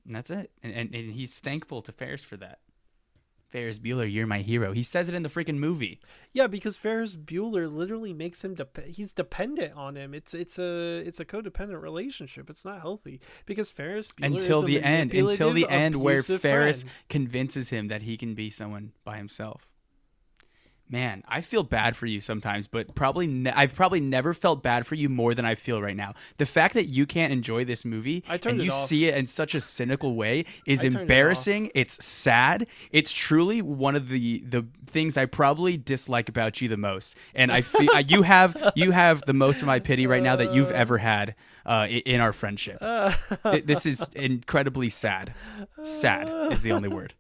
And 0.05 0.15
that's 0.15 0.29
it. 0.29 0.51
And, 0.63 0.73
and 0.73 0.93
and 0.95 1.11
he's 1.13 1.39
thankful 1.39 1.81
to 1.81 1.91
Ferris 1.91 2.23
for 2.23 2.37
that. 2.37 2.59
Ferris 3.55 3.79
Bueller, 3.79 4.11
you're 4.11 4.27
my 4.27 4.39
hero. 4.39 4.73
He 4.73 4.83
says 4.83 5.07
it 5.07 5.15
in 5.15 5.23
the 5.23 5.29
freaking 5.29 5.59
movie. 5.59 6.01
Yeah, 6.33 6.47
because 6.47 6.75
Ferris 6.75 7.15
Bueller 7.15 7.73
literally 7.73 8.11
makes 8.11 8.43
him 8.43 8.53
dep- 8.53 8.85
he's 8.85 9.13
dependent 9.13 9.75
on 9.77 9.95
him. 9.95 10.13
It's 10.13 10.33
it's 10.33 10.59
a 10.59 10.97
it's 11.05 11.21
a 11.21 11.25
codependent 11.25 11.81
relationship. 11.81 12.49
It's 12.49 12.65
not 12.65 12.81
healthy 12.81 13.21
because 13.45 13.69
Ferris 13.69 14.09
Bueller 14.09 14.25
until 14.25 14.57
is 14.59 14.63
a 14.63 14.67
the 14.67 14.83
end 14.83 15.13
until 15.13 15.53
the 15.53 15.69
end 15.69 15.95
where 15.95 16.21
Ferris 16.21 16.83
friend. 16.83 16.95
convinces 17.07 17.69
him 17.69 17.87
that 17.87 18.01
he 18.01 18.17
can 18.17 18.35
be 18.35 18.49
someone 18.49 18.91
by 19.05 19.15
himself. 19.15 19.69
Man, 20.87 21.23
I 21.27 21.41
feel 21.41 21.63
bad 21.63 21.95
for 21.95 22.05
you 22.05 22.19
sometimes, 22.19 22.67
but 22.67 22.93
probably 22.93 23.25
ne- 23.25 23.51
I've 23.51 23.73
probably 23.73 23.99
never 23.99 24.35
felt 24.35 24.61
bad 24.61 24.85
for 24.85 24.93
you 24.93 25.09
more 25.09 25.33
than 25.33 25.43
I 25.43 25.55
feel 25.55 25.81
right 25.81 25.95
now. 25.95 26.13
The 26.37 26.45
fact 26.45 26.75
that 26.75 26.85
you 26.85 27.07
can't 27.07 27.33
enjoy 27.33 27.65
this 27.65 27.85
movie 27.85 28.23
and 28.29 28.59
you 28.61 28.69
off. 28.69 28.77
see 28.77 29.07
it 29.07 29.15
in 29.15 29.25
such 29.25 29.55
a 29.55 29.61
cynical 29.61 30.15
way 30.15 30.45
is 30.67 30.81
I 30.81 30.83
turned 30.83 30.95
it 30.95 31.01
embarrassing. 31.01 31.71
It's 31.73 32.05
sad. 32.05 32.67
It's 32.91 33.11
truly 33.11 33.63
one 33.63 33.95
of 33.95 34.09
the 34.09 34.43
the 34.47 34.67
things 34.85 35.17
I 35.17 35.25
probably 35.25 35.75
dislike 35.75 36.29
about 36.29 36.61
you 36.61 36.69
the 36.69 36.77
most. 36.77 37.17
And 37.33 37.51
I 37.51 37.61
feel 37.61 37.99
you 38.01 38.21
have 38.21 38.55
you 38.75 38.91
have 38.91 39.23
the 39.25 39.33
most 39.33 39.63
of 39.63 39.67
my 39.67 39.79
pity 39.79 40.05
right 40.05 40.21
now 40.21 40.35
that 40.35 40.53
you've 40.53 40.71
ever 40.71 40.99
had 40.99 41.33
uh, 41.65 41.87
in 41.89 42.21
our 42.21 42.31
friendship. 42.31 42.79
Th- 43.43 43.65
this 43.65 43.87
is 43.87 44.07
incredibly 44.09 44.89
sad. 44.89 45.33
Sad 45.81 46.51
is 46.51 46.61
the 46.61 46.73
only 46.73 46.89
word. 46.89 47.15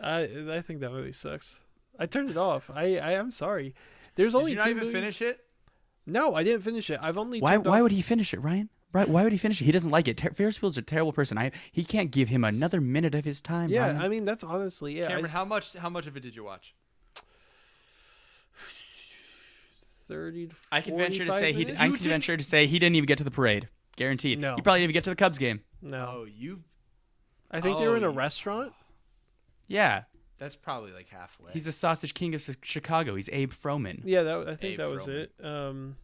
I 0.00 0.28
I 0.50 0.60
think 0.60 0.78
that 0.80 0.92
movie 0.92 1.12
sucks. 1.12 1.60
I 1.98 2.06
turned 2.06 2.30
it 2.30 2.36
off. 2.36 2.70
I 2.74 2.96
I 2.98 3.12
am 3.12 3.30
sorry. 3.30 3.74
There's 4.14 4.32
Did 4.32 4.38
only 4.38 4.50
you 4.52 4.56
not 4.58 4.64
two 4.64 4.70
even 4.70 4.82
movies. 4.84 4.94
finish 5.00 5.22
it? 5.22 5.40
No, 6.06 6.34
I 6.34 6.42
didn't 6.44 6.62
finish 6.62 6.88
it. 6.90 6.98
I've 7.02 7.18
only 7.18 7.40
Why? 7.40 7.52
turned 7.54 7.66
Why 7.66 7.78
off- 7.78 7.82
would 7.84 7.92
he 7.92 8.02
finish 8.02 8.32
it, 8.32 8.38
Ryan? 8.40 8.68
Right? 8.92 9.08
Why 9.08 9.24
would 9.24 9.32
he 9.32 9.38
finish 9.38 9.60
it? 9.60 9.64
He 9.64 9.72
doesn't 9.72 9.90
like 9.90 10.08
it. 10.08 10.16
Ter- 10.16 10.30
Ferris 10.30 10.58
Bueller's 10.58 10.78
a 10.78 10.82
terrible 10.82 11.12
person. 11.12 11.36
I 11.36 11.50
he 11.72 11.84
can't 11.84 12.10
give 12.10 12.28
him 12.28 12.44
another 12.44 12.80
minute 12.80 13.14
of 13.14 13.24
his 13.24 13.40
time. 13.40 13.68
Yeah, 13.68 13.82
Ryan. 13.86 14.00
I 14.00 14.08
mean 14.08 14.24
that's 14.24 14.44
honestly 14.44 14.98
yeah. 14.98 15.06
Cameron, 15.08 15.24
just- 15.24 15.34
how 15.34 15.44
much 15.44 15.74
how 15.74 15.88
much 15.90 16.06
of 16.06 16.16
it 16.16 16.20
did 16.20 16.34
you 16.36 16.44
watch? 16.44 16.74
Thirty. 20.08 20.46
To 20.46 20.54
I 20.70 20.80
can 20.80 20.96
venture 20.96 21.24
to 21.24 21.30
45 21.32 21.38
say 21.40 21.52
he. 21.52 21.58
minutes? 21.64 21.80
I 21.80 21.84
can 21.84 21.92
didn't- 21.94 22.06
venture 22.08 22.36
to 22.36 22.44
say 22.44 22.66
he 22.66 22.78
didn't 22.78 22.96
even 22.96 23.06
get 23.06 23.18
to 23.18 23.24
the 23.24 23.30
parade. 23.30 23.68
Guaranteed. 23.96 24.38
No. 24.38 24.54
He 24.54 24.62
probably 24.62 24.80
didn't 24.80 24.90
even 24.90 24.94
get 24.94 25.04
to 25.04 25.10
the 25.10 25.16
Cubs 25.16 25.38
game. 25.38 25.62
no. 25.82 26.06
Oh, 26.20 26.24
you 26.24 26.62
I 27.50 27.60
think 27.60 27.78
they 27.78 27.88
were 27.88 27.96
in 27.96 28.04
a 28.04 28.08
oh, 28.08 28.12
restaurant. 28.12 28.72
Yeah, 29.68 30.02
that's 30.38 30.56
probably 30.56 30.92
like 30.92 31.08
halfway. 31.08 31.52
he's 31.52 31.64
the 31.64 31.72
sausage 31.72 32.14
king 32.14 32.34
of 32.34 32.56
Chicago. 32.62 33.14
He's 33.16 33.28
Abe 33.32 33.52
Froman. 33.52 34.02
Yeah, 34.04 34.22
that 34.22 34.48
I 34.48 34.54
think 34.54 34.72
Abe 34.74 34.78
that 34.78 34.90
was 34.90 35.04
Froman. 35.06 35.28
it. 35.40 35.44
Um, 35.44 35.96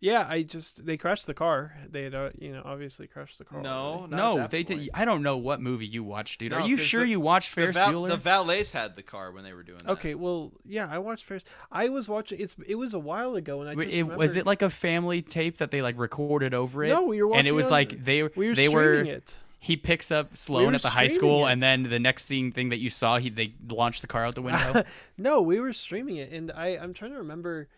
yeah, 0.00 0.24
I 0.28 0.42
just 0.44 0.86
they 0.86 0.96
crashed 0.96 1.26
the 1.26 1.34
car. 1.34 1.74
They 1.90 2.04
had 2.04 2.14
uh, 2.14 2.30
you 2.38 2.52
know 2.52 2.62
obviously 2.64 3.08
crashed 3.08 3.38
the 3.38 3.44
car. 3.44 3.60
no, 3.60 3.70
already. 3.70 4.10
not 4.14 4.16
No, 4.36 4.46
they 4.46 4.62
point. 4.62 4.80
did. 4.82 4.90
I 4.94 5.04
don't 5.04 5.24
know 5.24 5.36
what 5.38 5.60
movie 5.60 5.86
you 5.88 6.04
watched, 6.04 6.38
dude. 6.38 6.52
No, 6.52 6.58
Are 6.58 6.68
you 6.68 6.76
sure 6.76 7.00
the- 7.00 7.08
you 7.08 7.18
watched 7.20 7.52
The, 7.56 7.62
Ferris 7.62 7.74
val- 7.74 7.92
Bueller? 7.92 8.08
the 8.10 8.16
valets 8.16 8.70
had 8.70 8.94
the 8.94 9.02
car 9.02 9.32
when 9.32 9.42
they 9.42 9.52
were 9.52 9.64
doing 9.64 9.80
that. 9.84 9.90
Okay, 9.90 10.14
well, 10.14 10.52
yeah, 10.64 10.86
I 10.88 10.98
watched 10.98 11.24
Ferris. 11.24 11.44
I 11.72 11.88
was 11.88 12.08
watching. 12.08 12.38
It's 12.40 12.54
it 12.68 12.76
was 12.76 12.94
a 12.94 12.98
while 13.00 13.34
ago, 13.34 13.60
and 13.60 13.68
I 13.68 13.74
Wait, 13.74 13.86
just 13.86 13.96
it, 13.96 14.02
was 14.04 14.36
it 14.36 14.46
like 14.46 14.62
a 14.62 14.70
family 14.70 15.20
tape 15.20 15.56
that 15.56 15.72
they 15.72 15.82
like 15.82 15.98
recorded 15.98 16.54
over 16.54 16.84
it? 16.84 16.90
No, 16.90 17.02
we 17.02 17.20
were 17.20 17.26
watching. 17.26 17.40
and 17.40 17.48
it 17.48 17.52
was 17.56 17.66
on- 17.66 17.72
like 17.72 18.04
they 18.04 18.22
we 18.22 18.50
were 18.50 18.54
they 18.54 18.68
were 18.68 18.92
it. 19.02 19.34
He 19.60 19.76
picks 19.76 20.12
up 20.12 20.36
Sloane 20.36 20.66
were 20.68 20.74
at 20.74 20.82
the 20.82 20.90
high 20.90 21.08
school, 21.08 21.46
it. 21.46 21.50
and 21.52 21.60
then 21.62 21.82
the 21.84 21.98
next 21.98 22.24
scene 22.26 22.52
thing 22.52 22.68
that 22.68 22.78
you 22.78 22.88
saw, 22.90 23.18
he 23.18 23.28
they 23.28 23.54
launched 23.68 24.02
the 24.02 24.06
car 24.06 24.24
out 24.24 24.34
the 24.36 24.42
window. 24.42 24.84
No, 25.18 25.42
we 25.42 25.58
were 25.58 25.72
streaming 25.72 26.16
it, 26.16 26.32
and 26.32 26.52
I 26.52 26.68
I'm 26.78 26.94
trying 26.94 27.10
to 27.12 27.18
remember. 27.18 27.68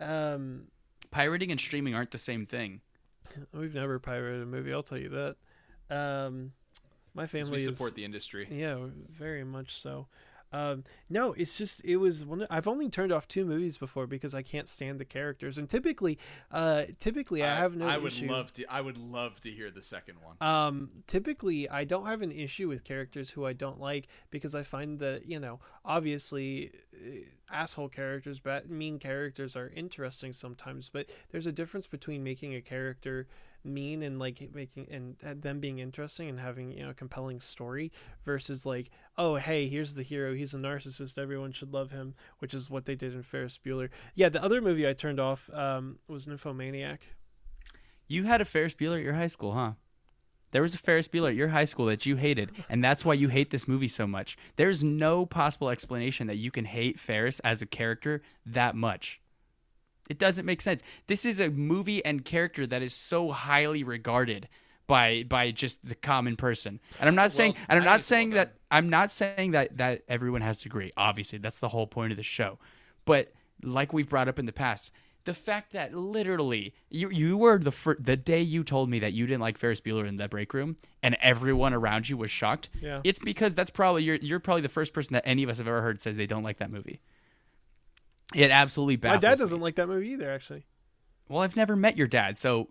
Um, 0.00 0.68
Pirating 1.10 1.50
and 1.50 1.60
streaming 1.60 1.94
aren't 1.94 2.10
the 2.10 2.18
same 2.18 2.46
thing. 2.46 2.80
we've 3.52 3.74
never 3.74 3.98
pirated 3.98 4.42
a 4.42 4.46
movie. 4.46 4.72
I'll 4.72 4.82
tell 4.82 4.98
you 4.98 5.08
that. 5.10 5.36
Um, 5.94 6.52
my 7.14 7.22
'Cause 7.24 7.30
family 7.30 7.50
we 7.52 7.56
is 7.58 7.64
support 7.64 7.94
the 7.94 8.04
industry. 8.04 8.46
Yeah, 8.50 8.86
very 9.10 9.44
much 9.44 9.78
so. 9.78 10.08
Um, 10.52 10.84
no, 11.10 11.32
it's 11.32 11.58
just 11.58 11.84
it 11.84 11.96
was 11.96 12.24
one. 12.24 12.46
I've 12.48 12.68
only 12.68 12.88
turned 12.88 13.12
off 13.12 13.26
two 13.26 13.44
movies 13.44 13.78
before 13.78 14.06
because 14.06 14.34
I 14.34 14.42
can't 14.42 14.68
stand 14.68 14.98
the 14.98 15.04
characters, 15.04 15.58
and 15.58 15.68
typically, 15.68 16.18
uh, 16.50 16.84
typically 16.98 17.42
I, 17.42 17.56
have 17.56 17.74
no 17.74 17.86
I 17.86 17.98
would 17.98 18.12
issue. 18.12 18.30
love 18.30 18.52
to. 18.54 18.64
I 18.72 18.80
would 18.80 18.96
love 18.96 19.40
to 19.40 19.50
hear 19.50 19.70
the 19.70 19.82
second 19.82 20.16
one. 20.22 20.36
Um, 20.40 20.90
typically, 21.06 21.68
I 21.68 21.84
don't 21.84 22.06
have 22.06 22.22
an 22.22 22.32
issue 22.32 22.68
with 22.68 22.84
characters 22.84 23.30
who 23.30 23.44
I 23.44 23.52
don't 23.52 23.80
like 23.80 24.06
because 24.30 24.54
I 24.54 24.62
find 24.62 24.98
that 25.00 25.26
you 25.26 25.40
know, 25.40 25.58
obviously, 25.84 26.70
uh, 26.94 27.20
asshole 27.50 27.88
characters, 27.88 28.38
bad, 28.38 28.70
mean 28.70 28.98
characters 28.98 29.56
are 29.56 29.72
interesting 29.74 30.32
sometimes. 30.32 30.90
But 30.92 31.06
there's 31.30 31.46
a 31.46 31.52
difference 31.52 31.86
between 31.86 32.22
making 32.22 32.54
a 32.54 32.60
character 32.60 33.26
mean 33.66 34.02
and 34.02 34.18
like 34.18 34.50
making 34.54 34.88
and, 34.90 35.16
them 35.42 35.60
being 35.60 35.78
interesting 35.78 36.28
and 36.28 36.40
having 36.40 36.72
you 36.72 36.84
know 36.84 36.90
a 36.90 36.94
compelling 36.94 37.40
story 37.40 37.92
versus 38.24 38.64
like, 38.64 38.90
oh 39.18 39.36
hey, 39.36 39.68
here's 39.68 39.94
the 39.94 40.02
hero, 40.02 40.34
he's 40.34 40.54
a 40.54 40.58
narcissist, 40.58 41.18
everyone 41.18 41.52
should 41.52 41.72
love 41.72 41.90
him, 41.90 42.14
which 42.38 42.54
is 42.54 42.70
what 42.70 42.86
they 42.86 42.94
did 42.94 43.14
in 43.14 43.22
Ferris 43.22 43.58
Bueller. 43.64 43.88
Yeah, 44.14 44.28
the 44.28 44.42
other 44.42 44.60
movie 44.60 44.88
I 44.88 44.92
turned 44.92 45.20
off 45.20 45.50
um, 45.52 45.98
was 46.08 46.26
Nymphomaniac. 46.26 47.00
You 48.08 48.24
had 48.24 48.40
a 48.40 48.44
Ferris 48.44 48.74
Bueller 48.74 48.98
at 48.98 49.04
your 49.04 49.14
high 49.14 49.26
school, 49.26 49.52
huh? 49.52 49.72
There 50.52 50.62
was 50.62 50.74
a 50.74 50.78
Ferris 50.78 51.08
Bueller 51.08 51.30
at 51.30 51.34
your 51.34 51.48
high 51.48 51.64
school 51.64 51.86
that 51.86 52.06
you 52.06 52.16
hated, 52.16 52.52
and 52.68 52.82
that's 52.82 53.04
why 53.04 53.14
you 53.14 53.28
hate 53.28 53.50
this 53.50 53.66
movie 53.66 53.88
so 53.88 54.06
much. 54.06 54.38
There's 54.56 54.84
no 54.84 55.26
possible 55.26 55.70
explanation 55.70 56.28
that 56.28 56.36
you 56.36 56.50
can 56.50 56.64
hate 56.64 57.00
Ferris 57.00 57.40
as 57.40 57.62
a 57.62 57.66
character 57.66 58.22
that 58.46 58.76
much. 58.76 59.20
It 60.08 60.18
doesn't 60.18 60.46
make 60.46 60.60
sense. 60.60 60.82
This 61.06 61.24
is 61.24 61.40
a 61.40 61.50
movie 61.50 62.04
and 62.04 62.24
character 62.24 62.66
that 62.66 62.82
is 62.82 62.94
so 62.94 63.30
highly 63.30 63.82
regarded 63.82 64.48
by 64.86 65.24
by 65.24 65.50
just 65.50 65.86
the 65.86 65.94
common 65.94 66.36
person. 66.36 66.80
And 67.00 67.08
I'm 67.08 67.14
not 67.14 67.32
saying 67.32 67.54
and 67.68 67.78
I'm 67.78 67.84
not 67.84 68.00
it's 68.00 68.10
well 68.10 68.18
saying 68.18 68.30
that 68.30 68.54
I'm 68.70 68.88
not 68.88 69.10
saying 69.12 69.52
that 69.52 69.76
that 69.78 70.02
everyone 70.08 70.42
has 70.42 70.60
to 70.60 70.68
agree. 70.68 70.92
Obviously, 70.96 71.38
that's 71.38 71.58
the 71.58 71.68
whole 71.68 71.86
point 71.86 72.12
of 72.12 72.16
the 72.16 72.22
show. 72.22 72.58
But 73.04 73.32
like 73.62 73.92
we've 73.92 74.08
brought 74.08 74.28
up 74.28 74.38
in 74.38 74.46
the 74.46 74.52
past, 74.52 74.92
the 75.24 75.34
fact 75.34 75.72
that 75.72 75.94
literally 75.94 76.72
you 76.88 77.10
you 77.10 77.36
were 77.36 77.58
the 77.58 77.72
fir- 77.72 77.98
the 77.98 78.16
day 78.16 78.40
you 78.40 78.64
told 78.64 78.88
me 78.88 79.00
that 79.00 79.12
you 79.12 79.26
didn't 79.26 79.40
like 79.40 79.58
Ferris 79.58 79.80
Bueller 79.80 80.06
in 80.06 80.16
the 80.16 80.28
break 80.28 80.54
room, 80.54 80.76
and 81.02 81.16
everyone 81.20 81.74
around 81.74 82.08
you 82.08 82.16
was 82.16 82.30
shocked. 82.30 82.68
Yeah. 82.80 83.00
It's 83.04 83.18
because 83.18 83.54
that's 83.54 83.70
probably 83.70 84.04
you're 84.04 84.16
you're 84.16 84.40
probably 84.40 84.62
the 84.62 84.68
first 84.68 84.94
person 84.94 85.14
that 85.14 85.26
any 85.26 85.42
of 85.42 85.50
us 85.50 85.58
have 85.58 85.68
ever 85.68 85.82
heard 85.82 86.00
says 86.00 86.16
they 86.16 86.26
don't 86.26 86.44
like 86.44 86.58
that 86.58 86.70
movie. 86.70 87.00
It 88.34 88.50
absolutely 88.50 88.96
baffles. 88.96 89.22
My 89.22 89.28
dad 89.30 89.38
doesn't 89.38 89.60
like 89.60 89.76
that 89.76 89.86
movie 89.88 90.08
either. 90.10 90.30
Actually, 90.30 90.64
Well, 91.28 91.42
I've 91.42 91.56
never 91.56 91.76
met 91.76 91.96
your 91.96 92.08
dad, 92.08 92.38
so 92.38 92.68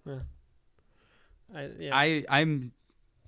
I 1.55 1.69
yeah. 1.79 1.95
I 1.95 2.25
I'm 2.29 2.71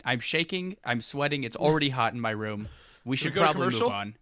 I'm 0.04 0.20
shaking. 0.20 0.76
I'm 0.84 1.02
sweating. 1.02 1.44
It's 1.44 1.56
already 1.56 1.90
hot 1.90 2.14
in 2.14 2.20
my 2.20 2.32
room. 2.32 2.68
We 3.06 3.16
should 3.16 3.34
go 3.34 3.42
to 3.46 3.52
probably 3.54 3.70
move 3.72 3.84
on. 3.84 4.16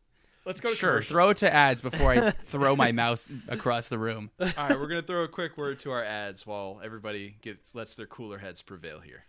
Let's 0.45 0.59
go 0.59 0.69
to 0.69 0.75
Sure, 0.75 0.89
commercial. 0.91 1.09
throw 1.13 1.29
it 1.31 1.37
to 1.37 1.51
ads 1.51 1.81
before 1.81 2.11
I 2.11 2.29
throw 2.43 2.75
my 2.75 2.91
mouse 2.91 3.31
across 3.47 3.89
the 3.89 3.97
room. 3.97 4.29
All 4.39 4.47
right, 4.55 4.79
we're 4.79 4.87
gonna 4.87 5.01
throw 5.01 5.23
a 5.23 5.27
quick 5.27 5.57
word 5.57 5.79
to 5.79 5.91
our 5.91 6.03
ads 6.03 6.45
while 6.45 6.79
everybody 6.83 7.37
gets 7.41 7.73
lets 7.73 7.95
their 7.95 8.05
cooler 8.05 8.37
heads 8.37 8.61
prevail 8.61 8.99
here. 8.99 9.23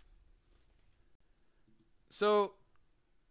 So, 2.09 2.53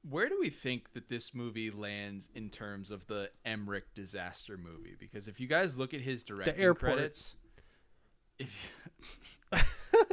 where 0.09 0.29
do 0.29 0.37
we 0.41 0.51
think 0.51 0.93
that 0.93 1.09
this 1.09 1.35
movie 1.35 1.71
lands 1.71 2.29
in 2.35 2.49
terms 2.51 2.91
of 2.91 3.07
the 3.07 3.31
Emmerich 3.45 3.93
disaster 3.95 4.57
movie? 4.59 4.95
Because 4.99 5.29
if 5.29 5.41
you 5.41 5.47
guys 5.47 5.79
look 5.79 5.95
at 5.95 6.01
his 6.01 6.25
directing 6.25 6.63
airport. 6.63 6.95
credits, 6.95 7.35
if 8.39 8.73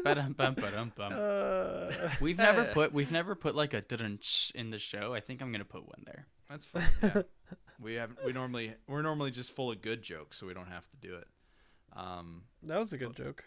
Ba-dum-bum, 0.03 0.55
ba-dum-bum. 0.55 1.13
uh, 1.15 2.09
We've 2.21 2.37
never 2.37 2.63
put 2.73 2.93
we've 2.93 3.11
never 3.11 3.35
put 3.35 3.55
like 3.55 3.73
a 3.73 3.81
dun-ch 3.81 4.51
in 4.55 4.69
the 4.69 4.79
show. 4.79 5.13
I 5.13 5.19
think 5.19 5.41
I'm 5.41 5.51
gonna 5.51 5.65
put 5.65 5.85
one 5.85 6.03
there. 6.05 6.27
that's 6.49 6.65
fine. 6.65 6.83
Yeah. 7.01 7.21
we 7.81 7.95
haven't. 7.95 8.19
we 8.25 8.31
normally 8.31 8.73
we're 8.87 9.01
normally 9.01 9.31
just 9.31 9.51
full 9.55 9.71
of 9.71 9.81
good 9.81 10.01
jokes, 10.01 10.37
so 10.39 10.47
we 10.47 10.53
don't 10.53 10.67
have 10.69 10.87
to 10.89 10.97
do 10.97 11.15
it. 11.15 11.27
Um, 11.95 12.43
that 12.63 12.77
was 12.79 12.93
a 12.93 12.97
good 12.97 13.15
joke. 13.15 13.43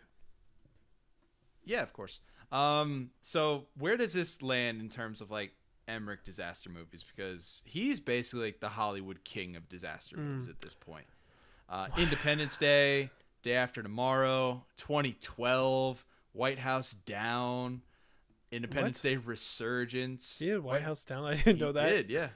Yeah, 1.64 1.82
of 1.82 1.92
course. 1.92 2.20
Um, 2.52 3.10
so 3.22 3.66
where 3.78 3.96
does 3.96 4.12
this 4.12 4.42
land 4.42 4.80
in 4.80 4.88
terms 4.88 5.20
of 5.20 5.30
like 5.30 5.52
Emmerich 5.88 6.24
disaster 6.24 6.70
movies? 6.70 7.04
Because 7.04 7.62
he's 7.64 8.00
basically 8.00 8.46
like 8.46 8.60
the 8.60 8.68
Hollywood 8.68 9.24
king 9.24 9.56
of 9.56 9.68
disaster 9.68 10.16
movies 10.16 10.48
at 10.48 10.60
this 10.60 10.74
point. 10.74 11.06
Uh, 11.68 11.88
Independence 11.96 12.58
Day, 12.58 13.10
Day 13.42 13.54
After 13.54 13.82
Tomorrow, 13.82 14.64
2012, 14.76 16.04
White 16.32 16.58
House 16.58 16.92
Down, 16.92 17.82
Independence 18.52 19.00
Day 19.00 19.16
Resurgence. 19.16 20.38
He 20.38 20.48
had 20.48 20.60
White 20.62 20.82
House 20.82 21.04
down. 21.04 21.24
I 21.26 21.36
didn't 21.36 21.60
know 21.60 21.72
that. 21.72 21.88
did, 21.90 22.10
yeah. 22.10 22.28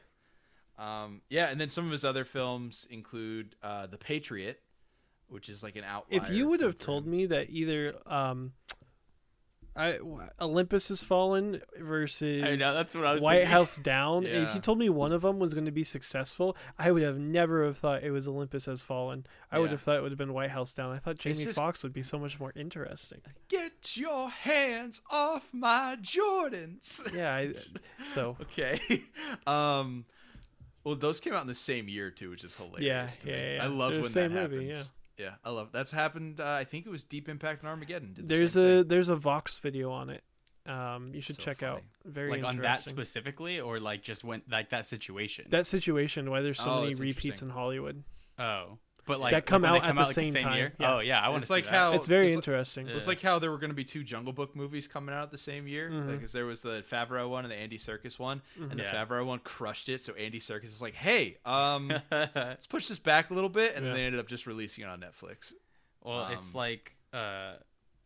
Um, 0.79 1.21
yeah, 1.29 1.47
and 1.47 1.61
then 1.61 1.69
some 1.69 1.85
of 1.85 1.93
his 1.93 2.05
other 2.05 2.25
films 2.25 2.87
include 2.91 3.55
uh, 3.63 3.87
The 3.87 3.99
Patriot, 3.99 4.61
which 5.29 5.49
is 5.49 5.63
like 5.63 5.77
an 5.77 5.85
outlier. 5.85 6.23
If 6.23 6.31
you 6.31 6.49
would 6.49 6.61
have 6.63 6.79
told 6.79 7.07
me 7.07 7.27
that 7.27 7.51
either 7.51 7.95
um, 8.07 8.53
I 9.77 9.99
Olympus 10.41 10.89
has 10.89 11.03
fallen 11.03 11.63
versus 11.79 12.43
I 12.45 12.57
know 12.57 12.75
that's 12.75 12.95
what 12.95 13.05
I 13.07 13.13
was. 13.13 13.23
White 13.23 13.37
thinking. 13.39 13.53
House 13.53 13.79
down, 13.79 14.27
if 14.27 14.55
you 14.55 14.61
told 14.61 14.79
me 14.79 14.89
one 14.89 15.13
of 15.13 15.23
them 15.23 15.39
was 15.39 15.55
going 15.55 15.67
to 15.67 15.71
be 15.71 15.85
successful, 15.85 16.57
I 16.79 16.91
would 16.91 17.03
have 17.03 17.19
never 17.19 17.65
have 17.65 17.79
thought 17.79 18.03
it 18.03 18.11
was 18.11 18.27
Olympus 18.27 18.67
has 18.67 18.83
fallen. 18.83 19.27
I 19.53 19.59
would 19.59 19.71
have 19.71 19.81
thought 19.81 19.97
it 19.97 20.03
would 20.03 20.11
have 20.13 20.19
been 20.19 20.33
White 20.33 20.51
House 20.51 20.73
down. 20.75 20.93
I 20.93 20.99
thought 20.99 21.17
Jamie 21.19 21.45
just- 21.45 21.57
Foxx 21.57 21.83
would 21.83 21.93
be 21.93 22.03
so 22.03 22.19
much 22.19 22.41
more 22.41 22.53
interesting. 22.57 23.21
Get 23.49 23.97
your 23.97 24.29
hands 24.29 25.03
off 25.11 25.49
my 25.53 25.97
Jordans. 26.03 27.01
Yeah, 27.15 27.35
I, 27.35 27.55
so 28.07 28.37
okay. 28.43 28.79
Um 29.47 30.05
well 30.85 30.95
those 30.97 31.21
came 31.21 31.33
out 31.35 31.43
in 31.43 31.49
the 31.49 31.55
same 31.55 31.89
year 31.89 32.11
too, 32.11 32.31
which 32.31 32.45
is 32.45 32.55
hilarious. 32.55 32.83
Yeah, 32.83 33.07
to 33.07 33.29
yeah, 33.31 33.37
me. 33.49 33.55
yeah. 33.57 33.65
I 33.65 33.67
love 33.69 33.93
They're 33.93 34.03
when 34.03 34.13
that 34.13 34.51
movie, 34.51 34.67
happens. 34.69 34.93
Yeah. 35.21 35.35
I 35.45 35.51
love 35.51 35.69
that's 35.73 35.91
happened 35.91 36.41
uh, 36.41 36.47
I 36.51 36.65
think 36.65 36.87
it 36.87 36.91
was 36.91 37.05
Deep 37.05 37.29
Impact 37.29 37.63
and 37.63 37.69
Armageddon. 37.69 38.15
Did 38.15 38.29
the 38.29 38.35
there's 38.35 38.53
same 38.55 38.63
a 38.65 38.79
thing. 38.81 38.89
there's 38.89 39.09
a 39.09 39.17
Vox 39.17 39.59
video 39.59 39.91
on 39.91 40.11
it. 40.11 40.23
Um, 40.67 41.11
you 41.15 41.21
should 41.21 41.37
So 41.37 41.43
check 41.43 41.63
out. 41.63 41.83
Very 42.05 42.31
like 42.31 42.45
on 42.45 42.57
that 42.59 42.65
interesting. 42.79 42.93
specifically, 42.95 43.61
or 43.61 43.81
like 43.81 44.03
just 44.03 44.25
went 44.25 44.51
like 44.51 44.71
that 44.71 44.87
situation. 44.87 45.47
that 45.51 45.67
situation 45.67 46.31
why 46.31 46.43
there's 46.43 46.59
so 46.59 46.71
Oh, 46.71 46.83
many 46.83 46.95
repeats 46.95 47.43
in 47.43 47.51
Hollywood. 47.51 48.05
oh, 48.39 48.79
but 49.11 49.21
like 49.21 49.33
That 49.33 49.45
come 49.47 49.65
out 49.65 49.73
they 49.73 49.79
at 49.79 49.85
come 49.85 49.97
the 49.97 50.03
like, 50.03 50.15
same 50.15 50.33
time, 50.33 50.57
year. 50.57 50.73
yeah. 50.79 50.95
Oh 50.95 50.99
yeah, 51.01 51.21
I 51.21 51.29
want 51.29 51.41
to 51.41 51.43
It's 51.43 51.49
see 51.49 51.55
like 51.55 51.65
that. 51.65 51.73
how- 51.73 51.93
it's 51.93 52.07
very 52.07 52.27
it's 52.27 52.31
like- 52.37 52.49
interesting. 52.49 52.89
It's 52.89 53.07
like 53.07 53.21
how 53.21 53.39
there 53.39 53.51
were 53.51 53.59
going 53.59 53.71
to 53.71 53.75
be 53.77 53.85
two 53.85 54.03
Jungle 54.05 54.33
Book 54.33 54.55
movies 54.57 54.89
coming 54.89 55.15
out 55.15 55.25
at 55.25 55.31
the 55.31 55.39
same 55.39 55.67
year, 55.69 55.91
because 55.91 56.33
there 56.33 56.47
was 56.47 56.61
the 56.63 56.83
Favreau 56.91 57.29
one 57.29 57.45
and 57.45 57.53
the 57.53 57.57
Andy 57.57 57.77
Serkis 57.79 58.19
one, 58.19 58.41
and 58.59 58.79
the 58.79 58.85
Yeah. 58.85 59.05
Favreau 59.05 59.27
one 59.27 59.41
crushed 59.41 59.89
it. 59.89 60.01
So 60.01 60.15
Andy 60.15 60.39
Serkis 60.41 60.65
is 60.67 60.81
like, 60.81 60.95
"Hey, 60.95 61.37
um, 61.45 61.93
let's 62.11 62.67
push 62.67 62.89
this 62.89 62.99
back 62.99 63.31
a 63.31 63.35
little 63.35 63.51
bit," 63.51 63.75
and 63.77 63.85
Yeah. 63.85 63.93
then 63.93 64.01
they 64.01 64.07
ended 64.07 64.21
up 64.21 64.29
just 64.29 64.47
releasing 64.47 64.85
it 64.85 64.89
on 64.89 65.01
Netflix. 65.01 65.53
well, 66.03 66.29
it's 66.29 66.49
um, 66.51 66.55
like 66.55 66.93
uh, 67.13 67.55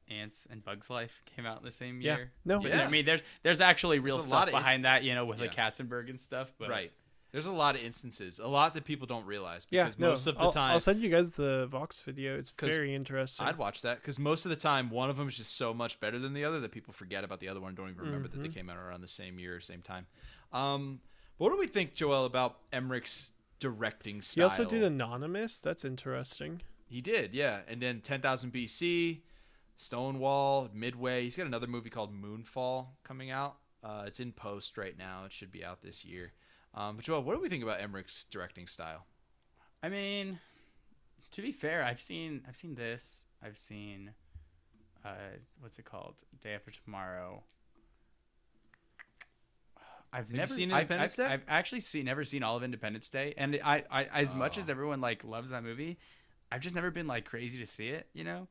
Antz 0.08 0.46
and 0.50 0.62
Bugs 0.64 0.90
Life 0.90 1.22
came 1.36 1.46
out 1.46 1.58
in 1.58 1.64
the 1.64 1.70
same 1.70 2.00
Yeah. 2.00 2.16
year. 2.16 2.32
No, 2.44 2.60
Yeah. 2.60 2.84
I 2.86 2.90
mean, 2.90 3.04
there's 3.04 3.22
there's 3.42 3.60
actually 3.60 3.98
real 4.00 4.16
There's 4.16 4.24
stuff 4.24 4.32
lot 4.32 4.48
of 4.48 4.52
behind 4.52 4.84
that, 4.84 5.02
you 5.04 5.14
know, 5.14 5.24
with 5.24 5.38
Yeah. 5.40 5.46
like 5.46 5.54
Katzenberg 5.56 6.10
and 6.10 6.20
stuff. 6.20 6.52
But 6.58 6.68
right. 6.70 6.92
There's 7.34 7.46
a 7.46 7.52
lot 7.52 7.74
of 7.74 7.82
instances, 7.82 8.38
a 8.38 8.46
lot 8.46 8.74
that 8.74 8.84
people 8.84 9.08
don't 9.08 9.26
realize 9.26 9.66
yeah, 9.68 9.82
because 9.84 9.98
no, 9.98 10.10
most 10.10 10.28
of 10.28 10.36
the 10.36 10.40
I'll, 10.40 10.52
time 10.52 10.70
I'll 10.70 10.78
send 10.78 11.02
you 11.02 11.10
guys 11.10 11.32
the 11.32 11.66
Vox 11.66 12.00
video. 12.00 12.38
It's 12.38 12.50
very 12.50 12.94
interesting. 12.94 13.44
I'd 13.44 13.58
watch 13.58 13.82
that 13.82 14.00
because 14.00 14.20
most 14.20 14.44
of 14.46 14.50
the 14.50 14.56
time 14.56 14.88
one 14.88 15.10
of 15.10 15.16
them 15.16 15.26
is 15.26 15.36
just 15.36 15.56
so 15.56 15.74
much 15.74 15.98
better 15.98 16.20
than 16.20 16.32
the 16.32 16.44
other 16.44 16.60
that 16.60 16.70
people 16.70 16.92
forget 16.94 17.24
about 17.24 17.40
the 17.40 17.48
other 17.48 17.60
one, 17.60 17.74
don't 17.74 17.90
even 17.90 18.04
remember 18.04 18.28
that 18.28 18.36
they 18.40 18.44
Mm-hmm. 18.48 18.54
came 18.56 18.70
out 18.70 18.76
around 18.76 19.00
the 19.00 19.08
same 19.08 19.40
year 19.40 19.56
or 19.56 19.60
same 19.60 19.82
time. 19.82 20.06
Um, 20.52 21.00
what 21.38 21.50
do 21.50 21.58
we 21.58 21.66
think, 21.66 21.94
Joel, 21.94 22.24
about 22.24 22.58
Emmerich's 22.72 23.32
directing 23.58 24.22
style? 24.22 24.48
he 24.48 24.58
also 24.60 24.70
did 24.70 24.84
Anonymous. 24.84 25.58
That's 25.60 25.84
interesting. 25.84 26.62
He 26.86 27.00
did, 27.00 27.34
yeah. 27.34 27.62
And 27.66 27.82
then 27.82 28.00
10,000 28.00 28.52
BC, 28.52 29.22
Stonewall, 29.76 30.68
Midway. 30.72 31.24
He's 31.24 31.34
got 31.36 31.46
another 31.46 31.66
movie 31.66 31.90
called 31.90 32.12
Moonfall 32.14 32.86
coming 33.02 33.30
out. 33.30 33.56
Uh, 33.82 34.04
it's 34.06 34.20
in 34.20 34.32
post 34.32 34.78
right 34.78 34.96
now. 34.96 35.24
It 35.26 35.32
should 35.32 35.50
be 35.50 35.64
out 35.64 35.82
this 35.82 36.04
year. 36.04 36.32
Um, 36.74 36.96
but 36.96 37.04
Joel, 37.04 37.22
what 37.22 37.34
do 37.34 37.40
we 37.40 37.48
think 37.48 37.62
about 37.62 37.80
Emmerich's 37.80 38.24
directing 38.30 38.66
style? 38.66 39.06
I 39.82 39.88
mean, 39.88 40.40
to 41.30 41.42
be 41.42 41.52
fair, 41.52 41.84
I've 41.84 42.00
seen 42.00 42.42
I've 42.48 42.56
seen 42.56 42.74
this. 42.74 43.26
I've 43.42 43.56
seen 43.56 44.12
uh, 45.04 45.10
what's 45.60 45.78
it 45.78 45.84
called? 45.84 46.16
Day 46.40 46.54
After 46.54 46.70
Tomorrow. 46.70 47.42
I've 50.12 50.30
you 50.30 50.36
never 50.36 50.52
seen 50.52 50.72
I've- 50.72 50.82
Independence 50.82 51.18
I've, 51.18 51.30
I've 51.32 51.42
actually 51.48 51.80
seen 51.80 52.04
never 52.04 52.22
seen 52.24 52.42
all 52.42 52.56
of 52.56 52.62
Independence 52.62 53.08
Day, 53.08 53.34
and 53.36 53.58
I, 53.64 53.82
I 53.90 54.04
as 54.04 54.34
much 54.34 54.58
as 54.58 54.68
Oh. 54.68 54.72
everyone 54.72 55.00
like 55.00 55.24
loves 55.24 55.50
that 55.50 55.64
movie, 55.64 55.98
I've 56.52 56.60
just 56.60 56.74
never 56.74 56.90
been 56.90 57.06
like 57.08 57.24
crazy 57.24 57.58
to 57.58 57.66
see 57.66 57.88
it. 57.88 58.06
You 58.14 58.24
know, 58.24 58.48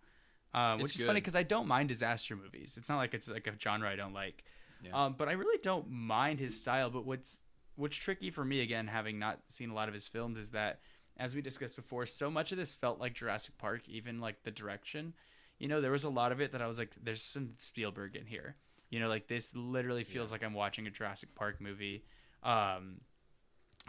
um, 0.54 0.80
which 0.82 0.98
is 1.00 1.06
funny 1.06 1.22
because 1.22 1.36
I 1.38 1.44
don't 1.44 1.68
mind 1.68 1.88
disaster 1.90 2.36
movies. 2.36 2.76
It's 2.78 2.90
not 2.90 2.98
like 2.98 3.14
it's 3.14 3.30
like 3.30 3.48
a 3.48 3.54
genre 3.60 3.90
I 3.90 3.96
don't 3.96 4.14
like. 4.14 4.44
Yeah. 4.84 5.06
Um, 5.06 5.16
but 5.18 5.30
I 5.30 5.34
really 5.34 5.58
don't 5.64 5.90
mind 5.90 6.40
his 6.40 6.56
style. 6.60 6.90
But 6.90 7.06
what's 7.06 7.42
what's 7.76 7.96
tricky 7.98 8.30
for 8.30 8.44
me 8.46 8.62
again, 8.62 8.88
having 8.88 9.20
not 9.20 9.40
seen 9.48 9.70
a 9.70 9.74
lot 9.74 9.88
of 9.88 9.94
his 9.94 10.08
films, 10.08 10.38
is 10.38 10.50
that 10.52 10.80
as 11.18 11.36
we 11.36 11.42
discussed 11.42 11.76
before, 11.76 12.06
so 12.06 12.30
much 12.32 12.52
of 12.52 12.58
this 12.58 12.72
felt 12.74 13.00
like 13.00 13.14
Jurassic 13.14 13.58
Park. 13.58 13.88
Even 13.90 14.20
like 14.20 14.44
the 14.44 14.52
direction, 14.52 15.14
you 15.60 15.68
know, 15.68 15.80
there 15.82 15.92
was 15.92 16.04
a 16.04 16.10
lot 16.10 16.32
of 16.32 16.42
it 16.42 16.52
that 16.52 16.62
I 16.62 16.68
was 16.68 16.78
like, 16.80 16.92
"There's 17.02 17.22
some 17.22 17.52
Spielberg 17.60 18.16
in 18.16 18.26
here." 18.26 18.56
You 18.90 19.00
know, 19.00 19.08
like 19.10 19.28
this 19.28 19.56
literally 19.56 20.04
feels 20.04 20.32
like 20.32 20.44
I'm 20.44 20.54
watching 20.54 20.86
a 20.88 20.92
Jurassic 20.92 21.34
Park 21.36 21.60
movie. 21.62 22.04
Um, 22.44 23.02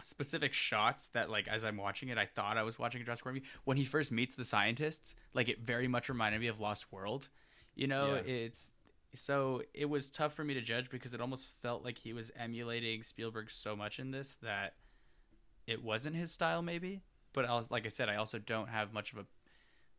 specific 0.03 0.51
shots 0.53 1.07
that 1.13 1.29
like 1.29 1.47
as 1.47 1.63
I'm 1.63 1.77
watching 1.77 2.09
it, 2.09 2.17
I 2.17 2.25
thought 2.25 2.57
I 2.57 2.63
was 2.63 2.77
watching 2.77 3.01
a 3.01 3.05
Jurassic 3.05 3.23
Park 3.23 3.35
movie. 3.35 3.47
When 3.63 3.77
he 3.77 3.85
first 3.85 4.11
meets 4.11 4.35
the 4.35 4.45
scientists, 4.45 5.15
like 5.33 5.47
it 5.49 5.61
very 5.61 5.87
much 5.87 6.09
reminded 6.09 6.41
me 6.41 6.47
of 6.47 6.59
Lost 6.59 6.91
World. 6.91 7.29
You 7.75 7.87
know, 7.87 8.15
Yeah. 8.15 8.21
it's 8.33 8.71
so 9.17 9.61
it 9.73 9.85
was 9.89 10.09
tough 10.09 10.33
for 10.33 10.43
me 10.43 10.53
to 10.53 10.61
judge 10.61 10.89
because 10.89 11.13
it 11.13 11.21
almost 11.21 11.47
felt 11.61 11.83
like 11.83 11.97
he 11.97 12.13
was 12.13 12.31
emulating 12.37 13.03
Spielberg 13.03 13.49
so 13.51 13.75
much 13.75 13.99
in 13.99 14.11
this 14.11 14.37
that 14.41 14.73
it 15.67 15.83
wasn't 15.83 16.15
his 16.15 16.31
style 16.31 16.61
maybe. 16.61 17.01
But 17.33 17.45
I 17.45 17.53
was, 17.55 17.69
like 17.69 17.85
I 17.85 17.89
said, 17.89 18.07
I 18.07 18.15
also 18.15 18.39
don't 18.39 18.69
have 18.69 18.93
much 18.93 19.11
of 19.13 19.19
a 19.19 19.25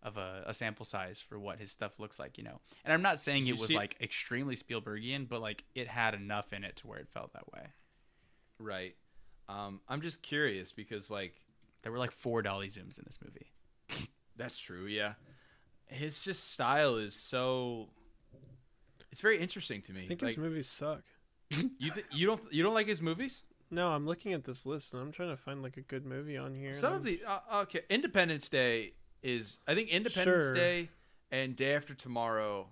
of 0.02 0.16
a, 0.18 0.44
a 0.46 0.54
sample 0.54 0.84
size 0.84 1.20
for 1.20 1.38
what 1.38 1.58
his 1.58 1.70
stuff 1.72 1.98
looks 1.98 2.18
like, 2.18 2.38
you 2.38 2.44
know. 2.44 2.60
And 2.84 2.92
I'm 2.94 3.02
not 3.02 3.18
saying 3.18 3.44
Did 3.46 3.56
it 3.56 3.60
was 3.60 3.68
see- 3.70 3.76
like 3.76 3.96
extremely 4.00 4.54
Spielbergian, 4.54 5.28
but 5.28 5.40
like 5.40 5.64
it 5.74 5.88
had 5.88 6.14
enough 6.14 6.52
in 6.52 6.64
it 6.64 6.76
to 6.76 6.86
where 6.86 6.98
it 6.98 7.08
felt 7.08 7.32
that 7.32 7.52
way. 7.52 7.66
Right. 8.58 8.94
Um, 9.48 9.80
I'm 9.88 10.00
just 10.00 10.22
curious 10.22 10.72
because, 10.72 11.10
like, 11.10 11.40
There 11.82 11.92
were 11.92 11.98
like 11.98 12.10
four 12.12 12.42
dolly 12.42 12.68
zooms 12.68 12.98
in 12.98 13.04
this 13.06 13.18
movie. 13.24 13.52
that's 14.36 14.58
true. 14.58 14.86
Yeah. 14.86 15.14
His 15.86 16.22
just 16.22 16.52
style 16.52 16.96
is 16.96 17.14
so. 17.14 17.88
It's 19.16 19.22
very 19.22 19.38
interesting 19.38 19.80
to 19.80 19.94
me. 19.94 20.04
I 20.04 20.08
think 20.08 20.20
like, 20.20 20.32
his 20.32 20.36
movies 20.36 20.68
suck. 20.68 21.00
You 21.78 21.90
th- 21.90 22.04
you 22.12 22.26
don't 22.26 22.52
you 22.52 22.62
don't 22.62 22.74
like 22.74 22.86
his 22.86 23.00
movies? 23.00 23.44
No, 23.70 23.88
I'm 23.88 24.04
looking 24.06 24.34
at 24.34 24.44
this 24.44 24.66
list 24.66 24.92
and 24.92 25.00
I'm 25.02 25.10
trying 25.10 25.30
to 25.30 25.38
find 25.38 25.62
like 25.62 25.78
a 25.78 25.80
good 25.80 26.04
movie 26.04 26.36
on 26.36 26.54
here. 26.54 26.74
Some 26.74 26.92
of 26.92 27.02
the 27.02 27.22
uh, 27.26 27.62
okay, 27.62 27.80
Independence 27.88 28.50
Day 28.50 28.92
is 29.22 29.58
I 29.66 29.74
think 29.74 29.88
Independence 29.88 30.48
Sure. 30.48 30.54
Day 30.54 30.90
and 31.30 31.56
Day 31.56 31.74
After 31.74 31.94
Tomorrow 31.94 32.66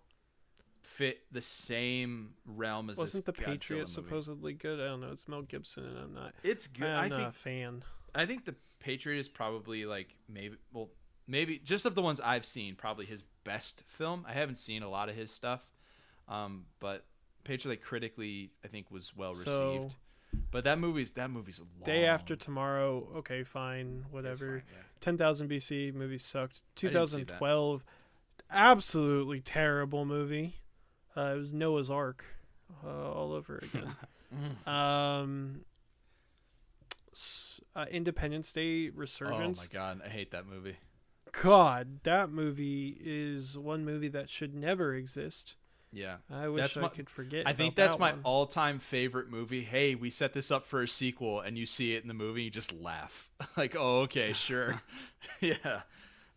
fit 0.82 1.22
the 1.32 1.40
same 1.40 2.34
realm 2.44 2.90
as 2.90 2.98
wasn't 2.98 3.24
the 3.24 3.32
Godzilla 3.32 3.44
Patriot 3.46 3.80
movie. 3.80 3.92
supposedly 3.92 4.52
good? 4.52 4.78
I 4.80 4.84
don't 4.84 5.00
know. 5.00 5.12
It's 5.12 5.26
Mel 5.26 5.40
Gibson, 5.40 5.86
and 5.86 5.96
I'm 5.96 6.12
not. 6.12 6.34
It's 6.42 6.66
good. 6.66 6.90
I'm 6.90 7.04
I 7.04 7.08
not 7.08 7.16
think 7.16 7.28
a 7.30 7.32
fan. 7.32 7.84
I 8.14 8.26
think 8.26 8.44
the 8.44 8.54
Patriot 8.80 9.18
is 9.18 9.30
probably 9.30 9.86
like 9.86 10.14
maybe 10.28 10.56
well 10.74 10.90
maybe 11.26 11.58
just 11.64 11.86
of 11.86 11.94
the 11.94 12.02
ones 12.02 12.20
I've 12.20 12.44
seen 12.44 12.74
probably 12.74 13.06
his 13.06 13.22
best 13.44 13.82
film. 13.86 14.26
I 14.28 14.32
haven't 14.34 14.58
seen 14.58 14.82
a 14.82 14.90
lot 14.90 15.08
of 15.08 15.16
his 15.16 15.30
stuff, 15.30 15.66
um, 16.28 16.66
but 16.80 17.04
Patriot 17.44 17.72
like 17.74 17.82
critically 17.82 18.50
I 18.64 18.68
think 18.68 18.90
was 18.90 19.12
well 19.16 19.34
So- 19.34 19.72
received. 19.74 19.96
But 20.50 20.64
that 20.64 20.80
movie's 20.80 21.12
that 21.12 21.30
movie's 21.30 21.60
long. 21.60 21.68
Day 21.84 22.06
after 22.06 22.34
tomorrow. 22.34 23.08
Okay, 23.18 23.44
fine, 23.44 24.04
whatever. 24.10 24.58
fine, 24.58 24.62
yeah. 24.72 24.82
Ten 25.00 25.16
thousand 25.16 25.48
BC 25.48 25.94
movie 25.94 26.18
sucked. 26.18 26.56
See 26.76 26.88
that. 26.88 26.92
2012, 26.92 27.84
absolutely 28.50 29.40
terrible 29.40 30.04
movie. 30.04 30.54
Uh, 31.16 31.34
it 31.34 31.36
was 31.36 31.52
Noah's 31.52 31.88
Ark, 31.88 32.24
uh, 32.84 32.88
all 33.12 33.32
over 33.32 33.62
again. 33.62 33.94
um, 34.66 35.60
uh, 37.76 37.86
Independence 37.90 38.52
Day 38.52 38.88
Resurgence. 38.88 39.60
Oh 39.60 39.62
my 39.62 39.68
god, 39.72 40.00
I 40.04 40.08
hate 40.08 40.30
that 40.32 40.46
movie. 40.46 40.78
God, 41.42 42.00
that 42.04 42.30
movie 42.30 42.96
is 43.04 43.56
one 43.58 43.84
movie 43.84 44.08
that 44.08 44.28
should 44.30 44.54
never 44.54 44.94
exist. 44.94 45.56
Yeah. 45.94 46.16
I 46.30 46.48
wish 46.48 46.62
That's 46.62 46.76
I 46.76 46.80
my- 46.82 46.88
could 46.88 47.08
forget. 47.08 47.46
I 47.46 47.52
think 47.52 47.76
that's 47.76 47.94
that 47.94 48.00
my 48.00 48.10
one. 48.12 48.20
all-time 48.24 48.78
favorite 48.80 49.30
movie. 49.30 49.62
Hey, 49.62 49.94
we 49.94 50.10
set 50.10 50.32
this 50.34 50.50
up 50.50 50.66
for 50.66 50.82
a 50.82 50.88
sequel, 50.88 51.40
and 51.40 51.56
you 51.56 51.66
see 51.66 51.94
it 51.94 52.02
in 52.02 52.08
the 52.08 52.14
movie, 52.14 52.42
you 52.42 52.50
just 52.50 52.72
laugh. 52.72 53.30
like, 53.56 53.76
oh, 53.78 54.00
okay, 54.00 54.32
sure, 54.32 54.80
yeah. 55.40 55.82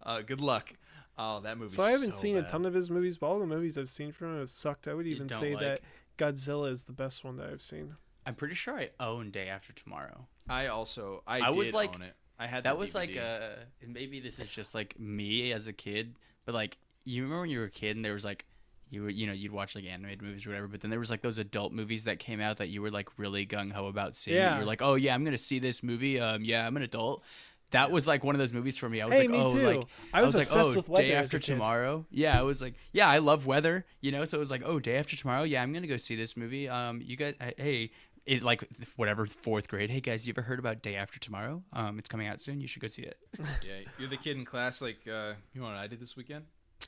Uh, 0.03 0.21
good 0.21 0.39
luck. 0.41 0.73
Oh, 1.17 1.39
that 1.41 1.57
movie. 1.57 1.73
So 1.75 1.81
I 1.83 1.91
haven't 1.91 2.13
so 2.13 2.19
seen 2.21 2.37
a 2.37 2.43
ton 2.47 2.65
of 2.65 2.73
his 2.75 2.89
movies, 2.91 3.17
but 3.17 3.27
all 3.27 3.39
the 3.39 3.45
movies 3.47 3.77
I've 3.77 3.89
seen 3.89 4.11
from 4.11 4.33
him 4.35 4.39
have 4.41 4.49
sucked. 4.51 4.87
I 4.87 4.93
would 4.93 5.07
even 5.07 5.27
say 5.27 5.55
like- 5.55 5.61
that 5.63 5.81
Godzilla 6.17 6.71
is 6.71 6.83
the 6.83 6.93
best 6.93 7.23
one 7.23 7.37
that 7.37 7.49
I've 7.49 7.63
seen. 7.63 7.95
I'm 8.25 8.35
pretty 8.35 8.55
sure 8.55 8.77
I 8.77 8.89
own 8.99 9.31
Day 9.31 9.47
After 9.49 9.73
Tomorrow. 9.73 10.27
I 10.49 10.67
also, 10.67 11.23
I, 11.25 11.39
I 11.39 11.49
was 11.49 11.73
like- 11.73 11.95
own 11.95 12.03
it. 12.03 12.13
I 12.39 12.45
had 12.45 12.65
That 12.65 12.73
the 12.73 12.75
was 12.79 12.93
like 12.93 13.09
DVD. 13.09 13.53
uh 13.53 13.55
and 13.81 13.93
maybe 13.93 14.19
this 14.19 14.37
is 14.39 14.47
just 14.47 14.75
like 14.75 14.99
me 14.99 15.51
as 15.51 15.65
a 15.67 15.73
kid, 15.73 16.13
but 16.45 16.53
like 16.53 16.77
you 17.03 17.23
remember 17.23 17.41
when 17.41 17.49
you 17.49 17.57
were 17.59 17.65
a 17.65 17.71
kid 17.71 17.95
and 17.95 18.05
there 18.05 18.13
was 18.13 18.23
like 18.25 18.45
you 18.89 19.03
were 19.03 19.09
you 19.09 19.27
know 19.27 19.33
you'd 19.33 19.51
watch 19.51 19.75
like 19.75 19.85
animated 19.85 20.21
movies 20.21 20.45
or 20.45 20.49
whatever, 20.49 20.67
but 20.67 20.81
then 20.81 20.89
there 20.91 20.99
was 20.99 21.09
like 21.11 21.21
those 21.21 21.37
adult 21.37 21.73
movies 21.73 22.05
that 22.05 22.19
came 22.19 22.39
out 22.39 22.57
that 22.57 22.69
you 22.69 22.81
were 22.81 22.91
like 22.91 23.09
really 23.17 23.45
gung 23.45 23.71
ho 23.71 23.87
about 23.87 24.15
seeing. 24.15 24.37
Yeah. 24.37 24.53
You 24.55 24.59
were 24.61 24.65
like, 24.65 24.81
oh 24.81 24.95
yeah, 24.95 25.13
I'm 25.13 25.23
gonna 25.23 25.37
see 25.37 25.59
this 25.59 25.83
movie. 25.83 26.19
Um, 26.19 26.43
yeah, 26.43 26.65
I'm 26.65 26.75
an 26.77 26.83
adult. 26.83 27.23
That 27.71 27.91
was 27.91 28.07
like 28.07 28.23
one 28.23 28.33
of 28.33 28.39
those 28.39 28.53
movies 28.53 28.77
for 28.77 28.87
me. 28.87 29.01
I 29.01 29.05
was 29.05 29.13
Hey, 29.15 29.21
like, 29.21 29.29
me 29.29 29.37
oh, 29.39 29.49
too. 29.49 29.61
like 29.61 29.87
I 30.13 30.23
was 30.23 30.35
like, 30.35 30.47
obsessed 30.47 30.69
oh, 30.69 30.75
with 30.75 30.93
day 30.93 31.13
after 31.13 31.37
tomorrow. 31.37 32.05
Yeah, 32.09 32.39
I 32.39 32.43
was 32.43 32.61
like, 32.61 32.75
yeah, 32.93 33.09
I 33.09 33.17
love 33.17 33.45
weather, 33.45 33.85
you 33.99 34.11
know. 34.13 34.23
So 34.23 34.37
it 34.37 34.39
was 34.39 34.49
like, 34.49 34.61
oh, 34.65 34.79
day 34.79 34.95
after 34.97 35.17
tomorrow. 35.17 35.43
Yeah, 35.43 35.61
I'm 35.61 35.73
gonna 35.73 35.87
go 35.87 35.97
see 35.97 36.15
this 36.15 36.37
movie. 36.37 36.69
Um, 36.69 37.01
you 37.03 37.17
guys, 37.17 37.35
I- 37.41 37.53
hey, 37.57 37.91
it 38.25 38.43
like 38.43 38.63
whatever 38.97 39.25
fourth 39.25 39.67
grade. 39.67 39.89
Hey 39.89 40.01
guys, 40.01 40.27
you 40.27 40.33
ever 40.33 40.41
heard 40.41 40.59
about 40.59 40.81
Day 40.81 40.95
After 40.95 41.17
Tomorrow? 41.17 41.63
Um, 41.73 41.97
it's 41.97 42.09
coming 42.09 42.27
out 42.27 42.41
soon. 42.41 42.59
You 42.59 42.67
should 42.67 42.81
go 42.81 42.87
see 42.87 43.03
it. 43.03 43.17
yeah, 43.39 43.89
you're 43.97 44.09
the 44.09 44.17
kid 44.17 44.37
in 44.37 44.43
class. 44.45 44.81
Like, 44.81 44.99
uh, 45.07 45.33
you 45.53 45.61
know 45.61 45.67
what 45.67 45.75
I 45.75 45.87
did 45.87 45.99
this 46.01 46.15
weekend? 46.17 46.43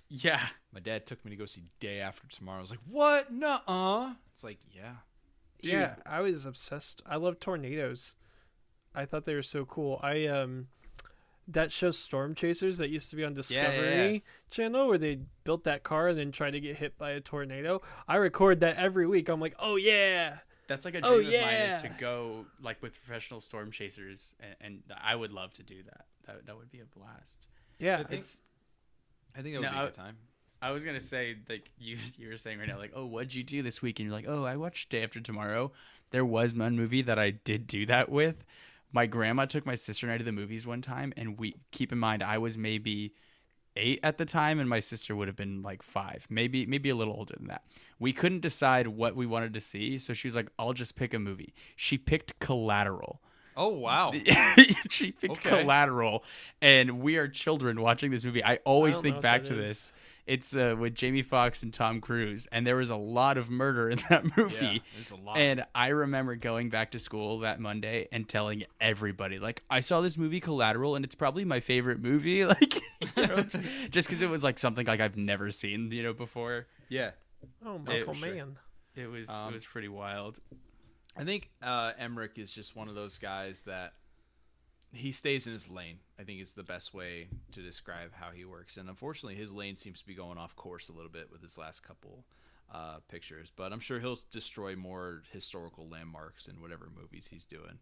Yeah. 0.09 0.41
My 0.73 0.79
dad 0.79 1.05
took 1.05 1.23
me 1.23 1.31
to 1.31 1.37
go 1.37 1.45
see 1.45 1.63
Day 1.79 1.99
After 1.99 2.27
Tomorrow. 2.27 2.59
I 2.59 2.61
was 2.61 2.71
like, 2.71 2.79
what? 2.87 3.31
Nuh-uh. 3.31 4.13
It's 4.31 4.43
like, 4.43 4.59
yeah. 4.71 4.95
Dude. 5.61 5.73
Yeah, 5.73 5.95
I 6.05 6.21
was 6.21 6.45
obsessed. 6.45 7.01
I 7.05 7.17
love 7.17 7.39
tornadoes. 7.39 8.15
I 8.95 9.05
thought 9.05 9.25
they 9.25 9.35
were 9.35 9.43
so 9.43 9.65
cool. 9.65 9.99
I 10.01 10.25
um 10.25 10.67
that 11.47 11.71
show 11.71 11.91
Storm 11.91 12.35
Chasers 12.35 12.77
that 12.77 12.89
used 12.89 13.09
to 13.09 13.15
be 13.15 13.25
on 13.25 13.31
yeah, 13.31 13.35
Discovery 13.35 14.13
yeah. 14.13 14.19
Channel 14.51 14.87
where 14.87 14.97
they 14.97 15.19
built 15.43 15.63
that 15.63 15.83
car 15.83 16.07
and 16.09 16.17
then 16.17 16.31
tried 16.31 16.51
to 16.51 16.59
get 16.59 16.77
hit 16.77 16.97
by 16.97 17.11
a 17.11 17.19
tornado. 17.19 17.81
I 18.07 18.17
record 18.17 18.59
that 18.61 18.77
every 18.77 19.07
week. 19.07 19.29
I'm 19.29 19.39
like, 19.41 19.55
"Oh 19.59 19.75
yeah." 19.75 20.37
That's 20.67 20.85
like 20.85 20.93
a 20.95 21.01
Oh, 21.03 21.15
dream 21.21 21.33
of 21.33 21.41
mine 21.41 21.53
is 21.53 21.81
to 21.81 21.89
go 21.89 22.45
like 22.61 22.81
with 22.81 22.93
professional 22.93 23.41
storm 23.41 23.71
chasers, 23.71 24.35
and, 24.39 24.55
and 24.61 24.83
I 25.03 25.15
would 25.15 25.33
love 25.33 25.51
to 25.53 25.63
do 25.63 25.83
that. 25.83 26.05
That 26.25 26.45
that 26.45 26.55
would 26.57 26.71
be 26.71 26.79
a 26.79 26.85
blast. 26.85 27.47
Yeah. 27.79 28.03
It's. 28.09 28.41
I 29.37 29.41
think 29.41 29.55
it 29.55 29.59
would 29.59 29.65
No, 29.65 29.71
be 29.71 29.77
a 29.77 29.81
good 29.85 29.93
time. 29.93 30.17
I 30.61 30.71
was 30.71 30.83
gonna 30.83 30.99
say 30.99 31.37
like 31.47 31.71
you 31.77 31.97
you 32.17 32.29
were 32.29 32.37
saying 32.37 32.59
right 32.59 32.67
now 32.67 32.77
like 32.77 32.91
oh 32.95 33.05
what'd 33.05 33.33
you 33.33 33.43
do 33.43 33.61
this 33.61 33.81
week 33.81 33.99
and 33.99 34.07
you're 34.07 34.15
like 34.15 34.27
oh 34.27 34.43
I 34.43 34.57
watched 34.57 34.89
Day 34.89 35.03
After 35.03 35.19
Tomorrow. 35.19 35.71
There 36.11 36.25
was 36.25 36.55
one 36.55 36.75
movie 36.75 37.01
that 37.03 37.19
I 37.19 37.29
did 37.31 37.67
do 37.67 37.85
that 37.85 38.09
with. 38.09 38.43
My 38.91 39.05
grandma 39.05 39.45
took 39.45 39.65
my 39.65 39.75
sister 39.75 40.07
and 40.07 40.13
I 40.13 40.17
to 40.17 40.23
the 40.23 40.31
movies 40.31 40.65
one 40.65 40.81
time, 40.81 41.13
and 41.15 41.39
we 41.39 41.55
keep 41.71 41.91
in 41.91 41.99
mind 41.99 42.23
I 42.23 42.39
was 42.39 42.57
maybe 42.57 43.13
eight 43.75 43.99
at 44.01 44.17
the 44.17 44.25
time, 44.25 44.59
and 44.59 44.67
my 44.67 44.79
sister 44.79 45.15
would 45.15 45.27
have 45.27 45.37
been 45.37 45.61
like 45.61 45.83
five, 45.83 46.25
maybe 46.29 46.65
maybe 46.65 46.89
a 46.89 46.95
little 46.95 47.13
older 47.13 47.35
than 47.37 47.47
that. 47.47 47.63
We 47.99 48.11
couldn't 48.13 48.41
decide 48.41 48.87
what 48.87 49.15
we 49.15 49.27
wanted 49.27 49.53
to 49.53 49.59
see, 49.61 49.99
so 49.99 50.13
she 50.13 50.27
was 50.27 50.35
like, 50.35 50.49
"I'll 50.57 50.73
just 50.73 50.95
pick 50.95 51.13
a 51.13 51.19
movie." 51.19 51.53
She 51.75 51.97
picked 51.97 52.39
Collateral. 52.39 53.21
Oh 53.59 53.67
wow. 53.67 54.13
she 54.89 55.11
picked 55.11 55.45
Okay. 55.45 55.61
Collateral, 55.61 56.23
and 56.61 57.01
we 57.01 57.17
are 57.17 57.27
children 57.27 57.81
watching 57.81 58.09
this 58.09 58.23
movie. 58.23 58.43
I 58.43 58.55
always 58.63 58.95
don't 58.95 59.03
think 59.03 59.21
back 59.21 59.43
to 59.45 59.61
is. 59.61 59.67
this. 59.67 59.93
It's 60.25 60.55
uh, 60.55 60.75
with 60.79 60.95
Jamie 60.95 61.23
Foxx 61.23 61.61
and 61.63 61.73
Tom 61.73 61.99
Cruise, 62.01 62.47
and 62.51 62.65
there 62.65 62.77
was 62.77 62.89
a 62.89 62.95
lot 62.95 63.37
of 63.37 63.49
murder 63.49 63.89
in 63.89 63.99
that 64.09 64.37
movie. 64.37 64.65
Yeah, 64.65 64.77
there's 64.95 65.11
a 65.11 65.15
lot. 65.15 65.37
And 65.37 65.65
I 65.75 65.89
remember 65.89 66.35
going 66.35 66.69
back 66.69 66.91
to 66.91 66.99
school 66.99 67.39
that 67.39 67.59
Monday 67.59 68.07
and 68.11 68.29
telling 68.29 68.63
everybody, 68.79 69.39
like, 69.39 69.63
I 69.69 69.81
saw 69.81 69.99
this 70.01 70.17
movie 70.17 70.39
Collateral, 70.39 70.95
and 70.95 71.03
it's 71.03 71.15
probably 71.15 71.43
my 71.43 71.59
favorite 71.59 71.99
movie. 71.99 72.45
Like, 72.49 72.75
you 72.75 73.27
know, 73.27 73.43
just 73.89 74.07
because 74.07 74.21
it 74.21 74.29
was 74.29 74.43
like 74.43 74.57
something 74.59 74.85
like 74.85 74.99
I've 75.01 75.17
never 75.17 75.51
seen, 75.51 75.91
you 75.91 76.03
know, 76.03 76.13
before. 76.13 76.67
yeah. 76.87 77.11
oh, 77.65 77.77
Michael 77.79 78.13
sure. 78.13 78.33
Mann. 78.33 78.57
It 78.95 79.07
was 79.07 79.29
Um, 79.29 79.49
it 79.49 79.53
was 79.55 79.65
pretty 79.65 79.87
wild. 79.89 80.39
I 81.19 81.25
think 81.25 81.49
uh, 81.61 81.91
Emmerich 81.99 82.37
is 82.37 82.49
just 82.51 82.77
one 82.77 82.87
of 82.87 82.95
those 82.95 83.17
guys 83.17 83.61
that 83.63 83.93
he 84.93 85.11
stays 85.11 85.47
in 85.47 85.53
his 85.53 85.69
lane. 85.69 85.99
I 86.17 86.23
think 86.23 86.41
is 86.41 86.53
the 86.53 86.63
best 86.63 86.93
way 86.93 87.27
to 87.51 87.61
describe 87.61 88.11
how 88.13 88.29
he 88.33 88.45
works. 88.45 88.77
And 88.77 88.87
unfortunately, 88.87 89.35
his 89.35 89.53
lane 89.53 89.75
seems 89.75 89.99
to 89.99 90.07
be 90.07 90.15
going 90.15 90.37
off 90.37 90.55
course 90.55 90.87
a 90.87 90.93
little 90.93 91.11
bit 91.11 91.29
with 91.29 91.41
his 91.41 91.57
last 91.57 91.83
couple 91.83 92.23
uh, 92.73 92.97
pictures. 93.09 93.51
But 93.53 93.73
I'm 93.73 93.81
sure 93.81 93.99
he'll 93.99 94.19
destroy 94.31 94.77
more 94.77 95.23
historical 95.31 95.89
landmarks 95.89 96.47
in 96.47 96.61
whatever 96.61 96.89
movies 96.95 97.27
he's 97.29 97.43
doing. 97.43 97.79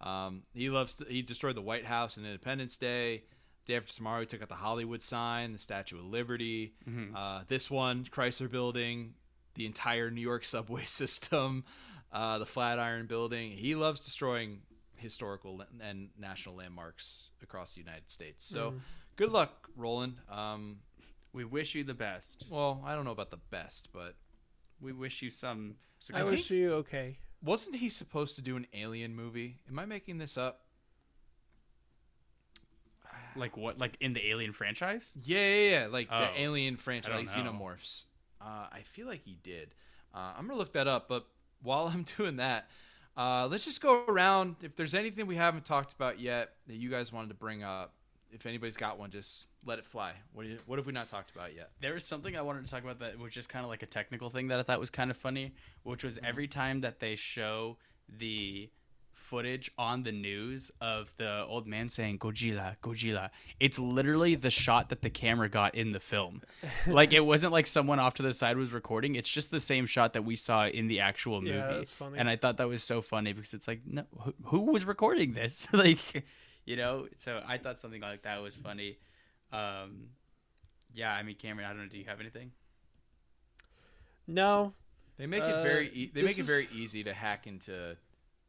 Um, 0.00 0.42
he 0.54 0.70
loves. 0.70 0.94
To, 0.94 1.06
he 1.08 1.22
destroyed 1.22 1.56
the 1.56 1.62
White 1.62 1.86
House 1.86 2.16
on 2.18 2.24
Independence 2.24 2.76
Day. 2.76 3.24
Day 3.64 3.76
after 3.76 3.92
tomorrow, 3.92 4.20
he 4.20 4.26
took 4.26 4.42
out 4.42 4.48
the 4.48 4.54
Hollywood 4.54 5.02
sign, 5.02 5.52
the 5.52 5.58
Statue 5.58 5.98
of 5.98 6.04
Liberty. 6.04 6.74
Uh, 7.16 7.42
this 7.48 7.68
one, 7.68 8.04
Chrysler 8.04 8.48
Building, 8.48 9.14
the 9.54 9.66
entire 9.66 10.08
New 10.08 10.20
York 10.20 10.44
subway 10.44 10.84
system, 10.86 11.64
uh, 12.12 12.38
the 12.38 12.46
Flatiron 12.46 13.06
Building. 13.06 13.52
He 13.52 13.74
loves 13.74 14.04
destroying 14.04 14.60
historical 14.96 15.62
and 15.80 16.08
national 16.18 16.56
landmarks 16.56 17.30
across 17.42 17.74
the 17.74 17.80
United 17.80 18.08
States. 18.10 18.44
So, 18.44 18.74
good 19.16 19.30
luck, 19.30 19.68
Roland. 19.76 20.16
Um, 20.28 20.78
We 21.32 21.44
wish 21.44 21.74
you 21.74 21.84
the 21.84 21.94
best. 21.94 22.46
well, 22.50 22.82
I 22.84 22.94
don't 22.94 23.04
know 23.04 23.10
about 23.10 23.30
the 23.30 23.36
best, 23.50 23.88
but 23.92 24.14
We 24.80 24.92
wish 24.92 25.20
you 25.22 25.30
some 25.30 25.76
I 25.76 26.02
success. 26.02 26.20
think- 26.22 26.30
wish 26.30 26.50
you 26.50 26.72
okay. 26.74 27.18
wasn't 27.42 27.76
he 27.76 27.88
supposed 27.90 28.36
to 28.36 28.42
do 28.42 28.56
an 28.56 28.66
alien 28.72 29.14
movie? 29.14 29.58
Am 29.68 29.78
I 29.78 29.84
making 29.86 30.18
this 30.18 30.36
up? 30.38 30.62
like 33.34 33.56
what? 33.56 33.78
Like 33.78 33.96
in 34.00 34.14
the 34.14 34.26
Alien 34.30 34.52
franchise? 34.52 35.16
Yeah, 35.22 35.38
yeah, 35.54 35.70
yeah. 35.80 35.86
Like 35.88 36.08
Oh, 36.10 36.20
the 36.20 36.40
Alien 36.40 36.76
franchise, 36.76 37.36
like. 37.36 37.46
Xenomorphs. 37.46 38.04
Uh, 38.40 38.66
I 38.72 38.80
feel 38.82 39.06
like 39.06 39.22
he 39.24 39.36
did. 39.42 39.74
Uh, 40.14 40.32
I'm 40.36 40.46
gonna 40.46 40.58
look 40.58 40.72
that 40.72 40.88
up. 40.88 41.06
But 41.08 41.26
while 41.62 41.86
I'm 41.92 42.04
doing 42.16 42.36
that, 42.36 42.68
uh, 43.16 43.48
let's 43.50 43.64
just 43.64 43.80
go 43.80 44.04
around. 44.06 44.56
If 44.62 44.76
there's 44.76 44.94
anything 44.94 45.26
we 45.26 45.36
haven't 45.36 45.64
talked 45.64 45.92
about 45.92 46.20
yet 46.20 46.50
that 46.66 46.76
you 46.76 46.90
guys 46.90 47.12
wanted 47.12 47.28
to 47.28 47.34
bring 47.34 47.62
up, 47.62 47.92
if 48.30 48.44
anybody's 48.44 48.76
got 48.76 48.98
one, 48.98 49.10
just 49.10 49.46
let 49.64 49.78
it 49.78 49.84
fly. 49.84 50.12
What 50.32 50.42
do 50.42 50.50
you, 50.50 50.58
What 50.66 50.78
have 50.78 50.86
we 50.86 50.92
not 50.92 51.08
talked 51.08 51.30
about 51.30 51.54
yet? 51.54 51.70
There 51.80 51.94
was 51.94 52.04
something 52.04 52.36
I 52.36 52.42
wanted 52.42 52.66
to 52.66 52.70
talk 52.70 52.82
about 52.82 52.98
that 53.00 53.18
was 53.18 53.32
just 53.32 53.48
kind 53.48 53.64
of 53.64 53.70
like 53.70 53.82
a 53.82 53.86
technical 53.86 54.30
thing 54.30 54.48
that 54.48 54.58
I 54.58 54.62
thought 54.62 54.78
was 54.78 54.90
kind 54.90 55.10
of 55.10 55.16
funny, 55.16 55.54
which 55.82 56.04
was 56.04 56.18
every 56.22 56.46
time 56.46 56.82
that 56.82 57.00
they 57.00 57.16
show 57.16 57.78
the 58.08 58.70
footage 59.16 59.72
on 59.76 60.04
the 60.04 60.12
news 60.12 60.70
of 60.80 61.12
the 61.16 61.44
old 61.46 61.66
man 61.66 61.88
saying 61.88 62.18
Godzilla, 62.18 62.76
Godzilla, 62.82 63.30
it's 63.58 63.78
literally 63.78 64.34
the 64.36 64.50
shot 64.50 64.90
that 64.90 65.02
the 65.02 65.10
camera 65.10 65.48
got 65.48 65.74
in 65.74 65.90
the 65.92 65.98
film. 65.98 66.42
like 66.86 67.12
it 67.12 67.24
wasn't 67.24 67.52
like 67.52 67.66
someone 67.66 67.98
off 67.98 68.14
to 68.14 68.22
the 68.22 68.32
side 68.32 68.56
was 68.56 68.72
recording. 68.72 69.16
It's 69.16 69.28
just 69.28 69.50
the 69.50 69.58
same 69.58 69.86
shot 69.86 70.12
that 70.12 70.24
we 70.24 70.36
saw 70.36 70.66
in 70.66 70.86
the 70.86 71.00
actual 71.00 71.40
movie. 71.40 71.56
Yeah, 71.56 71.72
that's 71.72 71.94
funny. 71.94 72.18
And 72.18 72.28
I 72.28 72.36
thought 72.36 72.58
that 72.58 72.68
was 72.68 72.84
so 72.84 73.02
funny 73.02 73.32
because 73.32 73.52
it's 73.54 73.66
like, 73.66 73.80
no, 73.84 74.04
who, 74.20 74.34
who 74.44 74.60
was 74.70 74.84
recording 74.84 75.32
this? 75.32 75.66
like, 75.72 76.24
you 76.64 76.76
know. 76.76 77.08
So 77.16 77.42
I 77.46 77.58
thought 77.58 77.80
something 77.80 78.02
like 78.02 78.22
that 78.22 78.40
was 78.42 78.54
funny. 78.54 78.98
Um, 79.52 80.10
yeah, 80.94 81.12
I 81.12 81.22
mean, 81.24 81.34
Cameron, 81.36 81.66
I 81.66 81.70
don't 81.70 81.82
know. 81.82 81.88
Do 81.88 81.98
you 81.98 82.04
have 82.04 82.20
anything? 82.20 82.52
No, 84.26 84.74
They 85.16 85.26
make 85.26 85.42
it 85.42 85.54
Uh, 85.54 85.62
very 85.62 85.88
e- 85.88 86.10
they 86.12 86.22
make 86.22 86.36
it 86.36 86.42
is- 86.42 86.46
very 86.46 86.68
easy 86.72 87.04
to 87.04 87.12
hack 87.14 87.46
into 87.46 87.96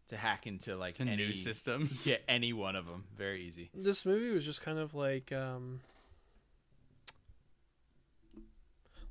to 0.07 0.17
hack 0.17 0.47
into 0.47 0.75
like 0.75 0.95
To 0.95 1.03
any 1.03 1.15
new 1.17 1.33
systems. 1.33 2.07
Yeah, 2.07 2.17
any 2.27 2.53
one 2.53 2.75
of 2.75 2.85
them. 2.85 3.05
Very 3.17 3.41
easy. 3.41 3.69
This 3.73 4.05
movie 4.05 4.31
was 4.31 4.45
just 4.45 4.61
kind 4.61 4.77
of 4.79 4.95
like, 4.95 5.31
um, 5.31 5.81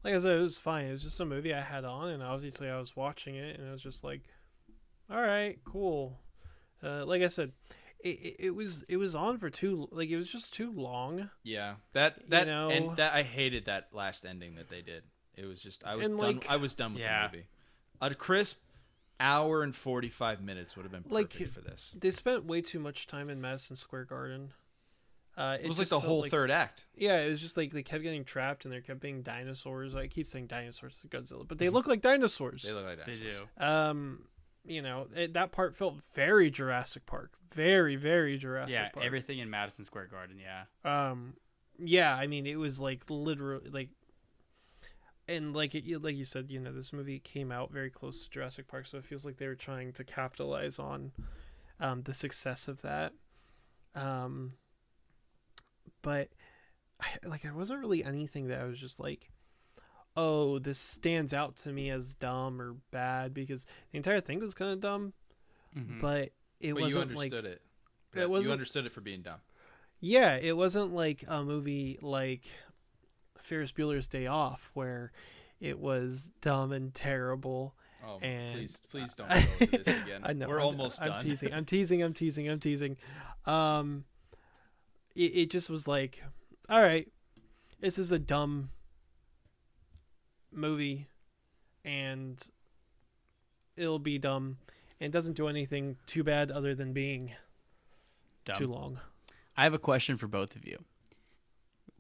like 0.04 0.14
I 0.14 0.18
said, 0.18 0.38
it 0.38 0.42
was 0.42 0.58
fine. 0.58 0.86
It 0.86 0.92
was 0.92 1.02
just 1.02 1.20
a 1.20 1.24
movie 1.24 1.52
I 1.52 1.60
had 1.62 1.84
on, 1.84 2.08
and 2.10 2.22
obviously 2.22 2.68
I 2.68 2.78
was 2.78 2.94
watching 2.96 3.34
it, 3.34 3.58
and 3.58 3.68
it 3.68 3.72
was 3.72 3.82
just 3.82 4.04
like, 4.04 4.22
all 5.10 5.20
right, 5.20 5.58
cool. 5.64 6.18
Uh, 6.82 7.04
like 7.04 7.22
I 7.22 7.28
said, 7.28 7.52
it, 8.00 8.08
it, 8.08 8.36
it 8.38 8.50
was 8.54 8.84
it 8.88 8.98
was 8.98 9.14
on 9.14 9.38
for 9.38 9.50
too 9.50 9.88
like 9.90 10.08
it 10.10 10.16
was 10.16 10.30
just 10.30 10.52
too 10.54 10.70
long. 10.70 11.30
Yeah. 11.42 11.74
That 11.94 12.28
that 12.30 12.46
know- 12.46 12.68
and 12.70 12.96
that 12.98 13.14
I 13.14 13.22
hated 13.22 13.64
that 13.64 13.88
last 13.92 14.24
ending 14.26 14.56
that 14.56 14.68
they 14.68 14.82
did. 14.82 15.02
It 15.34 15.46
was 15.46 15.60
just 15.62 15.84
I 15.84 15.96
was 15.96 16.06
And, 16.06 16.18
done 16.18 16.26
like- 16.36 16.50
I 16.50 16.56
was 16.56 16.74
done 16.74 16.92
with 16.94 17.02
Yeah. 17.02 17.28
the 17.28 17.36
movie. 17.38 17.46
A 18.00 18.14
crisp 18.14 18.58
hour 19.20 19.62
and 19.62 19.74
45 19.74 20.42
minutes 20.42 20.76
would 20.76 20.82
have 20.82 20.92
been 20.92 21.04
Like, 21.08 21.30
perfect 21.30 21.52
for 21.52 21.60
this. 21.60 21.94
They 21.98 22.10
spent 22.10 22.44
way 22.44 22.60
too 22.60 22.78
much 22.78 23.06
time 23.06 23.30
in 23.30 23.40
Madison 23.40 23.76
Square 23.76 24.04
Garden. 24.06 24.52
Uh, 25.36 25.58
It 25.60 25.68
was 25.68 25.78
like 25.78 25.88
the 25.88 26.00
whole 26.00 26.22
like- 26.22 26.30
third 26.30 26.50
act. 26.50 26.86
Yeah, 26.94 27.18
it 27.20 27.30
was 27.30 27.40
just 27.40 27.56
like 27.58 27.70
they 27.72 27.82
kept 27.82 28.02
getting 28.02 28.24
trapped, 28.24 28.64
and 28.64 28.72
there 28.72 28.80
kept 28.80 29.00
being 29.00 29.22
dinosaurs. 29.22 29.94
I 29.94 30.06
keep 30.06 30.26
saying 30.26 30.46
dinosaurs 30.46 31.00
to 31.00 31.08
Godzilla, 31.08 31.46
but 31.46 31.58
they 31.58 31.68
look 31.68 31.86
like 31.86 32.00
dinosaurs. 32.00 32.62
They 32.62 32.72
look 32.72 32.86
like 32.86 32.98
that. 32.98 33.06
They 33.06 33.12
do. 33.18 33.46
Um, 33.62 34.24
you 34.64 34.80
know, 34.82 35.08
it, 35.14 35.34
that 35.34 35.52
part 35.52 35.76
felt 35.76 36.02
very 36.14 36.50
Jurassic 36.50 37.04
Park, 37.06 37.34
very, 37.54 37.96
very 37.96 38.38
Jurassic 38.38 38.72
Yeah, 38.74 38.88
Park. 38.88 39.04
everything 39.04 39.38
in 39.38 39.50
Madison 39.50 39.84
Square 39.84 40.06
Garden. 40.06 40.38
Yeah. 40.40 40.64
Um, 41.10 41.34
yeah, 41.78 42.14
I 42.14 42.26
mean, 42.26 42.46
it 42.46 42.56
was 42.56 42.80
like 42.80 43.02
literally 43.10 43.68
like, 43.70 43.90
and 45.28 45.54
like 45.54 45.74
it, 45.74 46.02
like 46.02 46.16
you 46.16 46.24
said, 46.24 46.50
you 46.50 46.58
know, 46.60 46.72
this 46.72 46.92
movie 46.92 47.18
came 47.18 47.50
out 47.52 47.72
very 47.72 47.90
close 47.90 48.22
to 48.24 48.30
Jurassic 48.30 48.68
Park, 48.68 48.86
so 48.86 48.98
it 48.98 49.04
feels 49.04 49.24
like 49.24 49.36
they 49.38 49.46
were 49.48 49.54
trying 49.54 49.92
to 49.94 50.04
capitalize 50.04 50.78
on, 50.78 51.12
um, 51.80 52.02
the 52.02 52.14
success 52.14 52.68
of 52.68 52.82
that. 52.82 53.12
Um, 53.94 54.52
but 56.02 56.28
I, 57.00 57.06
like, 57.24 57.42
there 57.42 57.54
wasn't 57.54 57.80
really 57.80 58.04
anything 58.04 58.48
that 58.48 58.60
I 58.60 58.64
was 58.64 58.78
just 58.80 59.00
like. 59.00 59.30
Oh, 60.18 60.58
this 60.58 60.78
stands 60.78 61.34
out 61.34 61.56
to 61.56 61.68
me 61.72 61.90
as 61.90 62.14
dumb 62.14 62.58
or 62.58 62.76
bad 62.90 63.34
because 63.34 63.66
the 63.92 63.98
entire 63.98 64.22
thing 64.22 64.40
was 64.40 64.54
kind 64.54 64.70
of 64.72 64.80
dumb, 64.80 65.12
Mhm. 65.76 66.00
but 66.00 66.32
it 66.58 66.72
but 66.72 66.80
wasn't 66.84 67.10
like 67.14 67.26
understood 67.32 67.44
it. 67.44 67.62
it 68.14 68.20
Yeah, 68.20 68.24
wasn't- 68.24 68.46
you 68.46 68.52
understood 68.52 68.86
it 68.86 68.92
for 68.92 69.02
being 69.02 69.20
dumb. 69.20 69.40
yeah, 70.00 70.36
it 70.36 70.56
wasn't 70.56 70.94
like 70.94 71.22
a 71.28 71.44
movie 71.44 71.98
like 72.00 72.46
Ferris 73.46 73.72
Bueller's 73.72 74.08
Day 74.08 74.26
Off 74.26 74.70
where 74.74 75.12
it 75.60 75.78
was 75.78 76.30
dumb 76.40 76.72
and 76.72 76.92
terrible. 76.92 77.74
Oh, 78.06 78.18
And- 78.22 78.54
please, 78.54 78.82
please 78.90 79.14
don't 79.14 79.28
go 79.30 79.34
over 79.36 79.66
this 79.66 79.86
again. 79.88 80.20
I 80.22 80.32
know 80.32 80.48
We're 80.48 80.58
I'm, 80.58 80.66
almost 80.66 81.00
I'm 81.00 81.08
done. 81.08 81.20
teasing. 81.20 81.54
I'm 81.54 81.64
teasing. 81.74 82.02
I'm 82.02 82.12
teasing. 82.14 82.48
I'm 82.48 82.60
teasing. 82.60 82.96
Um, 83.46 84.04
it, 85.14 85.32
it 85.36 85.50
just 85.50 85.70
was 85.70 85.88
like, 85.88 86.22
all 86.68 86.82
right, 86.82 87.08
this 87.80 87.98
is 87.98 88.12
a 88.12 88.18
dumb 88.18 88.70
movie, 90.52 91.06
and 91.84 92.42
it'll 93.76 93.98
be 93.98 94.18
dumb, 94.18 94.58
and 95.00 95.08
it 95.08 95.12
doesn't 95.12 95.34
do 95.36 95.48
anything 95.48 95.96
too 96.06 96.22
bad 96.24 96.50
other 96.50 96.74
than 96.74 96.92
being 96.92 97.32
Dumb. 98.44 98.56
too 98.56 98.66
long. 98.66 99.00
I 99.56 99.64
have 99.64 99.74
a 99.74 99.78
question 99.78 100.16
for 100.16 100.26
both 100.26 100.54
of 100.56 100.66
you. 100.66 100.84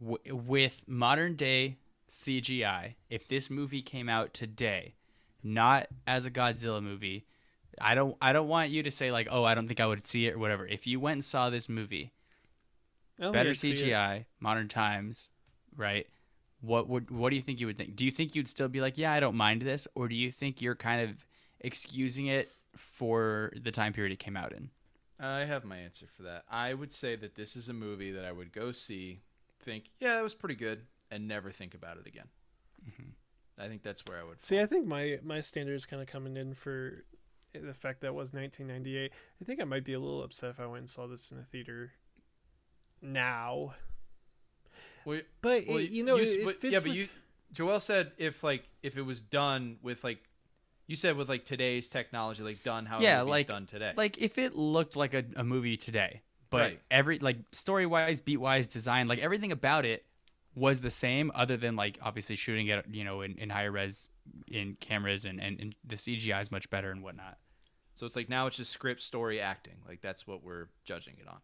W- 0.00 0.34
with 0.34 0.84
modern 0.86 1.36
day 1.36 1.76
CGI, 2.08 2.94
if 3.10 3.26
this 3.28 3.50
movie 3.50 3.82
came 3.82 4.08
out 4.08 4.34
today, 4.34 4.94
not 5.42 5.88
as 6.06 6.26
a 6.26 6.30
Godzilla 6.30 6.82
movie, 6.82 7.24
I 7.80 7.94
don't 7.94 8.16
I 8.20 8.32
don't 8.32 8.48
want 8.48 8.70
you 8.70 8.82
to 8.82 8.90
say 8.90 9.10
like, 9.10 9.28
"Oh, 9.30 9.44
I 9.44 9.54
don't 9.54 9.68
think 9.68 9.80
I 9.80 9.86
would 9.86 10.06
see 10.06 10.26
it" 10.26 10.34
or 10.34 10.38
whatever. 10.38 10.66
If 10.66 10.86
you 10.86 11.00
went 11.00 11.14
and 11.14 11.24
saw 11.24 11.50
this 11.50 11.68
movie, 11.68 12.12
I 13.18 13.22
don't 13.22 13.32
think 13.32 13.40
better 13.40 13.50
I'd 13.50 13.56
see 13.56 13.72
it. 13.72 13.88
CGI, 13.90 14.24
modern 14.40 14.68
times, 14.68 15.30
right? 15.76 16.06
What 16.60 16.88
would 16.88 17.10
what 17.10 17.30
do 17.30 17.36
you 17.36 17.42
think 17.42 17.60
you 17.60 17.66
would 17.66 17.78
think? 17.78 17.96
Do 17.96 18.04
you 18.04 18.10
think 18.10 18.34
you'd 18.34 18.48
still 18.48 18.68
be 18.68 18.80
like, 18.80 18.96
"Yeah, 18.96 19.12
I 19.12 19.20
don't 19.20 19.36
mind 19.36 19.62
this," 19.62 19.86
or 19.94 20.08
do 20.08 20.14
you 20.14 20.32
think 20.32 20.62
you're 20.62 20.74
kind 20.74 21.02
of 21.08 21.24
excusing 21.60 22.26
it 22.26 22.50
for 22.76 23.52
the 23.62 23.70
time 23.70 23.92
period 23.92 24.12
it 24.12 24.18
came 24.18 24.36
out 24.36 24.52
in? 24.52 24.70
I 25.18 25.40
have 25.40 25.64
my 25.64 25.76
answer 25.78 26.06
for 26.06 26.22
that. 26.24 26.44
I 26.50 26.74
would 26.74 26.92
say 26.92 27.16
that 27.16 27.34
this 27.34 27.56
is 27.56 27.68
a 27.68 27.72
movie 27.72 28.10
that 28.12 28.24
I 28.24 28.32
would 28.32 28.52
go 28.52 28.72
see, 28.72 29.20
think, 29.66 29.90
yeah, 30.00 30.18
it 30.18 30.22
was 30.22 30.32
pretty 30.34 30.54
good, 30.54 30.86
and 31.10 31.28
never 31.28 31.50
think 31.50 31.74
about 31.74 31.98
it 31.98 32.06
again. 32.06 32.28
Mm-hmm. 32.88 33.10
I 33.62 33.68
think 33.68 33.82
that's 33.82 34.02
where 34.08 34.18
I 34.20 34.24
would. 34.24 34.42
See. 34.42 34.58
I 34.60 34.66
think 34.66 34.86
my 34.86 35.18
my 35.22 35.40
standard 35.42 35.74
is 35.74 35.84
kind 35.84 36.00
of 36.00 36.08
coming 36.08 36.36
in 36.36 36.54
for 36.54 37.04
the 37.52 37.74
fact 37.74 38.00
that 38.02 38.08
it 38.08 38.14
was 38.14 38.32
1998. 38.32 39.10
I 39.40 39.44
think 39.44 39.60
I 39.60 39.64
might 39.64 39.84
be 39.84 39.94
a 39.94 39.98
little 39.98 40.22
upset 40.22 40.50
if 40.50 40.60
I 40.60 40.66
went 40.66 40.80
and 40.80 40.90
saw 40.90 41.06
this 41.06 41.30
in 41.32 41.38
a 41.38 41.42
theater 41.42 41.92
now. 43.02 43.74
Well, 45.04 45.20
But 45.40 45.64
well, 45.68 45.78
it, 45.78 45.90
you 45.90 46.04
know, 46.04 46.16
you- 46.16 46.22
it, 46.22 46.48
it 46.48 46.60
fits 46.60 46.72
yeah, 46.72 46.78
but 46.80 46.88
with- 46.88 46.94
you, 46.96 47.08
Joel 47.52 47.80
said 47.80 48.12
if 48.18 48.42
like 48.42 48.68
if 48.82 48.96
it 48.96 49.02
was 49.02 49.22
done 49.22 49.78
with 49.82 50.02
like, 50.04 50.18
you 50.86 50.96
said 50.96 51.16
with 51.16 51.28
like 51.28 51.44
today's 51.44 51.88
technology, 51.88 52.42
like 52.42 52.62
done 52.62 52.86
how 52.86 53.00
Yeah, 53.00 53.22
a 53.22 53.24
like- 53.24 53.46
done 53.46 53.66
today. 53.66 53.92
like 53.96 54.18
if 54.18 54.36
it 54.38 54.54
looked 54.56 54.96
like 54.96 55.14
a, 55.14 55.24
a 55.36 55.44
movie 55.44 55.76
today 55.76 56.22
but 56.50 56.60
Right. 56.60 56.80
every 56.90 57.18
like 57.18 57.38
story 57.52 57.86
wise 57.86 58.20
beat 58.20 58.38
wise 58.38 58.68
design 58.68 59.08
like 59.08 59.18
everything 59.18 59.52
about 59.52 59.84
it 59.84 60.04
was 60.54 60.80
the 60.80 60.90
same 60.90 61.30
other 61.34 61.56
than 61.56 61.76
like 61.76 61.98
obviously 62.02 62.34
shooting 62.36 62.66
it 62.68 62.84
you 62.90 63.04
know 63.04 63.20
in, 63.22 63.36
in 63.38 63.50
higher 63.50 63.70
res 63.70 64.10
in 64.48 64.76
cameras 64.80 65.24
and, 65.24 65.40
and, 65.40 65.60
and 65.60 65.74
the 65.84 65.96
cgi 65.96 66.40
is 66.40 66.50
much 66.50 66.68
better 66.70 66.90
and 66.90 67.02
whatnot 67.02 67.36
so 67.94 68.04
it's 68.04 68.14
like 68.16 68.28
now 68.28 68.46
it's 68.46 68.58
just 68.58 68.72
script, 68.72 69.00
story, 69.00 69.40
acting. 69.40 69.76
Like 69.88 70.02
that's 70.02 70.26
what 70.26 70.44
we're 70.44 70.68
judging 70.84 71.14
it 71.18 71.26
on. 71.26 71.38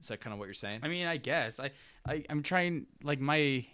Is 0.00 0.08
that 0.08 0.20
kind 0.20 0.32
of 0.34 0.40
what 0.40 0.46
you're 0.46 0.54
saying? 0.54 0.80
i 0.82 0.88
mean 0.88 1.06
i 1.06 1.16
guess 1.18 1.60
i, 1.60 1.70
I 2.06 2.24
i'm 2.28 2.42
trying 2.42 2.86
like 3.02 3.20
my 3.20 3.64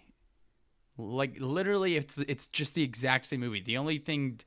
like 0.99 1.37
literally 1.39 1.95
it's 1.95 2.17
it's 2.27 2.45
just 2.47 2.75
the 2.75 2.83
exact 2.83 3.25
same 3.25 3.39
movie 3.39 3.59
the 3.61 3.77
only 3.77 3.97
thing 3.97 4.39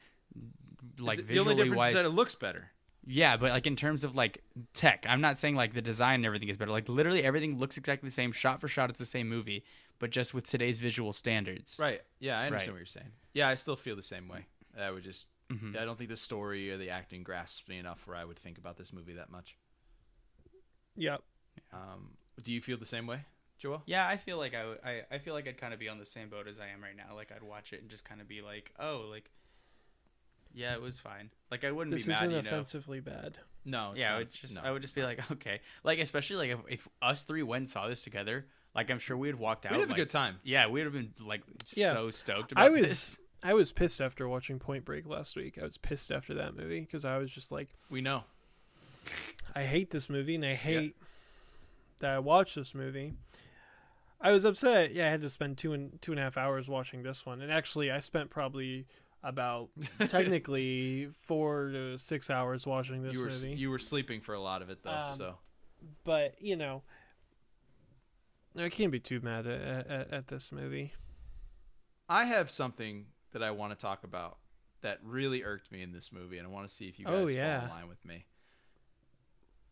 like 1.00 1.18
it- 1.18 1.26
the 1.28 1.38
only 1.40 1.54
visually 1.54 1.54
difference 1.56 1.76
wise 1.78 1.94
is 1.94 2.02
that 2.02 2.06
it 2.06 2.10
looks 2.10 2.34
better. 2.36 2.70
Yeah, 3.06 3.36
but 3.36 3.50
like 3.50 3.66
in 3.66 3.76
terms 3.76 4.02
of 4.04 4.14
like 4.14 4.42
tech, 4.72 5.04
I'm 5.08 5.20
not 5.20 5.38
saying 5.38 5.56
like 5.56 5.74
the 5.74 5.82
design 5.82 6.16
and 6.16 6.26
everything 6.26 6.48
is 6.48 6.56
better. 6.56 6.70
Like 6.70 6.88
literally 6.88 7.22
everything 7.22 7.58
looks 7.58 7.76
exactly 7.76 8.06
the 8.08 8.14
same, 8.14 8.32
shot 8.32 8.60
for 8.60 8.68
shot, 8.68 8.88
it's 8.90 8.98
the 8.98 9.04
same 9.04 9.28
movie, 9.28 9.64
but 9.98 10.10
just 10.10 10.32
with 10.32 10.46
today's 10.46 10.80
visual 10.80 11.12
standards. 11.12 11.78
Right. 11.80 12.00
Yeah, 12.18 12.38
I 12.38 12.46
understand 12.46 12.68
Right. 12.68 12.72
what 12.74 12.78
you're 12.78 12.86
saying. 12.86 13.12
Yeah, 13.34 13.48
I 13.48 13.54
still 13.54 13.76
feel 13.76 13.94
the 13.96 14.02
same 14.02 14.26
way. 14.28 14.46
I 14.78 14.90
would 14.90 15.02
just, 15.04 15.26
Mhm. 15.52 15.76
I 15.76 15.84
don't 15.84 15.96
think 15.98 16.08
the 16.10 16.16
story 16.16 16.70
or 16.70 16.78
the 16.78 16.88
acting 16.90 17.22
grasps 17.22 17.68
me 17.68 17.78
enough 17.78 18.06
where 18.06 18.16
I 18.16 18.24
would 18.24 18.38
think 18.38 18.56
about 18.58 18.76
this 18.78 18.92
movie 18.92 19.12
that 19.14 19.30
much. 19.30 19.56
yeah. 20.96 21.18
Um, 21.72 22.16
do 22.42 22.52
you 22.52 22.60
feel 22.60 22.78
the 22.78 22.86
same 22.86 23.06
way, 23.06 23.20
Joel? 23.58 23.82
Yeah, 23.86 24.06
I 24.08 24.16
feel 24.16 24.38
like 24.38 24.54
I, 24.54 24.64
would- 24.66 24.80
I 24.84 25.02
I 25.10 25.18
feel 25.18 25.34
like 25.34 25.46
I'd 25.46 25.58
kind 25.58 25.72
of 25.74 25.80
be 25.80 25.88
on 25.88 25.98
the 25.98 26.06
same 26.06 26.28
boat 26.28 26.48
as 26.48 26.58
I 26.58 26.68
am 26.68 26.82
right 26.82 26.96
now. 26.96 27.14
Like 27.14 27.32
I'd 27.32 27.42
watch 27.42 27.72
it 27.72 27.80
and 27.82 27.90
just 27.90 28.04
kind 28.04 28.20
of 28.20 28.28
be 28.28 28.42
like, 28.42 28.72
oh, 28.78 29.06
like, 29.10 29.30
yeah, 30.54 30.74
it 30.74 30.80
was 30.82 31.00
fine. 31.00 31.30
Like 31.50 31.64
I 31.64 31.70
wouldn't 31.72 31.94
This 31.94 32.06
be 32.06 32.12
mad, 32.12 32.18
isn't 32.24 32.30
you 32.30 32.42
know. 32.42 32.48
offensively 32.48 33.00
bad. 33.00 33.38
No. 33.64 33.92
It's 33.92 34.00
yeah, 34.00 34.14
I 34.14 34.18
would 34.18 34.32
just 34.32 34.56
no, 34.56 34.62
I 34.62 34.70
would 34.70 34.82
just 34.82 34.94
be 34.94 35.00
not. 35.00 35.08
like, 35.08 35.30
okay, 35.32 35.60
like 35.82 35.98
especially 35.98 36.48
like 36.48 36.58
if, 36.68 36.80
if 36.80 36.88
us 37.02 37.22
three 37.22 37.42
went 37.42 37.60
and 37.62 37.68
saw 37.68 37.88
this 37.88 38.02
together, 38.04 38.46
like 38.74 38.90
I'm 38.90 38.98
sure 38.98 39.16
we'd 39.16 39.34
walked 39.36 39.66
out. 39.66 39.72
we'd 39.72 39.80
have 39.80 39.88
like, 39.90 39.98
a 39.98 40.00
good 40.02 40.10
time. 40.10 40.36
Yeah, 40.42 40.68
we'd 40.68 40.84
have 40.84 40.92
been 40.92 41.12
like 41.20 41.42
Yeah. 41.74 41.92
so 41.92 42.10
stoked 42.10 42.52
about 42.52 42.64
I 42.64 42.70
was 42.70 42.80
this. 42.82 43.20
I 43.42 43.52
was 43.54 43.72
pissed 43.72 44.00
after 44.00 44.26
watching 44.28 44.58
Point 44.58 44.84
Break 44.84 45.06
last 45.06 45.36
week. 45.36 45.58
I 45.60 45.64
was 45.64 45.76
pissed 45.76 46.10
after 46.10 46.32
that 46.34 46.56
movie 46.56 46.80
because 46.80 47.04
I 47.04 47.18
was 47.18 47.30
just 47.30 47.52
like, 47.52 47.68
We 47.90 48.00
know. 48.00 48.24
I 49.54 49.64
hate 49.64 49.90
this 49.90 50.08
movie 50.08 50.34
and 50.34 50.44
I 50.46 50.54
hate 50.54 50.96
that 51.98 52.10
I 52.10 52.18
watched 52.18 52.54
this 52.56 52.74
movie. 52.74 53.14
I 54.20 54.30
was 54.32 54.46
upset. 54.46 54.94
Yeah, 54.94 55.08
I 55.08 55.10
had 55.10 55.20
to 55.20 55.28
spend 55.28 55.58
two 55.58 55.74
and 55.74 56.00
two 56.00 56.12
and 56.12 56.18
a 56.18 56.22
half 56.22 56.38
hours 56.38 56.68
watching 56.68 57.02
this 57.02 57.26
one, 57.26 57.42
and 57.42 57.52
actually, 57.52 57.90
I 57.90 57.98
spent 57.98 58.30
probably 58.30 58.86
about 59.24 59.70
technically 60.08 61.08
four 61.26 61.70
to 61.72 61.98
six 61.98 62.28
hours 62.30 62.66
watching 62.66 63.02
this 63.02 63.14
you 63.14 63.20
were 63.22 63.30
movie. 63.30 63.52
you 63.54 63.70
were 63.70 63.78
sleeping 63.78 64.20
for 64.20 64.34
a 64.34 64.40
lot 64.40 64.60
of 64.62 64.70
it 64.70 64.82
though. 64.84 64.90
Um, 64.90 65.16
so 65.16 65.34
but 66.04 66.34
you 66.40 66.56
know, 66.56 66.82
I 68.56 68.68
can't 68.68 68.92
be 68.92 69.00
too 69.00 69.20
mad 69.20 69.46
at, 69.46 69.86
at, 69.90 70.12
at 70.12 70.28
this 70.28 70.52
movie. 70.52 70.92
I 72.08 72.24
have 72.24 72.50
something 72.50 73.06
that 73.32 73.42
I 73.42 73.50
want 73.50 73.72
to 73.72 73.76
talk 73.78 74.04
about 74.04 74.38
that 74.82 74.98
really 75.02 75.42
irked 75.42 75.72
me 75.72 75.82
in 75.82 75.92
this 75.92 76.12
movie, 76.12 76.36
and 76.38 76.46
I 76.46 76.50
want 76.50 76.68
to 76.68 76.72
see 76.72 76.86
if 76.86 76.98
you 76.98 77.06
guys 77.06 77.14
Oh, 77.14 77.26
fall 77.26 77.28
in 77.64 77.68
line 77.70 77.88
with 77.88 78.04
me. 78.04 78.26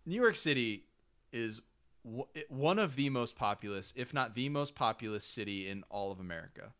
New 0.07 0.17
York 0.21 0.35
City 0.35 0.85
is 1.33 1.61
w- 2.05 2.25
one 2.49 2.79
of 2.79 2.97
the 2.97 3.11
most 3.11 3.37
populous, 3.37 3.93
if 3.95 4.13
not 4.15 4.35
the 4.35 4.49
most 4.49 4.75
populous 4.75 5.25
city 5.25 5.69
in 5.69 5.85
all 5.91 6.11
of 6.11 6.19
America. 6.19 6.73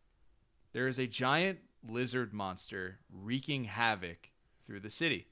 There 0.73 0.87
is 0.87 0.97
a 0.99 1.05
giant 1.07 1.59
lizard 1.87 2.33
monster 2.33 2.99
wreaking 3.11 3.65
havoc 3.65 4.29
through 4.65 4.79
the 4.79 4.89
city. 4.89 5.27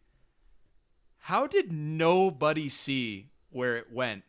How 1.20 1.48
did 1.48 1.72
nobody 1.72 2.68
see 2.70 3.30
where 3.52 3.78
it 3.78 3.92
went 3.92 4.24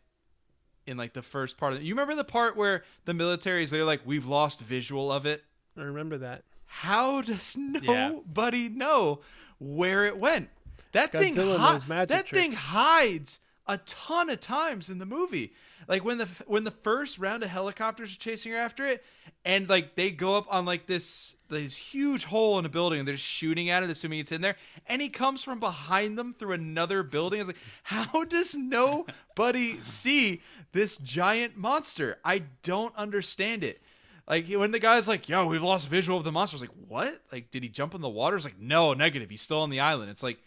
in 0.85 0.97
like 0.97 1.13
the 1.13 1.21
first 1.21 1.57
part 1.57 1.73
of 1.73 1.79
it? 1.79 1.83
You 1.83 1.93
remember 1.93 2.15
the 2.15 2.23
part 2.23 2.55
where 2.55 2.83
the 3.05 3.13
military 3.13 3.63
is 3.63 3.71
they're 3.71 3.83
like, 3.83 4.01
we've 4.05 4.27
lost 4.27 4.59
visual 4.61 5.11
of 5.11 5.25
it? 5.25 5.43
I 5.77 5.81
remember 5.81 6.19
that. 6.19 6.43
how 6.65 7.21
does 7.21 7.55
Yeah. 7.81 8.09
nobody 8.09 8.69
know 8.69 9.21
where 9.59 10.05
it 10.05 10.17
went? 10.17 10.49
That 10.91 11.11
thing, 11.11 11.35
hi- 11.35 12.05
that 12.05 12.29
thing 12.29 12.51
hides 12.51 13.39
a 13.65 13.77
ton 13.79 14.29
of 14.29 14.39
times 14.39 14.91
in 14.91 14.99
the 14.99 15.05
movie. 15.07 15.53
Like 15.87 16.05
when 16.05 16.19
the 16.19 16.27
when 16.45 16.63
the 16.63 16.71
first 16.71 17.17
round 17.17 17.41
of 17.43 17.49
helicopters 17.49 18.13
are 18.13 18.19
chasing 18.19 18.51
her 18.51 18.57
after 18.59 18.85
it, 18.85 19.03
and 19.45 19.69
like 19.69 19.95
they 19.95 20.11
go 20.11 20.37
up 20.37 20.45
on 20.49 20.65
like 20.65 20.85
this 20.85 21.35
this 21.49 21.75
huge 21.75 22.25
hole 22.25 22.57
in 22.59 22.65
a 22.65 22.69
building, 22.69 22.99
and 22.99 23.07
they're 23.07 23.15
just 23.15 23.27
shooting 23.27 23.69
at 23.69 23.83
it, 23.83 23.89
assuming 23.89 24.19
it's 24.19 24.31
in 24.31 24.41
there, 24.41 24.55
and 24.87 25.01
he 25.01 25.09
comes 25.09 25.43
from 25.43 25.59
behind 25.59 26.17
them 26.17 26.33
through 26.33 26.53
another 26.53 27.03
building. 27.03 27.39
It's 27.39 27.47
like, 27.47 27.57
how 27.83 28.23
does 28.23 28.55
nobody 28.55 29.81
see 29.81 30.41
this 30.71 30.97
giant 30.97 31.57
monster? 31.57 32.17
I 32.23 32.43
don't 32.63 32.95
understand 32.95 33.63
it. 33.63 33.81
Like 34.27 34.47
when 34.47 34.71
the 34.71 34.79
guy's 34.79 35.07
like, 35.07 35.27
"Yo, 35.27 35.45
we've 35.45 35.61
lost 35.61 35.87
visual 35.87 36.17
of 36.17 36.23
the 36.23 36.31
monster," 36.31 36.55
I 36.55 36.57
was 36.57 36.61
like, 36.61 36.77
"What? 36.87 37.21
Like, 37.31 37.51
did 37.51 37.63
he 37.63 37.69
jump 37.69 37.93
in 37.93 38.01
the 38.01 38.09
water?" 38.09 38.37
It's 38.37 38.45
like, 38.45 38.59
"No, 38.59 38.93
negative. 38.93 39.29
He's 39.29 39.41
still 39.41 39.61
on 39.61 39.69
the 39.69 39.81
island." 39.81 40.09
It's 40.09 40.23
like, 40.23 40.39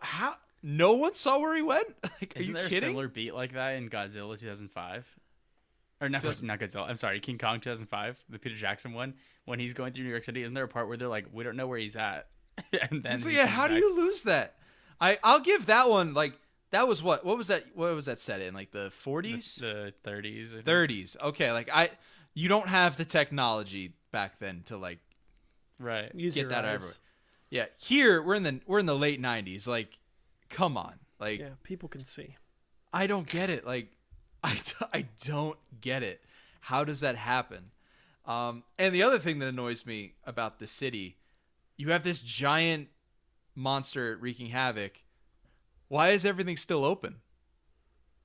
how? 0.00 0.36
No 0.62 0.94
one 0.94 1.14
saw 1.14 1.38
where 1.38 1.54
he 1.54 1.62
went. 1.62 1.86
Like, 2.20 2.36
Isn't 2.36 2.54
you 2.54 2.60
there 2.60 2.66
a 2.66 2.70
similar 2.70 3.08
beat 3.08 3.32
like 3.32 3.52
that 3.52 3.76
in 3.76 3.88
Godzilla 3.88 4.38
2005? 4.38 5.18
Or 6.00 6.08
not, 6.08 6.22
not 6.42 6.60
Godzilla. 6.60 6.88
I'm 6.88 6.96
sorry, 6.96 7.18
King 7.20 7.38
Kong 7.38 7.58
2005, 7.60 8.24
the 8.28 8.38
Peter 8.38 8.54
Jackson 8.54 8.92
one. 8.92 9.14
When 9.46 9.58
he's 9.58 9.74
going 9.74 9.92
through 9.92 10.04
New 10.04 10.10
York 10.10 10.24
City, 10.24 10.42
isn't 10.42 10.54
there 10.54 10.64
a 10.64 10.68
part 10.68 10.88
where 10.88 10.96
they're 10.96 11.08
like, 11.08 11.26
we 11.32 11.42
don't 11.42 11.56
know 11.56 11.66
where 11.66 11.78
he's 11.78 11.96
at? 11.96 12.28
and 12.90 13.02
then 13.02 13.18
So 13.18 13.28
yeah, 13.28 13.44
comes 13.46 13.50
how 13.54 13.68
do 13.68 13.76
you 13.76 13.96
lose 13.96 14.22
that? 14.22 14.56
I 15.00 15.18
I'll 15.24 15.40
give 15.40 15.66
that 15.66 15.88
one 15.88 16.12
like 16.14 16.38
that 16.70 16.86
was 16.88 17.02
what 17.02 17.24
what 17.24 17.36
was 17.38 17.46
that 17.48 17.64
what 17.74 17.94
was 17.94 18.06
that 18.06 18.18
set 18.18 18.40
in 18.42 18.52
like 18.54 18.72
the 18.72 18.90
40s 19.04 19.60
the 19.60 19.92
30s? 20.04 20.62
30s 20.64 21.20
okay 21.22 21.52
like 21.52 21.70
I 21.72 21.88
you 22.34 22.48
don't 22.48 22.68
have 22.68 22.96
the 22.96 23.04
technology 23.04 23.92
back 24.10 24.38
then 24.40 24.62
to 24.66 24.76
like 24.76 24.98
Right. 25.78 26.12
Use 26.14 26.34
get 26.34 26.40
your 26.42 26.50
that 26.50 26.64
eyes. 26.64 26.74
everywhere. 26.74 26.94
yeah 27.50 27.64
here 27.78 28.20
we're 28.22 28.34
in 28.34 28.42
the 28.42 28.60
we're 28.66 28.80
in 28.80 28.86
the 28.86 28.96
late 28.96 29.22
90s 29.22 29.68
like 29.68 29.96
come 30.50 30.76
on 30.76 30.94
like 31.20 31.38
Yeah, 31.40 31.50
people 31.62 31.88
can 31.88 32.04
see. 32.04 32.36
I 32.92 33.06
don't 33.06 33.26
get 33.28 33.50
it. 33.50 33.66
Like, 33.66 33.92
I, 34.42 34.54
d- 34.54 34.72
I 34.92 35.06
don't 35.24 35.58
get 35.80 36.02
it. 36.02 36.22
How 36.60 36.84
does 36.84 37.00
that 37.00 37.16
happen? 37.16 37.70
Um, 38.26 38.64
and 38.78 38.94
the 38.94 39.02
other 39.02 39.18
thing 39.18 39.38
that 39.38 39.48
annoys 39.48 39.86
me 39.86 40.14
about 40.24 40.58
the 40.58 40.66
city, 40.66 41.16
you 41.76 41.90
have 41.92 42.02
this 42.02 42.22
giant 42.22 42.88
monster 43.54 44.18
wreaking 44.20 44.48
havoc. 44.48 45.02
Why 45.88 46.08
is 46.10 46.24
everything 46.24 46.56
still 46.58 46.84
open? 46.84 47.16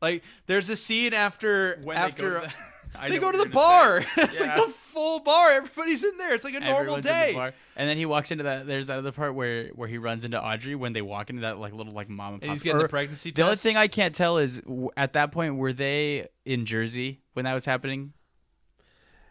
Like, 0.01 0.23
there's 0.47 0.67
a 0.67 0.75
scene 0.75 1.13
after 1.13 1.79
When 1.83 1.95
after 1.95 2.41
they 3.09 3.17
go 3.19 3.31
to 3.31 3.37
the, 3.37 3.43
I 3.43 3.43
they 3.43 3.43
go 3.43 3.43
to 3.43 3.49
the 3.49 3.49
bar. 3.49 3.97
it's 4.17 4.39
like 4.39 4.55
the 4.55 4.73
full 4.93 5.19
bar. 5.21 5.51
Everybody's 5.51 6.03
in 6.03 6.17
there. 6.17 6.33
It's 6.33 6.43
like 6.43 6.53
a 6.53 6.59
normal 6.59 6.77
Everyone's 6.79 7.05
in 7.05 7.13
the 7.13 7.19
day. 7.27 7.33
bar. 7.33 7.53
And 7.75 7.89
then 7.89 7.97
he 7.97 8.05
walks 8.05 8.31
into 8.31 8.43
that. 8.45 8.67
There's 8.67 8.87
that 8.87 8.99
other 8.99 9.11
part 9.11 9.33
where 9.35 9.67
where 9.69 9.87
he 9.87 9.97
runs 9.97 10.23
into 10.25 10.41
Audrey 10.41 10.75
when 10.75 10.93
they 10.93 11.01
walk 11.01 11.29
into 11.29 11.41
that 11.41 11.57
like 11.59 11.73
little 11.73 11.93
like 11.93 12.09
mom 12.09 12.33
and 12.33 12.41
pop. 12.41 12.45
And 12.47 12.51
he's 12.53 12.63
getting 12.63 12.79
or- 12.79 12.83
the 12.83 12.89
pregnancy 12.89 13.31
test. 13.31 13.35
The 13.37 13.43
only 13.43 13.55
thing 13.55 13.77
I 13.77 13.87
can't 13.87 14.13
tell 14.13 14.37
is 14.37 14.59
w- 14.59 14.89
at 14.95 15.13
that 15.13 15.31
point 15.31 15.55
were 15.55 15.73
they 15.73 16.27
in 16.45 16.65
Jersey 16.65 17.21
when 17.33 17.45
that 17.45 17.53
was 17.53 17.65
happening? 17.65 18.13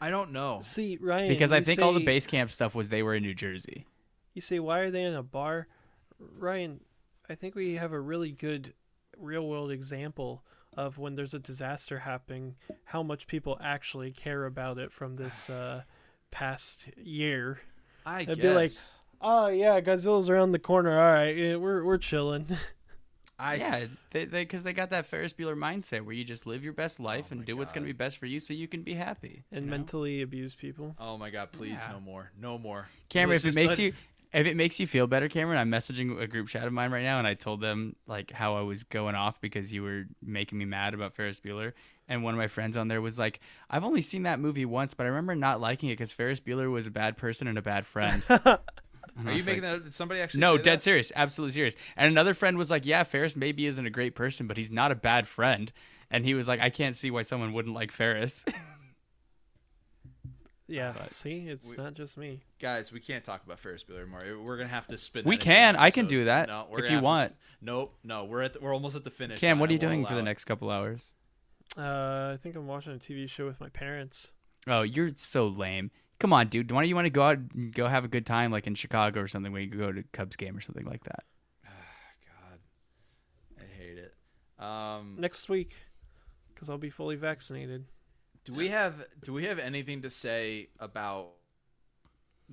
I 0.00 0.10
don't 0.10 0.32
know. 0.32 0.58
See, 0.62 0.98
Ryan. 1.00 1.28
Because 1.28 1.52
I 1.52 1.58
you 1.58 1.64
think 1.64 1.80
all 1.80 1.92
the 1.92 2.04
base 2.04 2.26
camp 2.26 2.50
stuff 2.50 2.74
was 2.74 2.88
they 2.88 3.04
were 3.04 3.14
in 3.14 3.22
New 3.22 3.34
Jersey. 3.34 3.86
You 4.34 4.40
say, 4.42 4.58
why 4.58 4.80
are 4.80 4.90
they 4.90 5.02
in 5.04 5.14
a 5.14 5.22
bar? 5.22 5.68
Ryan, 6.18 6.80
I 7.28 7.36
think 7.36 7.54
we 7.54 7.76
have 7.76 7.92
a 7.92 8.00
really 8.00 8.32
good 8.32 8.74
real 9.16 9.46
world 9.46 9.70
example 9.70 10.42
of 10.76 10.98
when 10.98 11.14
there's 11.16 11.34
a 11.34 11.38
disaster 11.38 12.00
happening, 12.00 12.56
how 12.84 13.02
much 13.02 13.26
people 13.26 13.58
actually 13.62 14.10
care 14.10 14.44
about 14.46 14.78
it 14.78 14.92
from 14.92 15.16
this 15.16 15.48
uh, 15.50 15.82
past 16.30 16.88
year. 16.96 17.60
I 18.06 18.22
It'd 18.22 18.36
guess. 18.38 18.42
be 18.46 18.54
like, 18.54 18.70
Oh 19.20 19.46
yeah, 19.48 19.80
Godzilla's 19.80 20.28
around 20.28 20.52
the 20.52 20.58
corner. 20.58 20.98
All 20.98 21.12
right, 21.14 21.36
yeah, 21.36 21.56
we're 21.56 21.84
we're 21.84 21.98
chilling. 21.98 22.46
I 23.38 23.54
yeah, 23.56 23.70
just- 23.80 23.88
they 24.10 24.24
they 24.24 24.42
because 24.42 24.62
they 24.62 24.72
got 24.72 24.90
that 24.90 25.06
Ferris 25.06 25.32
Bueller 25.32 25.56
mindset 25.56 26.04
where 26.04 26.14
you 26.14 26.24
just 26.24 26.46
live 26.46 26.62
your 26.64 26.72
best 26.72 27.00
life 27.00 27.26
Oh 27.28 27.32
and 27.32 27.40
my 27.40 27.44
do 27.44 27.56
what's 27.56 27.72
gonna 27.72 27.86
be 27.86 27.92
best 27.92 28.18
for 28.18 28.26
you, 28.26 28.38
so 28.40 28.52
you 28.54 28.68
can 28.68 28.82
be 28.82 28.94
happy. 28.94 29.44
and 29.52 29.64
you 29.64 29.70
know? 29.70 29.76
mentally 29.76 30.22
abuse 30.22 30.54
people. 30.54 30.94
Oh 30.98 31.16
my 31.18 31.30
god, 31.30 31.50
please 31.52 31.80
Yeah. 31.86 31.92
no 31.92 32.00
more. 32.00 32.30
No 32.40 32.58
more. 32.58 32.88
Cameron, 33.08 33.36
Let's 33.36 33.44
if 33.44 33.52
it 33.52 33.54
makes 33.54 33.78
let- 33.78 33.84
you 33.84 33.92
if 34.32 34.46
it 34.46 34.56
makes 34.56 34.80
you 34.80 34.86
feel 34.86 35.06
better, 35.06 35.28
Cameron, 35.28 35.58
I'm 35.58 35.70
messaging 35.70 36.20
a 36.20 36.26
group 36.26 36.48
chat 36.48 36.66
of 36.66 36.72
mine 36.72 36.90
right 36.90 37.02
now, 37.02 37.18
and 37.18 37.26
I 37.26 37.34
told 37.34 37.60
them 37.60 37.96
like 38.06 38.30
how 38.32 38.56
I 38.56 38.62
was 38.62 38.82
going 38.82 39.14
off 39.14 39.40
because 39.40 39.72
you 39.72 39.82
were 39.82 40.04
making 40.22 40.58
me 40.58 40.64
mad 40.64 40.94
about 40.94 41.14
Ferris 41.14 41.40
Bueller, 41.40 41.72
and 42.08 42.22
one 42.22 42.34
of 42.34 42.38
my 42.38 42.48
friends 42.48 42.76
on 42.76 42.88
there 42.88 43.02
was 43.02 43.18
like, 43.18 43.40
"I've 43.68 43.84
only 43.84 44.02
seen 44.02 44.22
that 44.22 44.40
movie 44.40 44.64
once, 44.64 44.94
but 44.94 45.04
I 45.04 45.10
remember 45.10 45.34
not 45.34 45.60
liking 45.60 45.90
it 45.90 45.94
because 45.94 46.12
Ferris 46.12 46.40
Bueller 46.40 46.70
was 46.70 46.86
a 46.86 46.90
bad 46.90 47.16
person 47.16 47.46
and 47.46 47.58
a 47.58 47.62
bad 47.62 47.86
friend." 47.86 48.22
And 49.14 49.28
Are 49.28 49.32
you 49.32 49.44
making 49.44 49.62
like, 49.62 49.72
that? 49.72 49.84
Did 49.84 49.92
somebody 49.92 50.20
actually? 50.20 50.40
No, 50.40 50.56
dead 50.56 50.78
that? 50.78 50.82
serious, 50.82 51.12
absolutely 51.14 51.52
serious. 51.52 51.74
And 51.96 52.10
another 52.10 52.32
friend 52.32 52.56
was 52.56 52.70
like, 52.70 52.86
"Yeah, 52.86 53.02
Ferris 53.02 53.36
maybe 53.36 53.66
isn't 53.66 53.84
a 53.84 53.90
great 53.90 54.14
person, 54.14 54.46
but 54.46 54.56
he's 54.56 54.70
not 54.70 54.90
a 54.90 54.94
bad 54.94 55.28
friend." 55.28 55.70
And 56.10 56.24
he 56.24 56.34
was 56.34 56.48
like, 56.48 56.60
"I 56.60 56.70
can't 56.70 56.96
see 56.96 57.10
why 57.10 57.20
someone 57.20 57.52
wouldn't 57.52 57.74
like 57.74 57.92
Ferris." 57.92 58.44
Yeah, 60.72 60.92
But- 60.96 61.12
see, 61.12 61.48
it's 61.48 61.70
We- 61.76 61.82
not 61.82 61.94
just 61.94 62.16
me. 62.16 62.40
Guys, 62.58 62.90
we 62.92 62.98
can't 63.00 63.22
talk 63.22 63.44
about 63.44 63.58
Ferris 63.58 63.84
Bueller 63.84 64.08
more. 64.08 64.22
We're 64.42 64.56
gonna 64.56 64.68
have 64.70 64.86
to 64.88 64.96
spin. 64.96 65.24
We 65.26 65.36
that 65.36 65.42
into 65.42 65.44
can. 65.44 65.76
I 65.76 65.90
can 65.90 66.06
do 66.06 66.24
that 66.24 66.48
No, 66.48 66.66
we're 66.70 66.78
if 66.78 66.84
you 66.90 66.96
have 66.96 67.00
to 67.02 67.04
want. 67.04 67.32
sp- 67.36 67.40
nope. 67.60 67.98
No, 68.02 68.24
we're 68.24 68.42
at. 68.42 68.54
The, 68.54 68.60
we're 68.60 68.72
almost 68.72 68.96
at 68.96 69.04
the 69.04 69.10
finish. 69.10 69.38
Cam, 69.38 69.58
what 69.58 69.68
are 69.68 69.72
you 69.74 69.78
doing 69.78 70.06
for 70.06 70.14
the 70.14 70.22
next 70.22 70.46
couple 70.46 70.70
hours? 70.70 71.14
Uh, 71.76 72.32
I 72.34 72.38
think 72.40 72.56
I'm 72.56 72.66
watching 72.66 72.92
a 72.94 72.98
TV 72.98 73.28
show 73.28 73.46
with 73.46 73.60
my 73.60 73.68
parents. 73.68 74.32
Oh, 74.66 74.82
you're 74.82 75.10
so 75.14 75.46
lame. 75.48 75.90
Come 76.18 76.32
on, 76.32 76.48
dude. 76.48 76.70
Why 76.70 76.80
don't 76.82 76.88
you 76.88 76.94
want 76.94 77.06
to 77.06 77.10
go 77.10 77.22
out 77.22 77.38
and 77.54 77.74
go 77.74 77.88
have 77.88 78.04
a 78.04 78.08
good 78.08 78.24
time, 78.24 78.50
like 78.52 78.66
in 78.66 78.74
Chicago 78.74 79.20
or 79.20 79.28
something, 79.28 79.52
where 79.52 79.60
you 79.60 79.68
could 79.68 79.78
go 79.78 79.90
to 79.92 80.02
Cubs 80.12 80.36
game 80.36 80.56
or 80.56 80.60
something 80.60 80.86
like 80.86 81.04
that? 81.04 81.24
God, 81.64 82.58
I 83.60 83.64
hate 83.76 83.98
it. 83.98 84.14
Um, 84.62 85.16
Next 85.18 85.48
week, 85.48 85.74
because 86.54 86.70
I'll 86.70 86.78
be 86.78 86.90
fully 86.90 87.16
vaccinated. 87.16 87.86
Do 88.44 88.52
we 88.52 88.68
have 88.68 89.06
Do 89.22 89.32
we 89.32 89.44
have 89.44 89.58
anything 89.58 90.02
to 90.02 90.10
say 90.10 90.68
about 90.78 91.30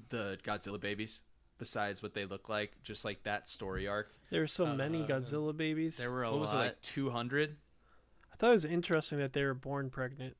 the 0.09 0.37
Godzilla 0.43 0.79
babies 0.79 1.21
besides 1.57 2.01
what 2.01 2.13
they 2.13 2.25
look 2.25 2.49
like? 2.49 2.71
Just 2.83 3.03
like 3.05 3.23
that 3.23 3.47
story 3.47 3.87
arc. 3.87 4.11
There 4.29 4.41
were 4.41 4.47
so 4.47 4.65
many 4.65 5.03
Uh, 5.03 5.07
Godzilla 5.07 5.55
babies. 5.55 5.97
There 5.97 6.11
were 6.11 6.23
a 6.23 6.31
what 6.31 6.39
was 6.39 6.53
it 6.53 6.57
like? 6.57 6.81
Two 6.81 7.09
hundred. 7.09 7.57
I 8.31 8.35
thought 8.35 8.49
it 8.49 8.53
was 8.53 8.65
interesting 8.65 9.17
that 9.19 9.33
they 9.33 9.43
were 9.43 9.53
born 9.53 9.89
pregnant. 9.89 10.35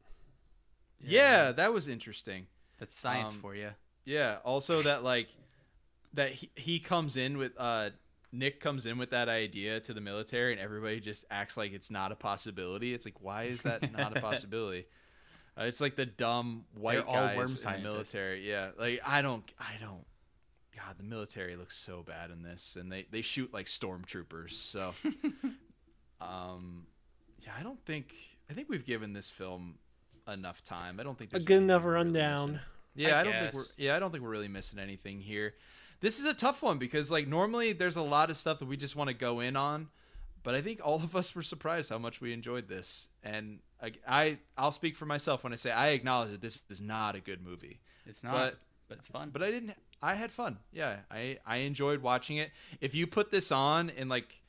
Yeah, 1.02 1.52
that 1.54 1.74
was 1.74 1.88
interesting. 1.88 2.48
that's 2.78 2.96
science 2.96 3.34
um, 3.34 3.40
for 3.40 3.56
you. 3.56 3.70
Yeah. 4.06 4.38
Also, 4.44 4.82
that 4.84 5.04
like 5.04 5.28
that 6.14 6.32
he, 6.32 6.50
he 6.56 6.80
comes 6.80 7.18
in 7.18 7.38
with 7.38 7.54
uh 7.58 7.90
Nick 8.32 8.60
comes 8.60 8.86
in 8.86 8.98
with 9.00 9.10
that 9.10 9.28
idea 9.28 9.80
to 9.80 9.94
the 9.94 10.02
military, 10.02 10.52
and 10.52 10.62
everybody 10.62 11.00
just 11.00 11.26
acts 11.32 11.58
like 11.58 11.74
it's 11.74 11.90
not 11.90 12.12
a 12.12 12.16
possibility. 12.16 12.94
It's 12.94 13.04
like, 13.06 13.20
why 13.22 13.44
is 13.44 13.64
that 13.64 13.92
not 13.92 14.16
a 14.16 14.22
possibility? 14.30 14.86
Uh, 15.60 15.66
it's 15.66 15.82
like 15.82 15.96
the 15.96 16.06
dumb 16.06 16.64
white 16.76 17.06
all 17.06 17.14
guys 17.14 17.38
worm 17.38 17.50
in 17.50 17.84
the 17.84 17.90
military. 17.90 18.48
Yeah, 18.48 18.70
like 18.78 19.02
I 19.06 19.22
don't, 19.22 19.44
I 19.60 19.74
don't. 19.82 20.06
God, 20.76 20.96
the 20.98 21.04
military 21.04 21.58
looks 21.58 21.76
so 21.76 22.02
bad 22.02 22.32
in 22.32 22.44
this, 22.44 22.78
and 22.80 22.92
they 22.92 23.06
they 23.12 23.22
shoot 23.22 23.54
like 23.54 23.66
stormtroopers. 23.66 24.52
So, 24.52 24.94
um, 26.22 26.86
yeah, 27.42 27.52
I 27.60 27.64
don't 27.64 27.84
think 27.86 28.14
I 28.50 28.54
think 28.54 28.70
we've 28.70 28.86
given 28.86 29.12
this 29.12 29.30
film 29.30 29.76
enough 30.32 30.64
time. 30.64 31.00
I 31.00 31.04
don't 31.04 31.18
think 31.18 31.32
A 31.32 31.34
there's 31.34 31.46
good 31.46 31.56
anything 31.56 31.70
enough 31.70 31.84
we're 31.84 31.92
really 31.94 32.06
rundown. 32.06 32.60
Yeah, 32.96 33.18
I 33.18 33.22
I, 33.22 33.24
don't 33.24 33.34
think 33.34 33.54
we're 33.54 33.64
yeah, 33.78 33.96
I 33.96 34.00
don't 34.00 34.12
think 34.12 34.24
we're 34.24 34.30
really 34.30 34.48
missing 34.48 34.80
anything 34.80 35.20
here. 35.20 35.56
This 36.00 36.20
is 36.20 36.26
a 36.26 36.34
tough 36.34 36.64
one 36.64 36.78
because 36.78 37.12
like 37.12 37.28
normally 37.28 37.74
there's 37.74 37.98
a 37.98 38.02
lot 38.02 38.30
of 38.30 38.38
stuff 38.38 38.60
that 38.60 38.68
we 38.68 38.78
just 38.78 38.96
want 38.96 39.10
to 39.10 39.14
go 39.14 39.42
in 39.42 39.58
on, 39.58 39.90
but 40.44 40.56
I 40.56 40.62
think 40.62 40.80
all 40.84 40.96
of 41.04 41.16
us 41.16 41.34
were 41.36 41.42
surprised 41.42 41.90
how 41.90 41.98
much 41.98 42.22
we 42.22 42.34
enjoyed 42.34 42.68
this. 42.68 43.10
And 43.24 43.60
I, 43.82 43.92
I 44.08 44.38
I'll 44.58 44.72
speak 44.72 44.96
for 44.96 45.06
myself 45.06 45.44
when 45.44 45.54
I 45.54 45.58
say 45.58 45.72
I 45.72 45.90
acknowledge 45.90 46.32
that 46.32 46.42
this 46.42 46.64
is 46.70 46.82
not 46.82 47.16
a 47.16 47.20
good 47.20 47.42
movie, 47.44 47.80
It's 48.06 48.24
not, 48.24 48.34
but 48.34 48.60
but, 48.88 48.98
it's 49.00 49.08
fun. 49.08 49.30
but 49.32 49.44
I 49.44 49.52
didn't. 49.52 49.74
I 50.02 50.14
had 50.16 50.32
fun. 50.32 50.58
Yeah, 50.72 50.98
I 51.12 51.38
I 51.46 51.58
enjoyed 51.58 52.02
watching 52.02 52.38
it. 52.38 52.52
If 52.82 52.96
you 52.96 53.06
put 53.08 53.32
this 53.32 53.52
on 53.52 53.90
in 53.92 54.10
like 54.10 54.42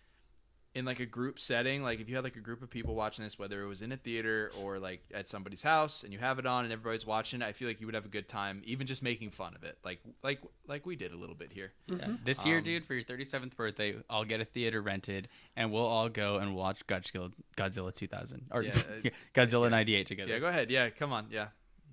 in 0.75 0.85
like 0.85 1.01
a 1.01 1.07
group 1.07 1.41
setting, 1.41 1.83
like 1.83 1.99
if 2.01 2.09
you 2.09 2.15
had 2.15 2.23
like 2.23 2.37
a 2.37 2.41
group 2.41 2.63
of 2.63 2.71
people 2.71 2.95
watching 2.95 3.25
this, 3.25 3.37
whether 3.39 3.61
it 3.63 3.67
was 3.67 3.83
in 3.83 3.91
a 3.91 3.97
theater 3.97 4.53
or 4.63 4.79
like 4.79 5.03
at 5.13 5.29
somebody's 5.29 5.63
house, 5.63 6.05
and 6.05 6.13
you 6.13 6.19
have 6.21 6.39
it 6.39 6.47
on 6.47 6.63
and 6.65 6.73
everybody's 6.73 7.05
watching, 7.05 7.43
I 7.43 7.51
feel 7.51 7.67
like 7.67 7.81
you 7.81 7.87
would 7.89 7.95
have 7.97 8.05
a 8.05 8.09
good 8.11 8.29
time, 8.29 8.63
even 8.65 8.87
just 8.87 9.03
making 9.03 9.31
fun 9.31 9.55
of 9.57 9.65
it, 9.65 9.79
like 9.85 9.99
like 10.23 10.41
like 10.69 10.87
we 10.87 10.95
did 10.95 11.13
a 11.13 11.17
little 11.17 11.35
bit 11.35 11.51
here. 11.53 11.73
Yeah. 11.87 12.07
This 12.25 12.47
year, 12.47 12.59
Um, 12.59 12.65
dude, 12.65 12.85
for 12.85 12.95
your 12.95 13.03
37th 13.03 13.57
birthday, 13.57 13.97
I'll 14.09 14.25
get 14.25 14.41
a 14.41 14.45
theater 14.45 14.81
rented, 14.81 15.27
and 15.57 15.73
we'll 15.73 15.85
all 15.87 16.09
go 16.09 16.37
and 16.37 16.55
watch 16.55 16.87
Godzilla, 16.87 17.33
Godzilla 17.57 17.93
2000 17.95 18.47
or 18.53 18.63
Yeah, 18.63 18.71
uh, 19.05 19.09
Godzilla 19.35 19.65
yeah. 19.65 19.69
98 19.71 20.07
together. 20.07 20.31
Yeah, 20.33 20.39
go 20.39 20.47
ahead. 20.47 20.71
Yeah, 20.71 20.89
come 20.91 21.13
on. 21.13 21.27
Yeah, 21.33 21.49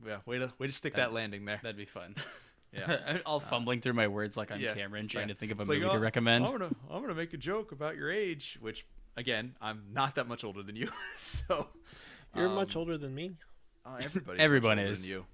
yeah. 0.05 0.17
Way 0.27 0.37
to 0.37 0.53
way 0.59 0.67
to 0.67 0.73
stick 0.73 0.93
that, 0.93 1.07
That- 1.09 1.13
landing 1.13 1.45
there. 1.45 1.59
That'd 1.63 1.77
be 1.77 1.85
fun. 1.85 2.13
Yeah. 2.73 3.19
all 3.25 3.39
fumbling 3.39 3.81
through 3.81 3.93
my 3.93 4.07
words 4.07 4.35
like 4.37 4.51
I'm 4.51 4.59
yeah, 4.59 4.73
Cameron, 4.73 5.07
trying 5.07 5.27
yeah. 5.29 5.33
to 5.33 5.39
think 5.39 5.51
of 5.51 5.59
a 5.59 5.61
It's 5.61 5.69
like, 5.69 5.79
movie 5.79 5.89
to 5.91 5.97
oh, 5.97 5.99
recommend. 5.99 6.45
I'm 6.47 6.51
gonna 6.51 6.71
I'm 6.91 7.01
gonna 7.01 7.15
make 7.15 7.33
a 7.33 7.37
joke 7.37 7.71
about 7.71 7.95
your 7.95 8.11
age, 8.11 8.57
which 8.61 8.85
again 9.15 9.55
I'm 9.61 9.83
not 9.93 10.15
that 10.15 10.27
much 10.27 10.43
older 10.43 10.61
than 10.63 10.75
you, 10.75 10.89
so 11.15 11.67
You're 12.35 12.49
much 12.49 12.75
um, 12.75 12.79
older 12.81 12.97
than 12.97 13.15
me. 13.15 13.31
Uh, 13.85 13.97
everybody's 14.01 14.41
Everyone 14.41 14.77
much 14.77 14.83
older 14.83 14.91
is. 14.91 15.03
Than 15.03 15.11
you. 15.11 15.25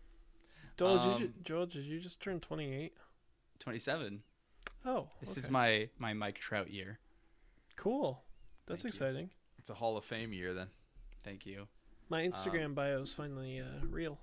Joel, 0.77 0.97
did 1.11 1.19
you, 1.19 1.25
Um, 1.27 1.33
Joel, 1.43 1.65
did 1.67 1.85
you 1.85 1.99
just 1.99 2.21
turn 2.21 2.39
28? 2.39 2.93
27. 3.59 4.23
Oh, 4.85 5.07
This 5.19 5.37
is 5.37 5.49
my 5.49 5.89
my 5.97 6.13
Mike 6.13 6.39
Trout 6.39 6.69
year. 6.71 6.99
cool. 7.75 8.23
That's 8.67 8.81
Thank 8.83 8.93
you. 8.93 8.97
exciting. 8.97 9.29
It's 9.59 9.69
a 9.69 9.73
Hall 9.73 9.97
of 9.97 10.05
Fame 10.05 10.33
year 10.33 10.53
then. 10.53 10.67
Thank 11.23 11.45
you. 11.45 11.67
My 12.09 12.21
Instagram 12.21 12.75
bio 12.75 13.01
is 13.01 13.13
finally 13.13 13.59
uh, 13.59 13.85
real. 13.89 14.19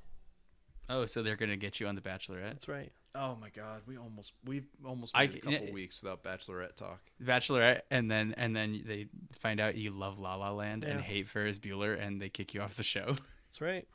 Oh, 0.89 1.07
so 1.07 1.23
they're 1.23 1.37
gonna 1.37 1.57
get 1.57 1.81
you 1.81 1.87
on 1.87 1.95
the 1.95 2.01
Bachelorette. 2.01 2.53
That's 2.53 2.69
right. 2.69 2.93
Oh 3.15 3.37
my 3.41 3.49
God, 3.51 3.82
we 3.87 3.97
almost 3.99 4.32
we've 4.45 4.66
almost 4.85 5.16
I 5.16 5.23
made 5.23 5.31
a 5.31 5.32
c- 5.35 5.41
couple 5.41 5.66
yeah. 5.66 5.73
weeks 5.73 6.01
without 6.03 6.23
Bachelorette 6.23 6.77
talk. 6.77 7.01
Bachelorette, 7.23 7.81
and 7.91 8.09
then 8.11 8.35
and 8.37 8.55
then 8.55 8.82
they 8.87 9.07
find 9.32 9.59
out 9.59 9.74
you 9.74 9.91
love 9.91 10.19
La 10.20 10.37
La 10.37 10.53
Land 10.53 10.85
and 10.85 11.01
hate 11.01 11.28
Ferris 11.28 11.59
Bueller, 11.59 12.01
and 12.01 12.23
they 12.23 12.28
kick 12.28 12.55
you 12.55 12.61
off 12.61 12.77
the 12.77 12.82
show. 12.85 13.07
That's 13.49 13.61
right. 13.61 13.87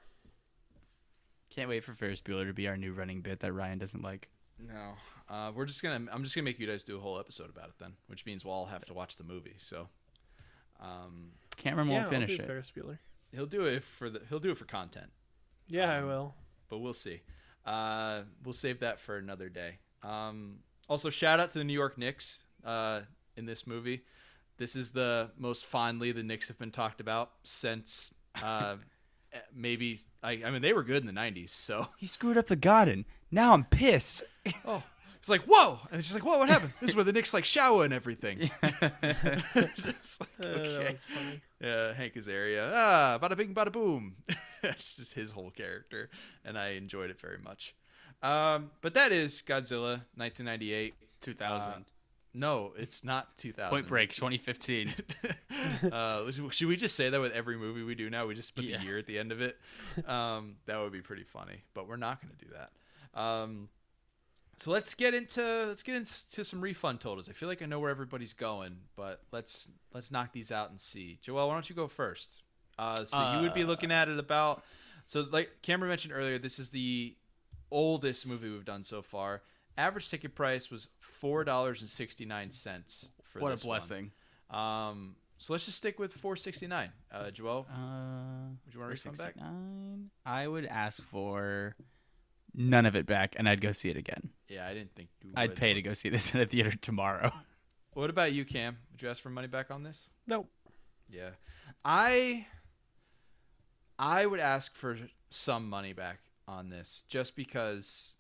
Can't 1.50 1.70
wait 1.70 1.84
for 1.84 1.94
Ferris 1.94 2.22
Bueller 2.22 2.46
to 2.48 2.54
be 2.54 2.68
our 2.68 2.76
new 2.76 2.92
running 2.92 3.22
bit 3.22 3.40
that 3.40 3.54
Ryan 3.54 3.78
doesn't 3.78 4.02
like. 4.04 4.28
No, 4.60 4.94
uh, 5.30 5.52
we're 5.56 5.66
just 5.66 5.82
gonna. 5.82 6.10
I'm 6.12 6.24
just 6.24 6.36
gonna 6.36 6.44
make 6.46 6.60
you 6.60 6.68
guys 6.68 6.84
do 6.84 6.98
a 6.98 7.00
whole 7.00 7.20
episode 7.20 7.50
about 7.50 7.70
it 7.70 7.76
then, 7.80 7.94
which 8.08 8.26
means 8.26 8.44
we'll 8.44 8.54
all 8.54 8.66
have 8.66 8.86
to 8.88 8.94
watch 8.94 9.16
the 9.18 9.24
movie. 9.24 9.56
So, 9.58 9.88
um, 10.82 11.32
Cameron 11.58 11.88
yeah, 11.88 12.00
won't 12.00 12.10
finish 12.10 12.32
I'll 12.32 12.38
do 12.38 12.44
it. 12.44 12.48
Ferris 12.48 12.72
Bueller. 12.76 12.98
he'll 13.32 13.46
do 13.46 13.64
it 13.66 13.84
for 13.84 14.10
the. 14.10 14.22
He'll 14.30 14.40
do 14.40 14.52
it 14.52 14.58
for 14.58 14.66
content, 14.66 15.12
Yeah, 15.68 15.92
I 15.94 16.00
Um, 16.00 16.08
will. 16.08 16.36
but 16.70 16.80
we'll 16.80 16.94
see. 16.94 17.22
Uh, 17.66 18.22
we'll 18.44 18.54
save 18.54 18.80
that 18.80 19.00
for 19.00 19.18
another 19.18 19.50
day. 19.50 19.80
Um, 20.04 20.60
also, 20.88 21.10
shout 21.10 21.40
out 21.40 21.50
to 21.52 21.58
the 21.58 21.64
New 21.64 21.74
York 21.74 21.98
Knicks 21.98 22.40
uh, 22.64 23.02
in 23.36 23.46
this 23.46 23.66
movie. 23.66 24.04
This 24.58 24.76
is 24.76 24.92
the 24.92 25.32
most 25.38 25.66
fondly 25.66 26.12
the 26.12 26.24
Knicks 26.24 26.48
have 26.48 26.60
been 26.60 26.72
talked 26.72 27.02
about 27.02 27.32
since 27.44 28.14
uh, 28.42 28.76
maybe. 29.54 30.00
I, 30.22 30.42
I 30.46 30.52
mean, 30.52 30.62
they 30.62 30.74
were 30.74 30.84
good 30.84 30.98
in 30.98 31.08
the 31.08 31.20
'90s, 31.20 31.50
so. 31.50 31.88
He 31.98 32.08
screwed 32.08 32.38
up 32.38 32.48
the 32.48 32.56
garden. 32.56 33.06
Now 33.32 33.54
I'm 33.54 33.66
pissed. 33.66 34.24
Oh, 34.66 34.84
it's 35.26 35.30
like 35.32 35.42
whoa, 35.48 35.80
and 35.90 35.98
it's 35.98 36.08
just 36.08 36.20
like 36.20 36.24
whoa, 36.24 36.38
what 36.38 36.50
happened? 36.50 36.72
This 36.80 36.92
is 36.92 36.96
where 36.96 37.04
the 37.04 37.12
Knicks 37.12 37.34
like 37.34 37.46
shower 37.46 37.84
and 37.84 37.92
everything. 37.92 38.52
just 39.76 40.22
like, 40.22 40.30
Uh, 40.40 40.46
okay, 40.48 40.84
That 40.84 40.92
was 40.92 41.08
funny. 41.08 41.42
yeah, 41.60 41.94
Hank 41.94 42.14
Azaria, 42.14 42.72
ah, 42.76 43.18
bada 43.20 43.36
bing, 43.36 43.54
bada 43.56 43.72
boom. 43.72 44.18
That's 44.62 44.98
just 44.98 45.14
his 45.14 45.32
whole 45.32 45.50
character, 45.50 46.12
and 46.44 46.60
I 46.60 46.70
enjoyed 46.74 47.10
it 47.10 47.20
very 47.20 47.40
much. 47.44 47.74
Um, 48.22 48.70
but 48.82 48.94
that 48.94 49.12
is 49.12 49.42
Godzilla, 49.46 50.02
1998. 50.16 50.94
2000. 51.22 51.86
No, 52.36 52.74
it's 52.78 53.04
not 53.04 53.36
2000. 53.38 53.70
Point 53.72 53.88
Break, 53.88 54.12
2015. 54.14 54.94
uh, 55.92 56.30
should 56.52 56.68
we 56.68 56.76
just 56.76 56.96
say 56.96 57.10
that 57.10 57.20
with 57.20 57.32
every 57.32 57.58
movie 57.58 57.82
we 57.82 57.96
do 57.96 58.10
now? 58.12 58.28
We 58.28 58.36
just 58.36 58.54
put 58.56 58.66
Yeah. 58.66 58.78
the 58.78 58.84
year 58.84 58.98
at 59.00 59.08
the 59.08 59.18
end 59.18 59.32
of 59.32 59.42
it. 59.42 59.58
Um, 60.08 60.58
that 60.66 60.78
would 60.80 60.92
be 60.92 61.02
pretty 61.02 61.24
funny, 61.24 61.64
but 61.74 61.88
we're 61.88 61.96
not 61.98 62.22
going 62.22 62.34
to 62.38 62.46
do 62.46 62.52
that. 62.54 63.20
Um, 63.20 63.70
so 64.58 64.72
let's 64.72 64.94
get 64.94 65.14
into 65.14 65.42
let's 65.68 65.84
get 65.84 65.96
into 65.96 66.44
some 66.46 66.62
refund 66.62 67.00
totals. 67.02 67.30
I 67.30 67.34
feel 67.34 67.50
like 67.50 67.62
I 67.62 67.66
know 67.66 67.80
where 67.80 67.90
everybody's 67.92 68.34
going, 68.34 68.78
but 68.96 69.22
let's 69.32 69.70
let's 69.94 70.12
knock 70.12 70.32
these 70.34 70.52
out 70.52 70.70
and 70.70 70.80
see. 70.80 71.20
Joel, 71.22 71.48
why 71.48 71.54
don't 71.54 71.70
you 71.70 71.76
go 71.76 71.88
first? 71.88 72.42
Uh, 72.78 73.06
so 73.06 73.36
you 73.36 73.42
would 73.42 73.54
be 73.54 73.64
Uh, 73.64 73.68
looking 73.68 73.92
at 73.92 74.10
it 74.10 74.20
about 74.20 74.64
so 75.06 75.26
like 75.32 75.50
Cameron 75.62 75.90
mentioned 75.90 76.14
earlier, 76.14 76.38
this 76.38 76.58
is 76.60 76.70
the 76.72 77.16
oldest 77.72 78.26
movie 78.28 78.50
we've 78.50 78.66
done 78.66 78.84
so 78.84 79.02
far. 79.02 79.42
Average 79.78 80.10
ticket 80.10 80.36
price 80.36 80.72
was 80.72 80.88
four 81.00 81.44
dollars 81.44 81.82
and 81.82 81.90
sixty 81.90 82.26
nine 82.26 82.50
cents 82.50 83.10
for 83.24 83.40
what 83.40 83.52
a 83.52 83.56
this 83.56 83.64
one. 83.66 83.76
blessing. 83.78 84.12
Um, 84.50 85.16
so 85.38 85.52
let's 85.52 85.66
just 85.66 85.78
stick 85.78 86.00
with 86.00 86.14
469. 86.14 86.92
Uh, 87.12 87.30
Joel, 87.32 87.68
Uh, 87.70 88.48
would 88.64 88.74
you 88.74 88.80
want 88.80 88.96
to 88.96 89.10
refund 89.10 89.18
back? 89.18 89.34
469? 89.36 90.10
I 90.26 90.48
would 90.48 90.66
ask 90.66 91.04
for 91.04 91.76
none 92.54 92.86
of 92.86 92.96
it 92.96 93.06
back, 93.06 93.36
and 93.38 93.50
I'd 93.50 93.60
go 93.60 93.74
see 93.74 93.90
it 93.90 93.98
again. 93.98 94.30
Yeah, 94.48 94.68
I 94.68 94.74
didn't 94.74 94.94
think 94.96 95.10
you 95.24 95.32
I'd 95.36 95.50
would. 95.52 95.58
pay 95.58 95.74
to 95.74 95.82
go 95.82 95.94
see 95.94 96.10
this 96.10 96.32
in 96.34 96.42
a 96.42 96.46
theater 96.46 96.72
tomorrow. 96.72 97.32
What 97.94 98.10
about 98.10 98.34
you, 98.34 98.44
Cam? 98.44 98.78
Would 98.92 99.02
you 99.02 99.08
ask 99.10 99.22
for 99.22 99.30
money 99.30 99.48
back 99.48 99.72
on 99.72 99.82
this? 99.84 100.10
Nope. 100.28 100.50
Yeah, 101.10 101.30
I 101.86 102.46
I 103.98 104.26
would 104.26 104.42
ask 104.42 104.76
for 104.76 104.98
some 105.30 105.70
money 105.70 105.94
back 105.94 106.20
on 106.46 106.70
this, 106.70 107.06
just 107.08 107.38
because 107.38 108.18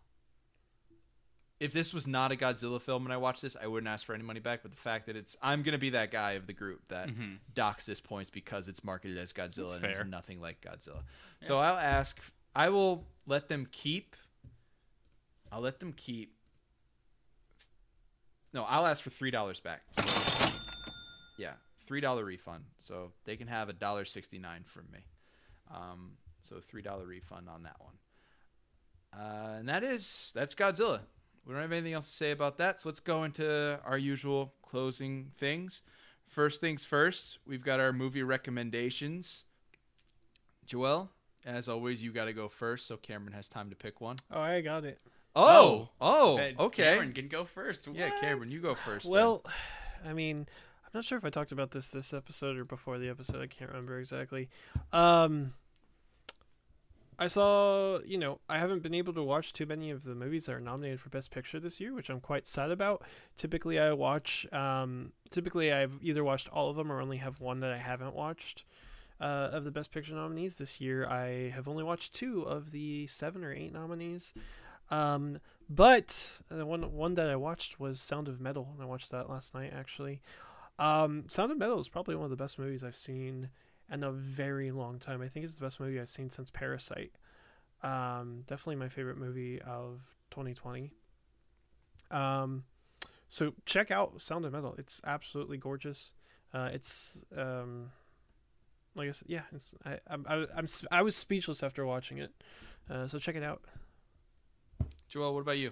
if 1.59 1.73
this 1.73 1.93
was 1.93 2.07
not 2.07 2.31
a 2.31 2.37
Godzilla 2.37 2.79
film 2.81 3.03
and 3.05 3.11
I 3.13 3.17
watched 3.17 3.41
this, 3.41 3.57
I 3.61 3.67
wouldn't 3.67 3.89
ask 3.89 4.05
for 4.05 4.13
any 4.15 4.23
money 4.23 4.39
back. 4.39 4.61
But 4.61 4.71
the 4.71 4.77
fact 4.77 5.07
that 5.07 5.17
it's, 5.17 5.35
I'm 5.41 5.61
gonna 5.61 5.77
be 5.77 5.89
that 5.89 6.09
guy 6.09 6.31
of 6.33 6.47
the 6.47 6.53
group 6.53 6.81
that 6.87 7.09
Mhm. 7.09 7.39
docks 7.53 7.85
this 7.85 7.99
points 7.99 8.29
because 8.29 8.69
it's 8.69 8.81
marketed 8.81 9.17
as 9.17 9.33
Godzilla 9.33 9.71
That's 9.71 9.75
and 9.75 9.85
it's 9.85 10.03
nothing 10.05 10.39
like 10.39 10.61
Godzilla. 10.61 11.03
So 11.41 11.57
I'll 11.57 11.75
ask. 11.77 12.17
I 12.55 12.69
will 12.69 13.05
let 13.25 13.49
them 13.49 13.67
keep. 13.73 14.15
I'll 15.55 15.61
let 15.61 15.79
them 15.79 15.93
keep. 15.93 16.35
No, 18.53 18.65
I'll 18.65 18.85
ask 18.85 19.01
for 19.01 19.09
three 19.09 19.31
dollars 19.31 19.61
back. 19.61 19.83
Yeah, 21.37 21.53
three 21.87 22.01
dollar 22.01 22.25
refund. 22.25 22.65
So 22.75 23.13
they 23.23 23.37
can 23.37 23.47
have 23.47 23.69
a 23.69 23.73
dollar 23.73 24.03
sixty 24.03 24.37
nine 24.37 24.63
from 24.65 24.83
me. 24.91 24.99
Um, 25.73 26.17
so 26.41 26.57
three 26.59 26.81
dollar 26.81 27.05
refund 27.05 27.47
on 27.47 27.63
that 27.63 27.77
one. 27.79 27.93
Uh, 29.17 29.59
and 29.59 29.69
that 29.69 29.81
is 29.81 30.33
that's 30.35 30.53
Godzilla. 30.53 30.99
We 31.45 31.53
don't 31.53 31.61
have 31.61 31.71
anything 31.71 31.93
else 31.93 32.09
to 32.09 32.15
say 32.15 32.31
about 32.31 32.57
that. 32.57 32.81
So 32.81 32.89
let's 32.89 32.99
go 32.99 33.23
into 33.23 33.79
our 33.85 33.97
usual 33.97 34.55
closing 34.61 35.31
things. 35.37 35.83
First 36.27 36.59
things 36.59 36.83
first, 36.83 37.39
we've 37.47 37.63
got 37.63 37.79
our 37.79 37.93
movie 37.93 38.23
recommendations. 38.23 39.45
Joel, 40.65 41.11
as 41.45 41.69
always, 41.69 42.03
you 42.03 42.11
got 42.11 42.25
to 42.25 42.33
go 42.33 42.49
first, 42.49 42.87
so 42.87 42.97
Cameron 42.97 43.31
has 43.33 43.47
time 43.47 43.69
to 43.69 43.75
pick 43.75 44.01
one. 44.01 44.17
Oh, 44.29 44.41
I 44.41 44.59
got 44.59 44.83
it. 44.83 44.99
Oh, 45.35 45.89
oh, 45.99 46.39
okay. 46.59 46.83
Cameron 46.83 47.13
can 47.13 47.27
go 47.27 47.43
first. 47.43 47.87
Yeah, 47.93 48.09
Cameron, 48.21 48.49
you 48.49 48.59
go 48.59 48.75
first. 48.75 49.05
then. 49.05 49.13
Well, 49.13 49.43
I 50.05 50.13
mean, 50.13 50.47
I'm 50.83 50.91
not 50.93 51.05
sure 51.05 51.17
if 51.17 51.25
I 51.25 51.29
talked 51.29 51.51
about 51.51 51.71
this 51.71 51.87
this 51.89 52.13
episode 52.13 52.57
or 52.57 52.65
before 52.65 52.97
the 52.97 53.09
episode. 53.09 53.41
I 53.41 53.47
can't 53.47 53.69
remember 53.69 53.99
exactly. 53.99 54.49
Um, 54.93 55.53
I 57.17 57.27
saw, 57.27 57.99
you 58.05 58.17
know, 58.17 58.39
I 58.49 58.59
haven't 58.59 58.83
been 58.83 58.93
able 58.93 59.13
to 59.13 59.23
watch 59.23 59.53
too 59.53 59.65
many 59.65 59.89
of 59.89 60.03
the 60.03 60.15
movies 60.15 60.45
that 60.45 60.53
are 60.53 60.59
nominated 60.59 60.99
for 60.99 61.09
Best 61.09 61.31
Picture 61.31 61.59
this 61.59 61.79
year, 61.79 61.93
which 61.93 62.09
I'm 62.09 62.19
quite 62.19 62.45
sad 62.45 62.71
about. 62.71 63.03
Typically, 63.37 63.79
I 63.79 63.93
watch. 63.93 64.51
Um, 64.51 65.13
typically, 65.31 65.71
I've 65.71 65.97
either 66.01 66.23
watched 66.23 66.49
all 66.49 66.69
of 66.69 66.75
them 66.75 66.91
or 66.91 66.99
only 66.99 67.17
have 67.17 67.39
one 67.39 67.61
that 67.61 67.71
I 67.71 67.77
haven't 67.77 68.15
watched. 68.15 68.63
Uh, 69.17 69.49
of 69.53 69.63
the 69.63 69.71
Best 69.71 69.93
Picture 69.93 70.13
nominees 70.13 70.57
this 70.57 70.81
year, 70.81 71.07
I 71.07 71.49
have 71.55 71.69
only 71.69 71.85
watched 71.85 72.13
two 72.13 72.41
of 72.41 72.71
the 72.71 73.07
seven 73.07 73.45
or 73.45 73.53
eight 73.53 73.71
nominees. 73.71 74.33
Um, 74.91 75.39
but 75.69 76.39
the 76.49 76.65
one 76.65 76.93
one 76.93 77.15
that 77.15 77.29
I 77.29 77.35
watched 77.35 77.79
was 77.79 77.99
Sound 77.99 78.27
of 78.27 78.39
Metal, 78.39 78.69
and 78.73 78.81
I 78.81 78.85
watched 78.85 79.11
that 79.11 79.29
last 79.29 79.53
night 79.53 79.73
actually. 79.75 80.21
Um, 80.77 81.25
Sound 81.27 81.51
of 81.51 81.57
Metal 81.57 81.79
is 81.79 81.89
probably 81.89 82.15
one 82.15 82.25
of 82.25 82.29
the 82.29 82.35
best 82.35 82.59
movies 82.59 82.83
I've 82.83 82.97
seen 82.97 83.49
in 83.91 84.03
a 84.03 84.11
very 84.11 84.71
long 84.71 84.99
time. 84.99 85.21
I 85.21 85.27
think 85.27 85.45
it's 85.45 85.55
the 85.55 85.65
best 85.65 85.79
movie 85.79 85.99
I've 85.99 86.09
seen 86.09 86.29
since 86.29 86.51
Parasite. 86.51 87.13
Um, 87.83 88.43
definitely 88.47 88.77
my 88.77 88.89
favorite 88.89 89.17
movie 89.17 89.61
of 89.61 90.15
2020. 90.31 90.91
Um, 92.11 92.63
so 93.29 93.53
check 93.65 93.91
out 93.91 94.21
Sound 94.21 94.45
of 94.45 94.53
Metal. 94.53 94.75
It's 94.77 95.01
absolutely 95.05 95.57
gorgeous. 95.57 96.13
Uh, 96.53 96.69
it's 96.73 97.21
um, 97.35 97.91
like 98.95 99.09
I 99.09 99.11
said, 99.11 99.29
yeah. 99.29 99.41
I 99.85 99.99
I'm, 100.07 100.25
I, 100.27 100.45
I'm 100.55 100.67
I 100.91 101.01
was 101.01 101.15
speechless 101.15 101.63
after 101.63 101.85
watching 101.85 102.17
it. 102.17 102.31
Uh, 102.89 103.07
so 103.07 103.19
check 103.19 103.35
it 103.35 103.43
out. 103.43 103.61
Joel, 105.07 105.33
what 105.33 105.41
about 105.41 105.57
you? 105.57 105.71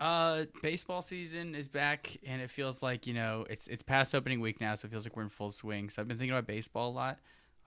Uh, 0.00 0.46
baseball 0.62 1.00
season 1.00 1.54
is 1.54 1.68
back, 1.68 2.16
and 2.26 2.42
it 2.42 2.50
feels 2.50 2.82
like 2.82 3.06
you 3.06 3.14
know 3.14 3.46
it's 3.48 3.68
it's 3.68 3.82
past 3.82 4.14
opening 4.14 4.40
week 4.40 4.60
now, 4.60 4.74
so 4.74 4.86
it 4.86 4.90
feels 4.90 5.06
like 5.06 5.16
we're 5.16 5.22
in 5.22 5.28
full 5.28 5.50
swing. 5.50 5.88
So 5.90 6.02
I've 6.02 6.08
been 6.08 6.18
thinking 6.18 6.32
about 6.32 6.46
baseball 6.46 6.90
a 6.90 6.92
lot, 6.92 7.18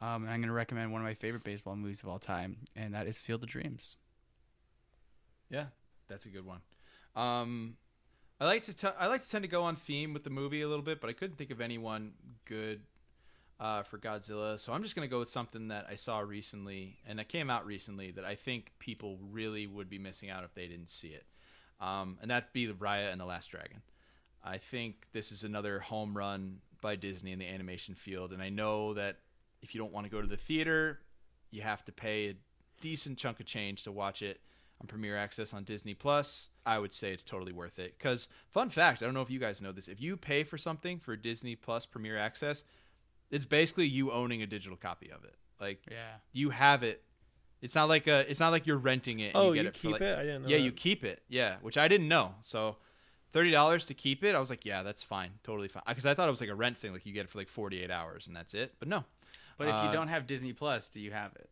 um, 0.02 0.24
and 0.24 0.30
I'm 0.30 0.42
going 0.42 0.50
to 0.50 0.54
recommend 0.54 0.92
one 0.92 1.02
of 1.02 1.06
my 1.06 1.14
favorite 1.14 1.46
baseball 1.46 1.78
movies 1.78 2.04
of 2.04 2.10
all 2.10 2.20
time, 2.20 2.58
and 2.76 2.94
that 2.94 3.08
is 3.08 3.20
Field 3.20 3.44
of 3.44 3.50
Dreams. 3.50 3.96
Yeah, 5.50 5.68
that's 6.10 6.26
a 6.26 6.30
good 6.30 6.46
one. 6.46 6.60
Um, 7.16 7.78
I 8.42 8.46
like 8.46 8.64
to 8.64 8.76
t- 8.76 8.88
I 9.00 9.08
like 9.08 9.24
to 9.24 9.30
tend 9.30 9.44
to 9.44 9.48
go 9.48 9.64
on 9.64 9.78
theme 9.78 10.14
with 10.14 10.26
the 10.26 10.30
movie 10.30 10.62
a 10.62 10.68
little 10.68 10.84
bit, 10.84 11.00
but 11.00 11.10
I 11.10 11.14
couldn't 11.14 11.38
think 11.38 11.52
of 11.52 11.62
anyone 11.62 12.12
good 12.44 12.82
uh, 13.60 13.84
for 13.84 13.98
Godzilla, 13.98 14.60
so 14.60 14.74
I'm 14.74 14.84
just 14.84 14.96
gonna 14.96 15.08
go 15.08 15.20
with 15.20 15.30
something 15.30 15.70
that 15.70 15.88
I 15.90 15.96
saw 15.96 16.20
recently 16.20 16.98
and 17.08 17.20
that 17.20 17.30
came 17.30 17.50
out 17.50 17.66
recently 17.66 18.12
that 18.12 18.26
I 18.26 18.36
think 18.36 18.74
people 18.80 19.18
really 19.32 19.68
would 19.68 19.90
be 19.90 20.00
missing 20.00 20.30
out 20.30 20.44
if 20.44 20.54
they 20.54 20.68
didn't 20.68 20.90
see 20.90 21.10
it, 21.10 21.26
um, 21.80 22.18
and 22.22 22.32
that'd 22.32 22.52
be 22.54 22.66
the 22.66 22.74
Raya 22.74 23.12
and 23.12 23.20
the 23.20 23.26
Last 23.26 23.52
Dragon. 23.52 23.82
I 24.44 24.58
think 24.58 25.08
this 25.12 25.32
is 25.32 25.44
another 25.44 25.80
home 25.80 26.16
run 26.16 26.60
by 26.82 26.96
Disney 26.96 27.32
in 27.32 27.40
the 27.40 27.48
animation 27.48 27.96
field, 27.96 28.32
and 28.32 28.42
I 28.42 28.50
know 28.50 28.94
that 28.94 29.18
if 29.62 29.74
you 29.74 29.82
don't 29.82 29.94
want 29.94 30.06
to 30.06 30.12
go 30.12 30.22
to 30.22 30.28
the 30.28 30.38
theater, 30.38 31.00
you 31.50 31.62
have 31.62 31.84
to 31.86 31.92
pay 31.92 32.30
a 32.30 32.36
decent 32.82 33.18
chunk 33.18 33.40
of 33.40 33.46
change 33.46 33.84
to 33.84 33.92
watch 33.92 34.22
it 34.22 34.40
on 34.82 34.88
Premiere 34.88 35.18
Access 35.18 35.54
on 35.54 35.64
Disney 35.64 35.94
Plus. 35.94 36.50
I 36.66 36.80
would 36.80 36.94
say 36.94 37.14
it's 37.14 37.24
totally 37.24 37.54
worth 37.54 37.80
it. 37.80 37.98
Because 37.98 38.28
fun 38.50 38.70
fact, 38.70 39.02
I 39.02 39.06
don't 39.06 39.14
know 39.14 39.22
if 39.22 39.32
you 39.32 39.40
guys 39.40 39.62
know 39.62 39.72
this. 39.72 39.88
If 39.88 40.02
you 40.02 40.18
pay 40.18 40.44
for 40.44 40.58
something 40.58 41.00
for 41.00 41.16
Disney 41.16 41.56
Plus 41.56 41.86
Premiere 41.86 42.18
Access, 42.18 42.64
it's 43.32 43.46
basically 43.46 43.88
you 43.88 44.12
owning 44.12 44.42
a 44.42 44.48
digital 44.48 44.78
copy 44.78 45.10
of 45.12 45.24
it. 45.24 45.36
Like 45.60 45.82
Yeah. 45.92 46.16
you 46.34 46.50
have 46.52 46.84
it 46.84 47.02
It's 47.62 47.74
not 47.74 47.88
like 47.90 48.06
a. 48.08 48.30
It's 48.30 48.40
not 48.40 48.52
like 48.52 48.68
you're 48.68 48.78
renting 48.78 49.22
it. 49.22 49.28
And 49.34 49.36
Oh, 49.38 49.48
you, 49.50 49.56
get 49.56 49.64
you 49.64 49.70
it 49.70 49.76
for 49.76 49.82
keep 49.82 49.92
like- 49.94 50.02
it? 50.02 50.20
I 50.20 50.24
didn't 50.24 50.42
know 50.44 50.50
Yeah, 50.50 50.58
that. 50.58 50.64
you 50.64 50.72
keep 50.72 51.04
it. 51.04 51.24
Yeah, 51.30 51.56
which 51.62 51.78
I 51.78 51.88
didn't 51.88 52.08
know. 52.10 52.36
So, 52.42 52.78
thirty 53.32 53.50
dollars 53.50 53.86
to 53.88 53.94
keep 53.96 54.24
it. 54.24 54.36
I 54.36 54.40
was 54.40 54.50
like, 54.52 54.66
yeah, 54.66 54.84
that's 54.84 55.02
fine, 55.02 55.32
totally 55.44 55.68
fine. 55.70 55.82
Because 55.88 56.06
I 56.06 56.14
thought 56.14 56.28
it 56.28 56.32
was 56.32 56.42
like 56.42 56.50
a 56.52 56.56
rent 56.56 56.78
thing, 56.78 56.92
like 56.94 57.06
you 57.08 57.14
get 57.14 57.22
it 57.26 57.30
for 57.30 57.40
like 57.40 57.48
forty 57.48 57.82
eight 57.82 57.90
hours 57.90 58.28
and 58.28 58.36
that's 58.36 58.54
it. 58.54 58.76
But 58.78 58.88
no. 58.90 59.04
But 59.58 59.70
if 59.70 59.74
Uh, 59.76 59.84
you 59.88 59.94
don't 59.94 60.10
have 60.10 60.28
Disney 60.28 60.54
Plus, 60.54 60.90
do 60.90 61.00
you 61.00 61.12
have 61.12 61.34
it? 61.38 61.50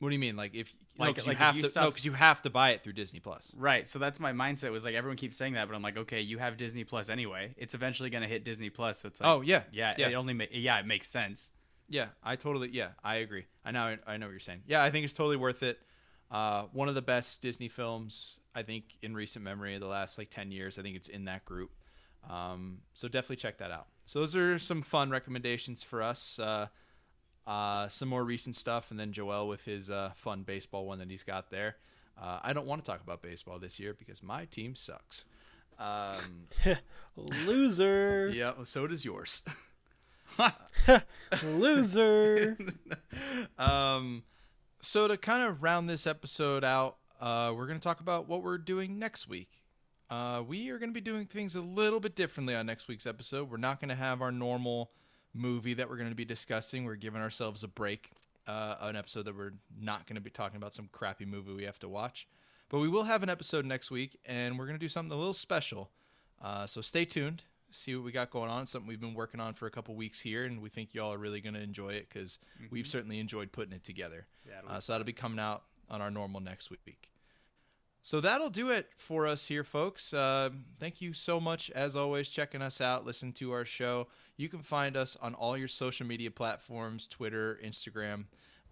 What 0.00 0.08
do 0.08 0.14
you 0.14 0.18
mean? 0.18 0.36
Like 0.36 0.54
if 0.54 0.74
Like- 0.98 1.16
'cause 1.16 1.26
like 1.26 1.38
you 1.38 1.44
have 1.44 1.56
you 1.56 1.62
to 1.62 1.68
stop- 1.68 1.84
no, 1.84 1.90
because 1.90 2.04
you 2.04 2.12
have 2.12 2.42
to 2.42 2.50
buy 2.50 2.70
it 2.70 2.82
through 2.82 2.92
Disney 2.94 3.20
Plus. 3.20 3.54
Right. 3.56 3.86
So 3.88 3.98
that's 3.98 4.18
my 4.20 4.32
mindset. 4.32 4.70
Was 4.72 4.84
like 4.84 4.94
everyone 4.94 5.16
keeps 5.16 5.36
saying 5.36 5.52
that, 5.54 5.66
but 5.68 5.74
I'm 5.74 5.82
like, 5.82 5.96
okay, 5.96 6.20
you 6.20 6.38
have 6.38 6.56
Disney 6.56 6.84
Plus 6.84 7.08
anyway. 7.08 7.54
It's 7.56 7.74
eventually 7.74 8.10
gonna 8.10 8.26
hit 8.26 8.44
Disney 8.44 8.68
Plus. 8.70 8.98
So 8.98 9.08
it's 9.08 9.20
like, 9.20 9.28
Oh 9.28 9.40
yeah, 9.42 9.62
yeah, 9.72 9.94
yeah, 9.96 10.08
it 10.08 10.14
only 10.14 10.34
ma- 10.34 10.44
yeah, 10.50 10.78
it 10.80 10.86
makes 10.86 11.08
sense. 11.08 11.52
yeah. 11.88 12.08
I 12.22 12.36
totally 12.36 12.68
yeah, 12.70 12.90
I 13.04 13.16
agree. 13.16 13.46
I 13.64 13.70
know 13.70 13.96
I 14.06 14.16
know 14.16 14.26
what 14.26 14.32
you're 14.32 14.40
saying. 14.40 14.62
Yeah, 14.66 14.82
I 14.82 14.90
think 14.90 15.04
it's 15.04 15.14
totally 15.14 15.36
worth 15.36 15.62
it. 15.62 15.78
Uh, 16.30 16.64
one 16.72 16.88
of 16.88 16.94
the 16.94 17.02
best 17.02 17.40
Disney 17.42 17.68
films 17.68 18.38
I 18.54 18.62
think 18.62 18.96
in 19.02 19.14
recent 19.14 19.44
memory 19.44 19.74
of 19.74 19.80
the 19.80 19.86
last 19.88 20.16
like 20.18 20.30
ten 20.30 20.50
years. 20.52 20.78
I 20.78 20.82
think 20.82 20.96
it's 20.96 21.08
in 21.08 21.24
that 21.26 21.44
group. 21.44 21.70
Um, 22.28 22.82
so 22.94 23.08
definitely 23.08 23.36
check 23.36 23.58
that 23.58 23.70
out. 23.70 23.86
So 24.06 24.20
those 24.20 24.36
are 24.36 24.58
some 24.58 24.82
fun 24.82 25.10
recommendations 25.10 25.82
for 25.82 26.02
us. 26.02 26.38
Uh, 26.38 26.66
uh, 27.46 27.88
some 27.88 28.08
more 28.08 28.24
recent 28.24 28.56
stuff, 28.56 28.90
and 28.90 29.00
then 29.00 29.12
Joel 29.12 29.48
with 29.48 29.64
his 29.64 29.90
uh, 29.90 30.12
fun 30.14 30.42
baseball 30.42 30.86
one 30.86 30.98
that 30.98 31.10
he's 31.10 31.24
got 31.24 31.50
there. 31.50 31.76
Uh, 32.20 32.38
I 32.42 32.52
don't 32.52 32.66
want 32.66 32.84
to 32.84 32.90
talk 32.90 33.00
about 33.00 33.22
baseball 33.22 33.58
this 33.58 33.80
year 33.80 33.94
because 33.98 34.22
my 34.22 34.44
team 34.44 34.74
sucks. 34.74 35.24
Um, 35.78 36.48
Loser. 37.16 38.30
yeah, 38.34 38.52
so 38.64 38.86
does 38.86 39.04
yours. 39.04 39.42
Loser. 41.42 42.56
Um, 43.58 44.22
so 44.80 45.06
to 45.06 45.18
kind 45.18 45.46
of 45.46 45.62
round 45.62 45.88
this 45.88 46.06
episode 46.06 46.64
out, 46.64 46.96
uh, 47.20 47.52
we're 47.54 47.66
going 47.66 47.78
to 47.78 47.82
talk 47.82 48.00
about 48.00 48.26
what 48.26 48.42
we're 48.42 48.56
doing 48.56 48.98
next 48.98 49.28
week. 49.28 49.64
Uh, 50.08 50.42
we 50.46 50.70
are 50.70 50.78
going 50.78 50.88
to 50.88 50.94
be 50.94 51.00
doing 51.00 51.26
things 51.26 51.54
a 51.54 51.60
little 51.60 52.00
bit 52.00 52.16
differently 52.16 52.54
on 52.54 52.64
next 52.66 52.88
week's 52.88 53.06
episode. 53.06 53.50
We're 53.50 53.58
not 53.58 53.78
going 53.80 53.90
to 53.90 53.94
have 53.94 54.22
our 54.22 54.32
normal 54.32 54.90
movie 55.34 55.74
that 55.74 55.88
we're 55.88 55.96
going 55.96 56.08
to 56.10 56.14
be 56.14 56.24
discussing. 56.24 56.84
We're 56.84 56.96
giving 56.96 57.20
ourselves 57.20 57.62
a 57.62 57.68
break, 57.68 58.10
uh, 58.46 58.76
an 58.80 58.96
episode 58.96 59.24
that 59.26 59.36
we're 59.36 59.52
not 59.80 60.06
going 60.06 60.16
to 60.16 60.20
be 60.20 60.30
talking 60.30 60.56
about 60.56 60.74
some 60.74 60.88
crappy 60.92 61.24
movie 61.24 61.52
we 61.52 61.64
have 61.64 61.78
to 61.80 61.88
watch. 61.88 62.26
But 62.68 62.78
we 62.78 62.88
will 62.88 63.04
have 63.04 63.22
an 63.22 63.28
episode 63.28 63.64
next 63.64 63.90
week, 63.90 64.18
and 64.24 64.58
we're 64.58 64.66
going 64.66 64.78
to 64.78 64.84
do 64.84 64.88
something 64.88 65.12
a 65.12 65.16
little 65.18 65.32
special. 65.32 65.90
Uh, 66.40 66.66
so 66.66 66.80
stay 66.80 67.04
tuned, 67.04 67.42
see 67.70 67.94
what 67.96 68.04
we 68.04 68.12
got 68.12 68.30
going 68.30 68.48
on. 68.50 68.62
It's 68.62 68.70
something 68.70 68.88
we've 68.88 69.00
been 69.00 69.14
working 69.14 69.40
on 69.40 69.54
for 69.54 69.66
a 69.66 69.70
couple 69.70 69.94
weeks 69.94 70.20
here, 70.20 70.44
and 70.44 70.62
we 70.62 70.68
think 70.68 70.94
y'all 70.94 71.12
are 71.12 71.18
really 71.18 71.40
going 71.40 71.54
to 71.54 71.60
enjoy 71.60 71.90
it 71.90 72.08
because 72.08 72.38
we've 72.70 72.86
certainly 72.86 73.18
enjoyed 73.18 73.52
putting 73.52 73.72
it 73.72 73.84
together. 73.84 74.26
Yeah, 74.46 74.60
Uh, 74.68 74.80
so 74.80 74.92
that'll 74.92 75.04
be 75.04 75.12
coming 75.12 75.38
out 75.40 75.64
on 75.88 76.00
our 76.00 76.10
normal 76.10 76.40
next 76.40 76.70
week. 76.70 77.10
So 78.02 78.20
that'll 78.20 78.48
do 78.50 78.70
it 78.70 78.88
for 78.96 79.26
us 79.26 79.46
here, 79.46 79.62
folks. 79.64 80.14
Uh, 80.14 80.50
thank 80.78 81.02
you 81.02 81.12
so 81.12 81.38
much, 81.38 81.70
as 81.72 81.94
always, 81.94 82.28
checking 82.28 82.62
us 82.62 82.80
out, 82.80 83.04
listening 83.04 83.34
to 83.34 83.52
our 83.52 83.66
show. 83.66 84.06
You 84.40 84.48
can 84.48 84.62
find 84.62 84.96
us 84.96 85.18
on 85.20 85.34
all 85.34 85.54
your 85.54 85.68
social 85.68 86.06
media 86.06 86.30
platforms 86.30 87.06
Twitter, 87.06 87.60
Instagram, 87.62 88.24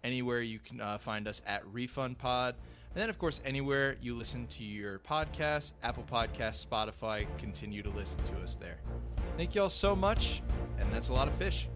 anywhere 0.03 0.41
you 0.41 0.57
can 0.57 0.81
uh, 0.81 0.97
find 0.97 1.27
us 1.27 1.43
at 1.45 1.61
Refund 1.71 2.17
Pod. 2.17 2.55
And 2.91 2.99
then, 2.99 3.07
of 3.07 3.19
course, 3.19 3.39
anywhere 3.45 3.95
you 4.01 4.15
listen 4.15 4.47
to 4.47 4.63
your 4.63 4.97
podcast, 4.97 5.73
Apple 5.83 6.05
Podcasts, 6.11 6.65
Spotify, 6.65 7.27
continue 7.37 7.83
to 7.83 7.91
listen 7.91 8.17
to 8.17 8.43
us 8.43 8.55
there. 8.55 8.79
Thank 9.37 9.53
you 9.53 9.61
all 9.61 9.69
so 9.69 9.95
much, 9.95 10.41
and 10.79 10.91
that's 10.91 11.09
a 11.09 11.13
lot 11.13 11.27
of 11.27 11.35
fish. 11.35 11.67